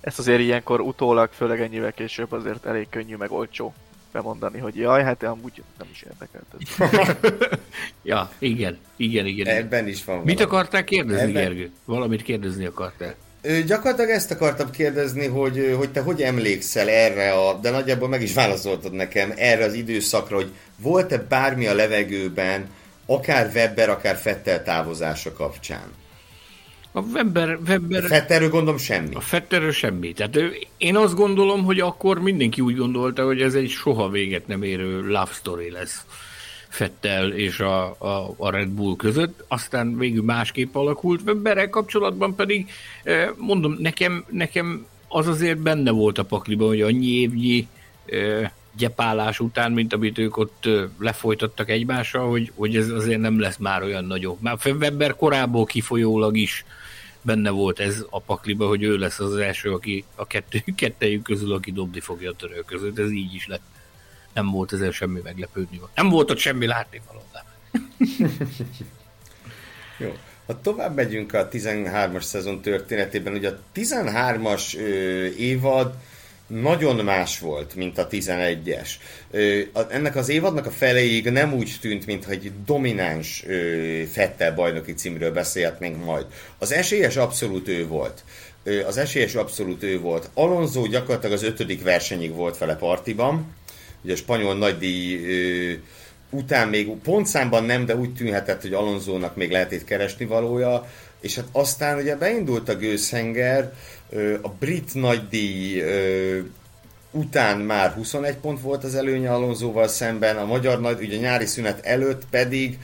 Ezt 0.00 0.18
azért 0.18 0.40
ilyenkor 0.40 0.80
utólag, 0.80 1.30
főleg 1.32 1.60
ennyivel 1.60 1.92
később 1.92 2.32
azért 2.32 2.66
elég 2.66 2.88
könnyű 2.90 3.16
meg 3.16 3.32
olcsó 3.32 3.74
bemondani, 4.16 4.58
hogy 4.58 4.76
jaj, 4.76 5.02
hát 5.02 5.22
amúgy 5.22 5.62
nem 5.78 5.88
is 5.92 6.02
érdekelt 6.02 6.46
ez. 6.58 7.58
ja, 8.02 8.30
igen, 8.38 8.78
igen, 8.96 9.26
igen. 9.26 9.46
Ebben 9.46 9.88
is 9.88 10.04
van 10.04 10.18
Mit 10.18 10.40
akartál 10.40 10.84
kérdezni, 10.84 11.20
Ebben... 11.20 11.42
Gergő? 11.42 11.70
Valamit 11.84 12.22
kérdezni 12.22 12.64
akartál? 12.64 13.14
Ö, 13.42 13.62
gyakorlatilag 13.62 14.10
ezt 14.10 14.30
akartam 14.30 14.70
kérdezni, 14.70 15.26
hogy, 15.26 15.74
hogy 15.76 15.90
te 15.90 16.00
hogy 16.00 16.22
emlékszel 16.22 16.88
erre, 16.88 17.32
a, 17.32 17.58
de 17.58 17.70
nagyjából 17.70 18.08
meg 18.08 18.22
is 18.22 18.34
válaszoltad 18.34 18.92
nekem, 18.92 19.32
erre 19.36 19.64
az 19.64 19.74
időszakra, 19.74 20.36
hogy 20.36 20.52
volt-e 20.76 21.18
bármi 21.18 21.66
a 21.66 21.74
levegőben, 21.74 22.68
akár 23.06 23.50
Webber, 23.54 23.88
akár 23.88 24.16
Fettel 24.16 24.62
távozása 24.62 25.32
kapcsán? 25.32 25.92
A 26.96 27.00
Weber, 27.00 27.58
Weber... 27.68 28.04
A 28.04 28.06
Fetterről 28.06 28.48
gondolom 28.48 28.78
semmi. 28.78 29.14
A 29.14 29.20
Fetterről 29.20 29.72
semmi. 29.72 30.12
Tehát 30.12 30.36
ő, 30.36 30.56
én 30.76 30.96
azt 30.96 31.14
gondolom, 31.14 31.64
hogy 31.64 31.80
akkor 31.80 32.18
mindenki 32.18 32.60
úgy 32.60 32.76
gondolta, 32.76 33.24
hogy 33.24 33.42
ez 33.42 33.54
egy 33.54 33.68
soha 33.68 34.08
véget 34.08 34.46
nem 34.46 34.62
érő 34.62 35.00
love 35.00 35.30
story 35.32 35.70
lesz 35.70 36.04
Fettel 36.68 37.32
és 37.32 37.60
a, 37.60 37.96
a, 37.98 38.34
a 38.36 38.50
Red 38.50 38.68
Bull 38.68 38.96
között, 38.96 39.44
aztán 39.48 39.98
végül 39.98 40.22
másképp 40.22 40.74
alakult. 40.74 41.20
Weberrel 41.26 41.70
kapcsolatban 41.70 42.34
pedig, 42.34 42.70
eh, 43.02 43.28
mondom, 43.36 43.76
nekem, 43.78 44.24
nekem 44.30 44.86
az 45.08 45.26
azért 45.26 45.58
benne 45.58 45.90
volt 45.90 46.18
a 46.18 46.24
pakliban, 46.24 46.68
hogy 46.68 46.80
annyi 46.80 47.06
évnyi 47.06 47.68
eh, 48.06 48.50
gyepálás 48.76 49.40
után, 49.40 49.72
mint 49.72 49.92
amit 49.92 50.18
ők 50.18 50.36
ott 50.36 50.66
eh, 50.66 50.82
lefolytattak 50.98 51.70
egymással, 51.70 52.28
hogy, 52.28 52.52
hogy 52.54 52.76
ez 52.76 52.88
azért 52.88 53.20
nem 53.20 53.40
lesz 53.40 53.56
már 53.56 53.82
olyan 53.82 54.04
nagyobb. 54.04 54.36
Már 54.40 54.58
Weber 54.64 55.16
korából 55.16 55.64
kifolyólag 55.64 56.36
is 56.36 56.64
benne 57.26 57.50
volt 57.50 57.78
ez 57.78 58.04
a 58.10 58.20
pakliba, 58.20 58.66
hogy 58.66 58.82
ő 58.82 58.96
lesz 58.96 59.18
az 59.18 59.36
első, 59.36 59.72
aki 59.72 60.04
a 60.14 60.26
kettő, 60.26 60.62
kettejük 60.76 61.22
közül, 61.22 61.52
aki 61.52 61.72
dobni 61.72 62.00
fogja 62.00 62.30
a 62.30 62.34
törő 62.34 62.62
között. 62.66 62.98
Ez 62.98 63.10
így 63.10 63.34
is 63.34 63.46
lett. 63.46 63.62
Nem 64.32 64.50
volt 64.50 64.72
ezzel 64.72 64.90
semmi 64.90 65.20
meglepődni. 65.24 65.80
Nem 65.94 66.08
volt 66.08 66.30
ott 66.30 66.38
semmi 66.38 66.66
látni 66.66 67.00
való. 67.06 67.20
Jó. 69.98 70.16
Ha 70.46 70.60
tovább 70.60 70.94
megyünk 70.94 71.32
a 71.32 71.48
13-as 71.48 72.22
szezon 72.22 72.60
történetében, 72.60 73.32
ugye 73.32 73.48
a 73.48 73.58
13-as 73.74 74.76
ö, 74.78 75.24
évad 75.26 75.94
nagyon 76.46 77.04
más 77.04 77.38
volt, 77.38 77.74
mint 77.74 77.98
a 77.98 78.08
11-es. 78.08 78.88
Ennek 79.90 80.16
az 80.16 80.28
évadnak 80.28 80.66
a 80.66 80.70
feléig 80.70 81.30
nem 81.30 81.54
úgy 81.54 81.76
tűnt, 81.80 82.06
mintha 82.06 82.30
egy 82.30 82.52
domináns 82.66 83.44
Fettel 84.12 84.54
bajnoki 84.54 84.94
címről 84.94 85.32
beszélhetnénk 85.32 86.04
majd. 86.04 86.26
Az 86.58 86.72
esélyes 86.72 87.16
abszolút 87.16 87.68
ő 87.68 87.86
volt. 87.86 88.24
Az 88.86 88.96
esélyes 88.96 89.34
abszolút 89.34 89.82
ő 89.82 90.00
volt. 90.00 90.30
Alonso 90.34 90.86
gyakorlatilag 90.86 91.34
az 91.34 91.42
ötödik 91.42 91.82
versenyig 91.82 92.34
volt 92.34 92.58
vele 92.58 92.76
partiban. 92.76 93.54
Ugye 94.02 94.12
a 94.12 94.16
spanyol 94.16 94.56
nagydíj 94.56 95.20
után 96.30 96.68
még 96.68 96.88
pontszámban 97.02 97.64
nem, 97.64 97.86
de 97.86 97.96
úgy 97.96 98.14
tűnhetett, 98.14 98.62
hogy 98.62 98.72
Alonzónak 98.72 99.36
még 99.36 99.50
lehet 99.50 99.72
itt 99.72 99.84
keresni 99.84 100.24
valója. 100.24 100.90
És 101.26 101.34
hát 101.34 101.48
aztán 101.52 101.98
ugye 101.98 102.16
beindult 102.16 102.68
a 102.68 102.76
gőzhenger, 102.76 103.72
a 104.42 104.48
brit 104.48 104.94
nagydíj 104.94 105.82
után 107.10 107.60
már 107.60 107.92
21 107.92 108.36
pont 108.36 108.60
volt 108.60 108.84
az 108.84 108.94
előnye 108.94 109.32
Alonzóval 109.32 109.88
szemben, 109.88 110.36
a 110.36 110.44
magyar 110.44 110.80
nagy, 110.80 111.02
ugye 111.02 111.16
nyári 111.16 111.46
szünet 111.46 111.86
előtt 111.86 112.22
pedig 112.30 112.78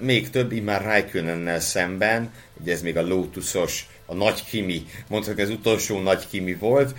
még 0.00 0.30
több 0.30 0.52
immár 0.52 0.82
Raikönennel 0.82 1.60
szemben, 1.60 2.30
ugye 2.60 2.72
ez 2.72 2.82
még 2.82 2.96
a 2.96 3.06
Lotusos, 3.06 3.88
a 4.10 4.14
nagy 4.14 4.44
kimi, 4.44 4.86
mondhatni 5.08 5.42
az 5.42 5.50
utolsó 5.50 6.00
nagy 6.00 6.26
kimi 6.26 6.54
volt, 6.54 6.94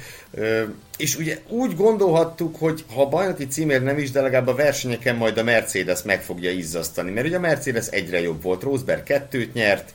és 0.98 1.18
ugye 1.18 1.40
úgy 1.48 1.76
gondolhattuk, 1.76 2.56
hogy 2.56 2.84
ha 2.94 3.02
a 3.02 3.08
bajnoki 3.08 3.48
címért 3.48 3.84
nem 3.84 3.98
is, 3.98 4.12
de 4.12 4.22
legalább 4.22 4.48
a 4.48 4.56
versenyeken 4.56 5.16
majd 5.16 5.38
a 5.38 5.44
Mercedes 5.44 6.02
meg 6.02 6.24
fogja 6.24 6.52
izzasztani, 6.52 7.12
mert 7.12 7.28
ugye 7.28 7.36
a 7.36 7.40
Mercedes 7.40 7.88
egyre 7.88 8.22
jobb 8.22 8.42
volt, 8.42 8.64
Rosberg 8.64 9.04
kettőt 9.04 9.54
nyert, 9.54 9.94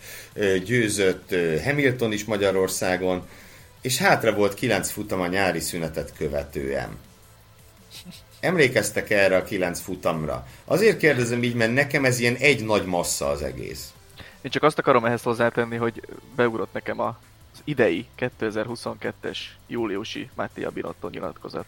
győzött 0.65 1.35
Hamilton 1.65 2.13
is 2.13 2.25
Magyarországon, 2.25 3.27
és 3.83 3.99
hátra 3.99 4.35
volt 4.35 4.55
kilenc 4.55 4.91
futam 4.91 5.21
a 5.21 5.27
nyári 5.27 5.61
szünetet 5.61 6.13
követően. 6.19 6.89
Emlékeztek 8.41 9.11
erre 9.11 9.37
a 9.37 9.45
kilenc 9.45 9.81
futamra? 9.81 10.47
Azért 10.65 10.99
kérdezem 10.99 11.43
így, 11.43 11.55
mert 11.55 11.75
nekem 11.75 12.05
ez 12.05 12.19
ilyen 12.19 12.37
egy 12.37 12.65
nagy 12.65 12.85
massza 12.85 13.29
az 13.29 13.43
egész. 13.43 13.89
Én 14.47 14.53
csak 14.53 14.63
azt 14.63 14.79
akarom 14.79 15.05
ehhez 15.05 15.23
hozzátenni, 15.23 15.77
hogy 15.77 16.03
beugrott 16.37 16.73
nekem 16.73 17.01
az 17.01 17.15
idei 17.65 18.07
2022-es 18.19 19.39
júliusi 19.67 20.31
Mattia 20.35 20.71
Binotto 20.71 21.09
nyilatkozat. 21.09 21.65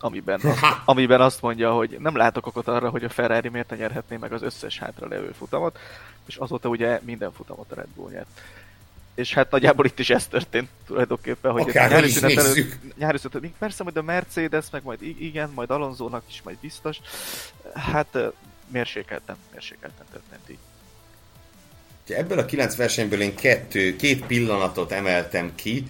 Amiben, 0.00 0.40
azt, 0.42 0.60
amiben 0.84 1.20
azt 1.20 1.42
mondja, 1.42 1.72
hogy 1.72 1.96
nem 2.00 2.16
látok 2.16 2.46
okot 2.46 2.68
arra, 2.68 2.88
hogy 2.88 3.04
a 3.04 3.08
Ferrari 3.08 3.48
miért 3.48 3.70
ne 3.70 3.76
nyerhetné 3.76 4.16
meg 4.16 4.32
az 4.32 4.42
összes 4.42 4.78
hátra 4.78 5.08
levő 5.08 5.30
futamot, 5.38 5.78
és 6.26 6.36
azóta 6.36 6.68
ugye 6.68 7.00
minden 7.02 7.32
futamot 7.32 7.72
a 7.72 7.74
Red 7.74 7.88
Bull 7.94 8.10
nyert. 8.10 8.40
És 9.14 9.34
hát 9.34 9.50
nagyjából 9.50 9.84
itt 9.84 9.98
is 9.98 10.10
ez 10.10 10.26
történt 10.26 10.68
tulajdonképpen, 10.86 11.52
hogy 11.52 11.70
nyári 11.72 12.08
szünet 12.08 12.36
előtt, 12.36 12.96
nyári 12.96 13.18
szünet, 13.18 13.50
persze 13.58 13.82
majd 13.82 13.96
a 13.96 14.02
Mercedes, 14.02 14.70
meg 14.70 14.82
majd 14.82 15.02
igen, 15.02 15.50
majd 15.54 15.70
Alonzónak 15.70 16.22
is 16.28 16.42
majd 16.42 16.56
biztos. 16.60 16.98
Hát 17.74 18.18
mérsékelten, 18.68 19.36
mérsékelten 19.52 20.06
történt 20.10 20.50
így. 20.50 20.58
Ebből 22.08 22.38
a 22.38 22.44
kilenc 22.44 22.76
versenyből 22.76 23.20
én 23.20 23.34
kettő, 23.34 23.96
két 23.96 24.26
pillanatot 24.26 24.92
emeltem 24.92 25.52
ki. 25.54 25.84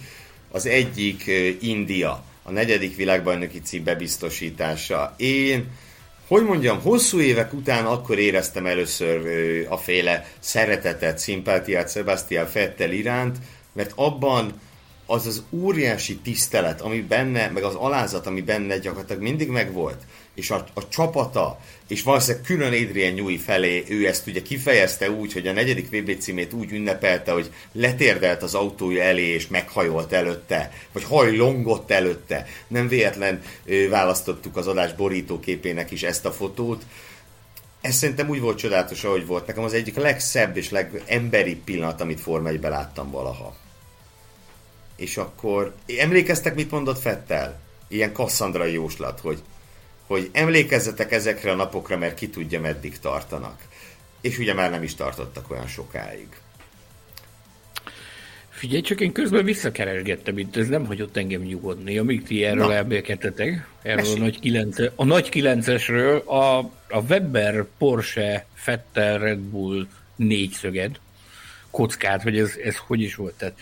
Az 0.50 0.66
egyik 0.66 1.30
India, 1.60 2.24
a 2.42 2.50
negyedik 2.50 2.96
világbajnoki 2.96 3.60
cím 3.60 3.84
bebiztosítása. 3.84 5.14
Én 5.16 5.66
hogy 6.26 6.44
mondjam, 6.44 6.80
hosszú 6.80 7.20
évek 7.20 7.52
után 7.52 7.86
akkor 7.86 8.18
éreztem 8.18 8.66
először 8.66 9.26
a 9.68 9.76
féle 9.76 10.26
szeretetet, 10.38 11.18
szimpátiát 11.18 11.90
Sebastian 11.90 12.46
Fettel 12.46 12.92
iránt, 12.92 13.36
mert 13.72 13.92
abban 13.94 14.60
az 15.06 15.26
az 15.26 15.42
óriási 15.50 16.16
tisztelet, 16.16 16.80
ami 16.80 17.00
benne, 17.00 17.48
meg 17.48 17.62
az 17.62 17.74
alázat, 17.74 18.26
ami 18.26 18.40
benne 18.40 18.78
gyakorlatilag 18.78 19.22
mindig 19.22 19.48
megvolt, 19.48 20.00
és 20.34 20.50
a, 20.50 20.64
a 20.74 20.88
csapata, 20.88 21.60
és 21.88 22.02
valószínűleg 22.02 22.44
külön 22.44 22.72
Adrian 22.72 23.14
Newey 23.14 23.36
felé 23.36 23.84
ő 23.88 24.06
ezt 24.06 24.26
ugye 24.26 24.42
kifejezte 24.42 25.10
úgy, 25.10 25.32
hogy 25.32 25.46
a 25.46 25.52
negyedik 25.52 25.90
VB 25.90 26.18
címét 26.18 26.52
úgy 26.52 26.72
ünnepelte, 26.72 27.32
hogy 27.32 27.50
letérdelt 27.72 28.42
az 28.42 28.54
autója 28.54 29.02
elé, 29.02 29.26
és 29.26 29.46
meghajolt 29.46 30.12
előtte, 30.12 30.72
vagy 30.92 31.04
hajlongott 31.04 31.90
előtte. 31.90 32.46
Nem 32.68 32.88
véletlen 32.88 33.42
választottuk 33.90 34.56
az 34.56 34.66
adás 34.66 34.94
borítóképének 34.94 35.90
is 35.90 36.02
ezt 36.02 36.26
a 36.26 36.32
fotót. 36.32 36.82
Ez 37.80 37.94
szerintem 37.94 38.28
úgy 38.28 38.40
volt 38.40 38.58
csodálatos, 38.58 39.04
ahogy 39.04 39.26
volt. 39.26 39.46
Nekem 39.46 39.64
az 39.64 39.72
egyik 39.72 39.96
legszebb 39.96 40.56
és 40.56 40.70
legemberi 40.70 41.54
pillanat, 41.54 42.00
amit 42.00 42.20
Forma 42.20 42.48
1 42.48 42.62
láttam 42.62 43.10
valaha. 43.10 43.56
És 44.96 45.16
akkor 45.16 45.74
emlékeztek, 45.98 46.54
mit 46.54 46.70
mondott 46.70 47.00
Fettel? 47.00 47.60
Ilyen 47.88 48.12
kasszandrai 48.12 48.72
jóslat, 48.72 49.20
hogy 49.20 49.42
hogy 50.06 50.30
emlékezzetek 50.32 51.12
ezekre 51.12 51.50
a 51.50 51.54
napokra, 51.54 51.96
mert 51.96 52.14
ki 52.14 52.28
tudja, 52.28 52.60
meddig 52.60 52.98
tartanak. 52.98 53.60
És 54.20 54.38
ugye 54.38 54.54
már 54.54 54.70
nem 54.70 54.82
is 54.82 54.94
tartottak 54.94 55.50
olyan 55.50 55.66
sokáig. 55.66 56.28
Figyelj, 58.48 58.80
csak 58.80 59.00
én 59.00 59.12
közben 59.12 59.44
visszakeresgettem 59.44 60.38
itt, 60.38 60.56
ez 60.56 60.68
nem 60.68 60.86
hagyott 60.86 61.16
engem 61.16 61.40
nyugodni, 61.40 61.98
amíg 61.98 62.22
ti 62.22 62.44
erről 62.44 62.72
elbélkedtetek, 62.72 63.68
erről 63.82 64.14
a 64.14 64.18
nagy, 64.18 64.40
9, 64.40 64.76
a 64.94 65.04
nagy 65.04 65.28
9-esről, 65.32 66.24
a, 66.24 66.58
a 66.96 67.00
Weber, 67.08 67.64
Porsche, 67.78 68.46
Fettel, 68.54 69.18
Red 69.18 69.38
Bull 69.38 69.86
négyszöged, 70.16 70.98
kockát, 71.70 72.22
hogy 72.22 72.38
ez, 72.38 72.54
ez 72.64 72.76
hogy 72.76 73.00
is 73.00 73.14
volt. 73.14 73.34
Tehát 73.34 73.58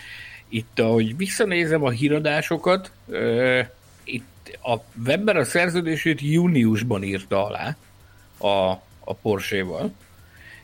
itt, 0.49 0.81
ahogy 0.81 1.17
visszanézem 1.17 1.85
a 1.85 1.91
híradásokat, 1.91 2.91
a 4.63 4.77
Webber 5.07 5.37
a 5.37 5.45
szerződését 5.45 6.21
júniusban 6.21 7.03
írta 7.03 7.47
alá 7.47 7.77
a, 8.39 8.71
a 9.05 9.15
Porsche-val. 9.23 9.93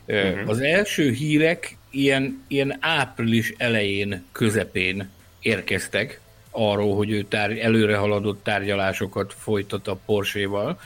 Uh-huh. 0.07 0.49
Az 0.49 0.59
első 0.59 1.11
hírek 1.11 1.77
ilyen, 1.89 2.43
ilyen 2.47 2.77
április 2.79 3.53
elején, 3.57 4.23
közepén 4.31 5.09
érkeztek 5.39 6.21
arról, 6.51 6.95
hogy 6.95 7.11
ő 7.11 7.23
tár, 7.23 7.57
előre 7.57 7.97
haladott 7.97 8.43
tárgyalásokat 8.43 9.33
folytat 9.37 9.87
a 9.87 9.99
Porsche-val. 10.05 10.79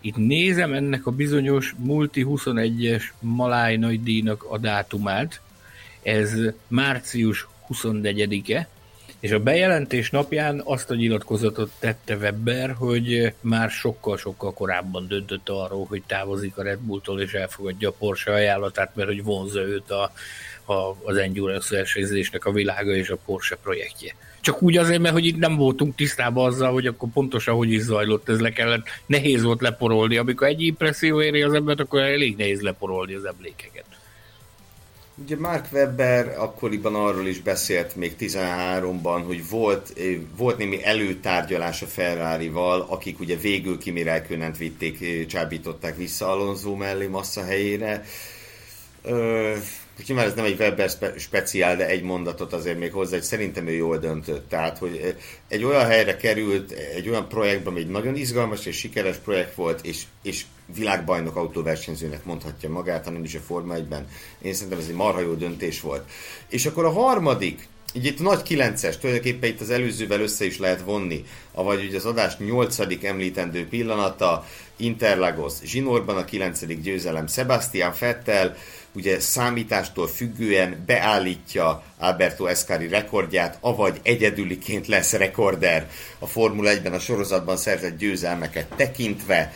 Itt 0.00 0.16
nézem 0.16 0.72
ennek 0.72 1.06
a 1.06 1.10
bizonyos 1.10 1.74
Multi 1.78 2.26
21-es 2.28 3.02
Maláj 3.20 3.76
nagy 3.76 4.02
díjnak 4.02 4.44
a 4.44 4.58
dátumát. 4.58 5.40
Ez 6.02 6.34
március 6.68 7.46
24-e, 7.72 8.68
és 9.20 9.30
a 9.30 9.38
bejelentés 9.38 10.10
napján 10.10 10.60
azt 10.64 10.90
a 10.90 10.94
nyilatkozatot 10.94 11.70
tette 11.78 12.16
Webber, 12.16 12.70
hogy 12.70 13.32
már 13.40 13.70
sokkal-sokkal 13.70 14.52
korábban 14.52 15.08
döntött 15.08 15.48
arról, 15.48 15.84
hogy 15.86 16.02
távozik 16.06 16.58
a 16.58 16.62
Red 16.62 16.78
Bulltól 16.78 17.20
és 17.20 17.32
elfogadja 17.32 17.88
a 17.88 17.94
Porsche 17.98 18.32
ajánlatát, 18.32 18.90
mert 18.94 19.08
hogy 19.08 19.24
vonza 19.24 19.60
őt 19.60 19.90
a, 19.90 20.12
a, 20.72 20.96
az 21.02 21.16
endurance 21.16 21.76
versenyzésnek 21.76 22.44
a 22.44 22.52
világa 22.52 22.94
és 22.94 23.10
a 23.10 23.16
Porsche 23.16 23.56
projektje. 23.56 24.14
Csak 24.40 24.62
úgy 24.62 24.76
azért, 24.76 25.00
mert 25.00 25.14
hogy 25.14 25.26
itt 25.26 25.38
nem 25.38 25.56
voltunk 25.56 25.94
tisztában 25.94 26.46
azzal, 26.46 26.72
hogy 26.72 26.86
akkor 26.86 27.08
pontosan 27.12 27.54
hogy 27.54 27.72
is 27.72 27.82
zajlott, 27.82 28.28
ez 28.28 28.40
le 28.40 28.52
kellett, 28.52 28.86
nehéz 29.06 29.42
volt 29.42 29.60
leporolni. 29.60 30.16
Amikor 30.16 30.46
egy 30.46 30.62
impresszió 30.62 31.22
éri 31.22 31.42
az 31.42 31.52
embert, 31.52 31.80
akkor 31.80 32.00
elég 32.00 32.36
nehéz 32.36 32.60
leporolni 32.60 33.14
az 33.14 33.24
emlékeket. 33.24 33.84
Ugye 35.22 35.36
Mark 35.36 35.66
Webber 35.72 36.34
akkoriban 36.38 36.94
arról 36.94 37.26
is 37.26 37.40
beszélt 37.40 37.96
még 37.96 38.14
13-ban, 38.18 39.22
hogy 39.26 39.48
volt, 39.48 39.92
volt 40.36 40.58
némi 40.58 40.84
előtárgyalás 40.84 41.82
a 41.82 41.86
Ferrari-val, 41.86 42.86
akik 42.88 43.20
ugye 43.20 43.36
végül 43.36 43.78
Kimi 43.78 44.02
Räikkönent 44.02 44.56
vitték, 44.56 45.26
csábították 45.26 45.96
vissza 45.96 46.30
Alonso 46.30 46.74
mellé 46.74 47.06
massza 47.06 47.44
helyére. 47.44 48.04
Úgyhogy 49.02 49.62
már 50.14 50.26
ez 50.26 50.34
nem 50.34 50.44
egy 50.44 50.60
Weber 50.60 50.88
spe- 50.88 51.18
speciál, 51.18 51.76
de 51.76 51.86
egy 51.86 52.02
mondatot 52.02 52.52
azért 52.52 52.78
még 52.78 52.92
hozzá, 52.92 53.12
hogy 53.12 53.22
szerintem 53.22 53.66
ő 53.66 53.72
jól 53.72 53.98
döntött. 53.98 54.48
Tehát, 54.48 54.78
hogy 54.78 55.14
egy 55.48 55.64
olyan 55.64 55.86
helyre 55.86 56.16
került, 56.16 56.72
egy 56.72 57.08
olyan 57.08 57.28
projektben, 57.28 57.72
ami 57.72 57.80
egy 57.80 57.88
nagyon 57.88 58.16
izgalmas 58.16 58.66
és 58.66 58.76
sikeres 58.76 59.16
projekt 59.16 59.54
volt, 59.54 59.86
és, 59.86 60.02
és 60.22 60.44
világbajnok 60.74 61.36
autóversenyzőnek 61.36 62.24
mondhatja 62.24 62.70
magát, 62.70 63.04
hanem 63.04 63.24
is 63.24 63.34
a 63.34 63.40
Forma 63.40 63.74
1-ben. 63.74 64.08
Én 64.42 64.54
szerintem 64.54 64.78
ez 64.78 64.86
egy 64.88 64.94
marha 64.94 65.20
jó 65.20 65.34
döntés 65.34 65.80
volt. 65.80 66.10
És 66.48 66.66
akkor 66.66 66.84
a 66.84 66.90
harmadik, 66.90 67.68
így 67.92 68.04
itt 68.04 68.20
nagy 68.20 68.40
9-es, 68.48 68.98
tulajdonképpen 68.98 69.50
itt 69.50 69.60
az 69.60 69.70
előzővel 69.70 70.20
össze 70.20 70.44
is 70.44 70.58
lehet 70.58 70.82
vonni, 70.82 71.24
avagy 71.52 71.84
ugye 71.84 71.96
az 71.96 72.06
adás 72.06 72.36
8. 72.36 72.78
említendő 73.02 73.66
pillanata, 73.68 74.46
Interlagos, 74.76 75.52
Zsinórban 75.64 76.16
a 76.16 76.24
9. 76.24 76.66
győzelem, 76.82 77.26
Sebastian 77.26 77.92
Fettel, 77.92 78.56
ugye 78.94 79.20
számítástól 79.20 80.08
függően 80.08 80.82
beállítja 80.86 81.82
Alberto 81.98 82.46
Escari 82.46 82.88
rekordját, 82.88 83.58
avagy 83.60 84.00
egyedüliként 84.02 84.86
lesz 84.86 85.12
rekorder 85.12 85.90
a 86.18 86.26
Formula 86.26 86.70
1-ben 86.74 86.92
a 86.92 86.98
sorozatban 86.98 87.56
szerzett 87.56 87.98
győzelmeket 87.98 88.66
tekintve. 88.76 89.52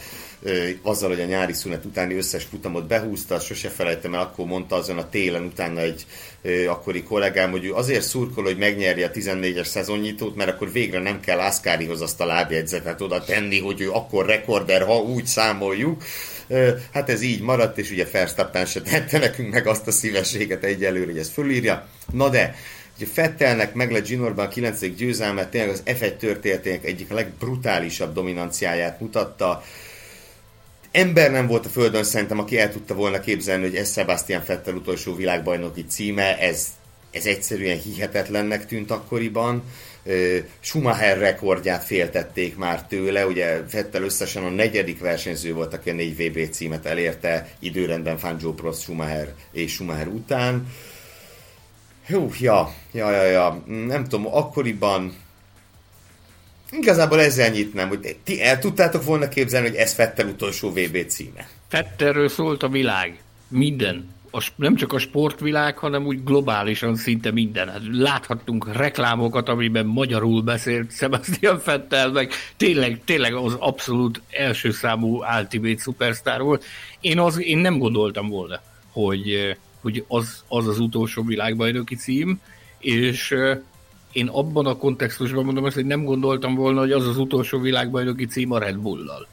Azzal, 0.82 1.09
hogy 1.09 1.20
a 1.20 1.24
nyári 1.24 1.53
szünet 1.53 1.84
utáni 1.84 2.14
összes 2.14 2.45
futamot 2.45 2.87
behúzta, 2.87 3.41
sose 3.41 3.68
felejtem 3.68 4.14
el, 4.14 4.21
akkor 4.21 4.46
mondta 4.46 4.76
azon 4.76 4.99
a 4.99 5.08
télen 5.08 5.45
utána 5.45 5.80
egy 5.80 6.07
akkori 6.68 7.03
kollégám, 7.03 7.50
hogy 7.50 7.64
ő 7.64 7.72
azért 7.72 8.03
szurkol, 8.03 8.45
hogy 8.45 8.58
megnyerje 8.58 9.07
a 9.07 9.11
14-es 9.11 9.64
szezonnyitót, 9.64 10.37
mert 10.37 10.50
akkor 10.50 10.72
végre 10.72 10.99
nem 10.99 11.21
kell 11.21 11.41
Ászkárihoz 11.41 12.00
azt 12.00 12.21
a 12.21 12.26
lábjegyzetet 12.26 13.00
oda 13.00 13.25
tenni, 13.25 13.61
hogy 13.61 13.80
ő 13.80 13.91
akkor 13.91 14.26
rekorder, 14.26 14.83
ha 14.83 14.96
úgy 14.96 15.26
számoljuk. 15.26 16.03
Hát 16.92 17.11
ez 17.11 17.22
így 17.22 17.41
maradt, 17.41 17.79
és 17.79 17.91
ugye 17.91 18.07
Verstappen 18.12 18.67
se 18.67 18.83
tette 18.83 19.18
nekünk 19.18 19.53
meg 19.53 19.67
azt 19.67 19.87
a 19.87 19.91
szívességet 19.91 20.64
egyelőre, 20.64 21.07
hogy 21.07 21.18
ezt 21.18 21.33
fölírja. 21.33 21.87
Na 22.12 22.29
de, 22.29 22.54
Ugye 22.96 23.07
Fettelnek 23.12 23.75
meg 23.75 23.92
lett 23.92 24.07
Ginorban 24.07 24.46
a 24.46 24.49
9. 24.49 24.87
győzelmet, 24.87 25.50
tényleg 25.50 25.71
az 25.71 25.83
F1 25.87 26.17
történetének 26.17 26.84
egyik 26.84 27.11
legbrutálisabb 27.11 28.14
dominanciáját 28.14 29.00
mutatta. 29.00 29.62
Ember 30.93 31.31
nem 31.31 31.47
volt 31.47 31.67
a 31.67 31.69
Földön 31.69 32.05
szerintem, 32.05 32.39
aki 32.39 32.59
el 32.59 32.73
tudta 32.73 32.95
volna 32.95 33.21
képzelni, 33.21 33.63
hogy 33.63 33.77
ez 33.77 33.93
Sebastian 33.93 34.43
Fettel 34.43 34.75
utolsó 34.75 35.14
világbajnoki 35.14 35.85
címe, 35.85 36.39
ez, 36.39 36.67
ez 37.11 37.27
egyszerűen 37.27 37.79
hihetetlennek 37.79 38.67
tűnt 38.67 38.91
akkoriban. 38.91 39.63
Schumacher 40.61 41.19
rekordját 41.19 41.85
féltették 41.85 42.57
már 42.57 42.87
tőle, 42.87 43.27
ugye 43.27 43.63
Fettel 43.69 44.03
összesen 44.03 44.45
a 44.45 44.49
negyedik 44.49 45.01
versenyző 45.01 45.55
volt, 45.55 45.75
aki 45.75 45.91
a 45.91 45.93
négy 45.93 46.17
VB 46.17 46.51
címet 46.51 46.87
elérte, 46.87 47.49
időrendben 47.59 48.19
Fangio 48.19 48.53
Prost, 48.53 48.81
Schumacher 48.81 49.35
és 49.53 49.73
Schumacher 49.73 50.07
után. 50.07 50.73
Hú, 52.07 52.31
ja, 52.41 52.75
ja, 52.93 53.11
ja, 53.11 53.23
ja, 53.23 53.64
nem 53.67 54.05
tudom, 54.05 54.35
akkoriban 54.35 55.14
Igazából 56.72 57.20
ezzel 57.20 57.50
nyitnám, 57.50 57.88
hogy 57.88 58.16
ti 58.24 58.42
el 58.42 58.58
tudtátok 58.58 59.04
volna 59.04 59.28
képzelni, 59.28 59.68
hogy 59.68 59.76
ez 59.76 59.92
Fettel 59.92 60.26
utolsó 60.26 60.70
VB 60.70 61.07
címe? 61.07 61.49
Fettelről 61.68 62.28
szólt 62.28 62.62
a 62.62 62.68
világ. 62.68 63.20
Minden. 63.49 64.11
A, 64.30 64.50
nem 64.57 64.76
csak 64.76 64.92
a 64.92 64.99
sportvilág, 64.99 65.78
hanem 65.78 66.07
úgy 66.07 66.24
globálisan 66.24 66.96
szinte 66.96 67.30
minden. 67.30 67.68
Hát 67.68 67.80
láthattunk 67.90 68.72
reklámokat, 68.72 69.49
amiben 69.49 69.86
magyarul 69.86 70.42
beszélt 70.42 70.96
Sebastian 70.96 71.58
Fettel, 71.58 72.11
meg 72.11 72.30
tényleg, 72.57 73.00
tényleg 73.04 73.34
az 73.34 73.57
abszolút 73.58 74.20
első 74.30 74.70
számú 74.70 75.22
Ultimate 75.38 75.82
Superstar 75.82 76.40
volt. 76.40 76.64
Én, 77.00 77.18
az, 77.18 77.40
én 77.40 77.58
nem 77.58 77.78
gondoltam 77.78 78.28
volna, 78.28 78.61
hogy, 78.90 79.57
hogy 79.80 80.04
az, 80.08 80.44
az 80.49 80.66
az 80.66 80.78
utolsó 80.78 81.22
világbajnoki 81.22 81.94
cím, 81.94 82.40
és 82.78 83.34
én 84.13 84.29
abban 84.29 84.67
a 84.67 84.76
kontextusban 84.76 85.45
mondom 85.45 85.67
ezt, 85.67 85.75
hogy 85.75 85.87
nem 85.87 86.05
gondoltam 86.05 86.55
volna, 86.55 86.80
hogy 86.80 86.93
az 86.93 87.07
az 87.07 87.18
utolsó 87.18 87.59
világbajnoki 87.59 88.26
cím 88.26 88.53
a 88.53 88.59
Red 88.59 88.76
Bull-lal. 88.76 89.26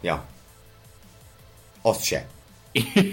Ja. 0.00 0.24
Azt 1.82 2.04
se. 2.04 2.26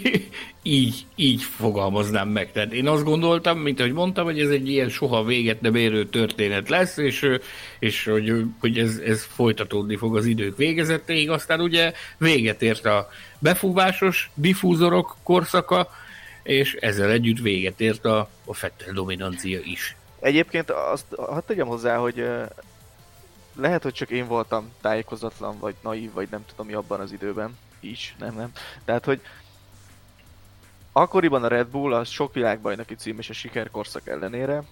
így, 0.64 1.06
így 1.16 1.44
fogalmaznám 1.44 2.30
meg. 2.30 2.52
Tehát 2.52 2.74
én 2.74 2.88
azt 2.88 3.04
gondoltam, 3.04 3.60
mint 3.60 3.80
ahogy 3.80 3.94
mondtam, 3.94 4.26
hogy 4.26 4.40
ez 4.40 4.50
egy 4.50 4.70
ilyen 4.70 4.90
soha 4.90 5.24
véget 5.24 5.62
nem 5.62 5.76
érő 5.76 6.06
történet 6.06 6.70
lesz, 6.70 6.98
és, 6.98 7.30
és 7.80 8.04
hogy, 8.04 8.44
hogy 8.60 8.78
ez, 8.78 8.98
ez 8.98 9.24
folytatódni 9.24 9.96
fog 9.96 10.18
az 10.18 10.26
idők 10.26 10.58
végezetéig. 10.58 11.30
Aztán 11.30 11.62
ugye 11.62 11.94
véget 12.18 12.62
ért 12.62 12.86
a 12.86 13.10
befúvásos 13.40 14.30
diffúzorok 14.34 15.16
korszaka, 15.24 15.90
és 16.48 16.74
ezzel 16.74 17.10
együtt 17.10 17.40
véget 17.40 17.82
ért 17.82 18.06
a, 18.06 18.30
a 18.46 18.54
Fettel 18.54 18.94
dominancia 18.94 19.60
is. 19.64 19.96
Egyébként 20.20 20.70
azt 20.72 21.06
hadd 21.16 21.42
tegyem 21.46 21.68
hozzá, 21.68 21.98
hogy 21.98 22.28
lehet, 23.56 23.84
hogy 23.84 23.94
csak 23.94 24.10
én 24.10 24.28
voltam 24.28 24.72
tájékozatlan, 24.82 25.60
vagy 25.60 25.76
naív, 25.84 26.14
vagy 26.14 26.28
nem 26.32 26.46
tudom 26.46 26.66
mi 26.66 26.74
abban 26.74 27.00
az 27.00 27.12
időben 27.12 27.58
is, 27.80 28.16
nem, 28.20 28.36
nem. 28.36 28.52
Tehát, 28.86 29.06
hogy 29.06 29.22
akkoriban 30.92 31.44
a 31.44 31.48
Red 31.48 31.68
Bull 31.68 31.94
az 31.94 32.10
sok 32.10 32.34
világbajnoki 32.34 32.96
cím 32.96 33.20
és 33.20 33.30
a 33.30 33.34
sikerkorszak 33.34 34.08
ellenére 34.08 34.64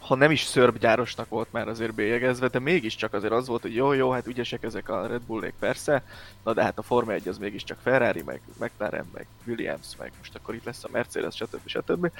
ha 0.00 0.14
nem 0.14 0.30
is 0.30 0.42
szörb 0.42 0.78
gyárosnak 0.78 1.28
volt 1.28 1.48
már 1.50 1.68
azért 1.68 1.94
bélyegezve, 1.94 2.48
de 2.48 2.58
mégiscsak 2.58 3.14
azért 3.14 3.32
az 3.32 3.46
volt, 3.46 3.62
hogy 3.62 3.74
jó, 3.74 3.92
jó, 3.92 4.10
hát 4.10 4.26
ügyesek 4.26 4.62
ezek 4.62 4.88
a 4.88 5.06
Red 5.06 5.22
Bullék 5.22 5.54
persze, 5.58 6.02
na 6.44 6.52
de 6.52 6.62
hát 6.62 6.78
a 6.78 6.82
Forma 6.82 7.12
1 7.12 7.28
az 7.28 7.38
mégiscsak 7.38 7.78
Ferrari, 7.82 8.22
meg 8.26 8.40
McLaren, 8.58 9.06
meg 9.14 9.26
Williams, 9.46 9.86
meg 9.98 10.12
most 10.18 10.34
akkor 10.34 10.54
itt 10.54 10.64
lesz 10.64 10.84
a 10.84 10.88
Mercedes, 10.92 11.34
stb. 11.34 11.60
stb. 11.64 12.10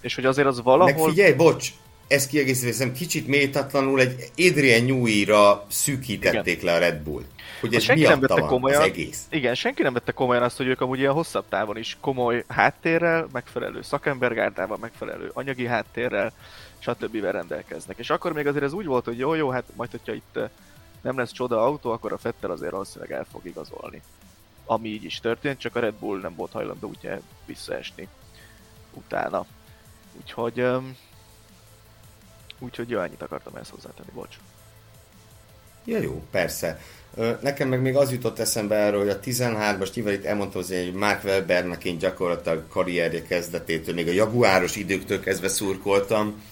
És 0.00 0.14
hogy 0.14 0.24
azért 0.24 0.46
az 0.46 0.62
valahol... 0.62 0.94
Meg 0.94 1.08
figyelj, 1.08 1.32
bocs, 1.32 1.72
ezt 2.08 2.28
kiegészítem, 2.28 2.92
kicsit 2.92 3.26
méltatlanul 3.26 4.00
egy 4.00 4.30
Adrian 4.36 4.84
Newey-ra 4.84 5.66
szűkítették 5.68 6.62
igen. 6.62 6.64
le 6.64 6.72
a 6.72 6.78
Red 6.78 7.02
Bull. 7.02 7.22
Hogy 7.60 7.74
ez 7.74 7.82
senki 7.82 8.02
nem 8.02 8.20
vette 8.20 8.40
komolyan, 8.40 8.80
az 8.80 8.86
egész. 8.86 9.26
Igen, 9.30 9.54
senki 9.54 9.82
nem 9.82 9.92
vette 9.92 10.12
komolyan 10.12 10.42
azt, 10.42 10.56
hogy 10.56 10.66
ők 10.66 10.80
amúgy 10.80 10.98
ilyen 10.98 11.12
hosszabb 11.12 11.44
távon 11.48 11.76
is 11.76 11.96
komoly 12.00 12.44
háttérrel, 12.48 13.28
megfelelő 13.32 13.82
szakembergárdával, 13.82 14.76
megfelelő 14.80 15.30
anyagi 15.34 15.66
háttérrel, 15.66 16.32
stb. 16.88 17.24
rendelkeznek. 17.24 17.98
És 17.98 18.10
akkor 18.10 18.32
még 18.32 18.46
azért 18.46 18.64
ez 18.64 18.72
úgy 18.72 18.86
volt, 18.86 19.04
hogy 19.04 19.18
jó, 19.18 19.34
jó, 19.34 19.50
hát 19.50 19.64
majd, 19.76 19.90
hogyha 19.90 20.12
itt 20.12 20.38
nem 21.00 21.18
lesz 21.18 21.32
csoda 21.32 21.64
autó, 21.64 21.90
akkor 21.90 22.12
a 22.12 22.18
Fettel 22.18 22.50
azért 22.50 22.72
valószínűleg 22.72 23.12
el 23.12 23.26
fog 23.30 23.46
igazolni. 23.46 24.02
Ami 24.66 24.88
így 24.88 25.04
is 25.04 25.20
történt, 25.20 25.58
csak 25.58 25.76
a 25.76 25.80
Red 25.80 25.94
Bull 25.94 26.20
nem 26.20 26.34
volt 26.34 26.52
hajlandó 26.52 26.88
ugye 26.88 27.20
visszaesni 27.46 28.08
utána. 28.92 29.46
Úgyhogy, 30.20 30.66
úgyhogy 32.58 32.90
jó, 32.90 33.00
ennyit 33.00 33.22
akartam 33.22 33.56
ezt 33.56 33.70
hozzátenni, 33.70 34.10
bocs. 34.14 34.36
Ja, 35.84 35.98
jó, 35.98 36.22
persze. 36.30 36.80
Nekem 37.40 37.68
meg 37.68 37.80
még 37.80 37.96
az 37.96 38.12
jutott 38.12 38.38
eszembe 38.38 38.74
erről, 38.74 39.00
hogy 39.00 39.08
a 39.08 39.20
13-as, 39.20 39.94
nyilván 39.94 40.14
itt 40.14 40.24
elmondtam, 40.24 40.62
hogy 40.62 40.92
Mark 40.94 41.24
Webbernek 41.24 41.84
én 41.84 41.98
gyakorlatilag 41.98 42.68
karrierje 42.68 43.22
kezdetétől, 43.22 43.94
még 43.94 44.08
a 44.08 44.12
Jaguáros 44.12 44.76
időktől 44.76 45.20
kezdve 45.20 45.48
szurkoltam, 45.48 46.42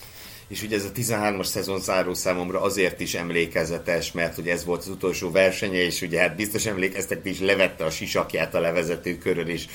és 0.48 0.62
ugye 0.62 0.76
ez 0.76 0.84
a 0.84 0.92
13-as 0.92 1.44
szezon 1.44 1.80
záró 1.80 2.14
számomra 2.14 2.60
azért 2.60 3.00
is 3.00 3.14
emlékezetes, 3.14 4.12
mert 4.12 4.34
hogy 4.34 4.48
ez 4.48 4.64
volt 4.64 4.80
az 4.80 4.88
utolsó 4.88 5.30
versenye, 5.30 5.82
és 5.82 6.02
ugye 6.02 6.20
hát 6.20 6.36
biztos 6.36 6.66
emlékeztek, 6.66 7.20
is 7.24 7.40
levette 7.40 7.84
a 7.84 7.90
sisakját 7.90 8.54
a 8.54 8.60
levezető 8.60 9.18
körön, 9.18 9.48
és 9.48 9.66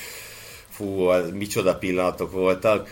fú, 0.70 1.10
micsoda 1.32 1.76
pillanatok 1.76 2.32
voltak. 2.32 2.88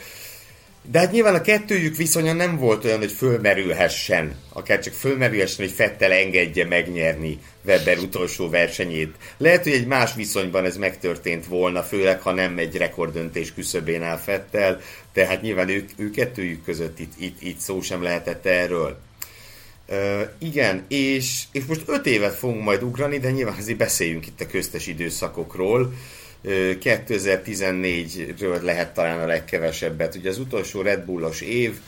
De 0.82 0.98
hát 0.98 1.12
nyilván 1.12 1.34
a 1.34 1.40
kettőjük 1.40 1.96
viszonya 1.96 2.32
nem 2.32 2.56
volt 2.56 2.84
olyan, 2.84 2.98
hogy 2.98 3.12
fölmerülhessen, 3.12 4.34
akár 4.52 4.80
csak 4.80 4.92
fölmerülhessen, 4.92 5.64
hogy 5.66 5.74
Fettel 5.74 6.12
engedje 6.12 6.64
megnyerni 6.64 7.38
Weber 7.64 7.98
utolsó 7.98 8.48
versenyét. 8.48 9.14
Lehet, 9.36 9.62
hogy 9.62 9.72
egy 9.72 9.86
más 9.86 10.14
viszonyban 10.14 10.64
ez 10.64 10.76
megtörtént 10.76 11.46
volna, 11.46 11.82
főleg 11.82 12.20
ha 12.20 12.32
nem 12.32 12.58
egy 12.58 12.76
rekordöntés 12.76 13.54
küszöbén 13.54 14.02
áll 14.02 14.16
Fettel, 14.16 14.80
tehát 15.12 15.42
nyilván 15.42 15.68
ő, 15.68 15.84
ő 15.96 16.10
kettőjük 16.10 16.64
között 16.64 16.98
itt, 16.98 17.12
itt, 17.18 17.42
itt 17.42 17.58
szó 17.58 17.80
sem 17.80 18.02
lehetett 18.02 18.46
erről. 18.46 18.98
Uh, 19.88 20.20
igen, 20.38 20.84
és, 20.88 21.42
és 21.52 21.64
most 21.64 21.82
öt 21.86 22.06
évet 22.06 22.34
fogunk 22.34 22.62
majd 22.62 22.82
ugrani, 22.82 23.18
de 23.18 23.30
nyilván 23.30 23.58
azért 23.58 23.78
beszéljünk 23.78 24.26
itt 24.26 24.40
a 24.40 24.46
köztes 24.46 24.86
időszakokról. 24.86 25.92
2014-ről 26.44 28.62
lehet 28.62 28.94
talán 28.94 29.20
a 29.20 29.26
legkevesebbet. 29.26 30.14
Ugye 30.14 30.28
az 30.28 30.38
utolsó 30.38 30.82
Red 30.82 31.04
Bullos 31.04 31.40
év, 31.40 31.78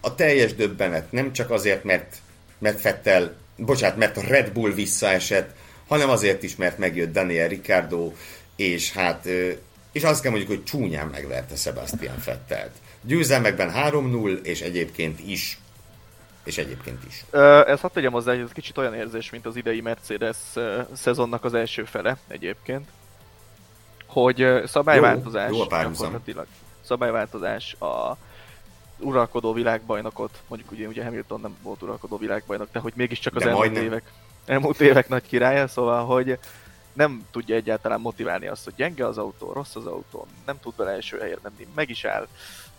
a 0.00 0.14
teljes 0.14 0.54
döbbenet 0.54 1.12
nem 1.12 1.32
csak 1.32 1.50
azért, 1.50 1.84
mert, 1.84 2.16
mert 2.58 2.80
Fettel, 2.80 3.36
bocsánat, 3.56 3.96
mert 3.96 4.16
a 4.16 4.26
Red 4.26 4.52
Bull 4.52 4.72
visszaesett, 4.72 5.54
hanem 5.88 6.10
azért 6.10 6.42
is, 6.42 6.56
mert 6.56 6.78
megjött 6.78 7.12
Daniel 7.12 7.48
Ricardo, 7.48 8.12
és 8.56 8.92
hát, 8.92 9.28
és 9.92 10.02
azt 10.02 10.22
kell 10.22 10.30
mondjuk, 10.30 10.50
hogy 10.50 10.64
csúnyán 10.64 11.06
megverte 11.06 11.56
Sebastian 11.56 12.18
Fettelt. 12.18 12.72
Győzelmekben 13.02 13.72
3-0, 13.74 14.44
és 14.44 14.60
egyébként 14.60 15.20
is 15.26 15.58
és 16.44 16.58
egyébként 16.58 16.98
is. 17.08 17.24
Ez 17.66 17.80
hadd 17.80 17.92
tegyem 17.92 18.12
hozzá, 18.12 18.32
hogy 18.32 18.40
ez 18.40 18.52
kicsit 18.52 18.78
olyan 18.78 18.94
érzés, 18.94 19.30
mint 19.30 19.46
az 19.46 19.56
idei 19.56 19.80
Mercedes 19.80 20.36
szezonnak 20.92 21.44
az 21.44 21.54
első 21.54 21.84
fele 21.84 22.18
egyébként 22.28 22.88
hogy 24.14 24.62
szabályváltozás, 24.66 25.50
jó, 25.50 25.56
jó 25.56 25.64
gyakorlatilag 25.64 26.46
szabályváltozás 26.80 27.74
a 27.74 28.16
uralkodó 28.98 29.52
világbajnokot, 29.52 30.42
mondjuk 30.48 30.70
ugye, 30.70 30.86
ugye 30.86 31.04
Hamilton 31.04 31.40
nem 31.40 31.56
volt 31.62 31.82
uralkodó 31.82 32.16
világbajnok, 32.16 32.68
de 32.72 32.78
hogy 32.78 32.92
mégiscsak 32.96 33.36
az 33.36 33.42
de 33.42 33.48
elmúlt 33.48 33.76
évek, 33.76 34.12
elmúlt 34.44 34.80
évek 34.80 35.08
nagy 35.08 35.26
királya, 35.26 35.68
szóval, 35.68 36.04
hogy 36.04 36.38
nem 36.92 37.26
tudja 37.30 37.54
egyáltalán 37.54 38.00
motiválni 38.00 38.46
azt, 38.46 38.64
hogy 38.64 38.74
gyenge 38.76 39.06
az 39.06 39.18
autó, 39.18 39.52
rossz 39.52 39.74
az 39.74 39.86
autó, 39.86 40.26
nem 40.46 40.60
tud 40.60 40.76
vele 40.76 40.90
első 40.90 41.18
helyre 41.18 41.38
menni, 41.42 41.66
meg 41.74 41.90
is 41.90 42.04
áll, 42.04 42.28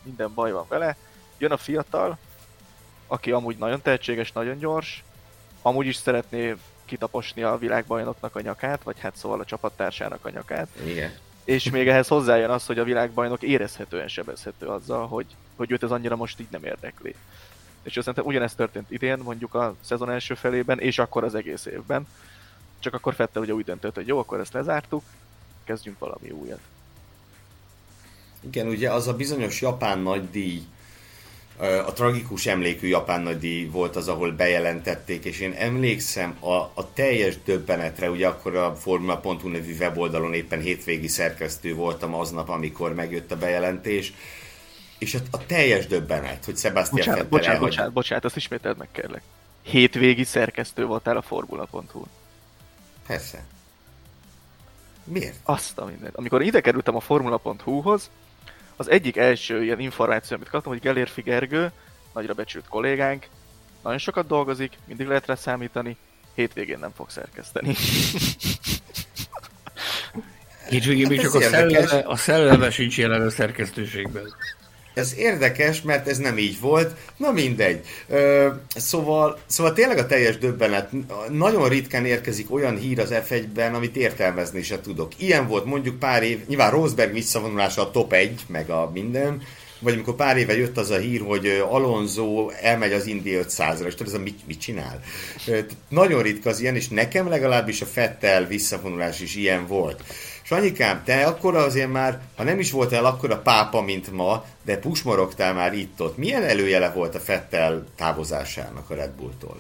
minden 0.04 0.34
baj 0.34 0.52
van 0.52 0.66
vele. 0.68 0.96
Jön 1.38 1.52
a 1.52 1.58
fiatal, 1.58 2.18
aki 3.08 3.32
amúgy 3.32 3.58
nagyon 3.58 3.82
tehetséges, 3.82 4.32
nagyon 4.32 4.58
gyors, 4.58 5.04
amúgy 5.62 5.86
is 5.86 5.96
szeretné 5.96 6.56
kitaposni 6.86 7.44
a 7.44 7.58
világbajnoknak 7.58 8.36
a 8.36 8.42
nyakát, 8.42 8.84
vagy 8.84 9.00
hát 9.00 9.16
szóval 9.16 9.40
a 9.40 9.46
csapattársának 9.46 10.26
a 10.26 10.30
nyakát. 10.30 10.68
Igen. 10.86 11.14
És 11.46 11.70
még 11.70 11.88
ehhez 11.88 12.08
hozzájön 12.08 12.50
az, 12.50 12.66
hogy 12.66 12.80
a 12.80 12.84
világbajnok 12.84 13.42
érezhetően 13.42 14.08
sebezhető 14.08 14.68
azzal, 14.68 15.08
hogy, 15.08 15.26
hogy 15.56 15.72
őt 15.72 15.84
ez 15.84 15.92
annyira 15.92 16.16
most 16.16 16.40
így 16.40 16.48
nem 16.52 16.64
érdekli. 16.64 17.16
És 17.84 17.94
szerintem 17.94 18.26
ugyanezt 18.26 18.58
történt 18.58 18.92
idén, 18.92 19.18
mondjuk 19.18 19.54
a 19.54 19.76
szezon 19.82 20.10
első 20.10 20.34
felében, 20.34 20.80
és 20.80 21.00
akkor 21.00 21.24
az 21.24 21.36
egész 21.36 21.66
évben, 21.66 22.08
Csak 22.80 22.94
akkor 22.94 23.14
Fettel 23.14 23.42
ugye 23.42 23.54
úgy 23.54 23.66
döntött, 23.66 23.96
hogy 23.96 24.08
jó, 24.08 24.20
akkor 24.20 24.40
ezt 24.40 24.54
lezártuk, 24.54 25.04
kezdjünk 25.64 26.00
valami 26.00 26.30
újat. 26.30 26.60
Igen, 28.40 28.68
ugye 28.68 28.92
az 28.92 29.08
a 29.08 29.16
bizonyos 29.16 29.62
japán 29.62 30.00
nagydíj, 30.00 30.66
a 31.58 31.94
tragikus 31.94 32.46
emlékű 32.46 32.88
japán 32.88 33.22
nagydíj 33.22 33.66
volt 33.66 33.96
az, 33.96 34.08
ahol 34.08 34.32
bejelentették, 34.32 35.26
és 35.26 35.40
én 35.40 35.52
emlékszem 35.52 36.38
a, 36.40 36.54
a 36.54 36.94
teljes 36.94 37.44
döbbenetre, 37.44 38.10
ugye 38.10 38.28
akkor 38.28 38.56
a 38.56 38.76
Formula.hu 38.76 39.48
nevű 39.48 39.76
weboldalon 39.78 40.34
éppen 40.34 40.60
hétvégi 40.60 41.08
szerkesztő 41.08 41.76
voltam 41.76 42.14
aznap, 42.14 42.50
amikor 42.50 42.94
megjött 42.94 43.32
a 43.32 43.38
bejelentés, 43.38 44.14
és 44.98 45.14
a, 45.14 45.20
a 45.32 45.46
teljes 45.46 45.88
döbbenet, 45.88 46.46
hogy 46.46 46.58
Sebastian 46.58 46.98
bocsánat, 46.98 47.20
Vettel 47.20 47.30
bocsánat, 47.30 47.56
elhagy... 47.56 47.70
bocsánat, 47.70 47.94
bocsánat, 47.94 48.26
azt 48.26 48.36
ismételd 48.36 48.78
meg 48.78 48.88
kérlek. 48.92 49.22
Hétvégi 49.62 50.24
szerkesztő 50.24 50.86
voltál 50.86 51.18
a 51.18 51.22
Formula.hu. 51.22 52.04
Persze. 53.08 53.44
Miért? 55.04 55.36
Azt 55.44 55.78
a 55.78 55.86
mindent. 55.86 56.16
Amikor 56.16 56.42
ide 56.42 56.62
kerültem 56.62 56.96
a 56.96 57.00
Formula.hu-hoz, 57.00 58.10
az 58.76 58.90
egyik 58.90 59.18
első 59.18 59.64
ilyen 59.64 59.80
információ, 59.80 60.36
amit 60.36 60.50
kaptam, 60.50 60.72
hogy 60.72 60.82
Gelérfi 60.82 61.22
Gergő, 61.22 61.72
nagyra 62.14 62.34
becsült 62.34 62.68
kollégánk, 62.68 63.28
nagyon 63.84 63.98
sokat 63.98 64.28
dolgozik, 64.28 64.78
mindig 64.86 65.08
lehet 65.08 65.26
rá 65.26 65.36
számítani, 65.36 65.98
hétvégén 66.34 66.80
nem 66.80 66.92
fog 66.96 67.10
szerkeszteni. 67.10 67.76
Hétvégén 70.70 71.08
még 71.08 71.22
csak 71.22 71.34
a 71.34 71.42
szelleme, 71.42 72.00
a 72.00 72.16
szelleme 72.16 72.70
sincs 72.70 72.98
jelen 72.98 73.22
a 73.22 73.30
szerkesztőségben. 73.30 74.34
Ez 74.96 75.14
érdekes, 75.18 75.82
mert 75.82 76.08
ez 76.08 76.18
nem 76.18 76.38
így 76.38 76.60
volt. 76.60 76.96
Na 77.18 77.32
mindegy. 77.32 77.86
Ö, 78.08 78.48
szóval, 78.76 79.40
szóval 79.46 79.74
tényleg 79.74 79.98
a 79.98 80.06
teljes 80.06 80.38
döbbenet. 80.38 80.90
Nagyon 81.30 81.70
ritkán 81.70 82.06
érkezik 82.06 82.54
olyan 82.54 82.78
hír 82.78 83.00
az 83.00 83.14
F1-ben, 83.14 83.74
amit 83.74 83.96
értelmezni 83.96 84.62
se 84.62 84.82
tudok. 84.82 85.12
Ilyen 85.18 85.48
volt 85.48 85.66
mondjuk 85.66 86.00
pár 86.00 86.24
év, 86.24 86.48
nyilván 86.48 86.72
Rosberg 86.72 87.14
visszavonulása 87.14 87.82
a 87.82 87.92
top 87.92 88.14
1, 88.14 88.42
meg 88.48 88.70
a 88.70 88.92
minden, 88.94 89.42
vagy 89.80 89.94
amikor 89.94 90.16
pár 90.16 90.38
éve 90.38 90.58
jött 90.58 90.78
az 90.78 90.90
a 90.90 90.98
hír, 90.98 91.22
hogy 91.22 91.64
Alonso 91.70 92.50
elmegy 92.62 92.94
az 92.94 93.06
Indy 93.06 93.38
500-ra, 93.42 93.86
és 93.86 93.96
tudod, 93.96 94.14
ez 94.14 94.20
a 94.20 94.24
mit, 94.24 94.48
mit 94.48 94.60
csinál? 94.60 95.02
Nagyon 95.90 96.22
ritka 96.22 96.50
az 96.50 96.60
ilyen, 96.60 96.76
és 96.76 96.88
nekem 96.88 97.30
legalábbis 97.30 97.82
a 97.82 97.86
Fettel 97.86 98.46
visszavonulás 98.46 99.20
is 99.20 99.36
ilyen 99.36 99.68
volt. 99.68 100.04
Sanyikám, 100.46 101.04
te 101.04 101.26
akkor 101.26 101.56
azért 101.56 101.92
már, 101.92 102.22
ha 102.36 102.44
nem 102.44 102.60
is 102.60 102.72
voltál 102.72 103.06
akkor 103.06 103.32
a 103.32 103.42
pápa, 103.42 103.82
mint 103.82 104.12
ma, 104.12 104.46
de 104.64 104.78
pusmorogtál 104.78 105.54
már 105.54 105.74
itt-ott. 105.74 106.18
Milyen 106.18 106.44
előjele 106.44 106.90
volt 106.90 107.16
a 107.16 107.20
Fettel 107.20 107.86
távozásának 107.96 108.90
a 108.90 108.96
Red 108.96 109.12
Bulltól? 109.12 109.58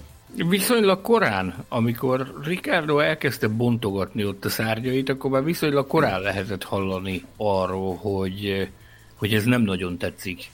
Viszonylag 0.49 1.02
korán, 1.02 1.66
amikor 1.70 2.34
Ricardo 2.44 2.99
elkezdte 2.99 3.48
bontogatni 3.48 4.26
ott 4.26 4.45
a 4.45 4.49
szárnyait, 4.49 5.10
akkor 5.10 5.32
már 5.32 5.44
viszonylag 5.44 5.88
korán 5.88 6.22
lehetett 6.22 6.64
hallani 6.64 7.24
arról, 7.38 7.95
hogy, 7.95 8.70
hogy 9.16 9.34
ez 9.34 9.44
nem 9.44 9.62
nagyon 9.62 9.98
tetszik 9.98 10.49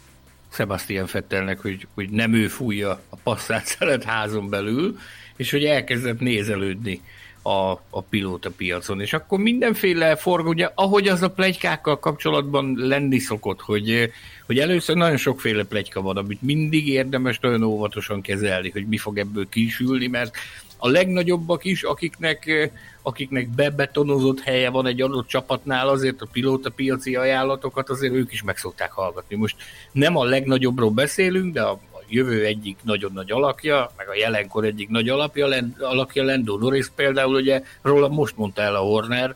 Sebastian 0.52 1.08
Fettelnek, 1.08 1.60
hogy, 1.60 1.88
hogy 1.94 2.10
nem 2.10 2.34
ő 2.34 2.48
fújja 2.48 3.02
a 3.10 3.16
passzát 3.24 3.66
szelet 3.78 4.04
házon 4.04 4.50
belül, 4.50 4.98
és 5.36 5.52
hogy 5.52 5.64
elkezdett 5.64 6.20
nézelődni 6.20 7.02
a, 7.42 7.72
a 7.90 8.02
pilóta 8.10 8.52
piacon. 8.52 9.02
És 9.02 9.14
akkor 9.14 9.40
mindenféle 9.40 10.16
forg, 10.16 10.48
ugye, 10.48 10.70
ahogy 10.76 11.08
az 11.08 11.22
a 11.22 11.32
plegykákkal 11.32 12.00
kapcsolatban 12.00 12.74
lenni 12.78 13.20
szokott, 13.20 13.62
hogy, 13.62 14.12
hogy 14.46 14.60
először 14.60 14.96
nagyon 14.96 15.18
sokféle 15.18 15.64
plegyka 15.64 16.02
van, 16.02 16.18
amit 16.18 16.42
mindig 16.42 16.88
érdemes 16.88 17.40
nagyon 17.40 17.64
óvatosan 17.64 18.22
kezelni, 18.22 18.70
hogy 18.70 18.88
mi 18.88 18.98
fog 18.98 19.18
ebből 19.18 19.50
kisülni, 19.50 20.08
mert 20.08 20.36
a 20.84 20.90
legnagyobbak 20.90 21.66
is, 21.66 21.84
akiknek, 21.84 22.70
akiknek 23.02 23.50
bebetonozott 23.50 24.40
helye 24.40 24.70
van 24.70 24.86
egy 24.86 25.02
adott 25.02 25.28
csapatnál, 25.28 25.88
azért 25.88 26.22
a 26.22 26.28
pilóta 26.32 26.70
piaci 26.70 27.16
ajánlatokat 27.16 27.90
azért 27.90 28.14
ők 28.14 28.32
is 28.32 28.44
meg 28.44 28.58
szokták 28.58 28.92
hallgatni. 28.92 29.36
Most 29.36 29.56
nem 29.92 30.16
a 30.18 30.24
legnagyobbról 30.24 30.90
beszélünk, 30.90 31.54
de 31.54 31.62
a 31.62 31.80
jövő 32.12 32.46
egyik 32.46 32.78
nagyon 32.84 33.12
nagy 33.14 33.32
alakja, 33.32 33.92
meg 33.98 34.10
a 34.10 34.16
jelenkor 34.16 34.66
egyik 34.66 34.90
nagy 34.90 35.10
alapja, 35.10 35.48
alakja 35.80 36.24
Lando 36.24 36.58
Norris. 36.58 36.88
Például, 36.96 37.36
ugye 37.36 37.62
róla 37.82 38.08
most 38.08 38.38
mondta 38.38 38.62
el 38.62 38.76
a 38.76 38.80
Horner, 38.80 39.36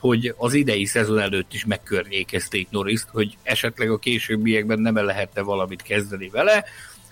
hogy 0.00 0.34
az 0.36 0.54
idei 0.54 0.84
szezon 0.84 1.18
előtt 1.18 1.52
is 1.52 1.64
megkörnyékezték 1.64 2.70
Norriszt, 2.70 3.08
hogy 3.12 3.36
esetleg 3.42 3.90
a 3.90 3.98
későbbiekben 3.98 4.78
nem 4.78 4.94
lehetne 4.94 5.42
valamit 5.42 5.82
kezdeni 5.82 6.28
vele, 6.28 6.64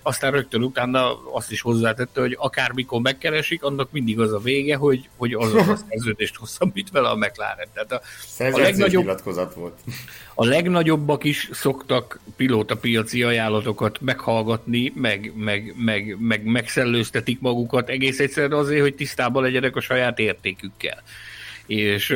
aztán 0.06 0.32
rögtön 0.32 0.62
utána 0.62 1.32
azt 1.32 1.50
is 1.50 1.60
hozzátette, 1.60 2.20
hogy 2.20 2.36
akármikor 2.40 3.00
megkeresik, 3.00 3.62
annak 3.62 3.92
mindig 3.92 4.20
az 4.20 4.32
a 4.32 4.38
vége, 4.38 4.76
hogy, 4.76 5.08
hogy 5.16 5.34
az 5.34 5.54
a 5.54 5.76
szerződést 5.88 6.36
hosszabbít 6.36 6.90
vele 6.90 7.08
a 7.08 7.16
McLaren. 7.16 7.68
Tehát 7.72 7.92
a, 7.92 8.00
a 8.38 8.58
legnagyobb, 8.58 9.20
volt. 9.54 9.78
A 10.34 10.44
legnagyobbak 10.44 11.24
is 11.24 11.48
szoktak 11.52 12.20
pilóta 12.36 12.76
piaci 12.76 13.22
ajánlatokat 13.22 14.00
meghallgatni, 14.00 14.92
meg, 14.94 15.32
meg, 15.36 15.74
meg, 15.76 16.16
meg 16.20 16.44
megszellőztetik 16.44 17.40
magukat 17.40 17.88
egész 17.88 18.20
egyszerűen 18.20 18.52
azért, 18.52 18.80
hogy 18.80 18.94
tisztában 18.94 19.42
legyenek 19.42 19.76
a 19.76 19.80
saját 19.80 20.18
értékükkel. 20.18 21.02
És 21.66 22.14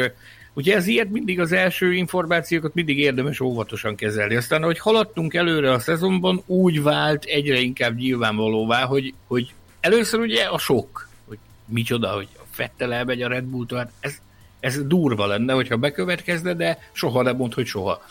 Ugye 0.55 0.75
ez 0.75 0.87
ilyet 0.87 1.11
mindig 1.11 1.41
az 1.41 1.53
első 1.53 1.95
információkat 1.95 2.75
mindig 2.75 2.99
érdemes 2.99 3.41
óvatosan 3.41 3.95
kezelni. 3.95 4.37
Aztán, 4.37 4.63
hogy 4.63 4.79
haladtunk 4.79 5.35
előre 5.35 5.73
a 5.73 5.79
szezonban, 5.79 6.43
úgy 6.47 6.83
vált 6.83 7.25
egyre 7.25 7.59
inkább 7.59 7.97
nyilvánvalóvá, 7.97 8.85
hogy, 8.85 9.15
hogy 9.27 9.55
először 9.81 10.21
ugye 10.21 10.45
a 10.45 10.59
sok, 10.59 11.09
hogy 11.27 11.39
micsoda, 11.67 12.09
hogy 12.09 12.29
a 12.37 12.43
Fettel 12.51 12.93
elmegy 12.93 13.23
a 13.23 13.29
Red 13.29 13.45
bull 13.45 13.67
hát 13.75 13.93
ez, 14.01 14.19
ez 14.61 14.87
durva 14.87 15.27
lenne, 15.27 15.53
hogyha 15.53 15.77
bekövetkezne, 15.77 16.55
de 16.55 16.79
soha 16.93 17.23
nem 17.23 17.37
mond, 17.37 17.55
hogy 17.55 17.67
soha. 17.67 18.03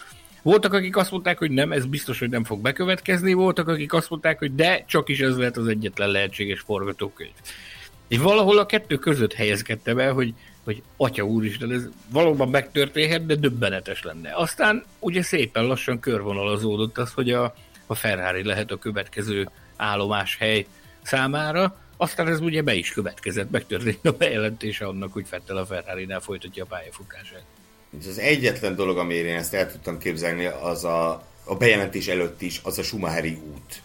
Voltak, 0.42 0.74
akik 0.74 0.98
azt 0.98 1.12
mondták, 1.12 1.38
hogy 1.38 1.52
nem, 1.52 1.72
ez 1.72 1.86
biztos, 1.86 2.20
hogy 2.20 2.30
nem 2.30 2.44
fog 2.44 2.62
bekövetkezni, 2.62 3.34
voltak, 3.34 3.68
akik 3.68 3.94
azt 3.94 4.10
mondták, 4.10 4.40
hogy 4.40 4.56
de, 4.56 4.84
csak 4.88 5.10
is 5.10 5.20
ez 5.20 5.38
lehet 5.38 5.58
az 5.58 5.68
egyetlen 5.68 6.10
lehetséges 6.10 6.60
forgatókönyv. 6.60 7.32
És 8.08 8.18
valahol 8.18 8.58
a 8.58 8.66
kettő 8.66 8.98
között 8.98 9.34
helyezkedtem 9.34 10.00
el, 10.00 10.14
hogy 10.14 10.34
hogy 10.68 10.82
atya 10.98 11.24
úristen, 11.24 11.72
ez 11.72 11.84
valóban 12.10 12.50
megtörténhet, 12.50 13.26
de 13.26 13.36
döbbenetes 13.36 14.04
lenne. 14.04 14.32
Aztán 14.36 14.84
ugye 15.00 15.22
szépen 15.22 15.66
lassan 15.66 16.00
körvonalazódott 16.00 16.98
az, 16.98 17.14
hogy 17.14 17.32
a, 17.32 17.54
a 17.86 17.96
Ferrari 17.96 18.44
lehet 18.44 18.72
a 18.72 18.78
következő 18.78 19.50
állomáshely 19.76 20.66
számára, 21.02 21.78
aztán 21.98 22.28
ez 22.28 22.40
ugye 22.40 22.62
be 22.62 22.74
is 22.74 22.92
következett, 22.92 23.52
megtörtént 23.52 24.06
a 24.06 24.12
bejelentése 24.12 24.86
annak, 24.86 25.14
hogy 25.14 25.28
Fettel 25.28 25.58
a 25.58 25.66
Ferrari-nál 25.66 26.20
folytatja 26.20 26.64
a 26.64 26.68
pályafutását. 26.68 27.44
Az 28.00 28.18
egyetlen 28.18 28.76
dolog, 28.76 28.98
amire 28.98 29.28
én 29.28 29.36
ezt 29.36 29.54
el 29.54 29.72
tudtam 29.72 29.98
képzelni, 29.98 30.46
az 30.46 30.84
a, 30.84 31.28
a 31.44 31.56
bejelentés 31.56 32.08
előtt 32.08 32.42
is, 32.42 32.62
az 32.64 32.78
a 32.78 32.84
Schumacheri 32.84 33.40
út 33.54 33.82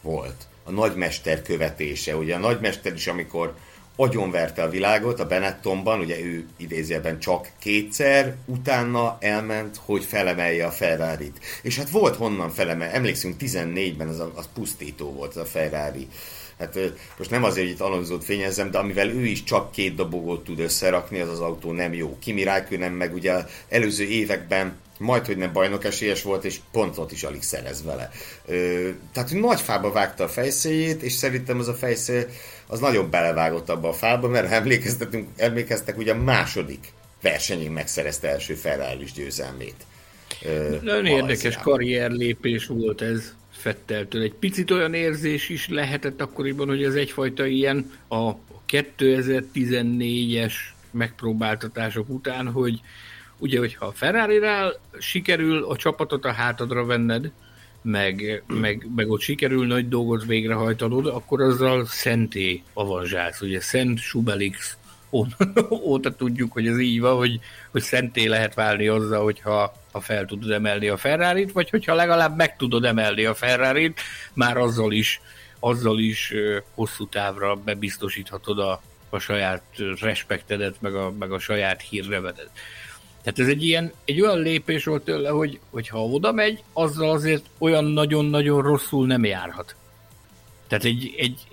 volt. 0.00 0.46
A 0.64 0.70
nagymester 0.70 1.42
követése. 1.42 2.16
Ugye 2.16 2.34
a 2.34 2.38
nagymester 2.38 2.94
is, 2.94 3.06
amikor 3.06 3.54
agyonverte 4.02 4.62
a 4.62 4.68
világot 4.68 5.20
a 5.20 5.26
Benettonban, 5.26 6.00
ugye 6.00 6.20
ő 6.20 6.46
idézőben 6.56 7.18
csak 7.18 7.50
kétszer, 7.58 8.34
utána 8.46 9.16
elment, 9.20 9.80
hogy 9.84 10.04
felemelje 10.04 10.66
a 10.66 10.70
ferrari 10.70 11.30
-t. 11.30 11.40
És 11.62 11.76
hát 11.76 11.90
volt 11.90 12.16
honnan 12.16 12.50
felemel, 12.50 12.88
emlékszünk 12.88 13.36
14-ben 13.40 14.08
az, 14.08 14.22
az 14.34 14.48
pusztító 14.54 15.12
volt 15.12 15.30
az 15.30 15.36
a 15.36 15.44
Ferrari. 15.44 16.08
Hát 16.58 16.78
most 17.18 17.30
nem 17.30 17.44
azért, 17.44 17.66
hogy 17.66 17.74
itt 17.74 17.80
Alonzót 17.80 18.24
fényezzem, 18.24 18.70
de 18.70 18.78
amivel 18.78 19.08
ő 19.08 19.24
is 19.24 19.42
csak 19.44 19.70
két 19.70 19.94
dobogót 19.94 20.44
tud 20.44 20.60
összerakni, 20.60 21.20
az 21.20 21.28
az 21.28 21.40
autó 21.40 21.72
nem 21.72 21.94
jó. 21.94 22.18
Kimi 22.18 22.42
nem 22.70 22.92
meg 22.92 23.14
ugye 23.14 23.34
előző 23.68 24.04
években 24.04 24.76
majd, 24.98 25.26
hogy 25.26 25.36
nem 25.36 25.52
bajnok 25.52 25.84
esélyes 25.84 26.22
volt, 26.22 26.44
és 26.44 26.60
pontot 26.72 27.12
is 27.12 27.22
alig 27.22 27.42
szerez 27.42 27.84
vele. 27.84 28.10
Ö, 28.46 28.88
tehát, 29.12 29.32
nagy 29.32 29.60
fába 29.60 29.92
vágta 29.92 30.24
a 30.24 30.28
fejszéjét, 30.28 31.02
és 31.02 31.12
szerintem 31.12 31.58
az 31.58 31.68
a 31.68 31.74
fejszél 31.74 32.26
az 32.72 32.80
nagyon 32.80 33.10
belevágott 33.10 33.68
abba 33.68 33.88
a 33.88 33.92
fába, 33.92 34.28
mert 34.28 34.50
emlékeztetünk, 34.50 35.28
emlékeztek, 35.36 35.98
ugye 35.98 36.12
a 36.12 36.22
második 36.22 36.92
versenyén 37.22 37.70
megszerezte 37.70 38.28
első 38.28 38.54
ferrari 38.54 39.06
győzelmét. 39.14 39.86
Nagyon 40.82 41.06
érdekes 41.06 41.56
karrierlépés 41.56 42.66
volt 42.66 43.02
ez 43.02 43.34
Fetteltől. 43.50 44.22
Egy 44.22 44.34
picit 44.34 44.70
olyan 44.70 44.94
érzés 44.94 45.48
is 45.48 45.68
lehetett 45.68 46.20
akkoriban, 46.20 46.68
hogy 46.68 46.82
ez 46.82 46.94
egyfajta 46.94 47.46
ilyen 47.46 47.90
a 48.08 48.34
2014-es 48.68 50.52
megpróbáltatások 50.90 52.08
után, 52.08 52.46
hogy 52.46 52.80
ugye, 53.38 53.58
hogyha 53.58 53.86
a 53.86 53.92
ferrari 53.92 54.40
sikerül 54.98 55.64
a 55.64 55.76
csapatot 55.76 56.24
a 56.24 56.32
hátadra 56.32 56.84
venned, 56.84 57.30
meg, 57.82 58.42
meg, 58.46 58.86
meg 58.94 59.10
ott 59.10 59.20
sikerül 59.20 59.66
nagy 59.66 59.88
dolgot 59.88 60.24
végrehajtanod, 60.24 61.06
akkor 61.06 61.40
azzal 61.40 61.86
szenté 61.86 62.62
avanzsálsz. 62.72 63.40
Ugye 63.40 63.60
Szent 63.60 63.98
Subelix 63.98 64.76
óta 65.70 66.14
tudjuk, 66.14 66.52
hogy 66.52 66.66
ez 66.66 66.78
így 66.78 67.00
van, 67.00 67.16
hogy, 67.16 67.40
hogy 67.70 67.82
szenté 67.82 68.26
lehet 68.26 68.54
válni 68.54 68.86
azzal, 68.88 69.22
hogyha 69.22 69.80
ha 69.92 70.00
fel 70.00 70.24
tudod 70.24 70.50
emelni 70.50 70.88
a 70.88 70.96
ferrari 70.96 71.46
vagy 71.52 71.70
hogyha 71.70 71.94
legalább 71.94 72.36
meg 72.36 72.56
tudod 72.56 72.84
emelni 72.84 73.24
a 73.24 73.34
ferrari 73.34 73.92
már 74.32 74.56
azzal 74.56 74.92
is, 74.92 75.20
azzal 75.58 75.98
is 75.98 76.32
hosszú 76.74 77.06
távra 77.08 77.54
bebiztosíthatod 77.54 78.58
a, 78.58 78.82
a 79.10 79.18
saját 79.18 79.62
respektedet, 80.00 80.74
meg 80.80 80.94
a, 80.94 81.12
meg 81.18 81.32
a 81.32 81.38
saját 81.38 81.82
hírnevedet. 81.82 82.50
Tehát 83.22 83.38
ez 83.38 83.46
egy 83.46 83.62
ilyen, 83.62 83.92
egy 84.04 84.20
olyan 84.20 84.38
lépés 84.38 84.84
volt 84.84 85.04
tőle, 85.04 85.28
hogy, 85.28 85.60
hogy 85.70 85.88
ha 85.88 86.04
oda 86.04 86.32
megy, 86.32 86.62
azzal 86.72 87.10
azért 87.10 87.44
olyan 87.58 87.84
nagyon-nagyon 87.84 88.62
rosszul 88.62 89.06
nem 89.06 89.24
járhat. 89.24 89.74
Tehát 90.68 90.84
egy, 90.84 91.14
egy, 91.16 91.46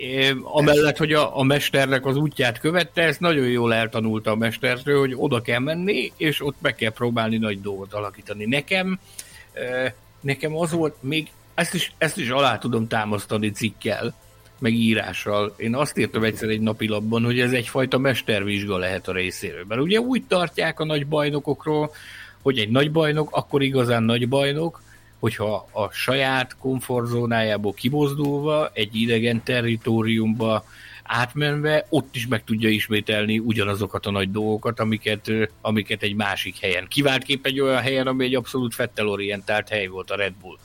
amellett, 0.44 0.98
hogy 0.98 1.14
a, 1.14 1.38
a 1.38 1.44
mesternek 1.44 2.06
az 2.06 2.16
útját 2.16 2.60
követte, 2.60 3.02
ezt 3.02 3.20
nagyon 3.20 3.48
jól 3.48 3.74
eltanulta 3.74 4.32
a 4.32 4.36
mesterről, 4.36 5.00
hogy 5.00 5.14
oda 5.16 5.42
kell 5.42 5.60
menni, 5.60 6.12
és 6.18 6.46
ott 6.46 6.56
meg 6.62 6.76
kell 6.76 6.92
próbálni 6.92 7.38
nagy 7.38 7.62
dolgot 7.62 7.94
alakítani. 7.94 8.46
Nekem, 8.46 9.00
nekem 10.22 10.58
az 10.58 10.72
volt, 10.72 10.96
még 11.00 11.32
ezt 11.54 11.74
is, 11.74 11.94
ezt 11.98 12.18
is 12.18 12.30
alá 12.30 12.58
tudom 12.58 12.88
támasztani 12.88 13.52
cikkel, 13.52 14.14
meg 14.62 14.74
írással. 14.74 15.54
Én 15.58 15.76
azt 15.76 15.98
írtam 15.98 16.24
egyszer 16.24 16.50
egy 16.50 16.62
napilapban, 16.62 17.24
hogy 17.24 17.40
ez 17.40 17.52
egyfajta 17.52 17.98
mestervizsga 17.98 18.78
lehet 18.78 19.08
a 19.08 19.12
részéről. 19.12 19.64
Mert 19.68 19.82
ugye 19.82 20.00
úgy 20.00 20.24
tartják 20.28 20.80
a 20.80 20.86
nagy 20.86 21.08
bajnokokról, 21.08 21.92
hogy 22.42 22.58
egy 22.58 22.70
nagy 22.70 22.92
bajnok 22.92 23.30
akkor 23.32 23.62
igazán 23.62 24.04
nagy 24.04 24.30
bajnok, 24.30 24.82
hogyha 25.20 25.68
a 25.72 25.92
saját 25.92 26.56
komfortzónájából 26.58 27.74
kibozdulva, 27.74 28.70
egy 28.74 28.96
idegen 28.96 29.44
territóriumba 29.44 30.64
átmenve, 31.04 31.86
ott 31.90 32.16
is 32.16 32.28
meg 32.28 32.44
tudja 32.44 32.70
ismételni 32.70 33.40
ugyanazokat 33.40 34.06
a 34.06 34.12
nagy 34.12 34.32
dolgokat, 34.32 34.80
amiket, 34.80 35.32
amiket 35.62 36.04
egy 36.04 36.16
másik 36.16 36.60
helyen. 36.60 36.88
Kiváltképp 36.88 37.46
egy 37.46 37.60
olyan 37.60 37.82
helyen, 37.82 38.08
ami 38.08 38.26
egy 38.26 38.36
abszolút 38.36 38.74
fettelorientált 38.74 39.70
hely 39.70 39.88
volt 39.88 40.12
a 40.12 40.16
Red 40.16 40.34
Bull. 40.42 40.58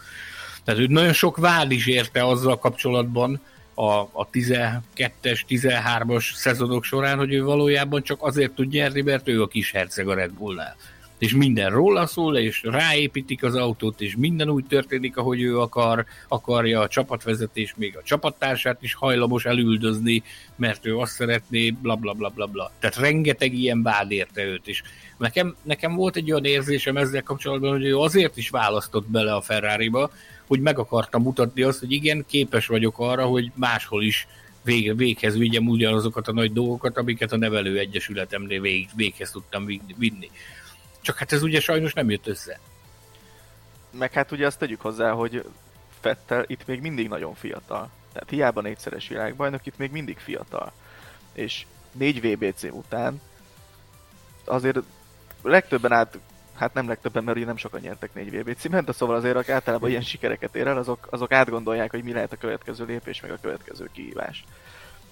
Tehát 0.65 0.81
ő 0.81 0.87
nagyon 0.87 1.13
sok 1.13 1.37
vád 1.37 1.71
is 1.71 1.87
érte 1.87 2.27
azzal 2.27 2.59
kapcsolatban, 2.59 3.41
a, 3.75 4.01
a 4.01 4.29
12-es, 4.33 5.41
13-as 5.49 6.35
szezonok 6.35 6.85
során, 6.85 7.19
hogy 7.19 7.33
ő 7.33 7.43
valójában 7.43 8.03
csak 8.03 8.23
azért 8.23 8.53
tud 8.53 8.69
nyerni, 8.69 9.01
mert 9.01 9.29
ő 9.29 9.43
a 9.43 9.47
kis 9.47 9.71
herceg 9.71 10.09
a 10.09 10.15
Red 10.15 10.33
Bullnál 10.33 10.77
és 11.25 11.35
minden 11.35 11.71
róla 11.71 12.07
szól, 12.07 12.37
és 12.37 12.63
ráépítik 12.63 13.43
az 13.43 13.55
autót, 13.55 14.01
és 14.01 14.17
minden 14.17 14.51
úgy 14.51 14.65
történik, 14.67 15.17
ahogy 15.17 15.43
ő 15.43 15.59
akar, 15.59 16.05
akarja 16.29 16.81
a 16.81 16.89
csapatvezetés, 16.89 17.75
még 17.77 17.97
a 17.97 18.03
csapattársát 18.03 18.83
is 18.83 18.95
hajlamos 18.95 19.45
elüldözni, 19.45 20.23
mert 20.57 20.87
ő 20.87 20.97
azt 20.97 21.13
szeretné, 21.13 21.71
bla 21.71 21.95
bla 21.95 22.13
bla 22.13 22.29
bla 22.29 22.47
bla. 22.47 22.73
Tehát 22.79 22.97
rengeteg 22.97 23.55
ilyen 23.55 23.83
vád 23.83 24.11
érte 24.11 24.45
őt 24.45 24.67
is. 24.67 24.83
Nekem, 25.19 25.57
nekem 25.63 25.95
volt 25.95 26.17
egy 26.17 26.31
olyan 26.31 26.45
érzésem 26.45 26.97
ezzel 26.97 27.23
kapcsolatban, 27.23 27.71
hogy 27.71 27.85
ő 27.85 27.99
azért 27.99 28.37
is 28.37 28.49
választott 28.49 29.09
bele 29.09 29.35
a 29.35 29.41
Ferrari-ba, 29.41 30.11
hogy 30.47 30.61
meg 30.61 30.79
akarta 30.79 31.19
mutatni 31.19 31.63
azt, 31.63 31.79
hogy 31.79 31.93
igen, 31.93 32.25
képes 32.29 32.67
vagyok 32.67 32.99
arra, 32.99 33.27
hogy 33.27 33.53
máshol 33.55 34.03
is 34.03 34.27
vég, 34.63 34.97
véghez 34.97 35.37
vigyem 35.37 35.69
ugyanazokat 35.69 36.29
a 36.29 36.33
nagy 36.33 36.53
dolgokat, 36.53 36.97
amiket 36.97 37.33
a 37.33 37.37
nevelő 37.37 37.79
egyesületemnél 37.79 38.61
vég, 38.61 38.89
véghez 38.95 39.31
tudtam 39.31 39.67
vinni. 39.97 40.31
Csak 41.01 41.17
hát 41.17 41.33
ez 41.33 41.43
ugye 41.43 41.61
sajnos 41.61 41.93
nem 41.93 42.11
jött 42.11 42.27
össze. 42.27 42.61
Meg 43.91 44.13
hát 44.13 44.33
ugye 44.33 44.47
azt 44.47 44.59
tegyük 44.59 44.81
hozzá, 44.81 45.11
hogy 45.11 45.45
Fettel 46.01 46.45
itt 46.47 46.67
még 46.67 46.81
mindig 46.81 47.09
nagyon 47.09 47.35
fiatal. 47.35 47.91
Tehát 48.13 48.31
hiába 48.31 48.61
négyszeres 48.61 49.09
világbajnok, 49.09 49.67
itt 49.67 49.79
még 49.79 49.91
mindig 49.91 50.19
fiatal. 50.19 50.73
És 51.33 51.67
négy 51.93 52.21
VBC 52.21 52.63
után 52.63 53.21
azért 54.45 54.79
legtöbben 55.43 55.93
át, 55.93 56.19
hát 56.55 56.75
nem 56.75 56.89
legtöbben, 56.89 57.25
mert 57.25 57.37
ugye 57.37 57.47
nem 57.47 57.57
sokan 57.57 57.81
nyertek 57.81 58.15
négy 58.15 58.41
VBC-ben, 58.41 58.85
de 58.85 58.93
szóval 58.93 59.17
azért 59.17 59.37
akik 59.37 59.51
általában 59.51 59.91
ilyen 59.91 60.03
sikereket 60.03 60.55
ér 60.55 60.67
el, 60.67 60.77
azok, 60.77 61.07
azok 61.11 61.33
átgondolják, 61.33 61.91
hogy 61.91 62.03
mi 62.03 62.13
lehet 62.13 62.33
a 62.33 62.37
következő 62.37 62.85
lépés, 62.85 63.21
meg 63.21 63.31
a 63.31 63.39
következő 63.41 63.89
kihívás. 63.93 64.45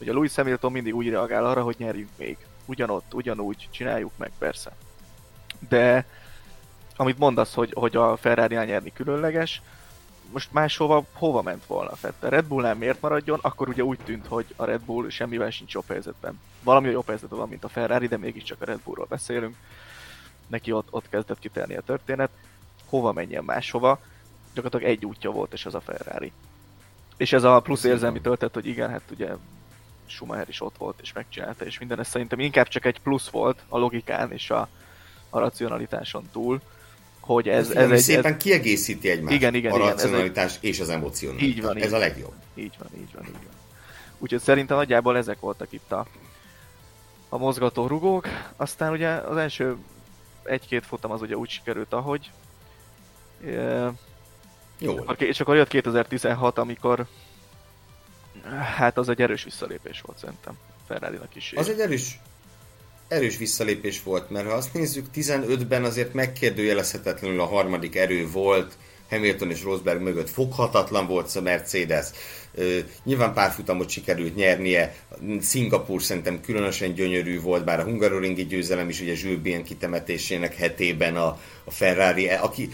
Ugye 0.00 0.10
a 0.10 0.14
Louis 0.14 0.34
Hamilton 0.34 0.72
mindig 0.72 0.94
úgy 0.94 1.08
reagál 1.08 1.46
arra, 1.46 1.62
hogy 1.62 1.76
nyerjünk 1.78 2.10
még. 2.16 2.36
Ugyanott, 2.64 3.14
ugyanúgy, 3.14 3.68
csináljuk 3.70 4.12
meg, 4.16 4.30
persze 4.38 4.72
de 5.68 6.04
amit 6.96 7.18
mondasz, 7.18 7.54
hogy, 7.54 7.72
hogy 7.74 7.96
a 7.96 8.16
ferrari 8.16 8.54
nyerni 8.54 8.92
különleges, 8.92 9.62
most 10.32 10.52
máshova 10.52 11.04
hova 11.12 11.42
ment 11.42 11.66
volna 11.66 11.90
a 11.90 11.96
Fettel? 11.96 12.30
Red 12.30 12.44
Bullnál 12.44 12.74
miért 12.74 13.00
maradjon? 13.00 13.38
Akkor 13.42 13.68
ugye 13.68 13.84
úgy 13.84 13.98
tűnt, 14.04 14.26
hogy 14.26 14.46
a 14.56 14.64
Red 14.64 14.80
Bull 14.80 15.08
semmivel 15.08 15.50
sincs 15.50 15.72
jobb 15.72 15.88
helyzetben. 15.88 16.40
Valami 16.62 16.90
jobb 16.90 17.06
helyzetben 17.06 17.38
van, 17.38 17.48
mint 17.48 17.64
a 17.64 17.68
Ferrari, 17.68 18.06
de 18.06 18.16
mégiscsak 18.16 18.60
a 18.60 18.64
Red 18.64 18.80
Bullról 18.84 19.06
beszélünk. 19.08 19.56
Neki 20.52 20.72
ott, 20.72 20.86
ott 20.90 21.08
kezdett 21.08 21.38
kitelni 21.38 21.76
a 21.76 21.80
történet. 21.80 22.30
Hova 22.86 23.12
menjen 23.12 23.44
máshova? 23.44 24.00
Gyakorlatilag 24.54 24.94
egy 24.94 25.06
útja 25.06 25.30
volt, 25.30 25.52
és 25.52 25.66
az 25.66 25.74
a 25.74 25.80
Ferrari. 25.80 26.32
És 27.16 27.32
ez 27.32 27.42
a 27.42 27.60
plusz 27.60 27.84
érzelmi 27.84 28.20
töltet, 28.20 28.54
hogy 28.54 28.66
igen, 28.66 28.90
hát 28.90 29.02
ugye 29.10 29.28
Schumacher 30.06 30.48
is 30.48 30.60
ott 30.60 30.76
volt, 30.78 30.98
és 31.02 31.12
megcsinálta, 31.12 31.64
és 31.64 31.78
minden 31.78 31.98
ez 31.98 32.08
szerintem 32.08 32.40
inkább 32.40 32.68
csak 32.68 32.84
egy 32.84 33.00
plusz 33.00 33.28
volt 33.28 33.62
a 33.68 33.78
logikán 33.78 34.32
és 34.32 34.50
a, 34.50 34.68
a 35.30 35.38
racionalitáson 35.38 36.28
túl, 36.32 36.60
hogy 37.20 37.48
ez, 37.48 37.70
ez, 37.70 37.76
ez 37.76 37.90
egy... 37.90 37.98
szépen 37.98 38.32
ez... 38.32 38.42
kiegészíti 38.42 39.10
egymást. 39.10 39.34
Igen, 39.34 39.54
igen, 39.54 39.72
a 39.72 39.76
igen, 39.76 39.88
racionalitás 39.88 40.56
egy... 40.56 40.64
és 40.64 40.80
az 40.80 40.88
emocionalitás. 40.88 41.48
Így 41.48 41.62
van, 41.62 41.76
ez 41.76 41.86
így 41.86 41.92
a 41.92 41.98
legjobb. 41.98 42.34
Így 42.54 42.74
van, 42.78 42.88
így 42.94 43.12
van, 43.14 43.24
így 43.24 43.32
van. 43.32 43.54
Úgyhogy 44.18 44.40
szerintem 44.40 44.76
nagyjából 44.76 45.16
ezek 45.16 45.40
voltak 45.40 45.72
itt 45.72 45.92
a, 45.92 46.06
a 47.28 47.38
mozgató 47.38 47.86
rugók. 47.86 48.28
Aztán 48.56 48.92
ugye 48.92 49.08
az 49.08 49.36
első 49.36 49.76
egy-két 50.44 50.86
futam 50.86 51.10
az 51.10 51.20
ugye 51.20 51.36
úgy 51.36 51.48
sikerült, 51.48 51.92
ahogy. 51.92 52.30
Jó. 54.78 54.98
És 55.18 55.40
akkor 55.40 55.56
jött 55.56 55.68
2016, 55.68 56.58
amikor 56.58 57.06
hát 58.76 58.98
az 58.98 59.08
egy 59.08 59.22
erős 59.22 59.44
visszalépés 59.44 60.00
volt 60.00 60.18
szerintem 60.18 60.58
ferrari 60.86 61.18
is. 61.34 61.52
Az 61.56 61.68
egy 61.68 61.80
erős 61.80 62.20
erős 63.12 63.36
visszalépés 63.36 64.02
volt, 64.02 64.30
mert 64.30 64.46
ha 64.46 64.54
azt 64.54 64.74
nézzük, 64.74 65.06
15-ben 65.14 65.84
azért 65.84 66.14
megkérdőjelezhetetlenül 66.14 67.40
a 67.40 67.46
harmadik 67.46 67.96
erő 67.96 68.30
volt, 68.30 68.78
Hamilton 69.12 69.50
és 69.50 69.62
Rosberg 69.62 70.02
mögött 70.02 70.30
foghatatlan 70.30 71.06
volt 71.06 71.36
a 71.36 71.40
Mercedes. 71.40 72.06
Nyilván 73.04 73.32
párfutamot 73.32 73.88
sikerült 73.88 74.34
nyernie, 74.34 74.94
Szingapur 75.40 76.02
szerintem 76.02 76.40
különösen 76.40 76.94
gyönyörű 76.94 77.40
volt, 77.40 77.64
bár 77.64 77.80
a 77.80 77.84
hungaroringi 77.84 78.46
győzelem 78.46 78.88
is 78.88 79.00
ugye 79.00 79.12
Jules 79.16 79.40
Bianchi 79.40 79.76
temetésének 79.76 80.56
hetében 80.56 81.16
a, 81.16 81.40
a 81.64 81.70
Ferrari, 81.70 82.28
aki, 82.28 82.68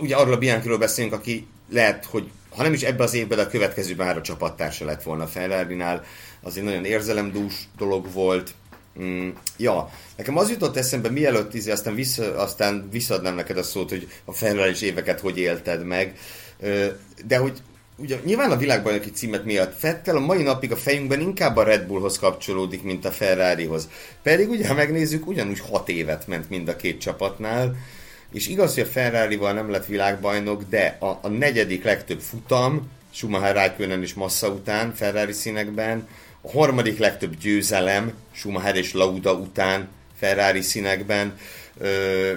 ugye 0.00 0.16
arról 0.16 0.34
a 0.34 0.38
Bianchiról 0.38 0.78
beszélünk, 0.78 1.12
aki 1.12 1.46
lehet, 1.70 2.04
hogy 2.04 2.30
ha 2.56 2.62
nem 2.62 2.72
is 2.72 2.82
ebbe 2.82 3.02
az 3.02 3.14
évben, 3.14 3.38
de 3.38 3.44
a 3.44 3.48
következőben 3.48 4.06
már 4.06 4.16
a 4.16 4.20
csapattársa 4.20 4.84
lett 4.84 5.02
volna 5.02 5.22
a 5.22 5.26
Ferrari-nál, 5.26 6.04
az 6.42 6.56
egy 6.56 6.62
nagyon 6.62 6.84
érzelemdús 6.84 7.54
dolog 7.76 8.12
volt, 8.12 8.54
Mm, 9.02 9.28
ja, 9.56 9.90
nekem 10.16 10.36
az 10.36 10.50
jutott 10.50 10.76
eszembe, 10.76 11.10
mielőtt 11.10 11.54
izé, 11.54 11.70
aztán, 11.70 11.94
vissza, 11.94 12.36
aztán 12.36 12.88
visszadnám 12.90 13.34
neked 13.34 13.58
a 13.58 13.62
szót, 13.62 13.90
hogy 13.90 14.08
a 14.24 14.32
felelős 14.32 14.82
éveket 14.82 15.20
hogy 15.20 15.38
élted 15.38 15.84
meg, 15.84 16.18
de 17.26 17.36
hogy 17.36 17.62
ugye 17.96 18.18
nyilván 18.24 18.50
a 18.50 18.56
világbajnoki 18.56 19.10
címet 19.10 19.44
miatt 19.44 19.78
Fettel 19.78 20.16
a 20.16 20.20
mai 20.20 20.42
napig 20.42 20.72
a 20.72 20.76
fejünkben 20.76 21.20
inkább 21.20 21.56
a 21.56 21.62
Red 21.62 21.86
Bullhoz 21.86 22.18
kapcsolódik, 22.18 22.82
mint 22.82 23.04
a 23.04 23.10
Ferrarihoz. 23.10 23.88
Pedig 24.22 24.48
ugye, 24.48 24.68
ha 24.68 24.74
megnézzük, 24.74 25.26
ugyanúgy 25.26 25.60
hat 25.60 25.88
évet 25.88 26.26
ment 26.26 26.48
mind 26.48 26.68
a 26.68 26.76
két 26.76 27.00
csapatnál, 27.00 27.76
és 28.32 28.48
igaz, 28.48 28.74
hogy 28.74 28.82
a 28.82 28.86
Ferrari-val 28.86 29.52
nem 29.52 29.70
lett 29.70 29.86
világbajnok, 29.86 30.62
de 30.68 30.96
a, 31.00 31.18
a 31.22 31.28
negyedik 31.28 31.84
legtöbb 31.84 32.20
futam, 32.20 32.90
Schumacher 33.10 33.54
Raikkonen 33.54 34.02
és 34.02 34.14
Massa 34.14 34.48
után 34.48 34.94
Ferrari 34.94 35.32
színekben, 35.32 36.08
a 36.40 36.50
harmadik 36.50 36.98
legtöbb 36.98 37.36
győzelem 37.36 38.12
Schumacher 38.32 38.76
és 38.76 38.92
Lauda 38.92 39.32
után 39.32 39.88
Ferrari 40.18 40.60
színekben, 40.60 41.36
ö, 41.78 42.32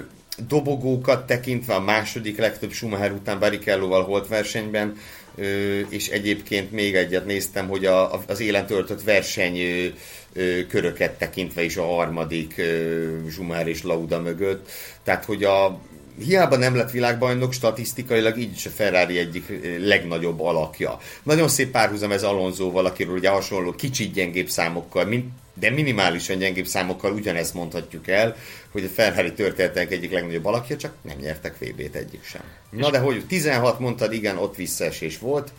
dobogókat 0.48 1.26
tekintve 1.26 1.74
a 1.74 1.80
második 1.80 2.38
legtöbb 2.38 2.72
Schumacher 2.72 3.12
után 3.12 3.38
Barrichello-val 3.38 4.04
holt 4.04 4.28
versenyben, 4.28 4.96
ö, 5.34 5.80
és 5.88 6.08
egyébként 6.08 6.72
még 6.72 6.94
egyet 6.94 7.26
néztem, 7.26 7.68
hogy 7.68 7.86
a, 7.86 8.22
az 8.26 8.40
élen 8.40 8.66
töltött 8.66 9.02
verseny 9.02 9.58
ö, 9.58 9.86
ö, 10.32 10.66
köröket 10.66 11.18
tekintve 11.18 11.62
is 11.62 11.76
a 11.76 11.86
harmadik 11.86 12.54
ö, 12.58 13.16
Schumacher 13.30 13.68
és 13.68 13.82
Lauda 13.82 14.20
mögött. 14.20 14.70
Tehát, 15.02 15.24
hogy 15.24 15.44
a 15.44 15.80
hiába 16.22 16.56
nem 16.56 16.76
lett 16.76 16.90
világbajnok, 16.90 17.52
statisztikailag 17.52 18.38
így 18.38 18.52
is 18.52 18.66
a 18.66 18.70
Ferrari 18.70 19.18
egyik 19.18 19.48
eh, 19.48 19.78
legnagyobb 19.78 20.40
alakja. 20.40 20.98
Nagyon 21.22 21.48
szép 21.48 21.70
párhuzam 21.70 22.12
ez 22.12 22.22
Alonsoval, 22.22 22.86
akiről 22.86 23.14
ugye 23.14 23.28
hasonló 23.28 23.72
kicsit 23.72 24.12
gyengébb 24.12 24.48
számokkal, 24.48 25.04
mint, 25.04 25.32
de 25.54 25.70
minimálisan 25.70 26.38
gyengébb 26.38 26.66
számokkal 26.66 27.12
ugyanezt 27.12 27.54
mondhatjuk 27.54 28.08
el, 28.08 28.36
hogy 28.70 28.84
a 28.84 28.88
Ferrari 28.88 29.32
történetek 29.32 29.90
egyik 29.90 30.12
legnagyobb 30.12 30.44
alakja, 30.44 30.76
csak 30.76 30.94
nem 31.02 31.16
nyertek 31.18 31.58
VB-t 31.58 31.94
egyik 31.94 32.24
sem. 32.24 32.42
Na 32.70 32.90
de 32.90 32.98
hogy 32.98 33.26
16 33.26 33.78
mondtad, 33.78 34.12
igen, 34.12 34.38
ott 34.38 34.56
visszaesés 34.56 35.18
volt, 35.18 35.52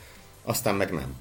aztán 0.43 0.75
meg 0.75 0.91
nem. 0.91 1.15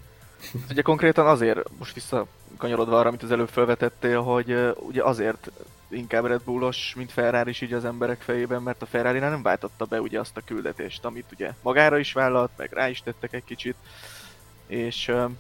Ugye 0.70 0.82
konkrétan 0.82 1.26
azért, 1.26 1.58
most 1.78 1.94
visszakanyarodva 1.94 2.98
arra, 2.98 3.08
amit 3.08 3.22
az 3.22 3.30
előbb 3.30 3.48
felvetettél, 3.48 4.20
hogy 4.20 4.52
uh, 4.52 4.70
ugye 4.86 5.02
azért 5.02 5.50
inkább 5.92 6.24
Red 6.24 6.42
Bullos, 6.42 6.94
mint 6.96 7.12
Ferrari 7.12 7.50
is 7.50 7.60
így 7.60 7.72
az 7.72 7.84
emberek 7.84 8.20
fejében, 8.20 8.62
mert 8.62 8.82
a 8.82 8.86
ferrari 8.86 9.18
nem 9.18 9.42
váltotta 9.42 9.84
be 9.84 10.00
ugye 10.00 10.20
azt 10.20 10.36
a 10.36 10.42
küldetést, 10.44 11.04
amit 11.04 11.32
ugye 11.32 11.52
magára 11.62 11.98
is 11.98 12.12
vállalt, 12.12 12.50
meg 12.56 12.72
rá 12.72 12.88
is 12.88 13.02
tettek 13.02 13.32
egy 13.32 13.44
kicsit, 13.44 13.76
és 14.66 15.08
uh, 15.08 15.30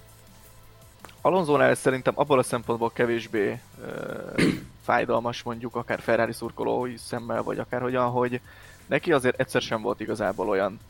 Alonzónál 1.20 1.74
szerintem 1.74 2.12
abból 2.16 2.38
a 2.38 2.42
szempontból 2.42 2.90
kevésbé 2.92 3.60
ö, 3.82 4.42
fájdalmas 4.84 5.42
mondjuk, 5.42 5.76
akár 5.76 6.00
Ferrari 6.00 6.32
szurkolói 6.32 6.96
szemmel, 6.96 7.42
vagy 7.42 7.58
akár 7.58 7.80
hogyan, 7.80 8.10
hogy 8.10 8.40
neki 8.86 9.12
azért 9.12 9.40
egyszer 9.40 9.62
sem 9.62 9.82
volt 9.82 10.00
igazából 10.00 10.48
olyan 10.48 10.80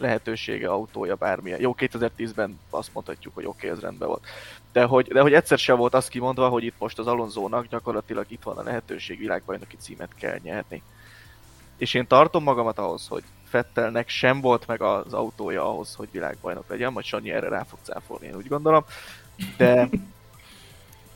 lehetősége, 0.00 0.68
autója, 0.68 1.14
bármilyen. 1.14 1.60
Jó, 1.60 1.74
2010-ben 1.78 2.60
azt 2.70 2.90
mondhatjuk, 2.92 3.34
hogy 3.34 3.46
oké, 3.46 3.66
okay, 3.66 3.78
ez 3.78 3.82
rendben 3.82 4.08
volt. 4.08 4.26
De 4.72 4.84
hogy, 4.84 5.08
de 5.08 5.20
hogy 5.20 5.32
egyszer 5.32 5.58
sem 5.58 5.76
volt 5.76 5.94
azt 5.94 6.08
kimondva, 6.08 6.48
hogy 6.48 6.64
itt 6.64 6.78
most 6.78 6.98
az 6.98 7.06
Alonzónak 7.06 7.66
gyakorlatilag 7.66 8.24
itt 8.28 8.42
van 8.42 8.58
a 8.58 8.62
lehetőség, 8.62 9.18
világbajnoki 9.18 9.76
címet 9.76 10.14
kell 10.14 10.38
nyerni. 10.42 10.82
És 11.76 11.94
én 11.94 12.06
tartom 12.06 12.42
magamat 12.42 12.78
ahhoz, 12.78 13.08
hogy 13.08 13.22
Fettelnek 13.48 14.08
sem 14.08 14.40
volt 14.40 14.66
meg 14.66 14.82
az 14.82 15.12
autója 15.12 15.68
ahhoz, 15.68 15.94
hogy 15.94 16.08
világbajnok 16.10 16.68
legyen, 16.68 16.92
majd 16.92 17.06
Sanyi 17.06 17.30
erre 17.30 17.48
rá 17.48 17.62
fog 17.62 17.78
cáfolni, 17.82 18.26
én 18.26 18.36
úgy 18.36 18.48
gondolom. 18.48 18.84
De, 19.56 19.88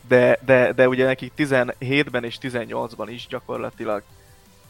de, 0.07 0.39
de, 0.45 0.73
de 0.73 0.87
ugye 0.87 1.05
neki 1.05 1.31
17-ben 1.37 2.23
és 2.23 2.37
18-ban 2.41 3.07
is 3.09 3.27
gyakorlatilag 3.27 4.03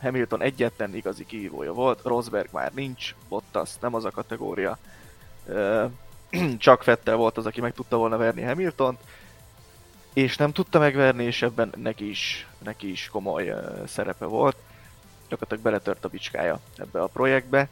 Hamilton 0.04 0.42
egyetlen 0.42 0.96
igazi 0.96 1.26
kihívója 1.26 1.74
volt, 1.74 2.02
Rosberg 2.04 2.48
már 2.52 2.74
nincs, 2.74 3.16
Bottas 3.30 3.70
nem 3.80 3.94
az 3.94 4.06
a 4.06 4.12
kategória, 4.12 4.78
csak 6.58 6.84
Fettel 6.84 7.16
volt 7.16 7.38
az, 7.38 7.46
aki 7.46 7.62
meg 7.62 7.74
tudta 7.74 7.98
volna 7.98 8.18
verni 8.18 8.42
Hamiltont, 8.42 9.00
és 10.14 10.38
nem 10.38 10.52
tudta 10.52 10.80
megverni, 10.80 11.24
és 11.24 11.42
ebben 11.42 11.74
neki 11.76 12.10
is, 12.10 12.48
neki 12.64 12.92
is 12.92 13.10
komoly 13.12 13.54
szerepe 13.88 14.26
volt. 14.26 14.56
Gyakorlatilag 15.30 15.64
beletört 15.64 16.06
a 16.06 16.10
bicskája 16.10 16.60
ebbe 16.78 17.02
a 17.02 17.08
projektbe, 17.08 17.70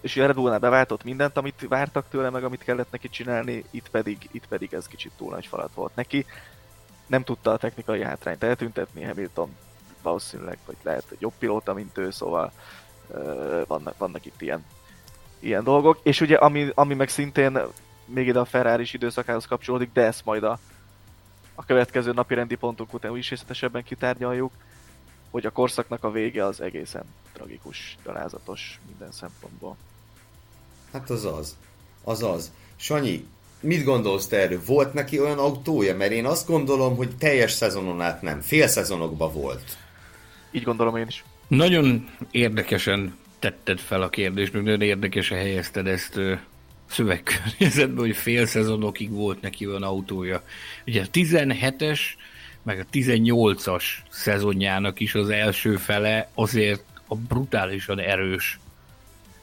és 0.00 0.16
a 0.16 0.26
Red 0.26 0.34
Bullnál 0.34 0.58
beváltott 0.58 1.04
mindent, 1.04 1.36
amit 1.36 1.66
vártak 1.68 2.08
tőle, 2.10 2.30
meg 2.30 2.44
amit 2.44 2.64
kellett 2.64 2.90
neki 2.90 3.08
csinálni, 3.08 3.64
itt 3.70 3.88
pedig, 3.88 4.28
itt 4.32 4.46
pedig 4.46 4.74
ez 4.74 4.86
kicsit 4.86 5.12
túl 5.16 5.30
nagy 5.30 5.46
falat 5.46 5.74
volt 5.74 5.94
neki. 5.94 6.26
Nem 7.06 7.24
tudta 7.24 7.52
a 7.52 7.56
technikai 7.56 8.02
hátrányt 8.02 8.42
eltüntetni, 8.42 9.02
Hamilton 9.02 9.56
valószínűleg, 10.02 10.58
vagy 10.66 10.76
lehet, 10.82 11.04
hogy 11.08 11.20
jobb 11.20 11.32
pilóta, 11.38 11.72
mint 11.74 11.98
ő, 11.98 12.10
szóval 12.10 12.52
vannak, 13.66 13.98
vannak 13.98 14.24
itt 14.24 14.40
ilyen, 14.42 14.64
ilyen 15.38 15.64
dolgok. 15.64 15.98
És 16.02 16.20
ugye, 16.20 16.36
ami, 16.36 16.70
ami 16.74 16.94
meg 16.94 17.08
szintén 17.08 17.58
még 18.04 18.26
ide 18.26 18.38
a 18.38 18.44
ferrari 18.44 18.88
időszakához 18.92 19.46
kapcsolódik, 19.46 19.92
de 19.92 20.02
ezt 20.02 20.24
majd 20.24 20.42
a, 20.42 20.58
a 21.54 21.64
következő 21.64 22.12
napi 22.12 22.34
rendi 22.34 22.54
pontok 22.54 22.94
után 22.94 23.16
is 23.16 23.30
részletesebben 23.30 23.84
kitárgyaljuk, 23.84 24.52
hogy 25.30 25.46
a 25.46 25.50
korszaknak 25.50 26.04
a 26.04 26.10
vége 26.10 26.44
az 26.44 26.60
egészen 26.60 27.04
tragikus, 27.32 27.96
talázatos 28.02 28.80
minden 28.86 29.12
szempontból. 29.12 29.76
Hát 30.92 31.10
az 31.10 31.24
az. 31.24 31.56
Az 32.04 32.22
az. 32.22 32.52
Sanyi, 32.76 33.26
mit 33.60 33.84
gondolsz 33.84 34.26
te 34.26 34.36
erről? 34.36 34.60
Volt 34.66 34.92
neki 34.94 35.20
olyan 35.20 35.38
autója? 35.38 35.96
Mert 35.96 36.12
én 36.12 36.26
azt 36.26 36.46
gondolom, 36.46 36.96
hogy 36.96 37.16
teljes 37.16 37.52
szezonon 37.52 38.00
át 38.00 38.22
nem. 38.22 38.40
Fél 38.40 38.66
szezonokban 38.66 39.32
volt. 39.32 39.76
Így 40.50 40.62
gondolom 40.62 40.96
én 40.96 41.06
is. 41.06 41.24
Nagyon 41.48 42.08
érdekesen 42.30 43.16
tetted 43.38 43.78
fel 43.78 44.02
a 44.02 44.08
kérdést, 44.08 44.52
nagyon 44.52 44.80
érdekesen 44.80 45.38
helyezted 45.38 45.86
ezt 45.86 46.20
szövegkörnyezetben, 46.86 48.04
hogy 48.04 48.16
fél 48.16 48.46
szezonokig 48.46 49.10
volt 49.10 49.40
neki 49.40 49.66
olyan 49.66 49.82
autója. 49.82 50.42
Ugye 50.86 51.02
a 51.02 51.06
17-es, 51.12 52.00
meg 52.62 52.78
a 52.78 52.84
18-as 52.92 53.84
szezonjának 54.08 55.00
is 55.00 55.14
az 55.14 55.28
első 55.28 55.76
fele 55.76 56.30
azért 56.34 56.84
a 57.06 57.16
brutálisan 57.16 57.98
erős 57.98 58.58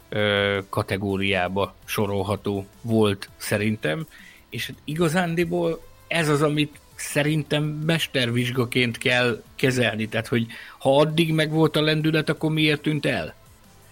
ö, 0.09 0.59
kategóriába 0.69 1.75
sorolható 1.85 2.65
volt 2.81 3.29
szerintem, 3.37 4.07
és 4.49 4.67
hát 4.67 4.75
igazándiból 4.83 5.81
ez 6.07 6.29
az, 6.29 6.41
amit 6.41 6.79
szerintem 7.05 7.63
mestervizsgaként 7.63 8.97
kell 8.97 9.43
kezelni, 9.55 10.07
tehát 10.07 10.27
hogy 10.27 10.45
ha 10.79 10.99
addig 10.99 11.33
meg 11.33 11.51
volt 11.51 11.75
a 11.75 11.81
lendület, 11.81 12.29
akkor 12.29 12.51
miért 12.51 12.81
tűnt 12.81 13.05
el? 13.05 13.35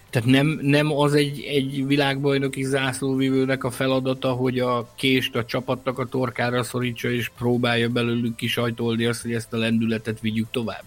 Tehát 0.09 0.27
nem, 0.27 0.59
nem 0.61 0.91
az 0.91 1.13
egy, 1.13 1.39
egy 1.39 1.87
világbajnoki 1.87 2.63
zászlóvívőnek 2.63 3.63
a 3.63 3.71
feladata, 3.71 4.31
hogy 4.31 4.59
a 4.59 4.93
kést 4.95 5.35
a 5.35 5.45
csapatnak 5.45 5.99
a 5.99 6.05
torkára 6.05 6.63
szorítsa, 6.63 7.09
és 7.09 7.31
próbálja 7.37 7.89
belőlük 7.89 8.35
kisajtolni 8.35 9.05
azt, 9.05 9.21
hogy 9.21 9.33
ezt 9.33 9.53
a 9.53 9.57
lendületet 9.57 10.19
vigyük 10.19 10.47
tovább. 10.51 10.83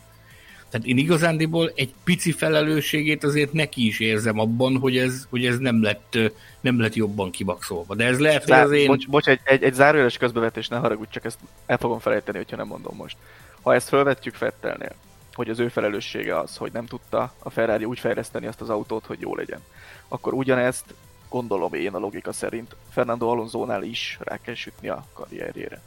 Tehát 0.76 0.90
én 0.90 0.98
igazándiból 0.98 1.72
egy 1.74 1.94
pici 2.04 2.32
felelősségét 2.32 3.24
azért 3.24 3.52
neki 3.52 3.86
is 3.86 4.00
érzem 4.00 4.38
abban, 4.38 4.78
hogy 4.78 4.96
ez, 4.96 5.26
hogy 5.30 5.46
ez 5.46 5.58
nem, 5.58 5.82
lett, 5.82 6.18
nem 6.60 6.80
lett 6.80 6.94
jobban 6.94 7.30
kibakszolva. 7.30 7.94
De 7.94 8.04
ez 8.04 8.18
lehet, 8.18 8.46
Zár, 8.46 8.66
hogy 8.66 8.74
az 8.74 8.80
én... 8.80 8.86
Bocs, 8.86 9.08
bocs 9.08 9.26
egy, 9.26 9.40
egy, 9.44 9.62
egy 9.62 9.74
zárójeles 9.74 10.16
közbevetés, 10.16 10.68
ne 10.68 10.76
haragudj, 10.76 11.10
csak 11.10 11.24
ezt 11.24 11.38
el 11.66 11.78
fogom 11.78 11.98
felejteni, 11.98 12.36
hogyha 12.36 12.56
nem 12.56 12.66
mondom 12.66 12.96
most. 12.96 13.16
Ha 13.62 13.74
ezt 13.74 13.88
felvetjük 13.88 14.34
Fettelnél, 14.34 14.94
hogy 15.34 15.50
az 15.50 15.58
ő 15.58 15.68
felelőssége 15.68 16.38
az, 16.38 16.56
hogy 16.56 16.72
nem 16.72 16.86
tudta 16.86 17.34
a 17.38 17.50
Ferrari 17.50 17.84
úgy 17.84 17.98
fejleszteni 17.98 18.46
azt 18.46 18.60
az 18.60 18.70
autót, 18.70 19.06
hogy 19.06 19.20
jó 19.20 19.34
legyen. 19.34 19.60
Akkor 20.08 20.32
ugyanezt 20.32 20.94
gondolom 21.28 21.74
én 21.74 21.94
a 21.94 21.98
logika 21.98 22.32
szerint 22.32 22.76
Fernando 22.90 23.28
Alonso-nál 23.28 23.82
is 23.82 24.18
rá 24.20 24.40
kell 24.40 24.54
sütni 24.54 24.88
a 24.88 25.06
karrierjére. 25.12 25.82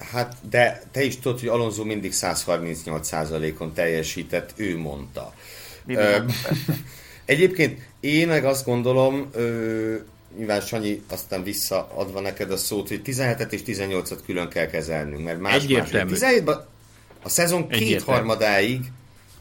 Hát, 0.00 0.36
de 0.50 0.82
te 0.90 1.02
is 1.02 1.18
tudod, 1.18 1.38
hogy 1.38 1.48
Alonso 1.48 1.84
mindig 1.84 2.12
138%-on 2.14 3.72
teljesített, 3.72 4.52
ő 4.56 4.78
mondta. 4.78 5.34
Ö, 5.86 6.16
egyébként 7.24 7.80
én 8.00 8.28
meg 8.28 8.44
azt 8.44 8.64
gondolom, 8.64 9.28
ö, 9.32 9.94
nyilván 10.36 10.60
Sanyi 10.60 11.02
aztán 11.08 11.42
visszaadva 11.42 12.20
neked 12.20 12.50
a 12.50 12.56
szót, 12.56 12.88
hogy 12.88 13.00
17-et 13.04 13.52
és 13.52 13.60
18-at 13.66 14.18
külön 14.26 14.48
kell 14.48 14.66
kezelnünk, 14.66 15.24
mert 15.24 15.40
más, 15.40 15.66
más 15.66 15.88
17-ben 15.92 16.66
a 17.22 17.28
szezon 17.28 17.68
kétharmadáig 17.68 18.80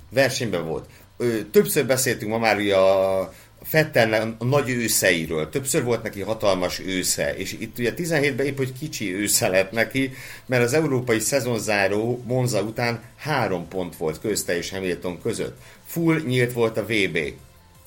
versenyben 0.10 0.66
volt. 0.66 0.90
Ö, 1.18 1.44
többször 1.52 1.86
beszéltünk 1.86 2.32
ma 2.32 2.38
már 2.38 2.58
ugye 2.58 2.76
a 2.76 3.34
Fettelnek 3.64 4.24
a 4.38 4.44
nagy 4.44 4.70
őszeiről. 4.70 5.50
Többször 5.50 5.84
volt 5.84 6.04
neki 6.04 6.22
hatalmas 6.22 6.80
ősze, 6.80 7.36
és 7.38 7.56
itt 7.60 7.78
ugye 7.78 7.94
17-ben 7.98 8.46
épp, 8.46 8.58
hogy 8.58 8.74
kicsi 8.80 9.16
ősze 9.16 9.48
lett 9.48 9.72
neki, 9.72 10.14
mert 10.46 10.64
az 10.64 10.74
európai 10.74 11.20
szezonzáró 11.20 12.24
Monza 12.26 12.62
után 12.62 13.02
három 13.16 13.68
pont 13.68 13.98
volt 13.98 14.20
közte 14.20 14.58
és 14.58 14.70
Hamilton 14.70 15.22
között. 15.22 15.58
Full 15.86 16.22
nyílt 16.28 16.54
volt 16.54 16.78
a 16.78 16.86
VB. 16.86 17.18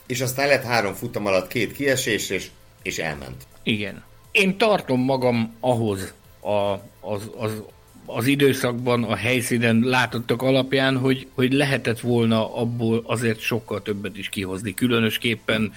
És 0.07 0.21
aztán 0.21 0.49
lett 0.49 0.63
három 0.63 0.95
futam 0.95 1.27
alatt 1.27 1.49
két 1.49 1.73
kiesés, 1.73 2.31
és, 2.31 2.51
és 2.83 2.99
elment. 2.99 3.47
Igen. 3.63 4.03
Én 4.31 4.59
tartom 4.59 5.01
magam 5.01 5.55
ahhoz 5.61 6.13
a, 6.41 6.73
az, 7.01 7.31
az 7.37 7.63
az 8.07 8.27
időszakban 8.27 9.05
a 9.05 9.17
helyszínen 9.17 9.81
látottak 9.85 10.43
alapján, 10.43 10.97
hogy, 10.99 11.27
hogy 11.35 11.53
lehetett 11.53 12.01
volna 12.01 12.55
abból 12.57 13.03
azért 13.07 13.41
sokkal 13.41 13.83
többet 13.83 14.17
is 14.17 14.29
kihozni, 14.29 14.75
különösképpen 14.75 15.73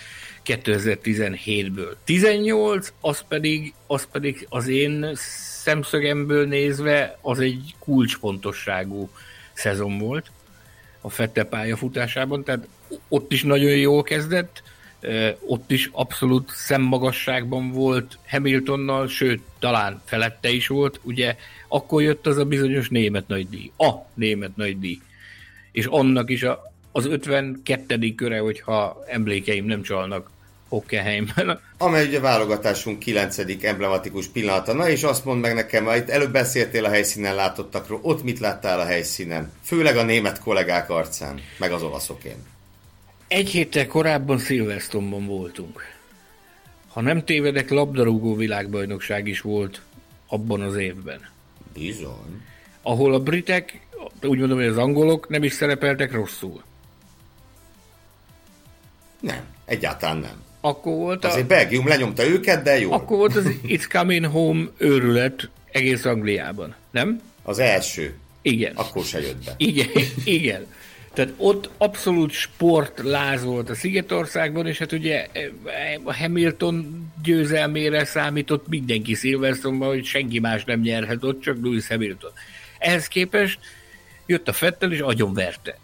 2017-ből. 0.46 1.94
18, 2.04 2.94
az 3.02 3.24
pedig, 3.28 3.74
az 3.88 4.08
pedig 4.12 4.46
az 4.50 4.68
én 4.68 5.10
szemszögemből 5.64 6.48
nézve 6.48 7.18
az 7.22 7.40
egy 7.40 7.76
kulcsfontosságú 7.80 9.10
szezon 9.54 9.98
volt 9.98 10.32
a 11.02 11.10
Fette 11.10 11.44
pályafutásában, 11.44 12.44
tehát 12.44 12.68
ott 13.08 13.32
is 13.32 13.44
nagyon 13.44 13.78
jól 13.78 14.04
kezdett, 14.04 14.64
ott 15.46 15.72
is 15.72 15.90
abszolút 15.92 16.50
szemmagasságban 16.50 17.72
volt 17.72 18.18
Hamiltonnal, 18.28 19.08
sőt, 19.08 19.42
talán 19.60 20.02
felette 20.06 20.50
is 20.50 20.68
volt, 20.68 21.00
ugye 21.04 21.36
akkor 21.68 22.02
jött 22.02 22.28
az 22.28 22.38
a 22.38 22.46
bizonyos 22.46 22.90
német 22.90 23.28
nagydíj, 23.28 23.72
a 23.78 23.92
német 24.14 24.56
nagydíj, 24.56 25.00
és 25.72 25.86
annak 25.86 26.30
is 26.30 26.44
a, 26.44 26.72
az 26.92 27.06
52. 27.06 28.16
köre, 28.16 28.40
hogyha 28.40 29.04
emlékeim 29.08 29.66
nem 29.66 29.82
csalnak, 29.82 30.34
Hockenheimben. 30.70 31.60
Amely 31.78 32.08
ugye 32.08 32.20
válogatásunk 32.20 33.00
9. 33.00 33.38
emblematikus 33.62 34.28
pillanata. 34.28 34.74
Na 34.74 34.90
és 34.90 35.04
azt 35.04 35.26
mondd 35.26 35.40
meg 35.40 35.54
nekem, 35.54 35.88
itt 35.96 36.10
előbb 36.10 36.32
beszéltél 36.32 36.86
a 36.86 36.90
helyszínen 36.90 37.36
látottakról, 37.36 38.00
ott 38.02 38.24
mit 38.24 38.40
láttál 38.40 38.80
a 38.80 38.86
helyszínen? 38.86 39.52
Főleg 39.64 39.98
a 39.98 40.04
német 40.04 40.40
kollégák 40.40 40.90
arcán, 40.90 41.42
meg 41.58 41.72
az 41.72 41.84
olaszokén. 41.84 42.55
Egy 43.28 43.50
héttel 43.50 43.88
korábban 43.88 44.40
Silverstone-ban 44.40 45.26
voltunk. 45.26 45.82
Ha 46.88 47.02
nem 47.02 47.26
tévedek, 47.26 47.70
labdarúgó 47.70 48.36
világbajnokság 48.36 49.28
is 49.28 49.42
volt 49.42 49.82
abban 50.28 50.62
az 50.62 50.76
évben. 50.76 51.20
Bizony. 51.74 52.42
Ahol 52.82 53.14
a 53.14 53.20
britek, 53.20 53.88
úgy 54.22 54.40
mondom, 54.40 54.58
hogy 54.58 54.68
az 54.68 54.78
angolok 54.78 55.30
nem 55.30 55.44
is 55.44 55.54
szerepeltek 55.54 56.12
rosszul. 56.12 56.64
Nem, 59.20 59.46
egyáltalán 59.66 60.18
nem. 60.18 60.44
Akkor 60.62 60.94
volt 60.94 61.26
a... 61.26 61.28
Azért 61.28 61.48
Belgium 61.48 61.88
lenyomta 61.88 62.26
őket, 62.26 62.64
de 62.64 62.80
jó. 62.80 62.92
Akkor 62.92 63.18
volt 63.18 63.36
az 63.36 63.46
It's 63.74 63.88
Coming 63.90 64.26
Home 64.26 64.66
őrület 64.78 65.50
egész 65.72 66.06
Angliában, 66.06 66.76
nem? 66.92 67.22
Az 67.44 67.60
első. 67.60 68.16
Igen. 68.42 68.76
Akkor 68.76 69.04
se 69.04 69.22
jött 69.22 69.46
be. 69.46 69.54
Igen, 69.58 69.90
igen. 70.24 70.66
Tehát 71.16 71.34
ott 71.38 71.70
abszolút 71.78 72.32
sportláz 72.32 73.44
volt 73.44 73.70
a 73.70 73.76
Szigetországban, 73.76 74.68
és 74.68 74.78
hát 74.78 74.92
ugye 74.92 75.28
a 76.04 76.16
Hamilton 76.16 77.06
győzelmére 77.24 78.06
számított 78.06 78.68
mindenki 78.68 79.14
Silverstone-ban, 79.14 79.88
hogy 79.88 80.06
senki 80.06 80.40
más 80.40 80.64
nem 80.64 80.80
nyerhet 80.80 81.24
ott, 81.24 81.42
csak 81.42 81.58
Lewis 81.64 81.88
Hamilton. 81.88 82.32
Ehhez 82.80 83.08
képest 83.08 83.60
jött 84.26 84.48
a 84.48 84.54
Fettel, 84.54 84.92
és 84.92 85.00
agyonverte. 85.00 85.78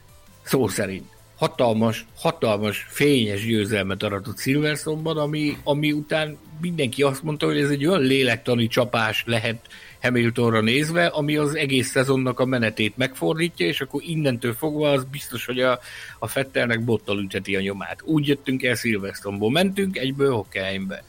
Szó 0.43 0.67
szerint. 0.67 1.05
Hatalmas, 1.35 2.05
hatalmas, 2.15 2.85
fényes 2.89 3.45
győzelmet 3.45 4.03
aratott 4.03 4.39
Silverstone-ban, 4.39 5.17
ami, 5.17 5.57
ami 5.63 5.91
után 5.91 6.37
mindenki 6.61 7.03
azt 7.03 7.23
mondta, 7.23 7.45
hogy 7.45 7.57
ez 7.57 7.69
egy 7.69 7.85
olyan 7.85 8.01
lélektani 8.01 8.67
csapás 8.67 9.23
lehet 9.25 9.67
Hamiltonra 10.01 10.61
nézve, 10.61 11.05
ami 11.05 11.35
az 11.35 11.55
egész 11.55 11.89
szezonnak 11.89 12.39
a 12.39 12.45
menetét 12.45 12.97
megfordítja, 12.97 13.65
és 13.67 13.81
akkor 13.81 14.01
innentől 14.05 14.53
fogva 14.53 14.89
az 14.89 15.03
biztos, 15.03 15.45
hogy 15.45 15.59
a, 15.59 15.79
a 16.19 16.27
Fettelnek 16.27 16.83
bottal 16.83 17.19
üteti 17.19 17.55
a 17.55 17.61
nyomát. 17.61 18.01
Úgy 18.03 18.27
jöttünk 18.27 18.63
el 18.63 18.75
Silverstone-ból, 18.75 19.51
mentünk 19.51 19.97
egyből 19.97 20.33
Hockenheimbe. 20.33 21.03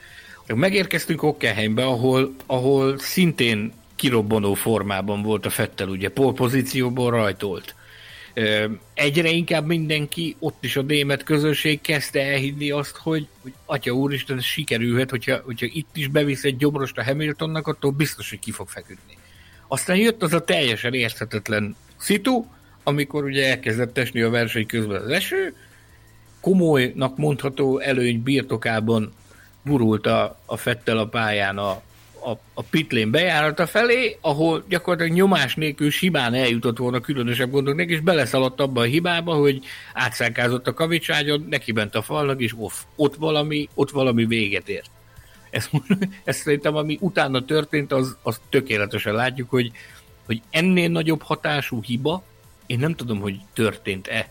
Megérkeztünk 0.47 1.20
Hockenheimbe, 1.20 1.85
ahol, 1.85 2.35
ahol 2.47 2.98
szintén 2.98 3.73
kirobbanó 3.97 4.55
formában 4.55 5.23
volt 5.23 5.47
a 5.47 5.51
Fettel, 5.51 5.89
ugye 5.89 6.10
polpozícióból 6.10 7.10
rajtolt. 7.10 7.74
Egyre 8.94 9.28
inkább 9.28 9.66
mindenki, 9.66 10.36
ott 10.38 10.64
is 10.64 10.76
a 10.76 10.82
német 10.82 11.22
közösség 11.22 11.80
kezdte 11.80 12.20
elhinni 12.20 12.70
azt, 12.70 12.96
hogy, 12.96 13.26
hogy 13.42 13.52
atya 13.64 13.92
úristen, 13.92 14.36
ez 14.36 14.44
sikerülhet, 14.44 15.10
hogyha, 15.10 15.40
hogyha 15.44 15.66
itt 15.66 15.96
is 15.96 16.09
bevisz 16.09 16.44
egy 16.44 16.56
gyomrost 16.56 16.98
a 16.98 17.04
Hamiltonnak, 17.04 17.66
attól 17.66 17.90
biztos, 17.90 18.30
hogy 18.30 18.38
ki 18.38 18.50
fog 18.50 18.68
feküdni. 18.68 19.18
Aztán 19.68 19.96
jött 19.96 20.22
az 20.22 20.32
a 20.32 20.44
teljesen 20.44 20.94
érthetetlen 20.94 21.76
szitu, 21.96 22.44
amikor 22.82 23.24
ugye 23.24 23.48
elkezdett 23.48 23.98
esni 23.98 24.20
a 24.20 24.30
verseny 24.30 24.66
közben 24.66 25.02
az 25.02 25.09
eső, 25.09 25.54
komolynak 26.40 27.16
mondható 27.16 27.78
előny 27.78 28.22
birtokában 28.22 29.12
burult 29.62 30.06
a, 30.06 30.40
a 30.46 30.56
Fettel 30.56 30.98
a 30.98 31.06
pályán 31.06 31.59
a, 31.59 31.82
a, 32.24 32.39
a 32.55 32.62
pitlén 32.62 33.11
bejárata 33.11 33.66
felé, 33.66 34.19
ahol 34.20 34.65
gyakorlatilag 34.69 35.16
nyomás 35.16 35.55
nélkül 35.55 35.90
simán 35.90 36.35
eljutott 36.35 36.78
volna 36.78 37.01
különösebb 37.01 37.51
gondoknak, 37.51 37.89
és 37.89 38.01
beleszaladt 38.01 38.61
abba 38.61 38.81
a 38.81 38.85
hibába, 38.85 39.35
hogy 39.35 39.65
átszánkázott 39.93 40.66
a 40.66 40.74
kavicságyon, 40.74 41.47
neki 41.51 41.73
bent 41.73 41.94
a 41.94 42.03
falnak, 42.03 42.40
és 42.40 42.55
off. 42.57 42.74
Ott 42.97 43.15
valami, 43.15 43.69
ott 43.74 43.90
valami 43.90 44.27
véget 44.27 44.69
ért. 44.69 44.90
Ezt, 45.51 45.70
ezt 46.24 46.40
szerintem, 46.40 46.77
ami 46.77 46.99
utána 47.01 47.44
történt, 47.44 47.93
az, 47.93 48.16
az 48.23 48.40
tökéletesen 48.49 49.15
látjuk, 49.15 49.51
hogy, 49.51 49.70
hogy 50.27 50.43
ennél 50.51 50.89
nagyobb 50.89 51.23
hatású 51.23 51.82
hiba, 51.82 52.23
én 52.66 52.78
nem 52.78 52.94
tudom, 52.94 53.20
hogy 53.20 53.36
történt-e 53.53 54.28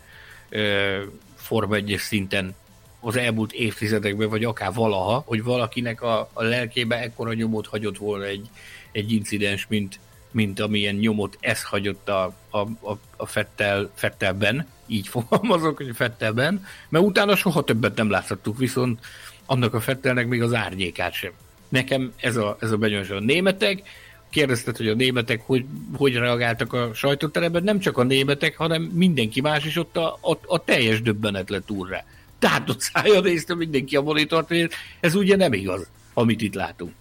Forma 1.35 1.75
1 1.75 1.95
szinten 1.97 2.55
az 3.01 3.15
elmúlt 3.15 3.51
évtizedekben, 3.51 4.29
vagy 4.29 4.43
akár 4.43 4.73
valaha, 4.73 5.23
hogy 5.25 5.43
valakinek 5.43 6.01
a, 6.01 6.29
a 6.33 6.43
lelkébe 6.43 7.01
ekkora 7.01 7.33
nyomot 7.33 7.67
hagyott 7.67 7.97
volna 7.97 8.25
egy, 8.25 8.49
egy 8.91 9.11
incidens, 9.11 9.65
mint, 9.69 9.99
mint 10.31 10.59
amilyen 10.59 10.95
nyomot 10.95 11.37
ez 11.39 11.63
hagyott 11.63 12.09
a, 12.09 12.33
a, 12.49 12.57
a, 12.59 12.97
a 13.17 13.25
Fettel, 13.25 13.91
Fettelben, 13.95 14.67
így 14.87 15.07
fogalmazok, 15.07 15.77
hogy 15.77 15.95
Fettelben, 15.95 16.65
mert 16.89 17.05
utána 17.05 17.35
soha 17.35 17.63
többet 17.63 17.95
nem 17.95 18.09
láthattuk, 18.09 18.57
viszont 18.57 18.99
annak 19.45 19.73
a 19.73 19.79
Fettelnek 19.79 20.27
még 20.27 20.41
az 20.41 20.53
árnyékát 20.53 21.13
sem. 21.13 21.31
Nekem 21.69 22.13
ez 22.17 22.35
a, 22.35 22.57
ez 22.59 22.71
a 22.71 22.77
benyomás. 22.77 23.09
A 23.09 23.19
németek, 23.19 23.81
kérdezted, 24.29 24.77
hogy 24.77 24.87
a 24.87 24.93
németek 24.93 25.41
hogy, 25.45 25.65
hogy 25.97 26.15
reagáltak 26.15 26.73
a 26.73 26.93
sajtóteremben, 26.93 27.63
nem 27.63 27.79
csak 27.79 27.97
a 27.97 28.03
németek, 28.03 28.57
hanem 28.57 28.81
mindenki 28.81 29.41
más 29.41 29.65
is 29.65 29.77
ott 29.77 29.97
a, 29.97 30.17
a, 30.21 30.37
a 30.45 30.63
teljes 30.63 31.01
döbbenet 31.01 31.49
lett 31.49 31.71
úr 31.71 31.89
rá 31.89 32.05
tátott 32.41 32.79
szája 32.79 33.19
nézte 33.19 33.55
mindenki 33.55 33.95
a 33.95 34.01
monitort, 34.01 34.53
ez 34.99 35.15
ugye 35.15 35.35
nem 35.35 35.53
igaz, 35.53 35.87
amit 36.13 36.41
itt 36.41 36.53
látunk. 36.53 36.91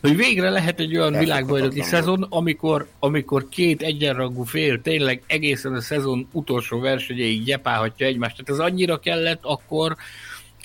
Hogy 0.00 0.16
végre 0.16 0.50
lehet 0.50 0.80
egy 0.80 0.96
olyan 0.96 1.18
világbajnoki 1.18 1.82
szezon, 1.82 2.26
amikor, 2.28 2.88
amikor 2.98 3.48
két 3.48 3.82
egyenrangú 3.82 4.42
fél 4.42 4.82
tényleg 4.82 5.22
egészen 5.26 5.74
a 5.74 5.80
szezon 5.80 6.28
utolsó 6.32 6.80
versenyéig 6.80 7.44
gyepálhatja 7.44 8.06
egymást. 8.06 8.36
Tehát 8.36 8.60
ez 8.60 8.70
annyira 8.72 8.98
kellett 8.98 9.40
akkor, 9.42 9.96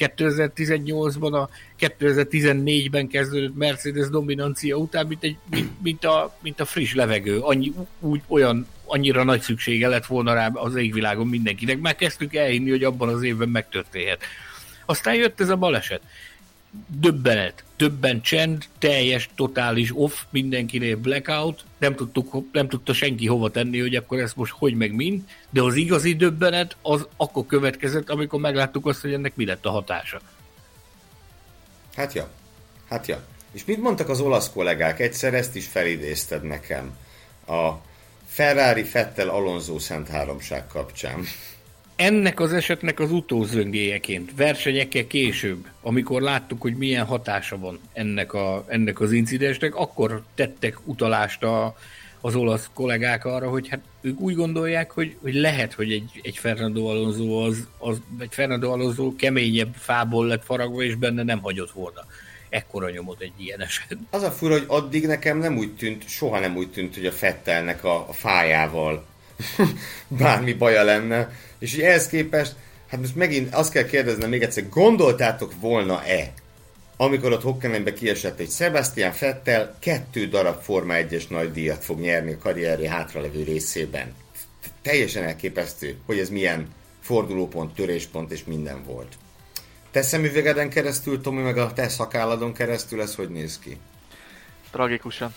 2018-ban, 0.07 1.33
a 1.33 1.49
2014-ben 1.79 3.07
kezdődött 3.07 3.55
Mercedes 3.55 4.09
dominancia 4.09 4.75
után, 4.75 5.07
mint, 5.07 5.23
egy, 5.23 5.37
mint, 5.49 5.81
mint, 5.81 6.05
a, 6.05 6.37
mint 6.41 6.59
a 6.59 6.65
friss 6.65 6.93
levegő. 6.93 7.39
Annyi, 7.39 7.73
úgy, 7.99 8.21
olyan, 8.27 8.67
annyira 8.85 9.23
nagy 9.23 9.41
szüksége 9.41 9.87
lett 9.87 10.05
volna 10.05 10.33
rá 10.33 10.47
az 10.53 10.75
égvilágon 10.75 11.27
mindenkinek. 11.27 11.79
Már 11.79 11.95
kezdtük 11.95 12.35
elhinni, 12.35 12.69
hogy 12.69 12.83
abban 12.83 13.09
az 13.09 13.23
évben 13.23 13.49
megtörténhet. 13.49 14.23
Aztán 14.85 15.15
jött 15.15 15.41
ez 15.41 15.49
a 15.49 15.55
baleset 15.55 16.01
döbbenet, 16.87 17.63
többen 17.81 18.21
csend, 18.21 18.65
teljes, 18.79 19.29
totális 19.35 19.91
off, 19.93 20.21
mindenkinél 20.29 20.95
blackout, 20.95 21.63
nem, 21.77 21.95
tudtuk, 21.95 22.45
nem 22.51 22.67
tudta 22.67 22.93
senki 22.93 23.27
hova 23.27 23.49
tenni, 23.49 23.79
hogy 23.79 23.95
akkor 23.95 24.19
ezt 24.19 24.35
most 24.35 24.51
hogy 24.51 24.73
meg 24.73 24.93
mind, 24.93 25.21
de 25.49 25.61
az 25.61 25.75
igazi 25.75 26.15
döbbenet 26.15 26.75
az 26.81 27.07
akkor 27.15 27.45
következett, 27.45 28.09
amikor 28.09 28.39
megláttuk 28.39 28.85
azt, 28.85 29.01
hogy 29.01 29.13
ennek 29.13 29.35
mi 29.35 29.45
lett 29.45 29.65
a 29.65 29.69
hatása. 29.69 30.21
Hát 31.95 32.13
ja, 32.13 32.29
hát 32.89 33.07
ja. 33.07 33.23
És 33.51 33.65
mit 33.65 33.81
mondtak 33.81 34.09
az 34.09 34.19
olasz 34.19 34.49
kollégák? 34.49 34.99
Egyszer 34.99 35.33
ezt 35.33 35.55
is 35.55 35.67
felidézted 35.67 36.43
nekem. 36.43 36.97
A 37.47 37.69
Ferrari 38.27 38.83
Fettel 38.83 39.29
Alonso 39.29 39.79
Szent 39.79 40.07
Háromság 40.07 40.67
kapcsán 40.67 41.23
ennek 42.01 42.39
az 42.39 42.53
esetnek 42.53 42.99
az 42.99 43.11
utózöngéjeként, 43.11 44.31
versenyekkel 44.35 45.07
később, 45.07 45.67
amikor 45.81 46.21
láttuk, 46.21 46.61
hogy 46.61 46.75
milyen 46.75 47.05
hatása 47.05 47.57
van 47.57 47.79
ennek, 47.93 48.33
a, 48.33 48.65
ennek 48.67 48.99
az 48.99 49.11
incidensnek, 49.11 49.75
akkor 49.75 50.23
tettek 50.35 50.77
utalást 50.83 51.43
a, 51.43 51.75
az 52.21 52.35
olasz 52.35 52.69
kollégák 52.73 53.25
arra, 53.25 53.49
hogy 53.49 53.67
hát 53.67 53.79
ők 54.01 54.19
úgy 54.19 54.35
gondolják, 54.35 54.91
hogy, 54.91 55.15
hogy 55.21 55.33
lehet, 55.33 55.73
hogy 55.73 55.91
egy, 55.91 56.19
egy 56.23 56.37
Fernando 56.37 56.85
Alonso 56.85 57.45
az, 57.45 57.67
az, 57.77 58.01
egy 58.19 58.33
Fernando 58.33 58.71
Alonso 58.71 59.15
keményebb 59.15 59.73
fából 59.75 60.27
lett 60.27 60.43
faragva, 60.43 60.83
és 60.83 60.95
benne 60.95 61.23
nem 61.23 61.41
hagyott 61.41 61.71
volna 61.71 62.05
ekkora 62.49 62.89
nyomot 62.89 63.21
egy 63.21 63.33
ilyen 63.37 63.61
eset. 63.61 63.97
Az 64.09 64.23
a 64.23 64.31
fura, 64.31 64.53
hogy 64.53 64.63
addig 64.67 65.07
nekem 65.07 65.37
nem 65.37 65.57
úgy 65.57 65.75
tűnt, 65.75 66.07
soha 66.07 66.39
nem 66.39 66.55
úgy 66.55 66.71
tűnt, 66.71 66.95
hogy 66.95 67.05
a 67.05 67.11
Fettelnek 67.11 67.83
a, 67.83 68.07
a 68.09 68.13
fájával 68.13 69.05
bármi 70.07 70.53
baja 70.53 70.83
lenne 70.83 71.29
és 71.61 71.75
hogy 71.75 71.83
ehhez 71.83 72.07
képest, 72.07 72.55
hát 72.89 72.99
most 72.99 73.15
megint 73.15 73.53
azt 73.53 73.71
kell 73.71 73.85
kérdeznem 73.85 74.29
még 74.29 74.41
egyszer, 74.41 74.69
gondoltátok 74.69 75.53
volna-e, 75.59 76.33
amikor 76.97 77.31
ott 77.31 77.41
Hockenheimbe 77.41 77.93
kiesett 77.93 78.39
egy 78.39 78.49
Sebastian 78.49 79.11
Fettel, 79.11 79.75
kettő 79.79 80.27
darab 80.27 80.61
Forma 80.61 80.93
1-es 80.97 81.27
nagy 81.29 81.51
díjat 81.51 81.83
fog 81.83 81.99
nyerni 81.99 82.31
a 82.33 82.37
karrierje 82.37 82.89
hátralevő 82.89 83.43
részében. 83.43 84.13
Teljesen 84.81 85.23
elképesztő, 85.23 85.97
hogy 86.05 86.19
ez 86.19 86.29
milyen 86.29 86.67
fordulópont, 87.01 87.75
töréspont 87.75 88.31
és 88.31 88.43
minden 88.43 88.83
volt. 88.83 89.17
Te 89.91 90.01
szemüvegeden 90.01 90.69
keresztül, 90.69 91.21
Tomi, 91.21 91.41
meg 91.41 91.57
a 91.57 91.73
te 91.73 91.87
szakálladon 91.87 92.53
keresztül, 92.53 93.01
ez 93.01 93.15
hogy 93.15 93.29
néz 93.29 93.59
ki? 93.59 93.77
Tragikusan. 94.71 95.33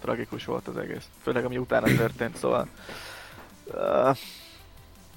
Tragikus 0.00 0.44
volt 0.44 0.68
az 0.68 0.76
egész. 0.76 1.04
Főleg 1.22 1.44
ami 1.44 1.58
utána 1.58 1.96
történt, 1.96 2.36
szóval... 2.36 2.68
Uh, 3.64 4.16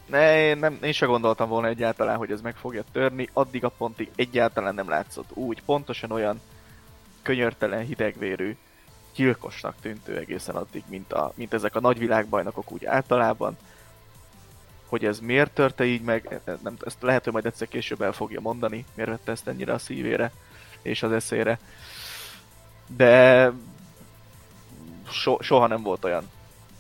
ne, 0.06 0.54
nem, 0.54 0.78
én 0.82 0.92
sem 0.92 1.10
gondoltam 1.10 1.50
volna 1.50 1.68
egyáltalán, 1.68 2.18
hogy 2.18 2.32
ez 2.32 2.42
meg 2.42 2.56
fogja 2.56 2.84
törni, 2.92 3.30
addig 3.34 3.64
a 3.64 3.70
pontig 3.70 4.12
egyáltalán 4.16 4.76
nem 4.76 4.90
látszott 4.90 5.30
úgy, 5.34 5.62
pontosan 5.66 6.12
olyan 6.12 6.42
könyörtelen, 7.22 7.86
hidegvérű, 7.86 8.58
gyilkosnak 9.16 9.76
tűntő 9.82 10.18
egészen 10.18 10.56
addig, 10.56 10.84
mint, 10.88 11.14
a, 11.14 11.32
mint 11.36 11.54
ezek 11.54 11.76
a 11.76 11.80
nagyvilágbajnokok 11.80 12.72
úgy 12.72 12.86
általában. 12.86 13.58
Hogy 14.88 15.06
ez 15.06 15.20
miért 15.20 15.54
törte 15.54 15.86
így 15.86 16.02
meg, 16.02 16.28
e, 16.46 16.52
e, 16.52 16.58
nem, 16.64 16.78
ezt 16.86 17.02
lehet, 17.02 17.24
hogy 17.24 17.34
majd 17.34 17.46
egyszer 17.46 17.68
később 17.68 18.02
el 18.02 18.12
fogja 18.12 18.40
mondani, 18.40 18.86
miért 18.94 19.10
vette 19.10 19.32
ezt 19.32 19.48
ennyire 19.48 19.74
a 19.74 19.78
szívére 19.78 20.32
és 20.82 21.04
az 21.04 21.12
eszére. 21.12 21.60
De 22.88 23.52
so, 25.10 25.42
soha 25.42 25.68
nem 25.68 25.82
volt 25.82 26.04
olyan 26.04 26.30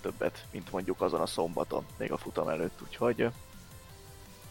többet, 0.05 0.45
mint 0.51 0.71
mondjuk 0.71 1.01
azon 1.01 1.21
a 1.21 1.25
szombaton, 1.25 1.85
még 1.97 2.11
a 2.11 2.17
futam 2.17 2.47
előtt, 2.47 2.79
úgyhogy 2.83 3.29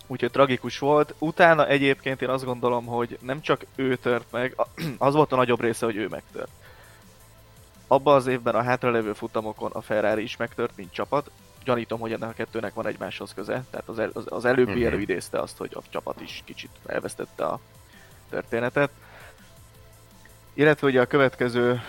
úgyhogy 0.06 0.31
tragikus 0.31 0.78
volt. 0.78 1.14
Utána 1.18 1.66
egyébként 1.66 2.22
én 2.22 2.28
azt 2.28 2.44
gondolom, 2.44 2.86
hogy 2.86 3.18
nem 3.20 3.40
csak 3.40 3.64
ő 3.74 3.97
tört 3.97 4.26
meg, 4.31 4.56
az 4.98 5.14
volt 5.14 5.32
a 5.32 5.36
nagyobb 5.36 5.60
része, 5.60 5.85
hogy 5.85 5.97
ő 5.97 6.09
megtört. 6.09 6.51
Abban 7.86 8.14
az 8.14 8.26
évben 8.26 8.55
a 8.55 8.62
hátralevő 8.62 9.12
futamokon 9.12 9.70
a 9.70 9.81
Ferrari 9.81 10.22
is 10.22 10.36
megtört, 10.36 10.76
mint 10.76 10.93
csapat. 10.93 11.31
Gyanítom, 11.64 12.01
hogy 12.01 12.12
ennek 12.12 12.28
a 12.28 12.32
kettőnek 12.32 12.74
van 12.74 12.86
egymáshoz 12.86 13.35
köze, 13.35 13.64
tehát 13.70 13.89
az, 13.89 13.98
el, 13.98 14.10
az, 14.12 14.24
az 14.28 14.44
előbbi 14.44 14.70
uh-huh. 14.70 14.86
előidézte 14.86 15.39
azt, 15.39 15.56
hogy 15.56 15.70
a 15.74 15.82
csapat 15.89 16.20
is 16.20 16.43
kicsit 16.44 16.70
elvesztette 16.86 17.44
a 17.44 17.60
történetet. 18.31 18.90
Illetve 20.55 20.86
ugye 20.86 21.01
a 21.01 21.06
következő 21.06 21.81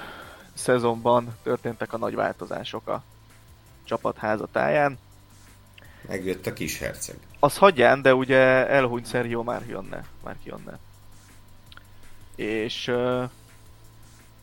szezonban 0.54 1.36
történtek 1.44 1.94
a 1.94 1.98
nagy 1.98 2.16
változások 2.16 2.88
a 2.88 3.04
csapat 3.86 4.18
házatáján. 4.18 4.98
Megjött 6.08 6.46
a 6.46 6.54
kis 6.54 6.80
herceg. 6.80 7.18
Az 7.40 7.58
hagyján, 7.58 8.02
de 8.02 8.14
ugye 8.14 8.38
elhunyt 8.68 9.08
Sergio 9.08 9.44
Marchionne. 9.44 10.06
Marchionne. 10.24 10.80
És 12.36 12.88
uh, 12.88 13.30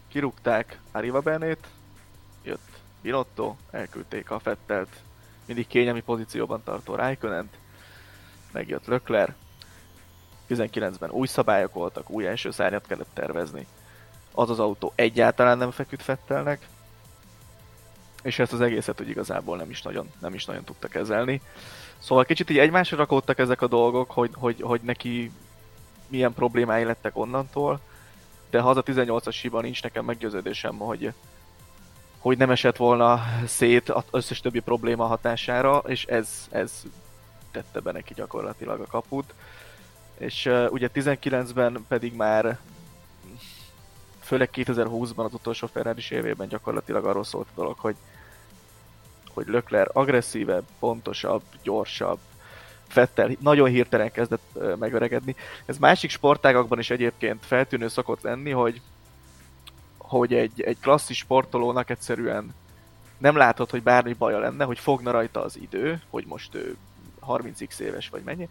kirúgták 0.08 0.78
Arriva 0.92 1.20
Bennét, 1.20 1.66
jött 2.42 2.80
Binotto, 3.00 3.56
elküldték 3.70 4.30
a 4.30 4.38
Fettelt, 4.38 4.88
mindig 5.44 5.66
kényelmi 5.66 6.02
pozícióban 6.02 6.62
tartó 6.64 6.94
Raikkonent, 6.94 7.54
megjött 8.52 8.86
Lökler, 8.86 9.34
19-ben 10.48 11.10
új 11.10 11.26
szabályok 11.26 11.72
voltak, 11.72 12.10
új 12.10 12.26
első 12.26 12.50
szárnyat 12.50 12.86
kellett 12.86 13.10
tervezni. 13.14 13.66
Az 14.32 14.50
az 14.50 14.58
autó 14.58 14.92
egyáltalán 14.94 15.58
nem 15.58 15.70
feküdt 15.70 16.02
Fettelnek, 16.02 16.68
és 18.22 18.38
ezt 18.38 18.52
az 18.52 18.60
egészet 18.60 18.98
hogy 18.98 19.08
igazából 19.08 19.56
nem 19.56 19.70
is 19.70 19.82
nagyon, 19.82 20.10
nem 20.18 20.34
is 20.34 20.44
nagyon 20.44 20.64
tudta 20.64 20.88
kezelni. 20.88 21.40
Szóval 21.98 22.24
kicsit 22.24 22.50
így 22.50 22.58
egymásra 22.58 22.96
rakódtak 22.96 23.38
ezek 23.38 23.62
a 23.62 23.66
dolgok, 23.66 24.10
hogy, 24.10 24.30
hogy, 24.34 24.60
hogy 24.60 24.80
neki 24.82 25.30
milyen 26.08 26.32
problémái 26.32 26.84
lettek 26.84 27.16
onnantól, 27.16 27.80
de 28.50 28.60
ha 28.60 28.70
az 28.70 28.76
a 28.76 28.82
18-as 28.82 29.38
hiba 29.42 29.60
nincs 29.60 29.82
nekem 29.82 30.04
meggyőződésem, 30.04 30.76
hogy, 30.76 31.12
hogy 32.18 32.38
nem 32.38 32.50
esett 32.50 32.76
volna 32.76 33.22
szét 33.46 33.90
az 33.90 34.04
összes 34.10 34.40
többi 34.40 34.60
probléma 34.60 35.06
hatására, 35.06 35.82
és 35.86 36.04
ez, 36.04 36.48
ez 36.50 36.82
tette 37.50 37.80
be 37.80 37.92
neki 37.92 38.14
gyakorlatilag 38.14 38.80
a 38.80 38.86
kaput. 38.86 39.34
És 40.18 40.46
uh, 40.46 40.66
ugye 40.70 40.88
19-ben 40.94 41.84
pedig 41.88 42.14
már 42.14 42.58
főleg 44.20 44.50
2020-ban 44.54 45.24
az 45.24 45.34
utolsó 45.34 45.66
Ferrari 45.66 46.02
évében 46.10 46.48
gyakorlatilag 46.48 47.06
arról 47.06 47.24
szólt 47.24 47.46
a 47.50 47.54
dolog, 47.54 47.78
hogy 47.78 47.96
hogy 49.34 49.46
Lökler 49.46 49.88
agresszívebb, 49.92 50.64
pontosabb, 50.78 51.42
gyorsabb, 51.62 52.18
Fettel 52.88 53.30
nagyon 53.40 53.68
hirtelen 53.68 54.12
kezdett 54.12 54.58
megöregedni. 54.78 55.36
Ez 55.66 55.78
másik 55.78 56.10
sportágakban 56.10 56.78
is 56.78 56.90
egyébként 56.90 57.46
feltűnő 57.46 57.88
szokott 57.88 58.22
lenni, 58.22 58.50
hogy, 58.50 58.80
hogy 59.98 60.34
egy, 60.34 60.62
egy 60.62 60.78
klasszis 60.80 61.18
sportolónak 61.18 61.90
egyszerűen 61.90 62.54
nem 63.18 63.36
látod, 63.36 63.70
hogy 63.70 63.82
bármi 63.82 64.12
baja 64.12 64.38
lenne, 64.38 64.64
hogy 64.64 64.78
fogna 64.78 65.10
rajta 65.10 65.42
az 65.42 65.58
idő, 65.60 66.02
hogy 66.10 66.24
most 66.26 66.54
ő 66.54 66.76
30x 67.28 67.78
éves 67.78 68.08
vagy 68.08 68.22
mennyi, 68.22 68.48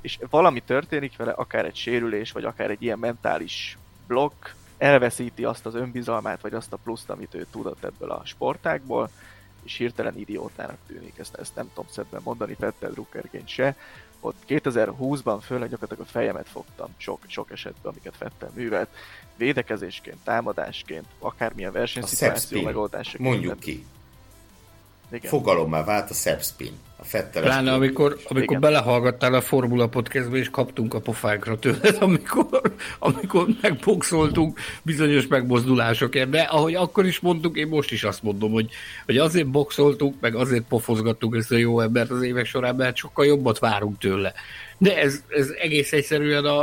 és 0.00 0.18
valami 0.30 0.60
történik 0.60 1.16
vele, 1.16 1.32
akár 1.32 1.64
egy 1.64 1.76
sérülés, 1.76 2.32
vagy 2.32 2.44
akár 2.44 2.70
egy 2.70 2.82
ilyen 2.82 2.98
mentális 2.98 3.78
blokk, 4.06 4.46
elveszíti 4.78 5.44
azt 5.44 5.66
az 5.66 5.74
önbizalmát, 5.74 6.40
vagy 6.40 6.54
azt 6.54 6.72
a 6.72 6.78
pluszt, 6.82 7.10
amit 7.10 7.34
ő 7.34 7.46
tudott 7.50 7.84
ebből 7.84 8.10
a 8.10 8.22
sportákból, 8.24 9.10
és 9.64 9.76
hirtelen 9.76 10.18
idiótának 10.18 10.78
tűnik, 10.86 11.18
ezt, 11.18 11.34
ezt 11.34 11.54
nem 11.54 11.68
tudom 11.74 11.90
szebben 11.90 12.20
mondani 12.24 12.56
Fettel 12.58 12.90
Druckerként 12.90 13.48
se. 13.48 13.76
Ott 14.20 14.36
2020-ban 14.48 15.38
főleg 15.42 15.68
gyakorlatilag 15.68 16.08
a 16.08 16.10
fejemet 16.10 16.48
fogtam 16.48 16.88
sok, 16.96 17.20
sok 17.26 17.50
esetben, 17.50 17.92
amiket 17.92 18.16
Fettel 18.16 18.50
művelt, 18.54 18.88
védekezésként, 19.36 20.16
támadásként, 20.24 21.06
akármilyen 21.18 21.72
versenyszituáció 21.72 22.62
megoldásaként. 22.62 23.28
Mondjuk 23.28 23.60
ki. 23.60 23.84
Igen. 25.12 25.30
Fogalommá 25.30 25.84
vált 25.84 26.10
a 26.10 26.14
Sepspin. 26.14 26.72
A 26.96 27.04
fetteles 27.04 27.48
Pláne 27.48 27.72
amikor, 27.72 28.18
amikor 28.24 28.58
belehallgattál 28.58 29.34
a 29.34 29.40
Formula 29.40 29.86
Podcastbe, 29.86 30.36
és 30.36 30.50
kaptunk 30.50 30.94
a 30.94 31.00
pofákra 31.00 31.58
tőled, 31.58 31.96
amikor, 32.00 32.60
amikor 32.98 33.46
megboxoltunk 33.60 34.58
bizonyos 34.82 35.26
megmozdulásokért. 35.26 36.30
De 36.30 36.40
ahogy 36.40 36.74
akkor 36.74 37.06
is 37.06 37.20
mondtuk, 37.20 37.56
én 37.56 37.66
most 37.66 37.92
is 37.92 38.04
azt 38.04 38.22
mondom, 38.22 38.52
hogy, 38.52 38.70
hogy 39.04 39.18
azért 39.18 39.48
boxoltunk, 39.48 40.14
meg 40.20 40.34
azért 40.34 40.64
pofozgattuk 40.68 41.36
ezt 41.36 41.52
a 41.52 41.56
jó 41.56 41.80
embert 41.80 42.10
az 42.10 42.22
évek 42.22 42.46
során, 42.46 42.76
mert 42.76 42.96
sokkal 42.96 43.26
jobbat 43.26 43.58
várunk 43.58 43.98
tőle. 43.98 44.32
De 44.78 44.96
ez, 44.96 45.22
ez 45.28 45.48
egész 45.60 45.92
egyszerűen 45.92 46.44
a, 46.44 46.60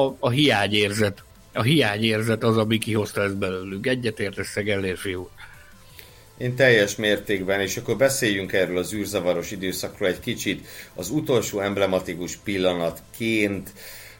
a, 0.00 0.16
a 0.18 0.30
hiányérzet. 0.30 1.22
A 1.52 1.62
hiányérzet 1.62 2.44
az, 2.44 2.56
ami 2.56 2.78
kihozta 2.78 3.22
ezt 3.22 3.36
belőlünk. 3.36 3.86
Egyetértesz 3.86 4.48
Szegellér 4.48 4.98
úr. 5.16 5.28
Én 6.38 6.54
teljes 6.54 6.96
mértékben, 6.96 7.60
és 7.60 7.76
akkor 7.76 7.96
beszéljünk 7.96 8.52
erről 8.52 8.78
az 8.78 8.94
űrzavaros 8.94 9.50
időszakról 9.50 10.08
egy 10.08 10.20
kicsit. 10.20 10.66
Az 10.94 11.10
utolsó 11.10 11.60
emblematikus 11.60 12.36
pillanatként, 12.36 13.70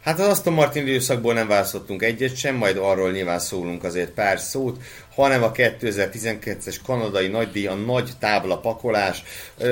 hát 0.01 0.19
az 0.19 0.27
Aston 0.27 0.53
Martin 0.53 0.87
időszakból 0.87 1.33
nem 1.33 1.47
választottunk 1.47 2.03
egyet 2.03 2.35
sem, 2.35 2.55
majd 2.55 2.77
arról 2.77 3.11
nyilván 3.11 3.39
szólunk 3.39 3.83
azért 3.83 4.11
pár 4.11 4.39
szót, 4.39 4.81
hanem 5.15 5.43
a 5.43 5.51
2012-es 5.51 6.75
kanadai 6.85 7.27
nagydíj, 7.27 7.67
a 7.67 7.73
nagy 7.73 8.11
tábla 8.19 8.59
pakolás, 8.59 9.23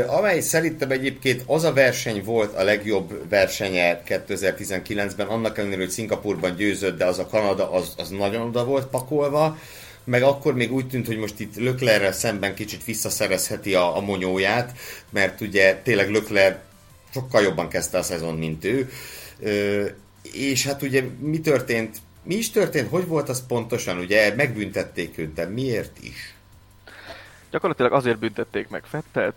amely 0.07 0.39
szerintem 0.39 0.91
egyébként 0.91 1.43
az 1.45 1.63
a 1.63 1.73
verseny 1.73 2.23
volt 2.23 2.55
a 2.55 2.63
legjobb 2.63 3.29
versenye 3.29 4.01
2019-ben, 4.07 5.27
annak 5.27 5.57
ellenére, 5.57 5.81
hogy 5.81 5.89
Szingapurban 5.89 6.55
győzött, 6.55 6.97
de 6.97 7.05
az 7.05 7.19
a 7.19 7.27
Kanada, 7.27 7.71
az, 7.71 7.93
az 7.97 8.09
nagyon 8.09 8.47
oda 8.47 8.65
volt 8.65 8.87
pakolva 8.87 9.57
meg 10.07 10.23
akkor 10.23 10.53
még 10.53 10.73
úgy 10.73 10.87
tűnt, 10.87 11.07
hogy 11.07 11.17
most 11.17 11.39
itt 11.39 11.55
Löklerrel 11.55 12.11
szemben 12.11 12.55
kicsit 12.55 12.83
visszaszerezheti 12.83 13.75
a, 13.75 13.95
a 13.95 13.99
monyóját, 13.99 14.77
mert 15.09 15.41
ugye 15.41 15.81
tényleg 15.83 16.09
Lökler 16.09 16.63
sokkal 17.13 17.41
jobban 17.41 17.69
kezdte 17.69 17.97
a 17.97 18.03
szezon, 18.03 18.35
mint 18.35 18.65
ő. 18.65 18.89
Ö, 19.39 19.85
és 20.33 20.65
hát 20.65 20.81
ugye 20.81 21.03
mi 21.19 21.39
történt, 21.39 21.97
mi 22.23 22.35
is 22.35 22.49
történt, 22.49 22.89
hogy 22.89 23.07
volt 23.07 23.29
az 23.29 23.45
pontosan, 23.47 23.97
ugye 23.97 24.35
megbüntették 24.35 25.17
őt, 25.17 25.33
de 25.33 25.45
miért 25.45 26.03
is? 26.03 26.33
Gyakorlatilag 27.51 27.93
azért 27.93 28.19
büntették 28.19 28.67
meg 28.67 28.83
Fettelt, 28.85 29.35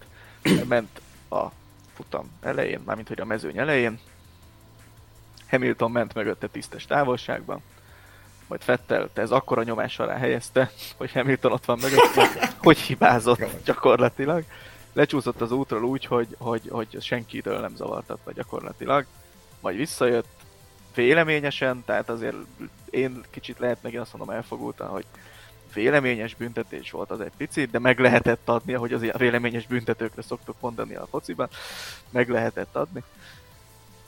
ment 0.68 1.00
a 1.30 1.46
futam 1.94 2.30
elején, 2.42 2.80
mármint 2.84 3.08
hogy 3.08 3.20
a 3.20 3.24
mezőny 3.24 3.58
elején, 3.58 3.98
Hamilton 5.48 5.90
ment 5.90 6.14
mögötte 6.14 6.46
tisztes 6.46 6.86
távolságban, 6.86 7.62
majd 8.50 8.62
Fettel 8.62 9.08
ez 9.14 9.30
akkora 9.30 9.62
nyomás 9.62 9.98
alá 9.98 10.16
helyezte, 10.16 10.70
hogy 10.96 11.12
Hamilton 11.12 11.52
ott 11.52 11.64
van 11.64 11.78
mögött, 11.82 12.28
hogy 12.66 12.78
hibázott 12.78 13.64
gyakorlatilag. 13.64 14.44
Lecsúszott 14.92 15.40
az 15.40 15.52
útról 15.52 15.84
úgy, 15.84 16.04
hogy, 16.04 16.36
hogy, 16.38 16.62
hogy 16.70 16.96
senkitől 17.00 17.60
nem 17.60 17.76
zavartatta 17.76 18.32
gyakorlatilag. 18.32 19.06
Majd 19.60 19.76
visszajött 19.76 20.26
véleményesen, 20.94 21.82
tehát 21.84 22.08
azért 22.08 22.36
én 22.90 23.24
kicsit 23.30 23.58
lehet 23.58 23.82
meg 23.82 23.94
azt 23.94 24.16
mondom 24.16 24.36
elfogultan, 24.36 24.88
hogy 24.88 25.04
véleményes 25.74 26.34
büntetés 26.34 26.90
volt 26.90 27.10
az 27.10 27.20
egy 27.20 27.32
picit, 27.36 27.70
de 27.70 27.78
meg 27.78 27.98
lehetett 27.98 28.48
adni, 28.48 28.74
ahogy 28.74 28.92
az 28.92 29.04
véleményes 29.16 29.66
büntetőkre 29.66 30.22
szoktuk 30.22 30.56
mondani 30.60 30.94
a 30.94 31.06
fociban, 31.06 31.48
meg 32.10 32.28
lehetett 32.28 32.76
adni 32.76 33.02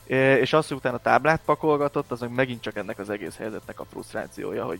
és 0.05 0.53
azt, 0.53 0.67
hogy 0.67 0.77
utána 0.77 0.97
táblát 0.97 1.41
pakolgatott, 1.45 2.11
az 2.11 2.19
meg 2.19 2.31
megint 2.31 2.61
csak 2.61 2.75
ennek 2.75 2.99
az 2.99 3.09
egész 3.09 3.37
helyzetnek 3.37 3.79
a 3.79 3.85
frusztrációja, 3.91 4.65
hogy 4.65 4.79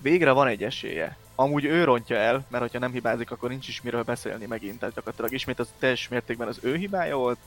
végre 0.00 0.30
van 0.30 0.46
egy 0.46 0.62
esélye. 0.64 1.16
Amúgy 1.34 1.64
ő 1.64 1.84
rontja 1.84 2.16
el, 2.16 2.44
mert 2.48 2.62
hogyha 2.62 2.78
nem 2.78 2.92
hibázik, 2.92 3.30
akkor 3.30 3.48
nincs 3.48 3.68
is 3.68 3.82
miről 3.82 4.02
beszélni 4.02 4.46
megint. 4.46 4.78
Tehát 4.78 4.94
gyakorlatilag 4.94 5.32
ismét 5.32 5.58
az 5.58 5.68
teljes 5.78 6.08
mértékben 6.08 6.48
az 6.48 6.58
ő 6.62 6.76
hibája 6.76 7.16
volt, 7.16 7.38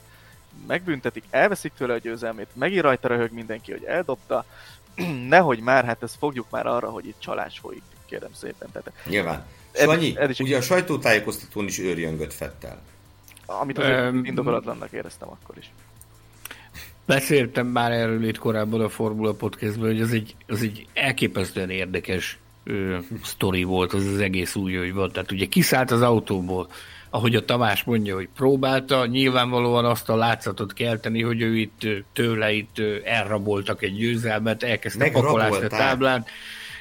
megbüntetik, 0.68 1.24
elveszik 1.30 1.74
tőle 1.78 1.94
a 1.94 1.98
győzelmét, 1.98 2.48
megint 2.54 2.82
rajta 2.82 3.08
röhög 3.08 3.32
mindenki, 3.32 3.72
hogy 3.72 3.84
eldobta. 3.84 4.46
Nehogy 5.28 5.60
már, 5.60 5.86
hát 5.86 6.04
ezt 6.04 6.18
fogjuk 6.18 6.50
már 6.50 6.66
arra, 6.66 6.90
hogy 6.90 7.08
itt 7.08 7.20
csalás 7.20 7.60
folyik, 7.60 7.84
kérem 8.06 8.34
szépen. 8.34 8.72
Tehát, 8.72 8.92
Nyilván. 9.06 9.46
Sanyi, 9.74 10.18
ez 10.18 10.30
is 10.30 10.40
ugye 10.40 10.58
a 10.58 10.62
sajtótájékoztatón 10.62 11.66
is 11.66 11.80
őrjöngött 11.80 12.34
Fettel. 12.34 12.82
Amit 13.46 13.78
azért 13.78 14.12
um, 14.12 14.26
indokolatlannak 14.26 14.92
éreztem 14.92 15.30
akkor 15.30 15.58
is. 15.58 15.72
Beszéltem 17.12 17.68
már 17.68 17.92
erről 17.92 18.24
itt 18.24 18.38
korábban 18.38 18.82
a 18.82 18.90
Formula 18.90 19.34
Podcastban, 19.34 19.88
hogy 19.88 20.02
az 20.02 20.12
egy, 20.12 20.36
az 20.48 20.62
egy 20.62 20.86
elképesztően 20.94 21.70
érdekes 21.70 22.40
ö, 22.64 22.98
sztori 23.24 23.64
volt 23.64 23.94
az 23.94 24.06
az 24.06 24.20
egész 24.20 24.56
új, 24.56 24.76
hogy 24.76 24.94
volt. 24.94 25.14
Tehát 25.14 25.32
ugye 25.32 25.46
kiszállt 25.46 25.92
az 25.92 26.02
autóból, 26.02 26.68
ahogy 27.10 27.36
a 27.36 27.46
Tamás 27.46 27.84
mondja, 27.84 28.16
hogy 28.16 28.30
próbálta, 28.36 29.06
nyilvánvalóan 29.06 29.86
azt 29.86 30.10
a 30.10 30.16
látszatot 30.16 30.74
kelteni, 30.74 31.22
hogy 31.22 31.42
ő 31.42 31.58
itt 31.58 31.82
tőle 32.14 32.52
itt 32.52 32.82
elraboltak 33.04 33.84
egy 33.84 33.96
győzelmet, 33.96 34.64
elkezdte 34.64 35.12
pakolást 35.12 35.62
a 35.62 35.68
táblán. 35.68 36.26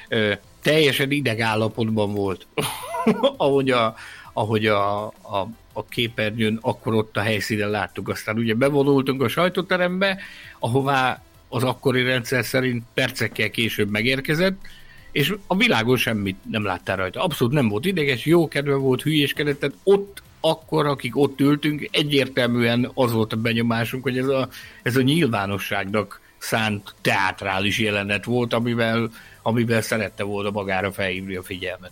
Ö, 0.09 0.33
teljesen 0.61 1.11
idegállapotban 1.11 2.13
volt, 2.13 2.47
ahogy 3.37 3.69
a, 3.69 3.95
ahogy 4.33 4.65
a, 4.65 5.05
a 5.05 5.49
a 5.73 5.85
képernyőn, 5.85 6.57
akkor 6.61 6.93
ott 6.93 7.17
a 7.17 7.21
helyszínen 7.21 7.69
láttuk. 7.69 8.09
Aztán 8.09 8.37
ugye 8.37 8.53
bevonultunk 8.53 9.21
a 9.21 9.27
sajtóterembe, 9.27 10.19
ahová 10.59 11.21
az 11.47 11.63
akkori 11.63 12.03
rendszer 12.03 12.45
szerint 12.45 12.83
percekkel 12.93 13.49
később 13.49 13.89
megérkezett, 13.89 14.61
és 15.11 15.33
a 15.47 15.55
világon 15.55 15.97
semmit 15.97 16.37
nem 16.49 16.63
láttál 16.63 16.95
rajta. 16.95 17.23
Abszolút 17.23 17.53
nem 17.53 17.67
volt 17.67 17.85
ideges, 17.85 18.25
jó 18.25 18.47
kedve 18.47 18.75
volt, 18.75 19.01
hülyéskedett, 19.01 19.59
tehát 19.59 19.75
ott 19.83 20.21
akkor, 20.39 20.85
akik 20.85 21.17
ott 21.17 21.39
ültünk, 21.39 21.89
egyértelműen 21.91 22.91
az 22.93 23.11
volt 23.11 23.33
a 23.33 23.35
benyomásunk, 23.35 24.03
hogy 24.03 24.17
ez 24.17 24.27
a, 24.27 24.49
ez 24.83 24.95
a 24.95 25.01
nyilvánosságnak 25.01 26.21
szánt 26.37 26.93
teátrális 27.01 27.79
jelenet 27.79 28.25
volt, 28.25 28.53
amivel, 28.53 29.11
amivel 29.41 29.81
szerette 29.81 30.23
volna 30.23 30.49
magára 30.49 30.91
felhívni 30.91 31.35
a 31.35 31.43
figyelmet. 31.43 31.91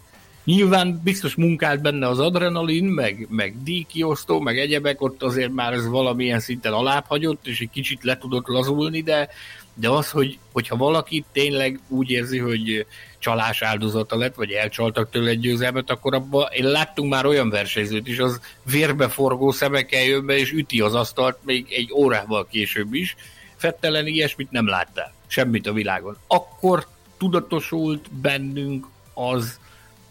Nyilván 0.49 1.01
biztos 1.03 1.35
munkált 1.35 1.81
benne 1.81 2.07
az 2.07 2.19
adrenalin, 2.19 2.85
meg, 2.85 3.27
meg 3.30 3.63
díjkiosztó, 3.63 4.39
meg 4.39 4.59
egyebek, 4.59 5.01
ott 5.01 5.23
azért 5.23 5.51
már 5.51 5.73
ez 5.73 5.88
valamilyen 5.88 6.39
szinten 6.39 6.73
alább 6.73 7.05
hagyott, 7.07 7.47
és 7.47 7.59
egy 7.59 7.69
kicsit 7.69 8.03
le 8.03 8.17
tudott 8.17 8.47
lazulni, 8.47 9.01
de, 9.01 9.30
de 9.73 9.89
az, 9.89 10.09
hogy, 10.09 10.38
hogyha 10.51 10.76
valaki 10.76 11.26
tényleg 11.31 11.80
úgy 11.88 12.09
érzi, 12.09 12.38
hogy 12.38 12.85
csalás 13.19 13.61
áldozata 13.61 14.17
lett, 14.17 14.35
vagy 14.35 14.51
elcsaltak 14.51 15.09
tőle 15.09 15.30
egy 15.30 15.39
győzelmet, 15.39 15.89
akkor 15.89 16.13
abban 16.13 16.47
én 16.51 16.65
láttunk 16.65 17.11
már 17.11 17.26
olyan 17.26 17.49
versenyzőt 17.49 18.07
is, 18.07 18.19
az 18.19 18.39
vérbeforgó 18.63 19.51
szemekkel 19.51 20.03
jön 20.03 20.26
be, 20.26 20.38
és 20.38 20.51
üti 20.51 20.81
az 20.81 20.95
asztalt 20.95 21.38
még 21.43 21.65
egy 21.69 21.91
órával 21.93 22.47
később 22.47 22.93
is. 22.93 23.15
Fettelen 23.55 24.07
ilyesmit 24.07 24.51
nem 24.51 24.67
láttál. 24.67 25.13
Semmit 25.27 25.67
a 25.67 25.73
világon. 25.73 26.17
Akkor 26.27 26.88
tudatosult 27.17 28.11
bennünk 28.11 28.88
az, 29.13 29.59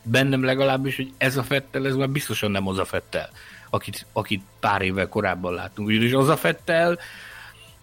bennem 0.02 0.44
legalábbis, 0.44 0.96
hogy 0.96 1.12
ez 1.16 1.36
a 1.36 1.42
Fettel, 1.42 1.86
ez 1.86 1.94
már 1.94 2.10
biztosan 2.10 2.50
nem 2.50 2.68
az 2.68 2.78
a 2.78 2.84
Fettel, 2.84 3.30
akit, 3.70 4.06
akit 4.12 4.42
pár 4.60 4.82
évvel 4.82 5.08
korábban 5.08 5.54
láttunk. 5.54 5.90
És 5.90 6.12
az 6.12 6.28
a 6.28 6.36
Fettel, 6.36 6.98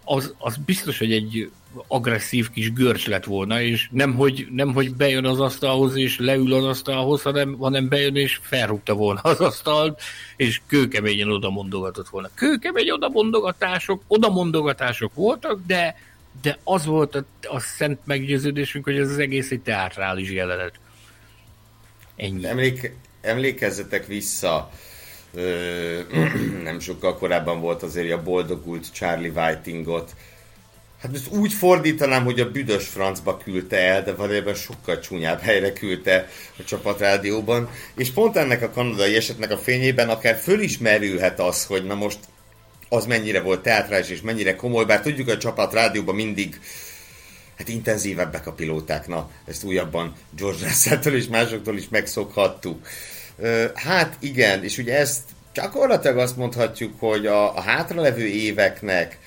az, 0.03 0.33
az 0.37 0.57
biztos, 0.65 0.97
hogy 0.97 1.13
egy 1.13 1.51
agresszív 1.87 2.49
kis 2.49 2.73
görcs 2.73 3.07
lett 3.07 3.23
volna, 3.23 3.61
és 3.61 3.89
nem 3.91 4.13
hogy, 4.13 4.47
nem, 4.51 4.73
hogy 4.73 4.95
bejön 4.95 5.25
az 5.25 5.39
asztalhoz, 5.39 5.95
és 5.95 6.19
leül 6.19 6.53
az 6.53 6.63
asztalhoz, 6.63 7.21
hanem, 7.21 7.53
hanem 7.53 7.89
bejön, 7.89 8.15
és 8.15 8.39
felrúgta 8.41 8.93
volna 8.93 9.19
az 9.21 9.39
asztalt, 9.39 10.01
és 10.35 10.61
kőkeményen 10.67 11.31
oda 11.31 11.49
mondogatott 11.49 12.09
volna. 12.09 12.29
Kőkemény 12.33 12.91
oda 12.91 13.09
mondogatások, 13.09 14.01
oda 14.07 14.29
mondogatások 14.29 15.13
voltak, 15.13 15.59
de, 15.67 15.99
de 16.41 16.57
az 16.63 16.85
volt 16.85 17.15
a, 17.15 17.25
a 17.41 17.59
szent 17.59 17.99
meggyőződésünk, 18.03 18.85
hogy 18.85 18.97
ez 18.97 19.09
az 19.09 19.17
egész 19.17 19.51
egy 19.51 19.61
teátrális 19.61 20.31
jelenet. 20.31 20.79
Ennyi. 22.15 22.45
Emlék, 22.45 22.91
emlékezzetek 23.21 24.05
vissza, 24.05 24.71
ö, 25.33 25.99
nem 26.63 26.79
sokkal 26.79 27.17
korábban 27.17 27.61
volt 27.61 27.83
azért 27.83 28.11
a 28.11 28.23
boldogult 28.23 28.93
Charlie 28.93 29.29
Whitingot, 29.29 30.15
Hát 31.05 31.15
ezt 31.15 31.31
úgy 31.31 31.53
fordítanám, 31.53 32.23
hogy 32.23 32.39
a 32.39 32.51
büdös 32.51 32.87
francba 32.87 33.37
küldte 33.37 33.77
el, 33.77 34.03
de 34.03 34.13
valójában 34.13 34.53
sokkal 34.53 34.99
csúnyább 34.99 35.39
helyre 35.39 35.73
küldte 35.73 36.29
a 36.59 36.63
csapatrádióban. 36.63 37.69
És 37.95 38.09
pont 38.11 38.35
ennek 38.35 38.61
a 38.61 38.69
kanadai 38.69 39.15
esetnek 39.15 39.51
a 39.51 39.57
fényében 39.57 40.09
akár 40.09 40.35
fölismerülhet 40.35 41.39
az, 41.39 41.65
hogy 41.65 41.85
na 41.85 41.95
most 41.95 42.17
az 42.89 43.05
mennyire 43.05 43.41
volt 43.41 43.61
teátrális 43.61 44.09
és 44.09 44.21
mennyire 44.21 44.55
komoly, 44.55 44.85
bár 44.85 45.01
tudjuk, 45.01 45.27
hogy 45.27 45.35
a 45.35 45.39
csapatrádióban 45.39 46.15
mindig 46.15 46.59
hát 47.57 47.67
intenzívebbek 47.67 48.47
a 48.47 48.51
pilóták, 48.51 49.07
na, 49.07 49.29
ezt 49.45 49.63
újabban 49.63 50.13
George 50.29 50.65
russell 50.65 51.13
és 51.13 51.27
másoktól 51.27 51.77
is 51.77 51.89
megszokhattuk. 51.89 52.87
Hát 53.73 54.17
igen, 54.19 54.63
és 54.63 54.77
ugye 54.77 54.97
ezt 54.97 55.21
gyakorlatilag 55.53 56.17
azt 56.17 56.37
mondhatjuk, 56.37 56.99
hogy 56.99 57.25
a, 57.25 57.57
a 57.57 57.61
hátralevő 57.61 58.25
éveknek 58.25 59.19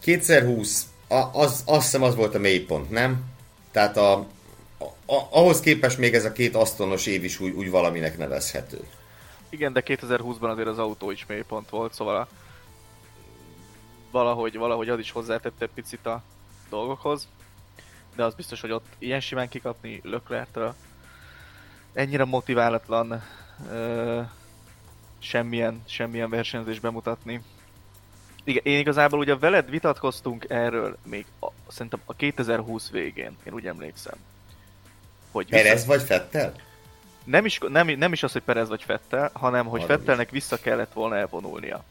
2020 0.00 0.86
a, 1.08 1.40
az, 1.40 1.62
azt 1.66 1.82
hiszem 1.82 2.02
az 2.02 2.14
volt 2.14 2.34
a 2.34 2.38
mélypont, 2.38 2.90
nem? 2.90 3.24
Tehát 3.70 3.96
a, 3.96 4.12
a, 5.06 5.26
ahhoz 5.30 5.60
képest 5.60 5.98
még 5.98 6.14
ez 6.14 6.24
a 6.24 6.32
két 6.32 6.54
asztonos 6.54 7.06
év 7.06 7.24
is 7.24 7.40
úgy, 7.40 7.52
úgy 7.52 7.70
valaminek 7.70 8.18
nevezhető. 8.18 8.86
Igen, 9.48 9.72
de 9.72 9.82
2020-ban 9.86 10.50
azért 10.50 10.68
az 10.68 10.78
autó 10.78 11.10
is 11.10 11.26
mélypont 11.26 11.70
volt, 11.70 11.94
szóval 11.94 12.16
a, 12.16 12.28
valahogy, 14.10 14.56
valahogy 14.56 14.88
az 14.88 14.98
is 14.98 15.10
hozzátette 15.10 15.68
picit 15.74 16.06
a 16.06 16.22
dolgokhoz. 16.70 17.28
De 18.14 18.24
az 18.24 18.34
biztos, 18.34 18.60
hogy 18.60 18.70
ott 18.70 18.86
ilyen 18.98 19.20
simán 19.20 19.48
kikapni 19.48 20.00
Löklertől 20.02 20.74
ennyire 21.94 22.24
motiválatlan 22.24 23.22
ö, 23.70 24.20
semmilyen, 25.18 25.82
semmilyen 25.86 26.30
versenyzés 26.30 26.80
bemutatni. 26.80 27.42
Igen, 28.44 28.62
én 28.64 28.78
igazából 28.78 29.18
ugye 29.18 29.36
veled 29.36 29.70
vitatkoztunk 29.70 30.46
erről 30.48 30.96
még 31.06 31.26
a, 31.40 31.46
szerintem 31.68 32.00
a 32.04 32.14
2020 32.14 32.90
végén, 32.90 33.36
én 33.46 33.52
úgy 33.52 33.66
emlékszem. 33.66 34.14
Hogy 35.30 35.50
vissza... 35.50 35.62
Perez 35.62 35.86
vagy 35.86 36.02
Fettel? 36.02 36.54
Nem 37.24 37.44
is, 37.44 37.58
nem, 37.68 37.86
nem 37.86 38.12
is 38.12 38.22
az, 38.22 38.32
hogy 38.32 38.42
Perez 38.42 38.68
vagy 38.68 38.82
Fettel, 38.82 39.30
hanem 39.32 39.66
hogy 39.66 39.80
Valami. 39.80 39.98
Fettelnek 39.98 40.30
vissza 40.30 40.56
kellett 40.56 40.92
volna 40.92 41.16
elvonulnia. 41.16 41.84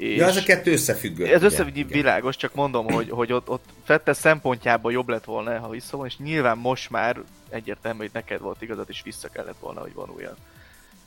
És 0.00 0.16
ja, 0.16 0.26
ez 0.26 0.36
a 0.36 0.42
kettő 0.42 0.72
összefüggő. 0.72 1.26
Ez 1.26 1.42
összefüggő, 1.42 1.84
világos, 1.84 2.36
csak 2.36 2.54
mondom, 2.54 2.86
hogy, 2.86 3.10
hogy 3.10 3.32
ott, 3.32 3.48
ott 3.48 3.64
Fettel 3.84 4.14
szempontjából 4.14 4.92
jobb 4.92 5.08
lett 5.08 5.24
volna, 5.24 5.58
ha 5.58 5.68
visszavon, 5.68 6.06
és 6.06 6.16
nyilván 6.16 6.58
most 6.58 6.90
már 6.90 7.22
egyértelmű, 7.48 7.98
hogy 7.98 8.10
neked 8.12 8.40
volt 8.40 8.62
igazad, 8.62 8.86
és 8.88 9.02
vissza 9.02 9.28
kellett 9.28 9.58
volna, 9.60 9.80
hogy 9.80 9.94
vonuljon. 9.94 10.34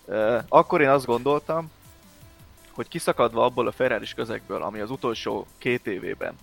Uh, 0.06 0.44
akkor 0.48 0.82
én 0.82 0.90
azt 0.90 1.06
gondoltam, 1.06 1.72
hogy 2.72 2.88
kiszakadva 2.88 3.46
abból 3.46 3.68
a 3.68 3.72
ferrari 3.72 4.06
közegből, 4.16 4.62
ami 4.62 4.80
az 4.80 4.90
utolsó 4.90 5.48
két 5.58 5.88
évében 5.88 6.36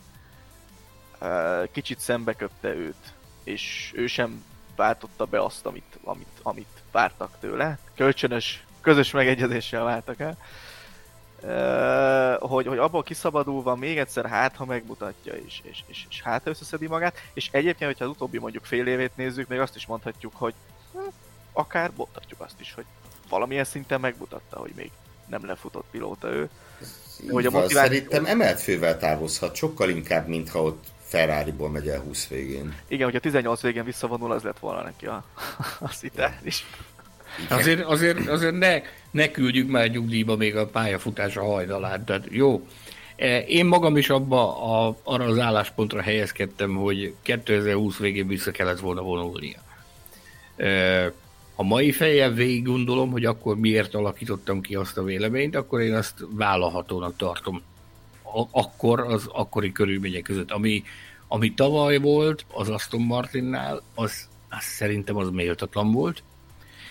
uh, 1.20 1.70
kicsit 1.72 1.98
szembe 1.98 2.32
köpte 2.32 2.74
őt, 2.74 3.14
és 3.44 3.93
ő 3.94 4.06
sem 4.06 4.44
váltotta 4.77 5.24
be 5.24 5.43
azt, 5.43 5.66
amit, 5.66 5.98
amit, 6.05 6.40
amit 6.43 6.82
vártak 6.93 7.36
tőle. 7.40 7.78
Kölcsönös, 7.97 8.64
közös 8.81 9.10
megegyezéssel 9.10 9.85
váltak 9.85 10.20
el. 10.20 10.36
Uh, 10.39 10.47
hogy, 12.39 12.67
hogy 12.67 12.79
abból 12.79 13.03
kiszabadulva 13.03 13.77
még 13.77 13.99
egyszer 13.99 14.27
hát, 14.27 14.57
ha 14.57 14.65
megmutatja 14.65 15.33
és, 15.33 15.61
és, 15.62 15.83
és, 15.87 16.07
és 16.11 16.23
hát 16.23 16.47
összeszedi 16.47 16.87
magát, 16.87 17.17
és 17.33 17.49
egyébként, 17.53 17.91
hogyha 17.91 18.05
az 18.05 18.11
utóbbi 18.11 18.39
mondjuk 18.39 18.65
fél 18.65 18.87
évét 18.87 19.17
nézzük, 19.17 19.49
még 19.49 19.59
azt 19.59 19.77
is 19.77 19.87
mondhatjuk, 19.87 20.33
hogy 20.37 20.55
hm, 20.93 20.99
akár 21.53 21.91
mondhatjuk 21.97 22.41
azt 22.41 22.61
is, 22.61 22.75
hogy 22.75 22.85
valamilyen 23.29 23.65
szinten 23.65 24.01
megmutatta, 24.01 24.59
hogy 24.59 24.73
még 24.77 24.91
nem 25.27 25.47
lefutott 25.47 25.87
pilóta 25.91 26.29
ő. 26.29 26.49
Hogy 27.31 27.47
a 27.47 27.51
motiváció... 27.51 27.79
Szerintem 27.79 28.25
emelt 28.25 28.61
fővel 28.61 28.99
távozhat, 28.99 29.55
sokkal 29.55 29.89
inkább, 29.89 30.29
mintha 30.29 30.62
ott 30.62 30.85
Ferrari-ból 31.05 31.71
megy 31.71 31.89
el 31.89 32.01
20 32.01 32.29
végén. 32.29 32.77
Igen, 32.89 33.05
hogyha 33.05 33.21
18 33.21 33.61
végén 33.61 33.85
visszavonul, 33.85 34.33
az 34.33 34.43
lett 34.43 34.59
volna 34.59 34.83
neki 34.83 35.07
a, 35.07 35.25
a 35.81 35.89
szitár 35.89 36.41
is. 36.43 36.65
Azért, 37.49 37.81
azért, 37.81 38.29
azért 38.29 38.59
ne, 38.59 38.81
ne 39.11 39.31
küldjük 39.31 39.70
már 39.70 39.91
nyugdíjba 39.91 40.37
még 40.37 40.57
a 40.57 40.66
pályafutása 40.66 41.45
hajnalát. 41.45 42.01
Tehát 42.01 42.27
jó, 42.31 42.66
e, 43.16 43.39
én 43.39 43.66
magam 43.66 43.97
is 43.97 44.11
abba 44.11 44.62
a, 44.62 44.97
arra 45.03 45.24
az 45.24 45.39
álláspontra 45.39 46.01
helyezkedtem, 46.01 46.74
hogy 46.74 47.15
2020 47.23 47.97
végén 47.97 48.27
vissza 48.27 48.51
kellett 48.51 48.81
volna 48.81 49.03
vonulnia. 49.03 49.59
E, 50.57 51.12
a 51.55 51.62
mai 51.62 51.93
fejjel 51.93 52.32
végig 52.32 52.65
gondolom, 52.65 53.11
hogy 53.11 53.24
akkor 53.24 53.57
miért 53.57 53.95
alakítottam 53.95 54.61
ki 54.61 54.74
azt 54.74 54.99
a 54.99 55.03
véleményt, 55.03 55.57
akkor 55.57 55.81
én 55.81 55.95
azt 55.95 56.15
vállalhatónak 56.31 57.16
tartom. 57.16 57.62
Akkor, 58.51 59.01
az 59.01 59.27
akkori 59.32 59.73
körülmények 59.73 60.23
között. 60.23 60.51
Ami, 60.51 60.82
ami 61.28 61.55
tavaly 61.55 61.99
volt 61.99 62.45
az 62.53 62.69
Aston 62.69 63.01
Martinnál, 63.01 63.82
az, 63.95 64.28
az 64.49 64.62
szerintem 64.62 65.16
az 65.16 65.31
méltatlan 65.31 65.93
volt, 65.93 66.23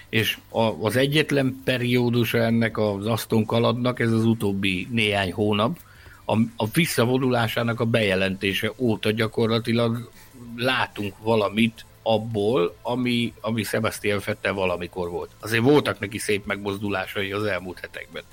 és 0.10 0.38
a, 0.49 0.61
az 0.61 0.95
egyetlen 0.95 1.61
periódusa 1.64 2.38
ennek 2.38 2.77
az 2.77 3.06
Aston 3.06 3.45
kaladnak 3.45 3.99
ez 3.99 4.11
az 4.11 4.26
utóbbi 4.26 4.88
néhány 4.91 5.34
hónap, 5.34 5.80
a, 6.26 6.38
a 6.56 6.68
visszavonulásának 6.73 7.80
a 7.80 7.86
bejelentése 7.86 8.72
óta 8.77 9.11
gyakorlatilag 9.11 10.11
látunk 10.56 11.14
valamit 11.22 11.86
abból, 12.03 12.76
ami, 12.81 13.34
ami 13.41 13.64
Sebastian 13.64 14.19
Fettel 14.19 14.53
valamikor 14.53 15.10
volt. 15.10 15.30
Azért 15.40 15.64
voltak 15.64 15.99
neki 15.99 16.18
szép 16.18 16.45
megmozdulásai 16.45 17.31
az 17.31 17.44
elmúlt 17.44 17.80
hetekben. 17.80 18.23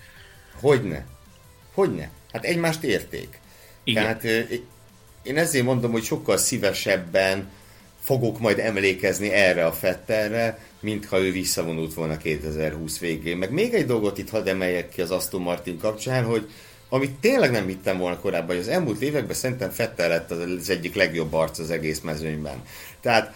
Hogyne? 0.61 1.07
Hogyne? 1.75 2.11
Hát 2.33 2.45
egymást 2.45 2.83
érték. 2.83 3.41
Igen. 3.85 4.03
Tehát 4.03 4.25
én 5.23 5.37
ezért 5.37 5.65
mondom, 5.65 5.91
hogy 5.91 6.03
sokkal 6.03 6.37
szívesebben 6.37 7.51
fogok 8.01 8.39
majd 8.39 8.59
emlékezni 8.59 9.31
erre 9.31 9.67
a 9.67 9.73
Fettelre, 9.73 10.59
mintha 10.81 11.19
ő 11.19 11.33
visszavonult 11.33 11.95
volna 11.95 12.17
2020 12.17 12.99
végén. 12.99 13.37
Meg 13.37 13.51
még 13.51 13.75
egy 13.75 13.87
dolgot 13.87 14.19
itt 14.19 14.31
hadd 14.31 14.49
emeljek 14.49 14.89
ki 14.89 15.01
az 15.01 15.11
Aston 15.11 15.41
Martin 15.41 15.79
kapcsán, 15.79 16.25
hogy 16.25 16.49
amit 16.89 17.15
tényleg 17.21 17.51
nem 17.51 17.67
hittem 17.67 17.99
volna 17.99 18.19
korábban, 18.19 18.49
hogy 18.49 18.65
az 18.65 18.69
elmúlt 18.69 19.01
években 19.01 19.37
szerintem 19.37 19.71
Fettel 19.71 20.09
lett 20.09 20.31
az 20.31 20.71
egyik 20.71 20.95
legjobb 20.95 21.33
arc 21.33 21.59
az 21.59 21.71
egész 21.71 22.01
mezőnyben. 22.01 22.63
Tehát 23.01 23.35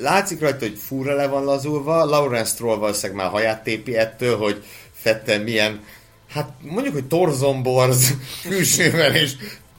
látszik 0.00 0.40
rajta, 0.40 0.66
hogy 0.66 0.78
fúra 0.78 1.14
le 1.14 1.26
van 1.26 1.44
lazulva, 1.44 2.04
Lawrence 2.04 2.52
Stroll 2.52 2.76
valószínűleg 2.76 3.22
már 3.22 3.30
haját 3.30 3.62
tépi 3.62 3.96
ettől, 3.96 4.36
hogy 4.36 4.64
Fettel 4.92 5.42
milyen, 5.42 5.84
hát 6.28 6.52
mondjuk, 6.62 6.94
hogy 6.94 7.06
torzomborz 7.06 8.14
külsővel 8.48 9.14
és 9.14 9.32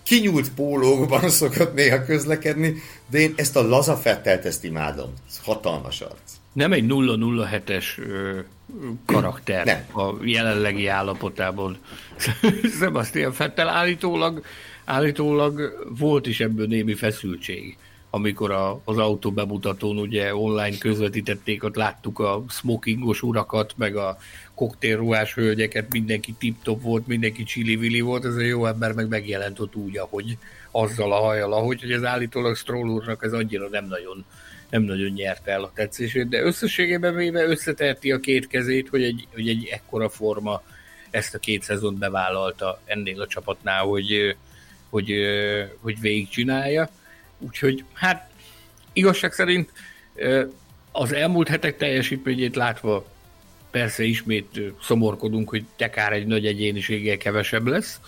kinyúlt 0.04 0.50
pólókban 0.50 1.30
szokott 1.30 1.74
néha 1.74 2.06
közlekedni, 2.06 2.82
de 3.10 3.20
én 3.20 3.34
ezt 3.36 3.56
a 3.56 3.68
laza 3.68 3.98
Fettelt 3.98 4.46
ezt 4.46 4.64
imádom. 4.64 5.14
Ez 5.30 5.40
hatalmas 5.44 6.02
arc. 6.02 6.41
Nem 6.54 6.72
egy 6.72 6.86
007-es 6.88 7.86
karakter 9.06 9.66
Nem. 9.66 10.06
a 10.06 10.16
jelenlegi 10.24 10.88
állapotában. 10.88 11.78
Sebastian 12.80 13.32
Fettel 13.32 13.70
állítólag, 13.70 14.44
állítólag 14.86 15.86
volt 15.98 16.28
is 16.28 16.40
ebből 16.40 16.68
némi 16.68 16.94
feszültség 16.94 17.78
amikor 18.14 18.52
a, 18.52 18.82
az 18.84 18.98
autó 18.98 19.32
bemutatón 19.32 19.98
ugye 19.98 20.36
online 20.36 20.78
közvetítették, 20.78 21.64
ott 21.64 21.76
láttuk 21.76 22.20
a 22.20 22.44
smokingos 22.50 23.22
urakat, 23.22 23.74
meg 23.78 23.96
a 23.96 24.18
koktélruhás 24.56 25.34
hölgyeket, 25.34 25.92
mindenki 25.92 26.34
tip-top 26.38 26.82
volt, 26.82 27.08
mindenki 27.08 27.44
csili-vili 27.44 28.02
volt, 28.02 28.26
ez 28.26 28.36
a 28.36 28.42
jó 28.42 28.66
ember 28.66 28.92
meg 28.92 29.08
megjelent 29.08 29.60
ott 29.60 29.76
úgy, 29.76 29.98
ahogy 29.98 30.38
azzal 30.72 31.12
a 31.12 31.20
hajjal, 31.20 31.54
ahogy, 31.54 31.82
hogy 31.82 31.92
ez 31.92 32.04
állítólag 32.04 32.56
Stroll 32.56 32.88
úrnak 32.88 33.24
ez 33.24 33.34
annyira 33.34 33.68
nem 33.70 33.86
nagyon, 33.86 34.26
nem 34.72 34.82
nagyon 34.82 35.12
nyerte 35.12 35.52
el 35.52 35.64
a 35.64 35.72
tetszését, 35.76 36.30
de 36.30 36.42
összességében 36.42 37.16
véve 37.16 37.44
összeterti 37.44 38.12
a 38.12 38.20
két 38.20 38.48
kezét, 38.48 38.90
hogy 38.90 39.04
egy, 39.04 39.28
hogy 39.34 39.50
egy 39.50 39.68
ekkora 39.72 40.10
forma 40.10 40.62
ezt 41.10 41.36
a 41.36 41.40
két 41.40 41.64
szezont 41.64 41.98
bevállalta 41.98 42.82
ennél 42.86 43.22
a 43.22 43.28
csapatnál, 43.28 43.84
hogy, 43.84 44.36
hogy, 44.90 45.14
hogy 45.82 46.00
végigcsinálja. 46.00 46.90
Úgyhogy 47.40 47.84
hát 47.94 48.30
igazság 48.94 49.34
szerint 49.34 49.72
az 50.92 51.14
elmúlt 51.14 51.48
hetek 51.48 51.78
teljesítményét 51.78 52.56
látva 52.56 53.06
persze 53.72 54.04
ismét 54.04 54.60
szomorkodunk, 54.82 55.50
hogy 55.50 55.66
tekár 55.76 56.14
egy 56.14 56.26
nagy 56.26 56.46
egyéniséggel 56.46 57.18
kevesebb 57.18 57.66
lesz. 57.66 58.00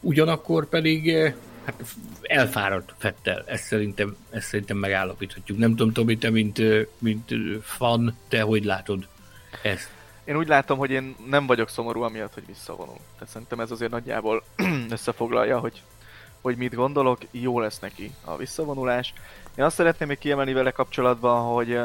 Ugyanakkor 0.00 0.68
pedig 0.68 1.16
hát 1.64 1.82
elfáradt 2.32 2.94
Fettel, 2.98 3.44
ezt 3.46 3.64
szerintem, 3.64 4.16
ezt 4.30 4.46
szerintem 4.46 4.76
megállapíthatjuk. 4.76 5.58
Nem 5.58 5.70
tudom, 5.70 5.92
Tobi, 5.92 6.18
te 6.18 6.30
mint, 6.30 6.60
mint 6.98 7.30
fan, 7.62 8.16
te 8.28 8.40
hogy 8.40 8.64
látod 8.64 9.08
ezt? 9.62 9.90
Én 10.24 10.36
úgy 10.36 10.48
látom, 10.48 10.78
hogy 10.78 10.90
én 10.90 11.16
nem 11.26 11.46
vagyok 11.46 11.68
szomorú 11.68 12.02
amiatt, 12.02 12.34
hogy 12.34 12.46
visszavonul. 12.46 12.98
Tehát 13.14 13.28
szerintem 13.28 13.60
ez 13.60 13.70
azért 13.70 13.90
nagyjából 13.90 14.44
összefoglalja, 14.90 15.58
hogy, 15.58 15.82
hogy 16.40 16.56
mit 16.56 16.74
gondolok, 16.74 17.18
jó 17.30 17.60
lesz 17.60 17.78
neki 17.78 18.10
a 18.24 18.36
visszavonulás. 18.36 19.12
Én 19.54 19.64
azt 19.64 19.76
szeretném 19.76 20.08
még 20.08 20.18
kiemelni 20.18 20.52
vele 20.52 20.70
kapcsolatban, 20.70 21.54
hogy 21.54 21.80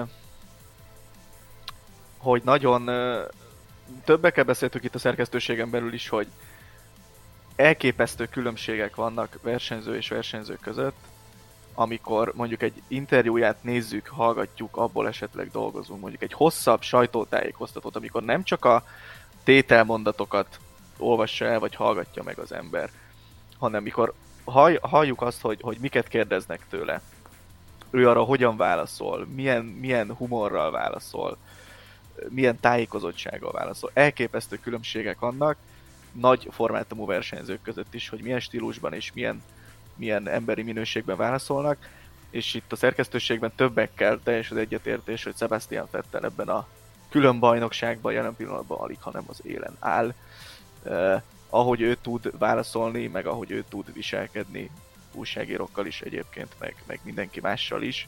hogy 2.17 2.41
nagyon 2.43 2.89
többekkel 4.03 4.43
beszéltük 4.43 4.83
itt 4.83 4.95
a 4.95 4.99
szerkesztőségen 4.99 5.69
belül 5.69 5.93
is, 5.93 6.09
hogy 6.09 6.27
elképesztő 7.57 8.25
különbségek 8.25 8.95
vannak 8.95 9.39
versenyző 9.41 9.95
és 9.95 10.07
versenyző 10.07 10.57
között, 10.61 10.97
amikor 11.73 12.31
mondjuk 12.35 12.61
egy 12.61 12.81
interjúját 12.87 13.63
nézzük, 13.63 14.07
hallgatjuk, 14.07 14.77
abból 14.77 15.07
esetleg 15.07 15.51
dolgozunk, 15.51 16.01
mondjuk 16.01 16.21
egy 16.21 16.33
hosszabb 16.33 16.81
sajtótájékoztatót, 16.81 17.95
amikor 17.95 18.23
nem 18.23 18.43
csak 18.43 18.65
a 18.65 18.83
tételmondatokat 19.43 20.59
olvassa 20.97 21.45
el, 21.45 21.59
vagy 21.59 21.75
hallgatja 21.75 22.23
meg 22.23 22.37
az 22.39 22.51
ember, 22.51 22.89
hanem 23.59 23.83
mikor 23.83 24.13
hall, 24.43 24.77
halljuk 24.81 25.21
azt, 25.21 25.41
hogy, 25.41 25.61
hogy 25.61 25.77
miket 25.81 26.07
kérdeznek 26.07 26.65
tőle, 26.69 27.01
ő 27.89 28.09
arra 28.09 28.23
hogyan 28.23 28.57
válaszol, 28.57 29.27
milyen, 29.35 29.65
milyen 29.65 30.15
humorral 30.15 30.71
válaszol, 30.71 31.37
milyen 32.29 32.59
tájékozottsággal 32.59 33.51
válaszol. 33.51 33.91
Elképesztő 33.93 34.59
különbségek 34.59 35.19
vannak, 35.19 35.57
nagy 36.19 36.47
formátumú 36.51 37.05
versenyzők 37.05 37.61
között 37.61 37.93
is, 37.93 38.09
hogy 38.09 38.21
milyen 38.21 38.39
stílusban 38.39 38.93
és 38.93 39.11
milyen, 39.13 39.43
milyen 39.95 40.27
emberi 40.27 40.61
minőségben 40.61 41.17
válaszolnak, 41.17 41.77
és 42.29 42.53
itt 42.53 42.71
a 42.71 42.75
szerkesztőségben 42.75 43.51
többekkel 43.55 44.19
teljes 44.23 44.51
az 44.51 44.57
egyetértés, 44.57 45.23
hogy 45.23 45.35
Sebastian 45.37 45.87
Vettel 45.91 46.23
ebben 46.23 46.47
a 46.47 46.67
külön 47.09 47.39
bajnokságban 47.39 48.13
jelen 48.13 48.35
pillanatban 48.35 48.79
alig, 48.79 48.97
hanem 49.01 49.23
az 49.27 49.39
élen 49.43 49.75
áll. 49.79 50.13
Eh, 50.83 51.21
ahogy 51.49 51.81
ő 51.81 51.95
tud 52.01 52.37
válaszolni, 52.37 53.07
meg 53.07 53.25
ahogy 53.25 53.51
ő 53.51 53.63
tud 53.69 53.93
viselkedni 53.93 54.69
újságírókkal 55.13 55.85
is 55.85 56.01
egyébként, 56.01 56.55
meg, 56.59 56.75
meg 56.85 56.99
mindenki 57.03 57.39
mással 57.39 57.81
is, 57.81 58.07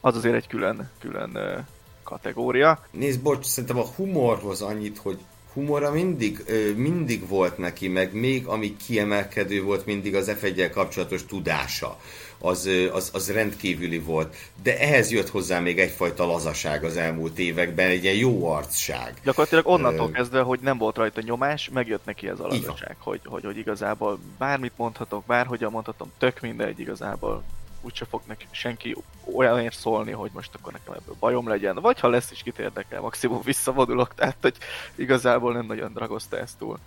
az 0.00 0.16
azért 0.16 0.34
egy 0.34 0.46
külön, 0.46 0.90
külön 0.98 1.64
kategória. 2.02 2.84
Nézd, 2.90 3.22
bocs, 3.22 3.44
szerintem 3.44 3.78
a 3.78 3.86
humorhoz 3.96 4.62
annyit, 4.62 4.98
hogy 4.98 5.18
humora 5.52 5.90
mindig, 5.90 6.44
mindig 6.76 7.28
volt 7.28 7.58
neki, 7.58 7.88
meg 7.88 8.12
még 8.12 8.46
ami 8.46 8.76
kiemelkedő 8.86 9.62
volt 9.62 9.86
mindig 9.86 10.14
az 10.14 10.30
f 10.30 10.46
kapcsolatos 10.72 11.26
tudása. 11.26 11.98
Az, 12.42 12.68
az, 12.92 13.10
az 13.12 13.32
rendkívüli 13.32 13.98
volt. 13.98 14.36
De 14.62 14.78
ehhez 14.78 15.10
jött 15.10 15.28
hozzá 15.28 15.60
még 15.60 15.78
egyfajta 15.78 16.26
lazaság 16.26 16.84
az 16.84 16.96
elmúlt 16.96 17.38
években, 17.38 17.86
egy 17.86 18.02
ilyen 18.02 18.16
jó 18.16 18.50
arcság. 18.50 19.14
Gyakorlatilag 19.24 19.66
onnantól 19.66 20.06
uh, 20.06 20.12
kezdve, 20.12 20.40
hogy 20.40 20.60
nem 20.62 20.78
volt 20.78 20.96
rajta 20.96 21.20
nyomás, 21.20 21.70
megjött 21.72 22.04
neki 22.04 22.28
ez 22.28 22.40
a 22.40 22.46
lazaság, 22.46 22.96
hogy, 22.98 23.20
hogy, 23.24 23.44
hogy 23.44 23.56
igazából 23.56 24.18
bármit 24.38 24.72
mondhatok, 24.76 25.24
bárhogyan 25.26 25.70
mondhatom, 25.70 26.12
tök 26.18 26.40
mindegy 26.40 26.80
igazából 26.80 27.42
úgyse 27.80 28.04
fog 28.04 28.20
neki 28.26 28.46
senki 28.50 28.96
olyanért 29.34 29.76
szólni, 29.76 30.10
hogy 30.10 30.30
most 30.32 30.54
akkor 30.54 30.72
nekem 30.72 30.94
ebből 30.94 31.16
bajom 31.20 31.48
legyen, 31.48 31.74
vagy 31.74 32.00
ha 32.00 32.08
lesz 32.08 32.30
is 32.30 32.42
kit 32.42 32.58
érdekel, 32.58 33.00
maximum 33.00 33.40
visszavonulok, 33.44 34.14
tehát 34.14 34.36
hogy 34.40 34.56
igazából 34.94 35.52
nem 35.52 35.66
nagyon 35.66 35.92
dragozta 35.92 36.38
ezt 36.38 36.58
túl. 36.58 36.78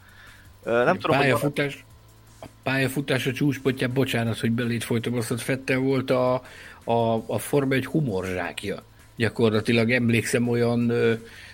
Nem 0.63 0.87
a 0.87 0.91
tudom, 0.97 1.17
pályafutás, 1.17 1.73
hogy... 1.73 1.83
A 2.39 2.45
pályafutás 2.63 3.27
a 3.27 3.31
csúcspontján, 3.31 3.93
bocsánat, 3.93 4.39
hogy 4.39 4.51
belét 4.51 4.83
folytom, 4.83 5.13
azt 5.13 5.41
Fettel 5.41 5.77
volt 5.77 6.09
a, 6.09 6.33
a, 6.83 7.23
a 7.25 7.39
Forma 7.39 7.73
egy 7.73 7.85
humorzsákja. 7.85 8.83
Gyakorlatilag 9.15 9.91
emlékszem 9.91 10.47
olyan, 10.47 10.89
ö, 10.89 11.13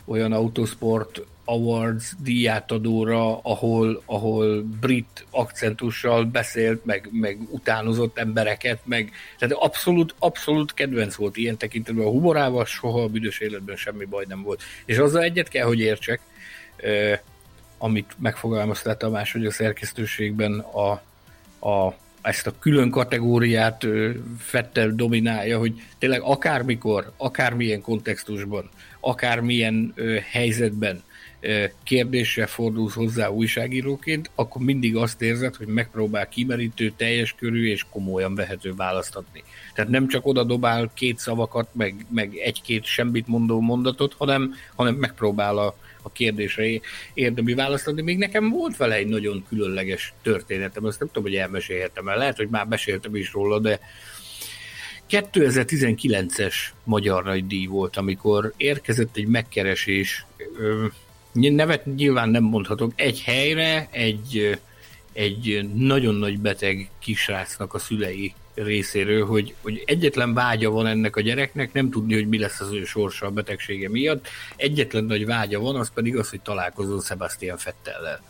olyan 0.10 0.32
autosport 0.32 1.22
Awards 1.46 2.14
díjátadóra, 2.24 3.40
ahol, 3.42 4.02
ahol 4.06 4.64
brit 4.80 5.26
akcentussal 5.30 6.24
beszélt, 6.24 6.86
meg, 6.86 7.10
meg 7.12 7.38
utánozott 7.50 8.18
embereket, 8.18 8.80
meg 8.84 9.12
tehát 9.38 9.56
abszolút, 9.56 10.16
abszolút 10.20 10.74
kedvenc 10.74 11.16
volt 11.16 11.38
ilyen 11.38 11.58
tekintetben 11.58 12.06
a 12.06 12.10
humorával, 12.10 12.66
soha 12.66 13.02
a 13.02 13.08
büdös 13.08 13.40
életben 13.40 13.76
semmi 13.76 14.06
baj 14.06 14.26
nem 14.28 14.42
volt. 14.42 14.62
És 14.86 14.98
azzal 14.98 15.22
egyet 15.22 15.48
kell, 15.48 15.66
hogy 15.66 15.80
értsek, 15.80 16.20
eh, 16.76 17.20
amit 17.78 18.16
megfogalmazta 18.18 18.98
Tamás, 18.98 19.32
hogy 19.32 19.46
a 19.46 19.52
szerkesztőségben 19.52 20.60
a, 20.60 20.92
a 21.70 21.96
ezt 22.22 22.48
a 22.48 22.60
külön 22.60 22.90
kategóriát 22.90 23.88
Fettel 24.40 24.92
dominálja, 24.96 25.58
hogy 25.58 25.82
tényleg 25.98 26.22
akármikor, 26.22 27.12
akármilyen 27.18 27.82
kontextusban, 27.82 28.70
akármilyen 29.00 29.94
ö, 29.96 30.18
helyzetben 30.32 31.04
kérdéssel 31.84 32.48
fordulsz 32.48 32.94
hozzá 32.94 33.28
újságíróként, 33.28 34.30
akkor 34.36 34.62
mindig 34.62 34.96
azt 34.96 35.22
érzed, 35.22 35.56
hogy 35.56 35.68
megpróbál 35.68 36.30
kimerítő, 36.30 36.94
teljes 36.98 37.36
körű 37.38 37.70
és 37.70 37.86
komolyan 37.90 38.36
vehető 38.36 38.74
választ 38.76 39.16
adni. 39.16 39.44
Tehát 39.74 39.92
nem 39.92 40.08
csak 40.08 40.26
oda 40.26 40.44
dobál 40.44 40.92
két 40.94 41.20
szavakat, 41.20 41.70
meg, 41.72 42.06
meg 42.10 42.36
egy-két 42.36 42.86
semmit 42.86 43.28
mondó 43.28 43.60
mondatot, 43.60 44.14
hanem, 44.14 44.54
hanem 44.76 44.96
megpróbál 44.96 45.58
a, 45.58 45.76
a 46.02 46.12
kérdésre 46.12 46.80
érdemi 47.14 47.54
választ 47.54 47.88
adni. 47.88 48.02
Még 48.02 48.18
nekem 48.18 48.50
volt 48.50 48.78
vele 48.78 48.96
egy 48.96 49.08
nagyon 49.08 49.46
különleges 49.50 50.14
történetem, 50.22 50.86
azt 50.86 51.00
nem 51.00 51.08
tudom, 51.08 51.24
hogy 51.24 51.36
elmesélhetem 51.36 52.08
el. 52.08 52.18
Lehet, 52.18 52.38
hogy 52.38 52.50
már 52.50 52.66
meséltem 52.66 53.16
is 53.16 53.32
róla, 53.34 53.60
de 53.60 53.80
2019-es 55.10 56.54
Magyar 56.84 57.24
Nagy 57.24 57.48
Díj 57.48 57.66
volt, 57.66 57.98
amikor 57.98 58.54
érkezett 58.58 59.16
egy 59.16 59.28
megkeresés 59.28 60.26
nevet 61.32 61.86
nyilván 61.96 62.30
nem 62.30 62.44
mondhatok, 62.44 62.92
egy 62.96 63.22
helyre 63.22 63.88
egy, 63.92 64.60
egy 65.14 65.70
nagyon 65.74 66.16
nagy 66.16 66.40
beteg 66.40 66.90
kisrácnak 67.00 67.74
a 67.74 67.80
szülei 67.80 68.34
részéről, 68.54 69.26
hogy, 69.26 69.54
hogy 69.62 69.84
egyetlen 69.86 70.34
vágya 70.34 70.70
van 70.70 70.88
ennek 70.88 71.16
a 71.16 71.22
gyereknek, 71.22 71.74
nem 71.74 71.90
tudni, 71.90 72.14
hogy 72.14 72.28
mi 72.28 72.40
lesz 72.40 72.60
az 72.60 72.72
ő 72.72 72.84
sorsa 72.84 73.26
a 73.26 73.32
betegsége 73.32 73.90
miatt. 73.90 74.28
Egyetlen 74.56 75.04
nagy 75.04 75.26
vágya 75.26 75.60
van, 75.60 75.76
az 75.76 75.92
pedig 75.94 76.18
az, 76.18 76.30
hogy 76.30 76.42
találkozol 76.42 77.02
Sebastian 77.02 77.58
Fettellel. 77.58 78.22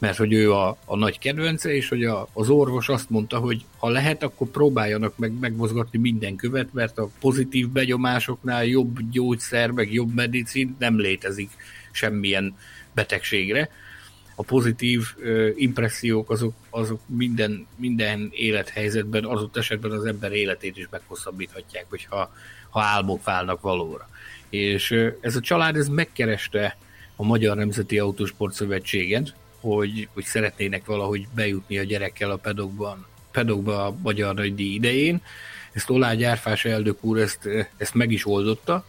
Mert 0.00 0.16
hogy 0.16 0.32
ő 0.32 0.52
a, 0.52 0.76
a 0.84 0.96
nagy 0.96 1.18
kedvence, 1.18 1.74
és 1.74 1.88
hogy 1.88 2.04
a, 2.04 2.28
az 2.32 2.48
orvos 2.48 2.88
azt 2.88 3.10
mondta, 3.10 3.38
hogy 3.38 3.64
ha 3.78 3.88
lehet, 3.88 4.22
akkor 4.22 4.48
próbáljanak 4.48 5.18
meg 5.18 5.32
megmozgatni 5.40 5.98
minden 5.98 6.36
követ, 6.36 6.72
mert 6.72 6.98
a 6.98 7.10
pozitív 7.20 7.68
begyomásoknál 7.68 8.64
jobb 8.64 8.98
gyógyszer, 9.10 9.70
meg 9.70 9.92
jobb 9.92 10.14
medicin 10.14 10.76
nem 10.78 10.98
létezik 10.98 11.50
semmilyen 11.90 12.56
betegségre. 12.94 13.70
A 14.34 14.42
pozitív 14.42 15.02
ö, 15.18 15.50
impressziók 15.54 16.30
azok, 16.30 16.54
azok 16.70 17.00
minden, 17.06 17.66
minden 17.76 18.28
élethelyzetben, 18.32 19.24
ott 19.24 19.56
esetben 19.56 19.90
az 19.90 20.04
ember 20.04 20.32
életét 20.32 20.76
is 20.76 20.86
meghosszabbíthatják, 20.90 21.86
hogyha 21.88 22.32
ha 22.70 22.80
álmok 22.80 23.24
válnak 23.24 23.60
valóra. 23.60 24.08
És 24.48 24.90
ö, 24.90 25.08
ez 25.20 25.36
a 25.36 25.40
család 25.40 25.76
ez 25.76 25.88
megkereste 25.88 26.76
a 27.16 27.22
Magyar 27.22 27.56
Nemzeti 27.56 27.98
Autósport 27.98 28.54
Szövetséget, 28.54 29.34
hogy, 29.60 30.08
hogy 30.14 30.24
szeretnének 30.24 30.84
valahogy 30.84 31.26
bejutni 31.34 31.78
a 31.78 31.82
gyerekkel 31.82 32.30
a 32.30 32.36
pedokban, 32.36 33.06
pedokba 33.30 33.86
a 33.86 33.94
Magyar 34.02 34.34
Díj 34.34 34.74
idején. 34.74 35.22
Ezt 35.72 35.90
Olá 35.90 36.14
Gyárfás 36.14 36.64
elnök 36.64 37.04
úr 37.04 37.18
ezt, 37.18 37.48
ezt 37.76 37.94
meg 37.94 38.12
is 38.12 38.26
oldotta, 38.26 38.84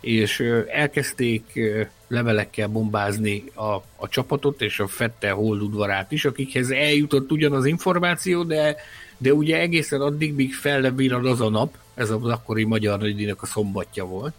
és 0.00 0.40
elkezdték 0.68 1.60
levelekkel 2.08 2.68
bombázni 2.68 3.44
a, 3.54 3.74
a 3.96 4.08
csapatot 4.08 4.62
és 4.62 4.80
a 4.80 4.86
Fettel 4.86 5.34
Hold 5.34 5.62
udvarát 5.62 6.12
is, 6.12 6.24
akikhez 6.24 6.70
eljutott 6.70 7.30
ugyan 7.30 7.52
az 7.52 7.66
információ, 7.66 8.42
de, 8.42 8.76
de 9.18 9.32
ugye 9.32 9.58
egészen 9.58 10.00
addig, 10.00 10.34
míg 10.34 10.54
fel 10.54 10.94
az 11.24 11.40
a 11.40 11.48
nap, 11.48 11.76
ez 11.94 12.10
az 12.10 12.24
akkori 12.24 12.64
magyar 12.64 12.98
nagydíjnak 12.98 13.42
a 13.42 13.46
szombatja 13.46 14.04
volt, 14.04 14.34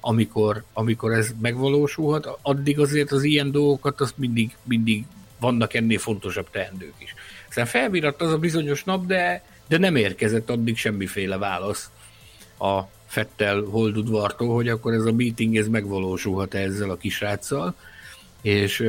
amikor, 0.00 0.64
amikor 0.72 1.12
ez 1.12 1.34
megvalósulhat, 1.40 2.38
addig 2.42 2.80
azért 2.80 3.12
az 3.12 3.22
ilyen 3.22 3.50
dolgokat 3.50 4.00
azt 4.00 4.18
mindig, 4.18 4.56
mindig 4.62 5.04
vannak 5.40 5.74
ennél 5.74 5.98
fontosabb 5.98 6.50
teendők 6.50 6.94
is. 6.98 7.14
Aztán 7.48 7.66
felviratt 7.66 8.20
az 8.20 8.32
a 8.32 8.38
bizonyos 8.38 8.84
nap, 8.84 9.06
de, 9.06 9.44
de 9.68 9.78
nem 9.78 9.96
érkezett 9.96 10.50
addig 10.50 10.76
semmiféle 10.76 11.38
válasz 11.38 11.90
a 12.58 12.80
Fettel 13.06 13.60
Holdudvartól, 13.60 14.54
hogy 14.54 14.68
akkor 14.68 14.92
ez 14.92 15.04
a 15.04 15.12
meeting 15.12 15.56
ez 15.56 15.68
megvalósulhat 15.68 16.54
ezzel 16.54 16.90
a 16.90 16.96
kisráccal, 16.96 17.74
és 18.42 18.84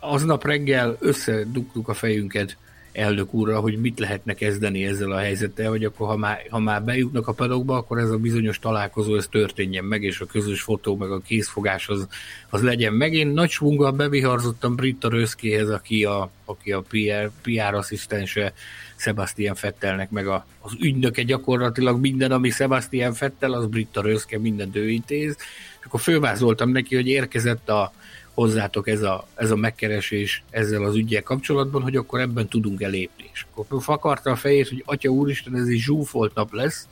aznap 0.00 0.44
reggel 0.44 0.96
összedugtuk 1.00 1.88
a 1.88 1.94
fejünket 1.94 2.56
elnök 2.94 3.34
úrra, 3.34 3.60
hogy 3.60 3.80
mit 3.80 3.98
lehetne 3.98 4.34
kezdeni 4.34 4.84
ezzel 4.84 5.10
a 5.10 5.18
helyzettel, 5.18 5.68
hogy 5.70 5.84
akkor 5.84 6.06
ha 6.08 6.16
már, 6.16 6.46
ha 6.50 6.58
már 6.58 6.82
bejutnak 6.82 7.28
a 7.28 7.32
padokba, 7.32 7.76
akkor 7.76 7.98
ez 7.98 8.10
a 8.10 8.16
bizonyos 8.16 8.58
találkozó, 8.58 9.16
ez 9.16 9.26
történjen 9.26 9.84
meg, 9.84 10.02
és 10.02 10.20
a 10.20 10.26
közös 10.26 10.62
fotó, 10.62 10.96
meg 10.96 11.10
a 11.10 11.20
készfogás 11.20 11.88
az, 11.88 12.06
az 12.50 12.62
legyen 12.62 12.92
meg. 12.92 13.12
Én 13.12 13.26
nagy 13.26 13.50
svunggal 13.50 13.92
beviharzottam 13.92 14.74
Britta 14.74 15.08
Röszkéhez, 15.08 15.70
aki 15.70 16.04
a, 16.04 16.30
aki 16.44 16.72
a 16.72 16.80
PR, 16.80 17.30
PR 17.42 17.74
asszisztense 17.74 18.52
Sebastian 18.96 19.54
Fettelnek, 19.54 20.10
meg 20.10 20.26
a, 20.26 20.46
az 20.60 20.72
ügynöke 20.80 21.22
gyakorlatilag 21.22 22.00
minden, 22.00 22.32
ami 22.32 22.50
Sebastian 22.50 23.12
Fettel, 23.12 23.52
az 23.52 23.66
Britta 23.66 24.02
Röszke, 24.02 24.38
minden 24.38 24.70
ő 24.72 24.90
intéz. 24.90 25.36
És 25.80 25.86
akkor 25.86 26.00
fölvázoltam 26.00 26.70
neki, 26.70 26.94
hogy 26.94 27.06
érkezett 27.06 27.68
a, 27.68 27.92
hozzátok 28.34 28.88
ez 28.88 29.02
a, 29.02 29.26
ez 29.34 29.50
a 29.50 29.56
megkeresés 29.56 30.42
ezzel 30.50 30.84
az 30.84 30.94
ügyel 30.94 31.22
kapcsolatban, 31.22 31.82
hogy 31.82 31.96
akkor 31.96 32.20
ebben 32.20 32.48
tudunk 32.48 32.82
elépni. 32.82 33.30
És 33.32 33.46
akkor 33.54 33.82
fakarta 33.82 34.30
a 34.30 34.36
fejét, 34.36 34.68
hogy 34.68 34.82
Atya 34.86 35.10
Úristen, 35.10 35.56
ez 35.56 35.66
egy 35.66 35.78
zsúfolt 35.78 36.34
nap 36.34 36.52
lesz 36.52 36.88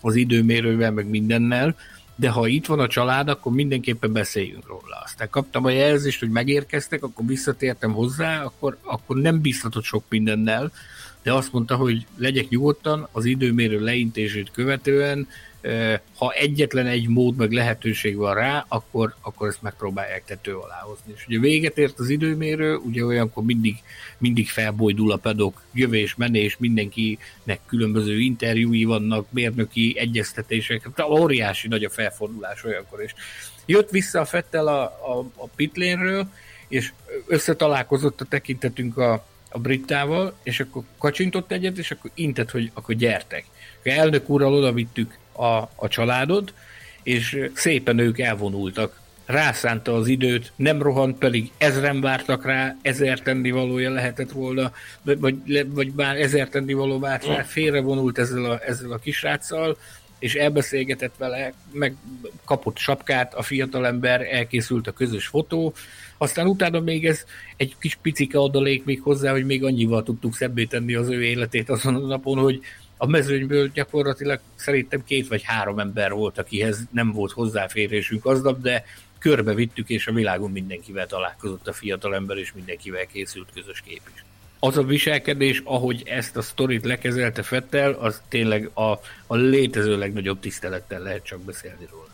az 0.00 0.14
időmérővel, 0.14 0.90
meg 0.90 1.08
mindennel, 1.08 1.76
de 2.16 2.28
ha 2.28 2.46
itt 2.46 2.66
van 2.66 2.80
a 2.80 2.86
család, 2.86 3.28
akkor 3.28 3.52
mindenképpen 3.52 4.12
beszéljünk 4.12 4.66
róla. 4.66 5.00
Aztán 5.04 5.30
kaptam 5.30 5.64
a 5.64 5.70
jelzést, 5.70 6.20
hogy 6.20 6.30
megérkeztek, 6.30 7.02
akkor 7.02 7.26
visszatértem 7.26 7.92
hozzá, 7.92 8.42
akkor, 8.42 8.76
akkor 8.82 9.16
nem 9.16 9.40
biztatott 9.40 9.84
sok 9.84 10.04
mindennel, 10.08 10.72
de 11.22 11.32
azt 11.32 11.52
mondta, 11.52 11.76
hogy 11.76 12.06
legyek 12.16 12.48
nyugodtan, 12.48 13.08
az 13.12 13.24
időmérő 13.24 13.80
leintését 13.80 14.50
követően 14.50 15.28
ha 16.16 16.32
egyetlen 16.32 16.86
egy 16.86 17.08
mód 17.08 17.36
meg 17.36 17.52
lehetőség 17.52 18.16
van 18.16 18.34
rá, 18.34 18.64
akkor, 18.68 19.14
akkor 19.20 19.48
ezt 19.48 19.62
megpróbálják 19.62 20.24
tető 20.24 20.56
alá 20.56 20.80
hozni. 20.80 21.12
És 21.16 21.26
ugye 21.26 21.38
véget 21.38 21.78
ért 21.78 21.98
az 21.98 22.08
időmérő, 22.08 22.76
ugye 22.76 23.04
olyankor 23.04 23.44
mindig, 23.44 23.76
mindig 24.18 24.48
felbojdul 24.48 25.12
a 25.12 25.16
pedok, 25.16 25.62
jövés, 25.72 26.14
menés, 26.14 26.56
mindenkinek 26.56 27.60
különböző 27.66 28.20
interjúi 28.20 28.84
vannak, 28.84 29.26
mérnöki 29.30 29.94
egyeztetések, 29.98 30.88
óriási 31.08 31.68
nagy 31.68 31.84
a 31.84 31.90
felfordulás 31.90 32.64
olyankor, 32.64 33.02
és 33.02 33.14
jött 33.66 33.90
vissza 33.90 34.20
a 34.20 34.24
Fettel 34.24 34.66
a, 34.66 34.82
a, 34.82 35.30
a 35.36 35.46
pitlénről, 35.56 36.28
és 36.68 36.92
összetalálkozott 37.26 38.20
a 38.20 38.24
tekintetünk 38.24 38.98
a, 38.98 39.26
a 39.50 39.58
brittával, 39.58 40.34
és 40.42 40.60
akkor 40.60 40.82
kacsintott 40.98 41.52
egyet, 41.52 41.78
és 41.78 41.90
akkor 41.90 42.10
intett, 42.14 42.50
hogy 42.50 42.70
akkor 42.74 42.94
gyertek. 42.94 43.44
Elnök 43.82 44.28
úrral 44.28 44.54
oda 44.54 44.72
vittük 44.72 45.18
a, 45.36 45.70
a 45.74 45.88
családod, 45.88 46.52
és 47.02 47.50
szépen 47.54 47.98
ők 47.98 48.18
elvonultak. 48.18 49.02
Rászánta 49.26 49.94
az 49.94 50.06
időt, 50.06 50.52
nem 50.56 50.82
rohant, 50.82 51.18
pedig 51.18 51.50
ezren 51.58 52.00
vártak 52.00 52.44
rá, 52.44 52.76
ezer 52.82 53.20
tennivalója 53.20 53.90
lehetett 53.90 54.30
volna, 54.30 54.72
vagy, 55.02 55.66
vagy 55.68 55.92
bár 55.92 56.16
ezer 56.16 56.48
tennivaló 56.48 56.98
várt 56.98 57.26
rá, 57.26 57.42
félrevonult 57.42 58.18
ezzel 58.18 58.44
a, 58.44 58.60
ezzel 58.66 58.92
a 58.92 58.98
kisráccal, 58.98 59.76
és 60.18 60.34
elbeszélgetett 60.34 61.14
vele, 61.18 61.52
meg 61.72 61.96
kapott 62.44 62.76
sapkát, 62.76 63.34
a 63.34 63.42
fiatalember, 63.42 64.20
elkészült 64.20 64.86
a 64.86 64.92
közös 64.92 65.26
fotó, 65.26 65.74
aztán 66.18 66.46
utána 66.46 66.80
még 66.80 67.06
ez 67.06 67.24
egy 67.56 67.74
kis 67.78 67.98
picike 68.02 68.38
adalék 68.38 68.84
még 68.84 69.00
hozzá, 69.00 69.30
hogy 69.30 69.44
még 69.44 69.64
annyival 69.64 70.02
tudtuk 70.02 70.34
szebbé 70.34 70.64
tenni 70.64 70.94
az 70.94 71.08
ő 71.08 71.22
életét 71.22 71.70
azon 71.70 71.94
a 71.94 72.06
napon, 72.06 72.38
hogy 72.38 72.60
a 72.96 73.06
mezőnyből 73.06 73.70
gyakorlatilag 73.74 74.40
szerintem 74.54 75.04
két 75.04 75.28
vagy 75.28 75.42
három 75.42 75.78
ember 75.78 76.12
volt, 76.12 76.38
akihez 76.38 76.78
nem 76.90 77.12
volt 77.12 77.32
hozzáférésünk 77.32 78.26
aznap, 78.26 78.60
de 78.60 78.84
körbe 79.18 79.54
vittük, 79.54 79.88
és 79.88 80.06
a 80.06 80.12
világon 80.12 80.50
mindenkivel 80.50 81.06
találkozott 81.06 81.68
a 81.68 81.72
fiatalember, 81.72 82.36
és 82.36 82.52
mindenkivel 82.52 83.06
készült 83.06 83.48
közös 83.54 83.82
kép 83.86 84.00
is. 84.14 84.24
Az 84.58 84.76
a 84.76 84.82
viselkedés, 84.82 85.62
ahogy 85.64 86.02
ezt 86.04 86.36
a 86.36 86.42
sztorit 86.42 86.84
lekezelte 86.84 87.42
Fettel, 87.42 87.92
az 87.92 88.22
tényleg 88.28 88.70
a, 88.74 88.90
a 89.26 89.36
létező 89.36 89.98
legnagyobb 89.98 90.40
tisztelettel 90.40 91.00
lehet 91.00 91.24
csak 91.24 91.40
beszélni 91.40 91.86
róla. 91.90 92.08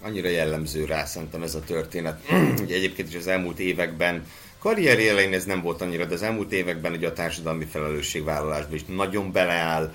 Annyira 0.00 0.28
jellemző 0.28 0.84
rá 0.84 1.04
szerintem 1.04 1.42
ez 1.42 1.54
a 1.54 1.60
történet. 1.60 2.20
Ugye 2.64 2.74
egyébként 2.74 3.08
is 3.08 3.14
az 3.14 3.26
elmúlt 3.26 3.58
években 3.58 4.24
karrier 4.62 4.98
elején 4.98 5.32
ez 5.32 5.44
nem 5.44 5.62
volt 5.62 5.80
annyira, 5.80 6.04
de 6.04 6.14
az 6.14 6.22
elmúlt 6.22 6.52
években 6.52 6.92
ugye 6.92 7.08
a 7.08 7.12
társadalmi 7.12 7.64
felelősségvállalásban 7.64 8.74
is 8.74 8.84
nagyon 8.84 9.32
beleáll, 9.32 9.92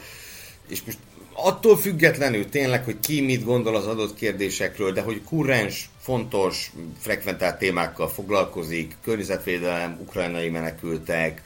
és 0.69 0.81
most 0.85 0.97
attól 1.33 1.77
függetlenül 1.77 2.49
tényleg, 2.49 2.83
hogy 2.83 2.99
ki 2.99 3.21
mit 3.21 3.43
gondol 3.43 3.75
az 3.75 3.87
adott 3.87 4.15
kérdésekről, 4.15 4.91
de 4.91 5.01
hogy 5.01 5.23
kurrens, 5.23 5.89
fontos, 6.01 6.71
frekventált 6.99 7.57
témákkal 7.57 8.09
foglalkozik, 8.09 8.95
környezetvédelem, 9.03 9.97
ukrajnai 10.01 10.49
menekültek, 10.49 11.41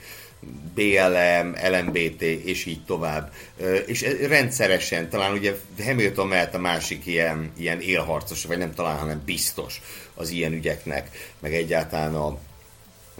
BLM, 0.74 1.54
LMBT, 1.70 2.22
és 2.22 2.64
így 2.64 2.84
tovább. 2.84 3.32
És 3.86 4.06
rendszeresen, 4.28 5.08
talán 5.08 5.32
ugye 5.32 5.54
Hamilton 5.84 6.28
mehet 6.28 6.54
a 6.54 6.58
másik 6.58 7.06
ilyen, 7.06 7.52
ilyen 7.56 7.80
élharcos, 7.80 8.44
vagy 8.44 8.58
nem 8.58 8.74
talán, 8.74 8.98
hanem 8.98 9.22
biztos 9.24 9.80
az 10.14 10.30
ilyen 10.30 10.52
ügyeknek, 10.52 11.08
meg 11.40 11.54
egyáltalán 11.54 12.14
a, 12.14 12.38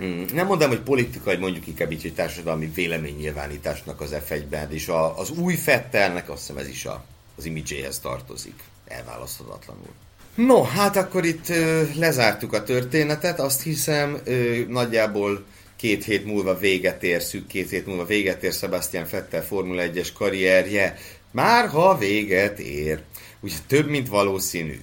Mm, 0.00 0.22
nem 0.34 0.46
mondom, 0.46 0.68
hogy 0.68 0.80
politikai, 0.80 1.36
mondjuk 1.36 1.66
inkább 1.66 1.92
így, 1.92 2.02
hogy 2.02 2.14
társadalmi 2.14 2.70
véleménynyilvánításnak 2.74 4.00
az 4.00 4.14
F1-ben, 4.28 4.72
és 4.72 4.88
a, 4.88 5.18
az 5.18 5.30
új 5.30 5.54
Fettelnek 5.54 6.30
azt 6.30 6.40
hiszem 6.40 6.56
ez 6.56 6.68
is 6.68 6.84
a, 6.84 7.04
az 7.36 7.44
imidzséhez 7.44 7.98
tartozik, 7.98 8.54
elválaszthatatlanul. 8.86 9.92
No, 10.34 10.62
hát 10.62 10.96
akkor 10.96 11.24
itt 11.24 11.48
ö, 11.48 11.82
lezártuk 11.94 12.52
a 12.52 12.62
történetet, 12.62 13.40
azt 13.40 13.62
hiszem 13.62 14.20
ö, 14.24 14.60
nagyjából 14.68 15.44
két 15.76 16.04
hét 16.04 16.24
múlva 16.24 16.58
véget 16.58 17.02
ér, 17.02 17.22
szűk 17.22 17.46
két 17.46 17.70
hét 17.70 17.86
múlva 17.86 18.04
véget 18.04 18.42
ér 18.42 18.52
Sebastian 18.52 19.06
Fettel 19.06 19.44
Formula 19.44 19.82
1-es 19.86 20.08
karrierje, 20.14 20.98
már 21.30 21.68
ha 21.68 21.98
véget 21.98 22.58
ér. 22.58 23.00
Ugye 23.40 23.56
több, 23.66 23.88
mint 23.88 24.08
valószínű 24.08 24.80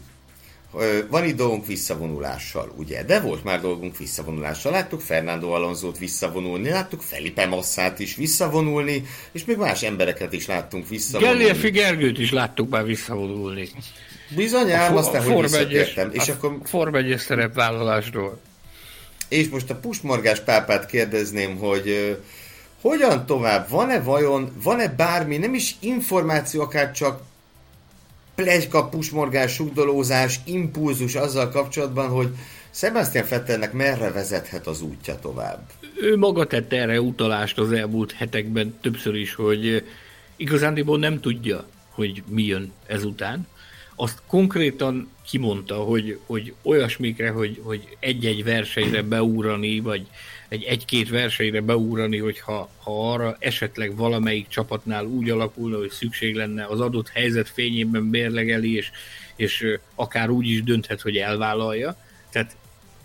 van 1.10 1.26
itt 1.26 1.36
dolgunk 1.36 1.66
visszavonulással, 1.66 2.74
ugye? 2.76 3.04
De 3.04 3.20
volt 3.20 3.44
már 3.44 3.62
dolgunk 3.62 3.98
visszavonulással. 3.98 4.72
Láttuk 4.72 5.02
Fernando 5.02 5.50
Alonso-t 5.50 5.98
visszavonulni, 5.98 6.70
láttuk 6.70 7.02
Felipe 7.02 7.46
Massát 7.46 8.00
is 8.00 8.16
visszavonulni, 8.16 9.06
és 9.32 9.46
még 9.46 9.58
más 9.58 9.84
embereket 9.84 10.34
is 10.34 10.48
láttunk 10.48 10.88
visszavonulni. 10.88 11.40
Gellérfi 11.40 11.70
Gergőt 11.70 12.20
is 12.20 12.32
láttuk 12.32 12.70
már 12.70 12.86
visszavonulni. 12.86 13.70
Bizonyám, 14.36 14.96
aztán, 14.96 15.24
hogy 15.24 15.42
visszatértem. 15.42 16.10
És 16.14 16.28
akkor... 16.28 16.58
Form 16.64 16.96
1 16.96 17.18
szerepvállalásról. 17.18 18.40
És 19.28 19.50
most 19.50 19.70
a 19.70 19.76
pusmorgás 19.76 20.40
pápát 20.40 20.86
kérdezném, 20.86 21.58
hogy 21.58 22.18
hogyan 22.82 23.26
tovább? 23.26 23.70
Van-e 23.70 24.00
vajon, 24.02 24.52
van-e 24.64 24.88
bármi, 24.88 25.38
nem 25.38 25.54
is 25.54 25.76
információ, 25.80 26.62
akár 26.62 26.92
csak 26.92 27.22
plegyka, 28.44 28.90
pusmorgás, 28.90 29.54
sugdolózás, 29.54 30.40
impulzus 30.46 31.16
azzal 31.16 31.50
kapcsolatban, 31.50 32.10
hogy 32.10 32.28
Sebastian 32.72 33.26
Fettelnek 33.26 33.74
merre 33.74 34.12
vezethet 34.12 34.68
az 34.68 34.82
útja 34.82 35.20
tovább? 35.20 35.70
Ő 36.02 36.18
maga 36.18 36.48
tette 36.48 36.76
erre 36.76 37.02
utalást 37.02 37.58
az 37.60 37.72
elmúlt 37.72 38.12
hetekben 38.12 38.78
többször 38.82 39.16
is, 39.16 39.36
hogy 39.36 39.84
igazándiból 40.36 40.98
nem 41.00 41.20
tudja, 41.20 41.66
hogy 41.90 42.24
mi 42.28 42.44
jön 42.44 42.72
ezután. 42.88 43.48
Azt 43.96 44.22
konkrétan 44.28 45.10
kimondta, 45.30 45.76
hogy, 45.76 46.20
hogy 46.26 46.54
olyasmikre, 46.62 47.30
hogy, 47.30 47.62
hogy 47.64 47.98
egy-egy 48.00 48.44
versenyre 48.44 49.02
beúrani, 49.02 49.80
vagy 49.80 50.08
egy 50.50 50.64
egy-két 50.64 51.10
versenyre 51.10 51.62
beúrani, 51.62 52.18
hogyha 52.18 52.70
ha 52.78 53.12
arra 53.12 53.36
esetleg 53.40 53.96
valamelyik 53.96 54.48
csapatnál 54.48 55.06
úgy 55.06 55.30
alakulna, 55.30 55.78
hogy 55.78 55.90
szükség 55.90 56.36
lenne 56.36 56.66
az 56.66 56.80
adott 56.80 57.10
helyzet 57.10 57.50
fényében 57.50 58.04
mérlegeli, 58.04 58.76
és, 58.76 58.92
és 59.36 59.66
akár 59.96 60.30
úgy 60.30 60.48
is 60.48 60.64
dönthet, 60.64 61.02
hogy 61.02 61.18
elvállalja. 61.18 61.96
Tehát 62.30 62.56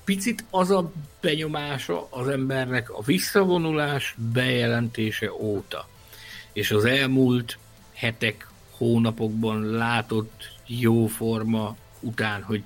picit 0.04 0.44
az 0.50 0.70
a 0.70 0.92
benyomása 1.20 2.06
az 2.10 2.28
embernek 2.28 2.90
a 2.90 3.02
visszavonulás 3.02 4.14
bejelentése 4.32 5.32
óta, 5.32 5.88
és 6.52 6.70
az 6.70 6.84
elmúlt 6.84 7.58
hetek, 7.92 8.48
hónapokban 8.70 9.70
látott 9.70 10.52
jóforma 10.66 11.76
után, 12.00 12.42
hogy 12.42 12.62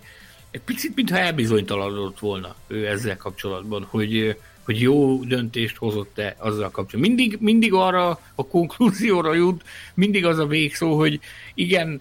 egy 0.50 0.60
picit, 0.60 0.94
mintha 0.94 1.18
elbizonytalanodott 1.18 2.18
volna 2.18 2.54
ő 2.66 2.86
ezzel 2.86 3.16
kapcsolatban, 3.16 3.86
hogy, 3.90 4.36
hogy 4.68 4.80
jó 4.80 5.24
döntést 5.24 5.76
hozott-e 5.76 6.36
azzal 6.38 6.70
kapcsolatban. 6.70 7.00
Mindig, 7.00 7.36
mindig 7.40 7.72
arra 7.72 8.20
a 8.34 8.46
konklúzióra 8.46 9.34
jut, 9.34 9.62
mindig 9.94 10.26
az 10.26 10.38
a 10.38 10.46
végszó, 10.46 10.96
hogy 10.96 11.20
igen, 11.54 12.00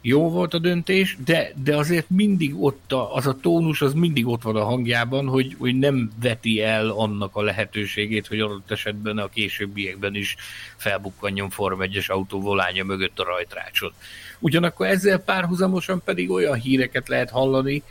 jó 0.00 0.30
volt 0.30 0.54
a 0.54 0.58
döntés, 0.58 1.16
de, 1.24 1.52
de 1.64 1.76
azért 1.76 2.10
mindig 2.10 2.62
ott 2.62 2.92
a, 2.92 3.14
az 3.14 3.26
a 3.26 3.36
tónus, 3.40 3.82
az 3.82 3.92
mindig 3.92 4.26
ott 4.26 4.42
van 4.42 4.56
a 4.56 4.64
hangjában, 4.64 5.26
hogy, 5.26 5.54
hogy 5.58 5.78
nem 5.78 6.10
veti 6.22 6.62
el 6.62 6.88
annak 6.88 7.36
a 7.36 7.42
lehetőségét, 7.42 8.26
hogy 8.26 8.40
adott 8.40 8.70
esetben 8.70 9.18
a 9.18 9.28
későbbiekben 9.28 10.14
is 10.14 10.36
felbukkanjon 10.76 11.50
Form 11.50 11.80
1-es 11.82 12.10
autó 12.10 12.40
volánya 12.40 12.84
mögött 12.84 13.18
a 13.18 13.24
rajtrácsot. 13.24 13.94
Ugyanakkor 14.38 14.86
ezzel 14.86 15.18
párhuzamosan 15.18 16.02
pedig 16.04 16.30
olyan 16.30 16.58
híreket 16.58 17.08
lehet 17.08 17.30
hallani, 17.30 17.82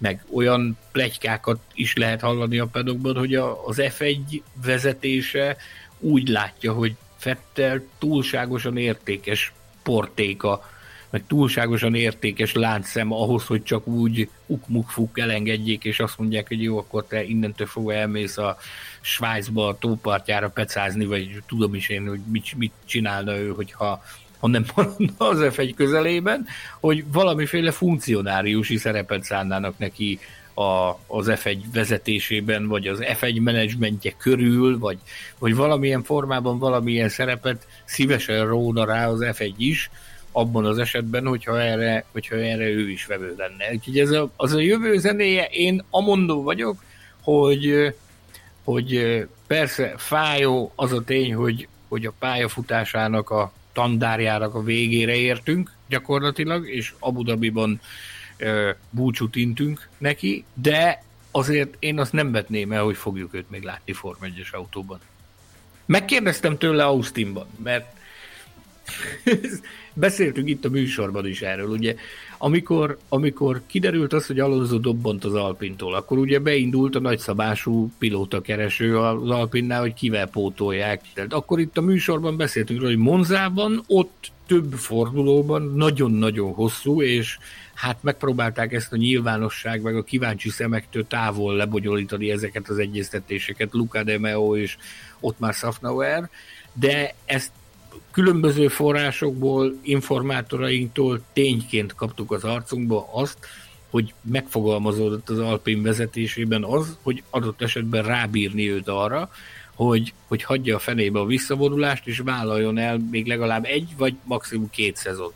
meg 0.00 0.24
olyan 0.32 0.78
plegykákat 0.92 1.60
is 1.74 1.96
lehet 1.96 2.20
hallani 2.20 2.58
a 2.58 2.66
pedokban, 2.66 3.16
hogy 3.16 3.34
a, 3.34 3.66
az 3.66 3.76
F1 3.80 4.42
vezetése 4.64 5.56
úgy 5.98 6.28
látja, 6.28 6.72
hogy 6.72 6.94
Fettel 7.16 7.82
túlságosan 7.98 8.76
értékes 8.76 9.52
portéka 9.82 10.62
meg 11.10 11.26
túlságosan 11.26 11.94
értékes 11.94 12.52
láncszem 12.52 13.12
ahhoz, 13.12 13.46
hogy 13.46 13.62
csak 13.62 13.86
úgy 13.86 14.28
ukmukfuk 14.46 15.18
elengedjék, 15.18 15.84
és 15.84 16.00
azt 16.00 16.18
mondják, 16.18 16.48
hogy 16.48 16.62
jó, 16.62 16.78
akkor 16.78 17.06
te 17.06 17.22
innentől 17.22 17.66
fogva 17.66 17.94
elmész 17.94 18.36
a 18.38 18.56
Svájcba 19.00 19.66
a 19.66 19.78
tópartjára 19.78 20.48
pecázni, 20.48 21.04
vagy 21.04 21.42
tudom 21.46 21.74
is 21.74 21.88
én, 21.88 22.08
hogy 22.08 22.20
mit, 22.32 22.54
mit 22.56 22.72
csinálna 22.84 23.36
ő, 23.36 23.50
hogyha 23.50 24.02
ha 24.40 24.48
nem 24.48 24.64
maradna 24.74 25.28
az 25.28 25.38
F1 25.40 25.72
közelében, 25.76 26.46
hogy 26.80 27.04
valamiféle 27.12 27.70
funkcionáriusi 27.70 28.76
szerepet 28.76 29.24
szánnának 29.24 29.78
neki 29.78 30.18
a, 30.54 30.90
az 31.06 31.26
F1 31.28 31.58
vezetésében, 31.72 32.66
vagy 32.66 32.86
az 32.86 32.98
F1 33.02 33.42
menedzsmentje 33.42 34.12
körül, 34.18 34.78
vagy, 34.78 34.98
vagy 35.38 35.54
valamilyen 35.54 36.02
formában 36.02 36.58
valamilyen 36.58 37.08
szerepet 37.08 37.66
szívesen 37.84 38.46
róna 38.46 38.84
rá 38.84 39.08
az 39.08 39.20
F1 39.22 39.52
is, 39.56 39.90
abban 40.32 40.64
az 40.64 40.78
esetben, 40.78 41.26
hogyha 41.26 41.60
erre, 41.60 42.04
hogyha 42.12 42.36
erre 42.36 42.68
ő 42.68 42.90
is 42.90 43.06
vevő 43.06 43.34
lenne. 43.36 43.72
Úgyhogy 43.72 43.98
ez 43.98 44.10
a, 44.10 44.30
az 44.36 44.52
a 44.52 44.60
jövő 44.60 44.98
zenéje, 44.98 45.44
én 45.44 45.84
amondó 45.90 46.42
vagyok, 46.42 46.82
hogy, 47.22 47.94
hogy 48.64 49.26
persze 49.46 49.94
fájó 49.96 50.72
az 50.74 50.92
a 50.92 51.04
tény, 51.04 51.34
hogy, 51.34 51.68
hogy 51.88 52.06
a 52.06 52.12
pályafutásának 52.18 53.30
a 53.30 53.52
tandárjának 53.80 54.54
a 54.54 54.62
végére 54.62 55.14
értünk 55.14 55.72
gyakorlatilag, 55.88 56.68
és 56.68 56.92
Abu 56.98 57.22
Dhabiban 57.22 57.80
e, 58.36 58.76
búcsút 58.90 59.36
intünk 59.36 59.88
neki, 59.98 60.44
de 60.54 61.04
azért 61.30 61.76
én 61.78 61.98
azt 61.98 62.12
nem 62.12 62.32
vetném 62.32 62.72
el, 62.72 62.82
hogy 62.82 62.96
fogjuk 62.96 63.34
őt 63.34 63.50
még 63.50 63.62
látni 63.62 63.92
Form 63.92 64.24
1 64.24 64.46
autóban. 64.52 65.00
Megkérdeztem 65.86 66.58
tőle 66.58 66.84
Austinban, 66.84 67.46
mert 67.62 67.92
Beszéltünk 69.92 70.48
itt 70.48 70.64
a 70.64 70.68
műsorban 70.68 71.26
is 71.26 71.42
erről, 71.42 71.68
ugye, 71.68 71.94
amikor, 72.42 72.98
amikor 73.08 73.60
kiderült 73.66 74.12
az, 74.12 74.26
hogy 74.26 74.40
Alonso 74.40 74.78
dobbant 74.78 75.24
az 75.24 75.34
Alpintól, 75.34 75.94
akkor 75.94 76.18
ugye 76.18 76.38
beindult 76.38 76.96
a 76.96 77.00
nagyszabású 77.00 77.90
pilóta 77.98 78.40
kereső 78.40 78.98
az 78.98 79.30
Alpinnál, 79.30 79.80
hogy 79.80 79.94
kivel 79.94 80.28
pótolják. 80.28 81.02
Tehát 81.14 81.32
akkor 81.32 81.60
itt 81.60 81.76
a 81.76 81.80
műsorban 81.80 82.36
beszéltünk 82.36 82.82
hogy 82.82 82.96
Monzában 82.96 83.82
ott 83.86 84.32
több 84.46 84.72
fordulóban 84.72 85.72
nagyon-nagyon 85.76 86.52
hosszú, 86.52 87.02
és 87.02 87.38
hát 87.74 88.02
megpróbálták 88.02 88.72
ezt 88.72 88.92
a 88.92 88.96
nyilvánosság, 88.96 89.82
meg 89.82 89.96
a 89.96 90.02
kíváncsi 90.02 90.48
szemektől 90.48 91.06
távol 91.06 91.56
lebonyolítani 91.56 92.30
ezeket 92.30 92.68
az 92.68 92.78
egyeztetéseket, 92.78 93.72
Luca 93.72 94.02
de 94.02 94.18
Meo 94.18 94.56
és 94.56 94.76
Ottmar 95.20 95.54
Safnauer, 95.54 96.28
de 96.72 97.14
ezt 97.24 97.52
különböző 98.10 98.68
forrásokból, 98.68 99.74
informátorainktól 99.82 101.20
tényként 101.32 101.94
kaptuk 101.94 102.32
az 102.32 102.44
arcunkba 102.44 103.08
azt, 103.12 103.38
hogy 103.90 104.14
megfogalmazódott 104.22 105.28
az 105.28 105.38
Alpin 105.38 105.82
vezetésében 105.82 106.64
az, 106.64 106.98
hogy 107.02 107.22
adott 107.30 107.62
esetben 107.62 108.02
rábírni 108.02 108.70
őt 108.70 108.88
arra, 108.88 109.30
hogy, 109.74 110.12
hogy 110.26 110.42
hagyja 110.42 110.76
a 110.76 110.78
fenébe 110.78 111.18
a 111.18 111.26
visszavonulást, 111.26 112.06
és 112.06 112.18
vállaljon 112.18 112.78
el 112.78 112.98
még 113.10 113.26
legalább 113.26 113.64
egy, 113.64 113.94
vagy 113.96 114.14
maximum 114.24 114.70
két 114.70 114.96
szezon 114.96 115.32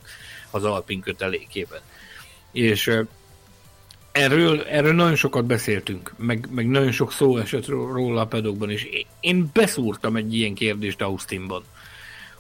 az 0.51 0.65
Alpin 0.65 1.01
kötelékében. 1.01 1.81
És 2.53 2.91
erről, 4.13 4.63
erről 4.63 4.93
nagyon 4.93 5.17
sokat 5.17 5.45
beszéltünk, 5.45 6.15
meg, 6.17 6.49
meg 6.51 6.69
nagyon 6.69 6.93
sok 6.93 7.13
szó 7.13 7.37
esett 7.37 7.67
róla 7.67 8.21
a 8.21 8.27
pedokban, 8.27 8.71
és 8.71 8.89
én 9.21 9.51
beszúrtam 9.53 10.17
egy 10.17 10.35
ilyen 10.35 10.55
kérdést 10.55 11.03
Austinban 11.03 11.65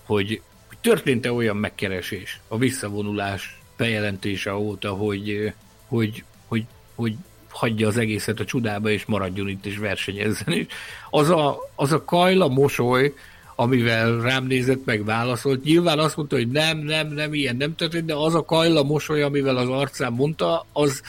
hogy 0.06 0.40
történt-e 0.80 1.32
olyan 1.32 1.56
megkeresés 1.56 2.40
a 2.48 2.58
visszavonulás 2.58 3.58
bejelentése 3.76 4.54
óta, 4.54 4.90
hogy, 4.90 5.52
hogy, 5.86 6.24
hogy, 6.48 6.64
hogy 6.94 7.14
hagyja 7.48 7.88
az 7.88 7.96
egészet 7.96 8.40
a 8.40 8.44
csudába, 8.44 8.90
és 8.90 9.04
maradjon 9.04 9.48
itt, 9.48 9.66
és 9.66 9.76
versenyezzen. 9.76 10.52
És 10.52 10.66
az 11.10 11.30
a, 11.30 11.58
az 11.74 11.92
a 11.92 12.04
kajla 12.04 12.48
mosoly, 12.48 13.14
amivel 13.54 14.20
rám 14.20 14.46
nézett, 14.46 14.84
meg 14.84 15.04
válaszolt. 15.04 15.62
Nyilván 15.64 15.98
azt 15.98 16.16
mondta, 16.16 16.36
hogy 16.36 16.48
nem, 16.48 16.78
nem, 16.78 17.08
nem, 17.08 17.34
ilyen 17.34 17.56
nem 17.56 17.74
történt, 17.74 18.04
de 18.04 18.14
az 18.14 18.34
a 18.34 18.44
kajla 18.44 18.82
mosoly, 18.82 19.22
amivel 19.22 19.56
az 19.56 19.68
arcán 19.68 20.12
mondta, 20.12 20.66
az, 20.72 21.02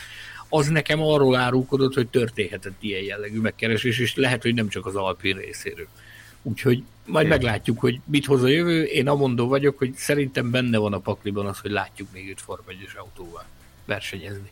az 0.49 0.67
nekem 0.67 1.01
arról 1.01 1.35
árulkodott, 1.35 1.93
hogy 1.93 2.07
történhetett 2.07 2.77
ilyen 2.79 3.03
jellegű 3.03 3.39
megkeresés, 3.39 3.99
és 3.99 4.15
lehet, 4.15 4.41
hogy 4.41 4.53
nem 4.53 4.67
csak 4.67 4.85
az 4.85 4.95
Alpin 4.95 5.37
részéről. 5.37 5.87
Úgyhogy 6.47 6.83
majd 7.05 7.27
meglátjuk, 7.27 7.79
hogy 7.79 7.99
mit 8.05 8.25
hoz 8.25 8.43
a 8.43 8.47
jövő. 8.47 8.83
Én 8.83 9.07
amondó 9.07 9.47
vagyok, 9.47 9.77
hogy 9.77 9.93
szerintem 9.95 10.51
benne 10.51 10.77
van 10.77 10.93
a 10.93 10.99
pakliban 10.99 11.45
az, 11.45 11.59
hogy 11.59 11.71
látjuk 11.71 12.07
még 12.13 12.29
őt 12.29 12.41
Form 12.41 12.61
autóval 12.97 13.45
versenyezni. 13.85 14.51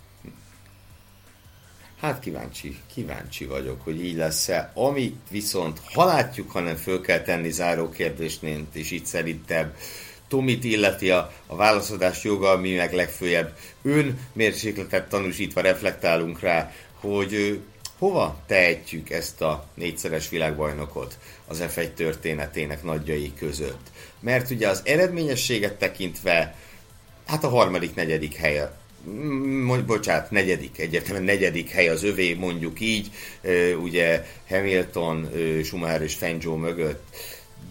Hát 1.99 2.19
kíváncsi, 2.19 2.79
kíváncsi 2.93 3.45
vagyok, 3.45 3.81
hogy 3.81 4.03
így 4.03 4.15
lesz-e. 4.15 4.71
Ami 4.73 5.15
viszont, 5.29 5.81
ha 5.93 6.05
látjuk, 6.05 6.51
hanem 6.51 6.75
föl 6.75 7.01
kell 7.01 7.21
tenni 7.21 7.51
záró 7.51 7.89
kérdésnél, 7.89 8.65
és 8.73 8.91
itt 8.91 9.05
szerintem 9.05 9.73
Tomit 10.27 10.63
illeti 10.63 11.09
a, 11.09 11.31
a 11.47 11.55
válaszadás 11.55 12.23
joga, 12.23 12.57
mi 12.57 12.75
meg 12.75 12.93
legfőjebb 12.93 13.57
ön 13.81 14.19
mérsékletet 14.33 15.09
tanúsítva 15.09 15.61
reflektálunk 15.61 16.39
rá, 16.39 16.71
hogy 16.93 17.59
hova 18.03 18.37
tehetjük 18.45 19.09
ezt 19.09 19.41
a 19.41 19.65
négyszeres 19.73 20.29
világbajnokot 20.29 21.17
az 21.47 21.63
F1 21.67 21.93
történetének 21.93 22.83
nagyjai 22.83 23.33
között? 23.37 23.91
Mert 24.19 24.49
ugye 24.49 24.67
az 24.67 24.81
eredményességet 24.85 25.77
tekintve, 25.77 26.55
hát 27.25 27.43
a 27.43 27.49
harmadik, 27.49 27.95
negyedik 27.95 28.35
hely 28.35 28.69
mm, 29.09 29.85
bocsánat, 29.85 30.31
negyedik, 30.31 30.79
egyértelműen 30.79 31.25
negyedik 31.25 31.69
hely 31.69 31.87
az 31.87 32.03
övé, 32.03 32.33
mondjuk 32.33 32.79
így, 32.79 33.11
ugye 33.81 34.25
Hamilton, 34.49 35.29
Schumacher 35.63 36.01
és 36.01 36.13
Fangio 36.13 36.55
mögött, 36.55 37.15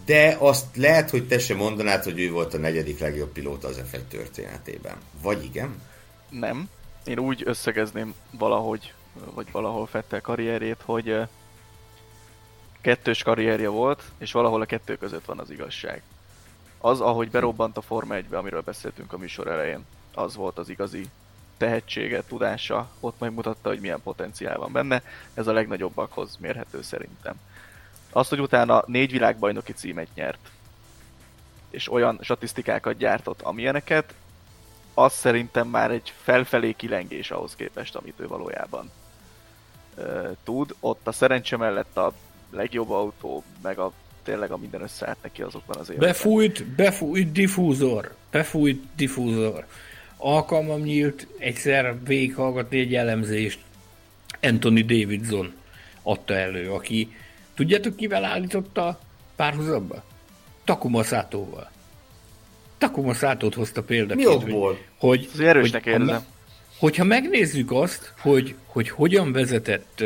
de 0.05 0.35
azt 0.39 0.65
lehet, 0.75 1.09
hogy 1.09 1.27
te 1.27 1.39
sem 1.39 1.57
mondanád, 1.57 2.03
hogy 2.03 2.19
ő 2.19 2.31
volt 2.31 2.53
a 2.53 2.57
negyedik 2.57 2.99
legjobb 2.99 3.31
pilóta 3.31 3.67
az 3.67 3.81
F1 3.91 4.01
történetében. 4.09 4.95
Vagy 5.21 5.43
igen? 5.43 5.81
Nem. 6.29 6.69
Én 7.05 7.19
úgy 7.19 7.41
összegezném 7.45 8.13
valahogy 8.37 8.93
vagy 9.33 9.51
valahol 9.51 9.85
Fettel 9.85 10.21
karrierét, 10.21 10.81
hogy 10.85 11.21
kettős 12.81 13.23
karrierje 13.23 13.69
volt, 13.69 14.03
és 14.17 14.31
valahol 14.31 14.61
a 14.61 14.65
kettő 14.65 14.97
között 14.97 15.25
van 15.25 15.39
az 15.39 15.49
igazság. 15.49 16.01
Az, 16.77 17.01
ahogy 17.01 17.29
berobbant 17.29 17.77
a 17.77 17.81
Forma 17.81 18.15
1-be, 18.15 18.37
amiről 18.37 18.61
beszéltünk 18.61 19.13
a 19.13 19.17
műsor 19.17 19.47
elején, 19.47 19.85
az 20.13 20.35
volt 20.35 20.57
az 20.57 20.69
igazi 20.69 21.09
tehetsége, 21.57 22.23
tudása, 22.23 22.89
ott 22.99 23.19
megmutatta, 23.19 23.69
hogy 23.69 23.79
milyen 23.79 24.01
potenciál 24.01 24.57
van 24.57 24.71
benne, 24.71 25.03
ez 25.33 25.47
a 25.47 25.53
legnagyobbakhoz 25.53 26.37
mérhető 26.39 26.81
szerintem. 26.81 27.35
Az, 28.11 28.29
hogy 28.29 28.39
utána 28.39 28.83
négy 28.85 29.11
világbajnoki 29.11 29.73
címet 29.73 30.07
nyert, 30.13 30.49
és 31.69 31.91
olyan 31.91 32.19
statisztikákat 32.21 32.97
gyártott, 32.97 33.41
amilyeneket, 33.41 34.13
az 34.93 35.13
szerintem 35.13 35.67
már 35.67 35.91
egy 35.91 36.13
felfelé 36.21 36.71
kilengés 36.71 37.31
ahhoz 37.31 37.55
képest, 37.55 37.95
amit 37.95 38.19
ő 38.19 38.27
valójában 38.27 38.91
tud. 40.43 40.75
Ott 40.79 41.07
a 41.07 41.11
szerencse 41.11 41.57
mellett 41.57 41.97
a 41.97 42.13
legjobb 42.51 42.89
autó, 42.89 43.43
meg 43.61 43.79
a 43.79 43.91
tényleg 44.23 44.51
a 44.51 44.57
minden 44.57 44.81
összeállt 44.81 45.17
neki 45.21 45.41
azokban 45.41 45.77
az 45.77 45.89
években. 45.89 46.09
Befújt, 46.09 46.65
befújt 46.65 47.31
diffúzor, 47.31 48.13
befújt 48.31 48.83
diffúzor. 48.95 49.65
Alkalmam 50.17 50.81
nyílt 50.81 51.27
egyszer 51.37 52.03
végighallgatni 52.03 52.79
egy 52.79 52.95
elemzést. 52.95 53.59
Anthony 54.41 54.85
Davidson 54.85 55.53
adta 56.01 56.33
elő, 56.33 56.71
aki 56.71 57.15
tudjátok 57.53 57.95
kivel 57.95 58.23
állította 58.23 58.99
párhuzamba? 59.35 60.03
Takuma 60.63 61.03
Satóval. 61.03 61.71
Takuma 62.77 63.13
Szátót 63.13 63.53
hozta 63.53 63.83
példaként. 63.83 64.27
Mi 64.27 64.33
okból? 64.33 64.77
Hogy, 64.97 65.29
hogy, 65.31 65.45
erősnek 65.45 65.83
hogy 65.83 65.91
érzem 65.91 66.25
hogyha 66.83 67.03
megnézzük 67.03 67.71
azt, 67.71 68.13
hogy, 68.19 68.55
hogy 68.65 68.89
hogyan 68.89 69.31
vezetett, 69.31 70.03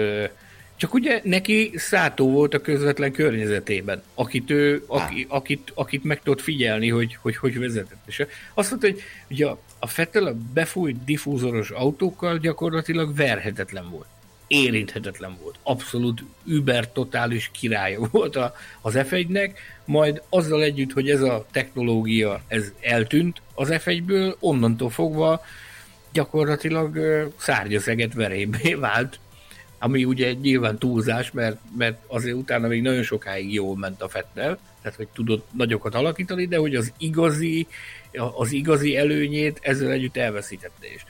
csak 0.76 0.94
ugye 0.94 1.22
neki 1.24 1.72
Szátó 1.76 2.32
volt 2.32 2.54
a 2.54 2.62
közvetlen 2.62 3.12
környezetében, 3.12 4.04
akit, 4.14 4.50
ő, 4.50 4.84
aki, 4.88 5.26
akit, 5.30 5.72
akit 5.74 6.04
meg 6.04 6.22
tudott 6.22 6.42
figyelni, 6.42 6.90
hogy, 6.90 7.18
hogy 7.22 7.36
hogy 7.36 7.60
vezetett. 7.60 8.02
És 8.06 8.26
azt 8.54 8.70
mondta, 8.70 8.88
hogy 8.88 9.02
ugye 9.30 9.48
a 9.80 9.88
Fettel 9.88 10.26
a 10.26 10.36
befújt 10.54 11.04
diffúzoros 11.04 11.70
autókkal 11.70 12.38
gyakorlatilag 12.38 13.16
verhetetlen 13.16 13.90
volt 13.90 14.08
érinthetetlen 14.48 15.38
volt. 15.42 15.56
Abszolút 15.64 16.24
über 16.46 16.92
totális 16.92 17.52
királya 17.54 18.08
volt 18.12 18.36
a, 18.36 18.54
az 18.82 18.94
F1-nek, 18.98 19.52
majd 19.86 20.22
azzal 20.30 20.64
együtt, 20.64 20.92
hogy 20.92 21.10
ez 21.10 21.22
a 21.22 21.46
technológia 21.52 22.42
ez 22.48 22.72
eltűnt 22.82 23.42
az 23.54 23.70
F1-ből, 23.72 24.36
onnantól 24.40 24.90
fogva 24.90 25.42
gyakorlatilag 26.18 27.00
szárnyaszeget 27.38 28.14
verébé 28.14 28.74
vált, 28.88 29.20
ami 29.80 30.06
ugye 30.06 30.34
nyilván 30.34 30.78
túlzás, 30.78 31.32
mert, 31.32 31.58
mert 31.78 31.98
azért 32.08 32.36
utána 32.36 32.68
még 32.68 32.82
nagyon 32.82 33.04
sokáig 33.04 33.54
jól 33.54 33.78
ment 33.78 34.02
a 34.02 34.10
Fettel, 34.10 34.60
tehát 34.82 34.98
hogy 34.98 35.08
tudott 35.14 35.48
nagyokat 35.52 35.96
alakítani, 35.96 36.46
de 36.46 36.58
hogy 36.58 36.76
az 36.76 36.94
igazi, 36.98 37.68
az 38.38 38.52
igazi 38.52 38.98
előnyét 38.98 39.60
ezzel 39.62 39.92
együtt 39.92 40.18
elveszítette 40.18 40.88
is. 40.94 41.06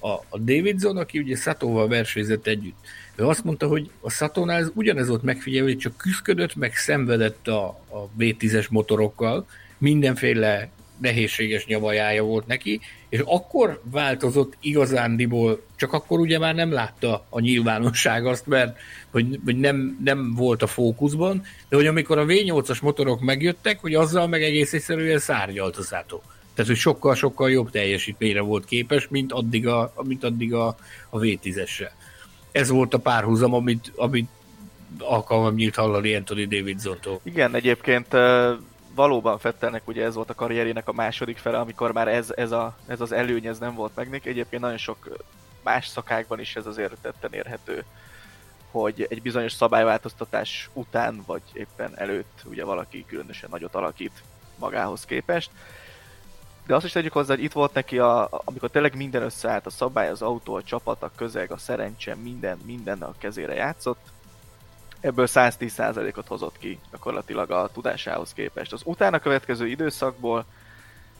A, 0.00 0.08
a 0.08 0.38
Davidson, 0.38 0.96
aki 0.96 1.18
ugye 1.18 1.36
Szatóval 1.36 1.88
versenyzett 1.88 2.46
együtt, 2.46 2.78
ő 3.14 3.26
azt 3.26 3.44
mondta, 3.44 3.66
hogy 3.66 3.90
a 4.00 4.10
Szatónál 4.10 4.60
ez 4.60 4.70
ugyanez 4.74 5.08
volt 5.08 5.22
megfigyelő, 5.22 5.66
hogy 5.66 5.78
csak 5.78 5.96
küzdködött, 5.96 6.54
meg 6.54 6.74
szenvedett 6.74 7.48
a, 7.48 7.66
a 7.68 8.08
V10-es 8.18 8.70
motorokkal, 8.70 9.46
mindenféle 9.78 10.68
nehézséges 10.98 11.66
nyavajája 11.66 12.22
volt 12.22 12.46
neki, 12.46 12.80
és 13.08 13.22
akkor 13.24 13.80
változott 13.90 14.56
igazándiból, 14.60 15.62
csak 15.76 15.92
akkor 15.92 16.20
ugye 16.20 16.38
már 16.38 16.54
nem 16.54 16.72
látta 16.72 17.24
a 17.28 17.40
nyilvánosság 17.40 18.26
azt, 18.26 18.46
mert 18.46 18.78
hogy, 19.10 19.40
hogy 19.44 19.58
nem, 19.58 19.98
nem 20.04 20.34
volt 20.34 20.62
a 20.62 20.66
fókuszban, 20.66 21.42
de 21.68 21.76
hogy 21.76 21.86
amikor 21.86 22.18
a 22.18 22.24
V8-as 22.24 22.82
motorok 22.82 23.20
megjöttek, 23.20 23.80
hogy 23.80 23.94
azzal 23.94 24.26
meg 24.26 24.42
egész 24.42 24.72
egyszerűen 24.72 25.18
szárnyalt 25.18 25.76
a 25.76 25.82
Szátó. 25.82 26.22
Tehát, 26.54 26.70
hogy 26.70 26.80
sokkal-sokkal 26.80 27.50
jobb 27.50 27.70
teljesítményre 27.70 28.40
volt 28.40 28.64
képes, 28.64 29.08
mint 29.08 29.32
addig 29.32 29.66
a, 29.66 29.92
mint 30.02 30.24
addig 30.24 30.54
a, 30.54 30.76
a 31.10 31.18
V10-essel. 31.18 31.90
Ez 32.52 32.68
volt 32.68 32.94
a 32.94 32.98
párhuzam, 32.98 33.54
amit, 33.54 33.92
amit 33.96 34.28
alkalmam 34.98 35.54
nyílt 35.54 35.74
hallani 35.74 36.14
Anthony 36.14 36.48
Davidson-tól. 36.48 37.20
Igen, 37.22 37.54
egyébként 37.54 38.14
valóban 38.96 39.38
Fettelnek 39.38 39.88
ugye 39.88 40.04
ez 40.04 40.14
volt 40.14 40.30
a 40.30 40.34
karrierének 40.34 40.88
a 40.88 40.92
második 40.92 41.38
fele, 41.38 41.58
amikor 41.58 41.92
már 41.92 42.08
ez, 42.08 42.32
ez, 42.36 42.52
a, 42.52 42.76
ez 42.86 43.00
az 43.00 43.12
előny 43.12 43.46
ez 43.46 43.58
nem 43.58 43.74
volt 43.74 43.94
meg. 43.94 44.20
Egyébként 44.24 44.62
nagyon 44.62 44.76
sok 44.76 45.08
más 45.62 45.86
szakákban 45.86 46.40
is 46.40 46.56
ez 46.56 46.66
azért 46.66 46.96
tetten 47.00 47.32
érhető, 47.32 47.84
hogy 48.70 49.06
egy 49.08 49.22
bizonyos 49.22 49.52
szabályváltoztatás 49.52 50.70
után, 50.72 51.22
vagy 51.26 51.42
éppen 51.52 51.98
előtt 51.98 52.42
ugye 52.44 52.64
valaki 52.64 53.04
különösen 53.06 53.48
nagyot 53.52 53.74
alakít 53.74 54.22
magához 54.58 55.04
képest, 55.04 55.50
de 56.66 56.74
azt 56.74 56.84
is 56.84 56.92
tegyük 56.92 57.12
hozzá, 57.12 57.34
hogy 57.34 57.44
itt 57.44 57.52
volt 57.52 57.74
neki, 57.74 57.98
a, 57.98 58.28
amikor 58.30 58.70
tényleg 58.70 58.96
minden 58.96 59.22
összeállt, 59.22 59.66
a 59.66 59.70
szabály, 59.70 60.08
az 60.08 60.22
autó, 60.22 60.54
a 60.54 60.62
csapat, 60.62 61.02
a 61.02 61.10
közeg, 61.16 61.52
a 61.52 61.56
szerencse, 61.56 62.14
minden, 62.14 62.58
minden 62.64 63.02
a 63.02 63.14
kezére 63.18 63.54
játszott, 63.54 64.00
ebből 65.06 65.26
110%-ot 65.28 66.26
hozott 66.26 66.58
ki 66.58 66.78
gyakorlatilag 66.90 67.50
a 67.50 67.68
tudásához 67.72 68.32
képest. 68.32 68.72
Az 68.72 68.82
utána 68.84 69.18
következő 69.18 69.66
időszakból 69.66 70.44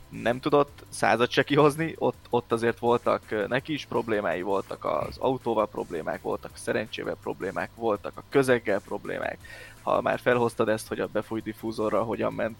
nem 0.08 0.40
tudott 0.40 0.84
százat 0.88 1.30
se 1.30 1.42
kihozni, 1.42 1.94
ott, 1.98 2.26
ott 2.30 2.52
azért 2.52 2.78
voltak 2.78 3.48
neki 3.48 3.72
is 3.72 3.84
problémái, 3.84 4.42
voltak 4.42 4.84
az 4.84 5.16
autóval 5.18 5.68
problémák, 5.68 6.22
voltak 6.22 6.50
a 6.54 6.58
szerencsével 6.58 7.16
problémák, 7.22 7.70
voltak 7.74 8.12
a 8.16 8.22
közeggel 8.28 8.80
problémák. 8.80 9.38
Ha 9.82 10.00
már 10.00 10.18
felhoztad 10.18 10.68
ezt, 10.68 10.88
hogy 10.88 11.00
a 11.00 11.06
befújt 11.06 11.44
diffúzorral 11.44 12.04
hogyan 12.04 12.32
ment, 12.32 12.58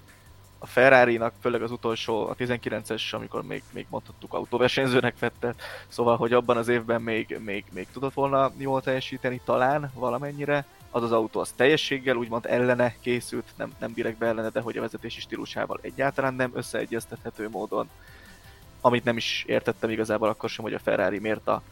a 0.59 0.67
Ferrari-nak, 0.67 1.33
főleg 1.41 1.63
az 1.63 1.71
utolsó, 1.71 2.29
a 2.29 2.35
19-es, 2.35 3.15
amikor 3.15 3.43
még, 3.43 3.63
még 3.73 3.87
mondhattuk 3.89 4.35
autóversenyzőnek 4.35 5.19
vette, 5.19 5.55
szóval, 5.89 6.17
hogy 6.17 6.33
abban 6.33 6.57
az 6.57 6.69
évben 6.69 7.03
még, 7.03 7.39
még, 7.45 7.65
még 7.73 7.87
tudott 7.93 8.15
volna 8.15 8.53
jól 8.57 8.83
teljesíteni, 8.83 9.41
talán 9.45 9.91
valamennyire, 9.95 10.65
az 10.91 11.03
az 11.03 11.13
autó 11.13 11.41
az 11.41 11.53
teljességgel 11.57 12.17
úgymond 12.17 12.47
ellene 12.47 12.95
készült, 13.01 13.45
nem, 13.57 13.73
nem 13.79 13.93
direkt 13.93 14.23
ellene, 14.23 14.49
de 14.49 14.61
hogy 14.61 14.77
a 14.77 14.81
vezetési 14.81 15.21
stílusával 15.21 15.79
egyáltalán 15.83 16.35
nem 16.35 16.51
összeegyeztethető 16.55 17.49
módon. 17.49 17.89
Amit 18.81 19.05
nem 19.05 19.17
is 19.17 19.45
értettem 19.47 19.91
igazából 19.91 20.29
akkor 20.29 20.49
sem, 20.49 20.65
hogy 20.65 20.75
a 20.75 20.79
Ferrari 20.79 21.19
miért 21.19 21.49
a, 21.49 21.63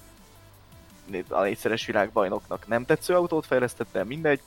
a 1.29 1.43
négyszeres 1.43 1.87
világbajnoknak 1.87 2.67
nem 2.67 2.85
tetsző 2.85 3.15
autót 3.15 3.47
fejlesztette, 3.47 4.05
mindegy. 4.05 4.41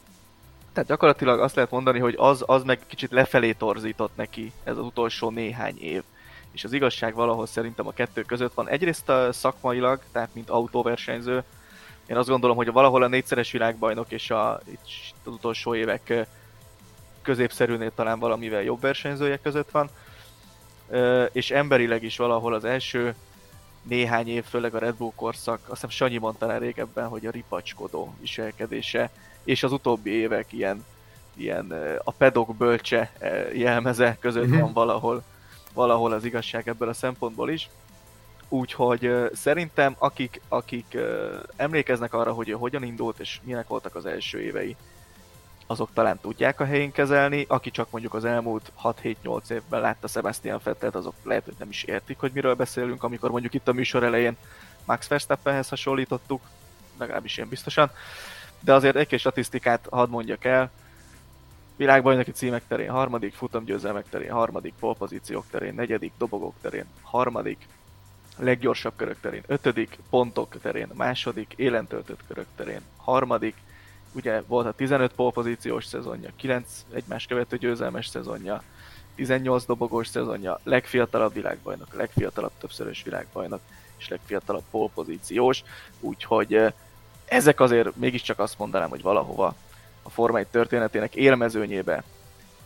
Tehát 0.74 0.90
gyakorlatilag 0.90 1.40
azt 1.40 1.56
lehet 1.56 1.72
mondani, 1.72 2.00
hogy 2.00 2.16
az, 2.18 2.44
az 2.46 2.64
meg 2.64 2.80
kicsit 2.88 3.12
lefelé 3.12 3.52
torzított 3.52 4.16
neki 4.16 4.52
ez 4.64 4.78
az 4.78 4.86
utolsó 4.86 5.30
néhány 5.30 5.82
év. 5.82 6.04
És 6.52 6.64
az 6.64 6.74
igazság 6.74 7.14
valahol 7.14 7.46
szerintem 7.46 7.88
a 7.88 7.92
kettő 7.92 8.22
között 8.22 8.54
van. 8.54 8.70
Egyrészt 8.70 9.10
a 9.10 9.34
szakmailag, 9.34 10.02
tehát 10.12 10.30
mint 10.34 10.50
autóversenyző, 10.50 11.44
én 12.08 12.18
azt 12.18 12.30
gondolom, 12.30 12.56
hogy 12.56 12.72
valahol 12.72 13.04
a 13.04 13.08
négyszeres 13.08 13.52
világbajnok 13.52 14.12
és 14.12 14.30
a, 14.30 14.60
itt 14.66 14.88
az 15.24 15.34
utolsó 15.34 15.76
évek 15.76 16.28
középszerűnél 17.22 17.92
talán 17.96 18.20
valamivel 18.20 18.62
jobb 18.62 18.82
versenyzője 18.82 19.38
között 19.38 19.72
van, 19.72 19.90
és 21.32 21.52
emberileg 21.52 22.04
is 22.04 22.18
valahol 22.18 22.54
az 22.54 22.66
első 22.66 23.16
néhány 23.82 24.28
év, 24.28 24.44
főleg 24.44 24.76
a 24.76 24.80
Red 24.80 24.96
Bull 24.96 25.12
korszak, 25.16 25.60
azt 25.62 25.70
hiszem 25.70 25.90
Sanyi 25.90 26.18
mondta 26.18 26.52
el 26.52 26.60
régebben, 26.60 27.08
hogy 27.08 27.26
a 27.26 27.32
ripacskodó 27.32 28.14
viselkedése, 28.20 29.10
és 29.44 29.64
az 29.64 29.72
utóbbi 29.72 30.10
évek 30.10 30.54
ilyen, 30.54 30.86
ilyen 31.36 31.72
a 32.04 32.12
pedok 32.12 32.56
bölcse 32.56 33.12
jelmeze 33.54 34.18
között 34.20 34.50
van 34.50 34.74
valahol, 34.74 35.24
valahol 35.74 36.12
az 36.12 36.26
igazság 36.26 36.68
ebből 36.68 36.90
a 36.90 36.94
szempontból 36.94 37.50
is. 37.50 37.70
Úgyhogy 38.50 39.30
szerintem 39.34 39.96
akik, 39.98 40.42
akik 40.48 40.98
emlékeznek 41.56 42.14
arra, 42.14 42.34
hogy 42.34 42.52
hogyan 42.52 42.84
indult 42.84 43.20
és 43.20 43.40
milyenek 43.44 43.68
voltak 43.68 43.96
az 43.96 44.06
első 44.06 44.42
évei, 44.42 44.76
azok 45.68 45.90
talán 45.94 46.20
tudják 46.20 46.60
a 46.60 46.66
helyén 46.66 46.92
kezelni, 46.92 47.46
aki 47.48 47.72
csak 47.72 47.92
mondjuk 47.92 48.14
az 48.14 48.26
elmúlt 48.26 48.72
6-7-8 48.84 49.50
évben 49.50 49.82
látta 49.82 50.08
Sebastian 50.08 50.60
Fettelt, 50.60 50.96
azok 50.96 51.14
lehet, 51.24 51.46
hogy 51.46 51.56
nem 51.60 51.70
is 51.70 51.84
értik, 51.84 52.18
hogy 52.18 52.32
miről 52.34 52.54
beszélünk, 52.54 53.04
amikor 53.04 53.32
mondjuk 53.32 53.54
itt 53.54 53.68
a 53.68 53.74
műsor 53.74 54.04
elején 54.04 54.38
Max 54.86 55.08
Verstappenhez 55.08 55.70
hasonlítottuk, 55.70 56.42
legalábbis 56.98 57.38
én 57.38 57.50
biztosan. 57.50 57.92
De 58.60 58.74
azért 58.74 58.96
egy-két 58.96 59.20
statisztikát 59.20 59.88
hadd 59.92 60.10
mondjak 60.10 60.46
el. 60.46 60.72
Világbajnoki 61.76 62.32
címek 62.32 62.64
terén 62.68 62.90
harmadik, 62.90 63.34
futamgyőzelmek 63.34 64.10
terén 64.10 64.32
harmadik, 64.32 64.74
polpozíciók 64.80 65.46
terén 65.52 65.74
negyedik, 65.74 66.12
dobogók 66.18 66.56
terén 66.62 66.86
harmadik, 67.02 67.68
leggyorsabb 68.38 68.94
körök 68.96 69.20
terén 69.20 69.44
ötödik, 69.48 69.98
pontok 70.10 70.62
terén 70.62 70.90
második, 70.94 71.54
élentöltött 71.56 72.20
körök 72.28 72.48
terén 72.56 72.82
harmadik, 72.98 73.56
ugye 74.14 74.42
volt 74.48 74.66
a 74.66 74.72
15 74.72 75.12
polpozíciós 75.14 75.86
szezonja, 75.86 76.30
9 76.36 76.86
egymás 76.94 77.26
követő 77.26 77.58
győzelmes 77.58 78.08
szezonja, 78.08 78.64
18 79.16 79.66
dobogós 79.66 80.08
szezonja, 80.08 80.60
legfiatalabb 80.64 81.34
világbajnok, 81.34 81.94
legfiatalabb 81.94 82.52
többszörös 82.60 83.04
világbajnok, 83.04 83.60
és 83.98 84.08
legfiatalabb 84.08 84.64
polpozíciós, 84.72 85.64
úgyhogy 86.00 86.74
ezek 87.26 87.60
azért 87.60 87.96
mégiscsak 87.96 88.40
azt 88.40 88.58
mondanám, 88.58 88.90
hogy 88.90 89.02
valahova 89.02 89.56
a 90.02 90.10
Forma 90.10 90.38
1 90.38 90.48
történetének 90.48 91.16
élmezőnyébe 91.16 92.04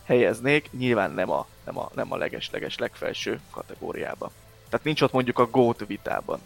helyeznék, 0.03 0.69
nyilván 0.71 1.11
nem 1.11 1.29
a, 1.29 1.47
nem 1.65 1.77
a, 1.77 1.89
nem 1.93 2.11
a 2.11 2.17
leges-leges 2.17 2.77
legfelső 2.77 3.39
kategóriába. 3.51 4.31
Tehát 4.71 4.85
nincs 4.85 5.01
ott 5.01 5.11
mondjuk 5.11 5.39
a 5.39 5.45
GOAT 5.45 5.83
vitában. 5.87 6.39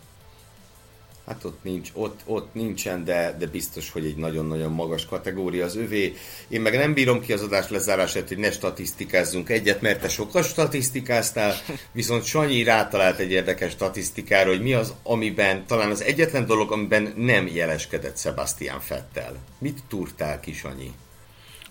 Hát 1.28 1.44
ott 1.44 1.64
nincs, 1.64 1.90
ott, 1.94 2.20
ott 2.26 2.54
nincsen, 2.54 3.04
de, 3.04 3.36
de 3.40 3.48
biztos, 3.48 3.92
hogy 3.92 4.06
egy 4.06 4.16
nagyon-nagyon 4.16 4.72
magas 4.72 5.06
kategória 5.06 5.66
az 5.66 5.76
övé. 5.76 6.14
Én 6.48 6.62
meg 6.62 6.78
nem 6.78 6.94
bírom 6.94 7.22
ki 7.22 7.34
az 7.34 7.42
adás 7.42 7.70
lezárását, 7.70 8.28
hogy 8.28 8.38
ne 8.38 8.52
statisztikázzunk 8.52 9.50
egyet, 9.50 9.82
mert 9.82 10.02
te 10.02 10.10
sokkal 10.10 10.44
statisztikáztál, 10.44 11.54
viszont 11.92 12.24
Sanyi 12.24 12.64
rátalált 12.64 13.20
egy 13.20 13.32
érdekes 13.32 13.72
statisztikára, 13.72 14.50
hogy 14.50 14.62
mi 14.62 14.74
az, 14.74 14.94
amiben, 15.04 15.66
talán 15.66 15.92
az 15.92 16.02
egyetlen 16.02 16.46
dolog, 16.46 16.72
amiben 16.72 17.14
nem 17.16 17.48
jeleskedett 17.48 18.18
Sebastian 18.18 18.80
Fettel. 18.80 19.36
Mit 19.58 19.84
túrtál 19.88 20.40
ki, 20.40 20.54
Sanyi? 20.54 20.92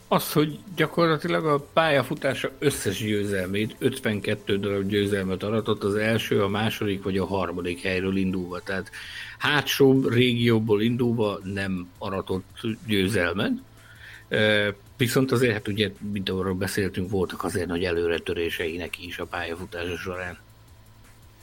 Az, 0.08 0.32
hogy 0.32 0.58
gyakorlatilag 0.76 1.46
a 1.46 1.66
pályafutása 1.72 2.50
összes 2.58 2.98
győzelmét, 2.98 3.76
52 3.78 4.58
darab 4.58 4.88
győzelmet 4.88 5.42
aratott, 5.42 5.82
az 5.82 5.94
első, 5.94 6.42
a 6.42 6.48
második 6.48 7.02
vagy 7.02 7.18
a 7.18 7.26
harmadik 7.26 7.80
helyről 7.80 8.16
indulva. 8.16 8.60
Tehát 8.60 8.90
hátsó 9.38 10.08
régióból 10.08 10.82
indulva 10.82 11.40
nem 11.44 11.88
aratott 11.98 12.60
győzelmet. 12.86 13.52
Viszont 14.96 15.32
azért, 15.32 15.52
hát 15.52 15.68
ugye, 15.68 15.90
mint 16.12 16.28
arról 16.28 16.54
beszéltünk, 16.54 17.10
voltak 17.10 17.44
azért 17.44 17.66
nagy 17.66 17.84
előretörései 17.84 18.76
neki 18.76 19.06
is 19.06 19.18
a 19.18 19.24
pályafutása 19.26 19.96
során. 19.96 20.38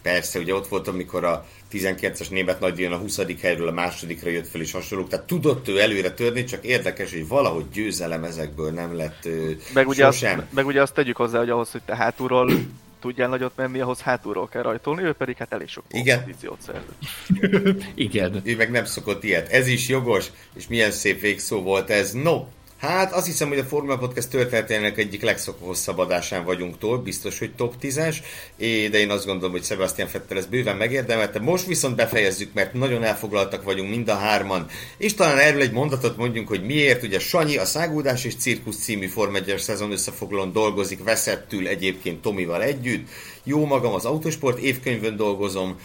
Persze, 0.02 0.40
ugye 0.40 0.54
ott 0.54 0.68
volt, 0.68 0.88
amikor 0.88 1.24
a 1.24 1.46
19-es 1.72 2.30
német 2.30 2.60
nagydíjon 2.60 2.92
a 2.92 2.98
20. 2.98 3.20
helyről 3.42 3.68
a 3.68 3.72
másodikra 3.72 4.30
jött 4.30 4.48
fel 4.48 4.62
és 4.62 4.72
hasonlók, 4.72 5.10
tehát 5.10 5.26
tudott 5.26 5.68
ő 5.68 5.80
előre 5.80 6.12
törni, 6.12 6.44
csak 6.44 6.66
érdekes, 6.66 7.12
hogy 7.12 7.28
valahogy 7.28 7.66
győzelem 7.74 8.24
ezekből 8.24 8.72
nem 8.72 8.96
lett 8.96 9.28
meg 9.74 9.88
ugye, 9.88 10.08
azt, 10.08 10.28
meg 10.50 10.66
ugye 10.66 10.82
azt 10.82 10.94
tegyük 10.94 11.16
hozzá, 11.16 11.38
hogy 11.38 11.50
ahhoz, 11.50 11.72
hogy 11.72 11.82
te 11.86 11.96
hátulról 11.96 12.52
tudjál 13.02 13.30
nagyot 13.30 13.52
menni, 13.56 13.80
ahhoz 13.80 14.02
hátulról 14.02 14.48
kell 14.48 14.62
rajtolni, 14.62 15.04
ő 15.04 15.14
pedig 15.14 15.38
hát 15.38 15.54
elég 15.54 15.68
sok 15.68 15.84
pozíciót 15.88 16.62
szerzett. 16.62 17.84
Igen. 17.96 18.42
Ő 18.44 18.56
meg 18.56 18.72
nem 18.72 18.86
szokott 18.86 19.24
ilyet. 19.24 19.52
Ez 19.52 19.68
is 19.68 19.88
jogos, 19.88 20.26
és 20.54 20.68
milyen 20.68 20.92
szép 20.92 21.20
végszó 21.20 21.62
volt 21.62 21.90
ez. 21.90 22.12
No, 22.12 22.46
Hát 22.82 23.14
azt 23.14 23.26
hiszem, 23.26 23.48
hogy 23.48 23.58
a 23.58 23.64
Formula 23.64 23.98
Podcast 23.98 24.30
történetének 24.30 24.98
egyik 24.98 25.22
leghosszabb 25.22 25.98
adásán 25.98 26.44
vagyunk 26.44 26.78
túl, 26.78 26.98
biztos, 26.98 27.40
hogy 27.40 27.56
top 27.56 27.74
10-es, 27.82 28.16
de 28.58 29.00
én 29.00 29.10
azt 29.10 29.26
gondolom, 29.26 29.52
hogy 29.52 29.64
Sebastian 29.64 30.10
Vettel 30.12 30.38
ezt 30.38 30.50
bőven 30.50 30.78
megérdemelte. 30.78 31.40
Most 31.40 31.66
viszont 31.66 31.96
befejezzük, 31.96 32.54
mert 32.54 32.74
nagyon 32.74 33.04
elfoglaltak 33.04 33.64
vagyunk 33.64 33.90
mind 33.90 34.08
a 34.08 34.16
hárman, 34.16 34.68
és 34.98 35.14
talán 35.14 35.38
erről 35.38 35.62
egy 35.62 35.72
mondatot 35.72 36.18
mondjunk, 36.18 36.48
hogy 36.48 36.64
miért. 36.64 37.04
Ugye 37.04 37.20
Sanyi 37.20 37.58
a 37.58 37.66
Szágúdás 37.66 38.26
és 38.26 38.36
Cirkusz 38.36 38.78
című 38.78 39.08
Form 39.08 39.36
1 39.36 39.54
szezon 39.58 39.92
összefoglalón 39.92 40.52
dolgozik, 40.52 41.04
veszettül 41.04 41.68
egyébként 41.68 42.22
Tomival 42.22 42.64
együtt. 42.64 43.10
Jó 43.44 43.66
magam 43.66 43.94
az 43.94 44.06
Autosport 44.06 44.58
évkönyvön 44.58 45.16
dolgozom, 45.16 45.80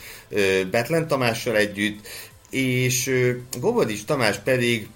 Betlen 0.70 1.08
Tamással 1.08 1.56
együtt, 1.56 2.06
és 2.50 3.10
Gobodics 3.60 4.04
Tamás 4.04 4.36
pedig 4.36 4.88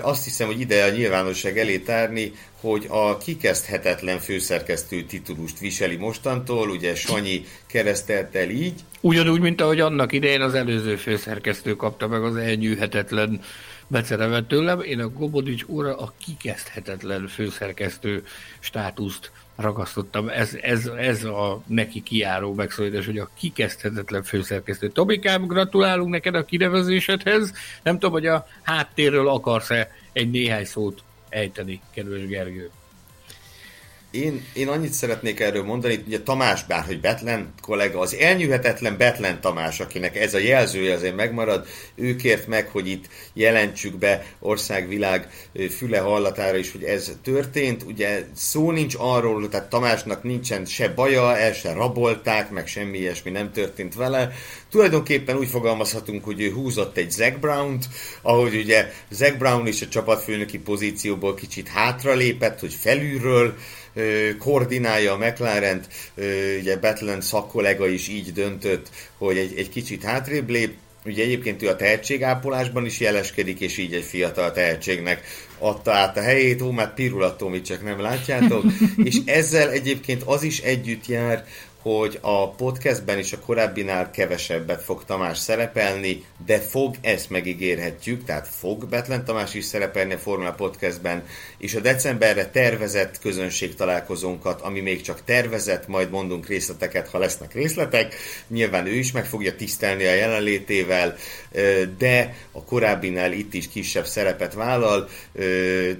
azt 0.00 0.24
hiszem, 0.24 0.46
hogy 0.46 0.60
ide 0.60 0.84
a 0.84 0.90
nyilvánosság 0.90 1.58
elé 1.58 1.78
tárni, 1.78 2.32
hogy 2.60 2.86
a 2.88 3.18
kikezdhetetlen 3.18 4.18
főszerkesztő 4.18 5.02
titulust 5.02 5.58
viseli 5.58 5.96
mostantól, 5.96 6.70
ugye 6.70 6.94
Sanyi 6.94 7.44
keresztelt 7.66 8.34
el 8.34 8.50
így. 8.50 8.80
Ugyanúgy, 9.00 9.40
mint 9.40 9.60
ahogy 9.60 9.80
annak 9.80 10.12
idején 10.12 10.40
az 10.40 10.54
előző 10.54 10.96
főszerkesztő 10.96 11.76
kapta 11.76 12.08
meg 12.08 12.22
az 12.22 12.36
elnyűhetetlen 12.36 13.40
becerevet 13.86 14.46
tőlem, 14.46 14.80
én 14.80 15.00
a 15.00 15.08
Gobodics 15.08 15.62
úrra 15.66 15.96
a 15.96 16.12
kikezdhetetlen 16.24 17.28
főszerkesztő 17.28 18.24
státuszt 18.60 19.30
ragasztottam. 19.56 20.28
Ez, 20.28 20.54
ez, 20.62 20.86
ez 20.86 21.24
a 21.24 21.62
neki 21.66 22.02
kiáró 22.02 22.54
megszólítás, 22.54 23.06
hogy 23.06 23.18
a 23.18 23.30
kikezdhetetlen 23.34 24.22
főszerkesztő. 24.22 24.88
Tobikám, 24.88 25.46
gratulálunk 25.46 26.10
neked 26.10 26.34
a 26.34 26.44
kinevezésedhez. 26.44 27.52
Nem 27.82 27.94
tudom, 27.94 28.12
hogy 28.12 28.26
a 28.26 28.46
háttérről 28.62 29.28
akarsz-e 29.28 29.90
egy 30.12 30.30
néhány 30.30 30.64
szót 30.64 31.02
ejteni, 31.28 31.80
kedves 31.90 32.26
Gergő. 32.26 32.70
Én, 34.12 34.44
én 34.52 34.68
annyit 34.68 34.92
szeretnék 34.92 35.40
erről 35.40 35.62
mondani, 35.62 36.02
ugye 36.06 36.20
Tamás, 36.20 36.64
bárhogy 36.64 37.00
Betlen 37.00 37.52
kollega, 37.62 38.00
az 38.00 38.14
elnyűhetetlen 38.14 38.96
Betlen 38.96 39.40
Tamás, 39.40 39.80
akinek 39.80 40.16
ez 40.16 40.34
a 40.34 40.38
jelzője 40.38 40.94
azért 40.94 41.16
megmarad, 41.16 41.66
ő 41.94 42.16
kért 42.16 42.46
meg, 42.46 42.68
hogy 42.68 42.88
itt 42.88 43.08
jelentsük 43.32 43.98
be 43.98 44.26
országvilág 44.40 45.28
füle 45.76 45.98
hallatára 45.98 46.56
is, 46.56 46.72
hogy 46.72 46.82
ez 46.82 47.12
történt. 47.22 47.82
Ugye 47.82 48.24
szó 48.34 48.70
nincs 48.70 48.94
arról, 48.98 49.48
tehát 49.48 49.68
Tamásnak 49.68 50.22
nincsen 50.22 50.64
se 50.64 50.88
baja, 50.88 51.36
el 51.36 51.52
se 51.52 51.72
rabolták, 51.72 52.50
meg 52.50 52.66
semmi 52.66 52.98
ilyesmi 52.98 53.30
nem 53.30 53.52
történt 53.52 53.94
vele. 53.94 54.32
Tulajdonképpen 54.70 55.36
úgy 55.36 55.48
fogalmazhatunk, 55.48 56.24
hogy 56.24 56.40
ő 56.40 56.50
húzott 56.50 56.96
egy 56.96 57.10
Zack 57.10 57.38
Brown-t, 57.38 57.84
ahogy 58.22 58.54
ugye 58.54 58.92
Zack 59.10 59.38
Brown 59.38 59.66
is 59.66 59.82
a 59.82 59.88
csapatfőnöki 59.88 60.58
pozícióból 60.58 61.34
kicsit 61.34 61.68
hátralépett, 61.68 62.60
hogy 62.60 62.74
felülről 62.74 63.54
koordinálja 64.38 65.12
a 65.12 65.16
McLaren-t, 65.16 65.86
ugye 66.60 66.76
Betlen 66.76 67.20
szakkollega 67.20 67.88
is 67.88 68.08
így 68.08 68.32
döntött, 68.32 68.90
hogy 69.18 69.36
egy, 69.36 69.58
egy 69.58 69.68
kicsit 69.68 70.02
hátrébb 70.02 70.50
lép, 70.50 70.74
Ugye 71.04 71.22
egyébként 71.22 71.62
ő 71.62 71.68
a 71.68 71.76
tehetségápolásban 71.76 72.86
is 72.86 73.00
jeleskedik, 73.00 73.60
és 73.60 73.78
így 73.78 73.94
egy 73.94 74.04
fiatal 74.04 74.52
tehetségnek 74.52 75.24
adta 75.58 75.92
át 75.92 76.16
a 76.16 76.20
helyét, 76.20 76.62
ó, 76.62 76.70
már 76.70 76.94
pirulatom, 76.94 77.62
csak 77.62 77.84
nem 77.84 78.00
látjátok, 78.00 78.64
és 79.04 79.16
ezzel 79.24 79.70
egyébként 79.70 80.22
az 80.22 80.42
is 80.42 80.60
együtt 80.60 81.06
jár, 81.06 81.44
hogy 81.82 82.18
a 82.20 82.50
podcastben 82.50 83.18
is 83.18 83.32
a 83.32 83.38
korábbinál 83.38 84.10
kevesebbet 84.10 84.82
fog 84.82 85.04
Tamás 85.04 85.38
szerepelni, 85.38 86.24
de 86.46 86.58
fog, 86.58 86.94
ezt 87.00 87.30
megígérhetjük, 87.30 88.24
tehát 88.24 88.48
fog 88.48 88.88
Betlen 88.88 89.24
Tamás 89.24 89.54
is 89.54 89.64
szerepelni 89.64 90.12
a 90.12 90.18
Formula 90.18 90.52
Podcastben, 90.52 91.24
és 91.58 91.74
a 91.74 91.80
decemberre 91.80 92.46
tervezett 92.46 93.18
közönség 93.18 93.74
találkozónkat, 93.74 94.60
ami 94.60 94.80
még 94.80 95.00
csak 95.00 95.24
tervezett, 95.24 95.86
majd 95.88 96.10
mondunk 96.10 96.46
részleteket, 96.46 97.08
ha 97.08 97.18
lesznek 97.18 97.54
részletek, 97.54 98.14
nyilván 98.48 98.86
ő 98.86 98.94
is 98.94 99.12
meg 99.12 99.24
fogja 99.24 99.56
tisztelni 99.56 100.04
a 100.04 100.14
jelenlétével, 100.14 101.16
de 101.98 102.34
a 102.52 102.64
korábbinál 102.64 103.32
itt 103.32 103.54
is 103.54 103.68
kisebb 103.68 104.06
szerepet 104.06 104.54
vállal. 104.54 105.08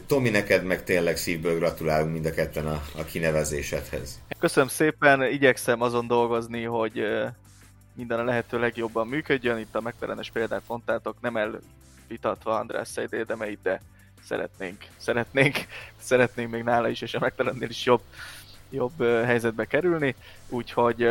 Tomi, 0.07 0.29
neked 0.29 0.65
meg 0.65 0.85
tényleg 0.85 1.17
szívből 1.17 1.59
gratulálunk 1.59 2.13
mind 2.13 2.27
a 2.27 2.31
ketten 2.31 2.67
a, 2.67 2.83
a 2.97 3.05
kinevezésedhez. 3.05 4.21
Köszönöm 4.39 4.69
szépen, 4.69 5.23
igyekszem 5.23 5.72
azon 5.81 6.07
dolgozni, 6.07 6.63
hogy 6.63 7.05
minden 7.93 8.19
a 8.19 8.25
lehető 8.25 8.59
legjobban 8.59 9.07
működjön. 9.07 9.59
Itt 9.59 9.75
a 9.75 9.81
megfelenes 9.81 10.31
példát 10.31 10.63
mondtátok, 10.67 11.17
nem 11.21 11.37
elvitatva 11.37 12.59
András 12.59 12.89
Szejdédemeit, 12.89 13.59
de 13.63 13.81
szeretnénk, 14.25 14.85
szeretnénk, 14.97 15.57
szeretnénk 16.01 16.51
még 16.51 16.63
nála 16.63 16.89
is, 16.89 17.01
és 17.01 17.15
a 17.15 17.21
megfelelőnél 17.21 17.69
is 17.69 17.85
jobb, 17.85 18.03
jobb 18.71 19.03
helyzetbe 19.03 19.65
kerülni. 19.65 20.15
Úgyhogy 20.49 21.09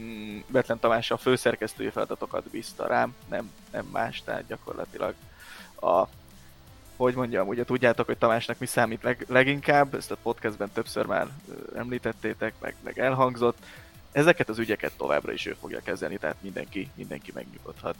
mm, 0.00 0.38
Betlen 0.46 0.78
Tamás 0.78 1.10
a 1.10 1.16
főszerkesztői 1.16 1.90
feladatokat 1.90 2.50
bízta 2.50 2.86
rám, 2.86 3.14
nem, 3.28 3.50
nem 3.72 3.86
más, 3.92 4.22
tehát 4.22 4.46
gyakorlatilag 4.46 5.14
a 5.80 6.06
hogy 6.96 7.14
mondjam, 7.14 7.48
ugye 7.48 7.64
tudjátok, 7.64 8.06
hogy 8.06 8.18
Tamásnak 8.18 8.58
mi 8.58 8.66
számít 8.66 9.02
leg, 9.02 9.24
leginkább, 9.28 9.94
ezt 9.94 10.10
a 10.10 10.16
podcastben 10.22 10.70
többször 10.72 11.06
már 11.06 11.26
említettétek, 11.76 12.54
meg, 12.60 12.74
meg 12.82 12.98
elhangzott. 12.98 13.58
Ezeket 14.14 14.48
az 14.48 14.58
ügyeket 14.58 14.92
továbbra 14.96 15.32
is 15.32 15.46
ő 15.46 15.56
fogja 15.60 15.80
kezelni, 15.84 16.16
tehát 16.16 16.36
mindenki, 16.40 16.88
mindenki 16.94 17.30
megnyugodhat. 17.34 17.96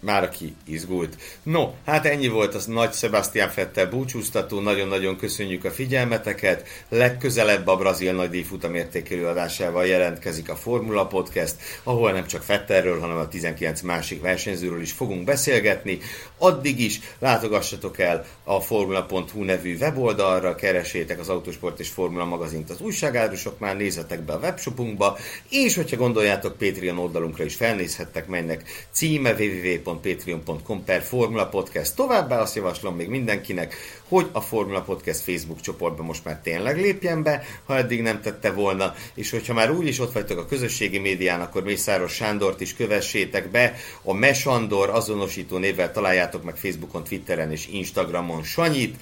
Már 0.00 0.22
aki 0.22 0.54
izgult. 0.64 1.16
No, 1.42 1.74
hát 1.86 2.06
ennyi 2.06 2.28
volt 2.28 2.54
az 2.54 2.66
nagy 2.66 2.92
Sebastian 2.92 3.48
Fettel 3.48 3.86
búcsúztató, 3.86 4.60
nagyon-nagyon 4.60 5.16
köszönjük 5.16 5.64
a 5.64 5.70
figyelmeteket. 5.70 6.68
Legközelebb 6.88 7.66
a 7.66 7.76
brazil 7.76 8.12
nagydíj 8.12 8.42
futamértékelő 8.42 9.26
adásával 9.26 9.86
jelentkezik 9.86 10.48
a 10.48 10.56
Formula 10.56 11.06
Podcast, 11.06 11.54
ahol 11.82 12.12
nem 12.12 12.26
csak 12.26 12.42
Fettelről, 12.42 13.00
hanem 13.00 13.16
a 13.16 13.28
19 13.28 13.80
másik 13.80 14.20
versenyzőről 14.20 14.80
is 14.80 14.92
fogunk 14.92 15.24
beszélgetni. 15.24 15.98
Addig 16.42 16.80
is 16.80 17.00
látogassatok 17.18 17.98
el 17.98 18.24
a 18.44 18.60
formula.hu 18.60 19.42
nevű 19.42 19.76
weboldalra, 19.76 20.54
keresétek 20.54 21.20
az 21.20 21.28
Autosport 21.28 21.80
és 21.80 21.88
Formula 21.88 22.24
magazint 22.24 22.70
az 22.70 22.80
újságárusoknál, 22.80 23.74
nézzetek 23.74 24.20
be 24.20 24.32
a 24.32 24.38
webshopunkba, 24.38 25.18
és 25.48 25.74
hogyha 25.74 25.96
gondoljátok, 25.96 26.56
Patreon 26.58 26.98
oldalunkra 26.98 27.44
is 27.44 27.54
felnézhettek, 27.54 28.26
mennek 28.26 28.62
címe 28.90 29.30
www 29.30 29.72
www.patreon.com 29.84 30.84
per 30.84 31.02
Formula 31.02 31.46
Podcast. 31.46 31.96
Továbbá 31.96 32.40
azt 32.40 32.56
javaslom 32.56 32.96
még 32.96 33.08
mindenkinek, 33.08 33.74
hogy 34.12 34.28
a 34.32 34.40
Formula 34.40 34.80
Podcast 34.80 35.20
Facebook 35.20 35.60
csoportba 35.60 36.02
most 36.02 36.24
már 36.24 36.40
tényleg 36.42 36.80
lépjen 36.80 37.22
be, 37.22 37.42
ha 37.64 37.76
eddig 37.76 38.02
nem 38.02 38.20
tette 38.20 38.50
volna, 38.50 38.94
és 39.14 39.30
hogyha 39.30 39.54
már 39.54 39.70
úgyis 39.70 39.98
ott 39.98 40.12
vagytok 40.12 40.38
a 40.38 40.46
közösségi 40.46 40.98
médián, 40.98 41.40
akkor 41.40 41.62
Mészáros 41.62 42.12
Sándort 42.12 42.60
is 42.60 42.74
kövessétek 42.74 43.50
be, 43.50 43.74
a 44.02 44.12
Mesandor 44.12 44.88
azonosító 44.88 45.58
névvel 45.58 45.92
találjátok 45.92 46.42
meg 46.44 46.56
Facebookon, 46.56 47.04
Twitteren 47.04 47.50
és 47.50 47.68
Instagramon 47.72 48.42
Sanyit. 48.42 48.96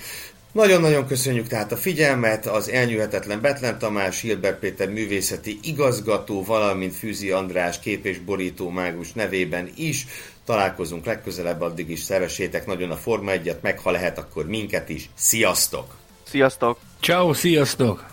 Nagyon-nagyon 0.53 1.07
köszönjük 1.07 1.47
tehát 1.47 1.73
a 1.73 1.77
figyelmet, 1.77 2.47
az 2.47 2.69
elnyűhetetlen 2.69 3.41
Betlen 3.41 3.79
Tamás, 3.79 4.21
Hilbert 4.21 4.59
Péter 4.59 4.89
művészeti 4.89 5.59
igazgató, 5.63 6.45
valamint 6.45 6.97
Fűzi 6.97 7.31
András 7.31 7.79
kép 7.81 8.07
és 8.07 8.19
borító 8.19 8.69
mágus 8.69 9.13
nevében 9.13 9.71
is. 9.77 10.07
Találkozunk 10.45 11.05
legközelebb, 11.05 11.61
addig 11.61 11.91
is 11.91 12.01
szeressétek 12.01 12.67
nagyon 12.67 12.91
a 12.91 12.97
Forma 12.97 13.31
1 13.31 13.57
meg 13.61 13.79
ha 13.79 13.91
lehet, 13.91 14.19
akkor 14.19 14.47
minket 14.47 14.89
is. 14.89 15.11
Sziasztok! 15.15 15.97
Sziasztok! 16.25 16.79
Ciao, 17.01 17.35
sziasztok! 17.35 18.07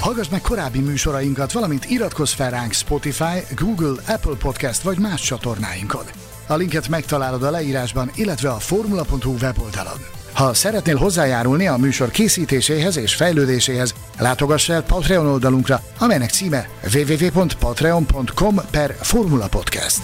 Hallgass 0.00 0.28
meg 0.28 0.40
korábbi 0.40 0.80
műsorainkat, 0.80 1.52
valamint 1.52 1.90
iratkozz 1.90 2.32
fel 2.32 2.50
ránk 2.50 2.72
Spotify, 2.72 3.54
Google, 3.56 4.02
Apple 4.06 4.36
Podcast 4.38 4.82
vagy 4.82 4.98
más 4.98 5.22
csatornáinkon. 5.22 6.04
A 6.46 6.54
linket 6.54 6.88
megtalálod 6.88 7.42
a 7.42 7.50
leírásban, 7.50 8.10
illetve 8.14 8.50
a 8.50 8.58
formula.hu 8.58 9.34
weboldalon. 9.40 9.98
Ha 10.32 10.54
szeretnél 10.54 10.96
hozzájárulni 10.96 11.66
a 11.66 11.76
műsor 11.76 12.10
készítéséhez 12.10 12.96
és 12.96 13.14
fejlődéséhez, 13.14 13.94
látogass 14.18 14.68
el 14.68 14.82
Patreon 14.82 15.26
oldalunkra, 15.26 15.80
amelynek 15.98 16.30
címe 16.30 16.68
www.patreon.com 16.94 18.56
per 18.70 18.96
Formula 19.00 19.48
Podcast. 19.48 20.00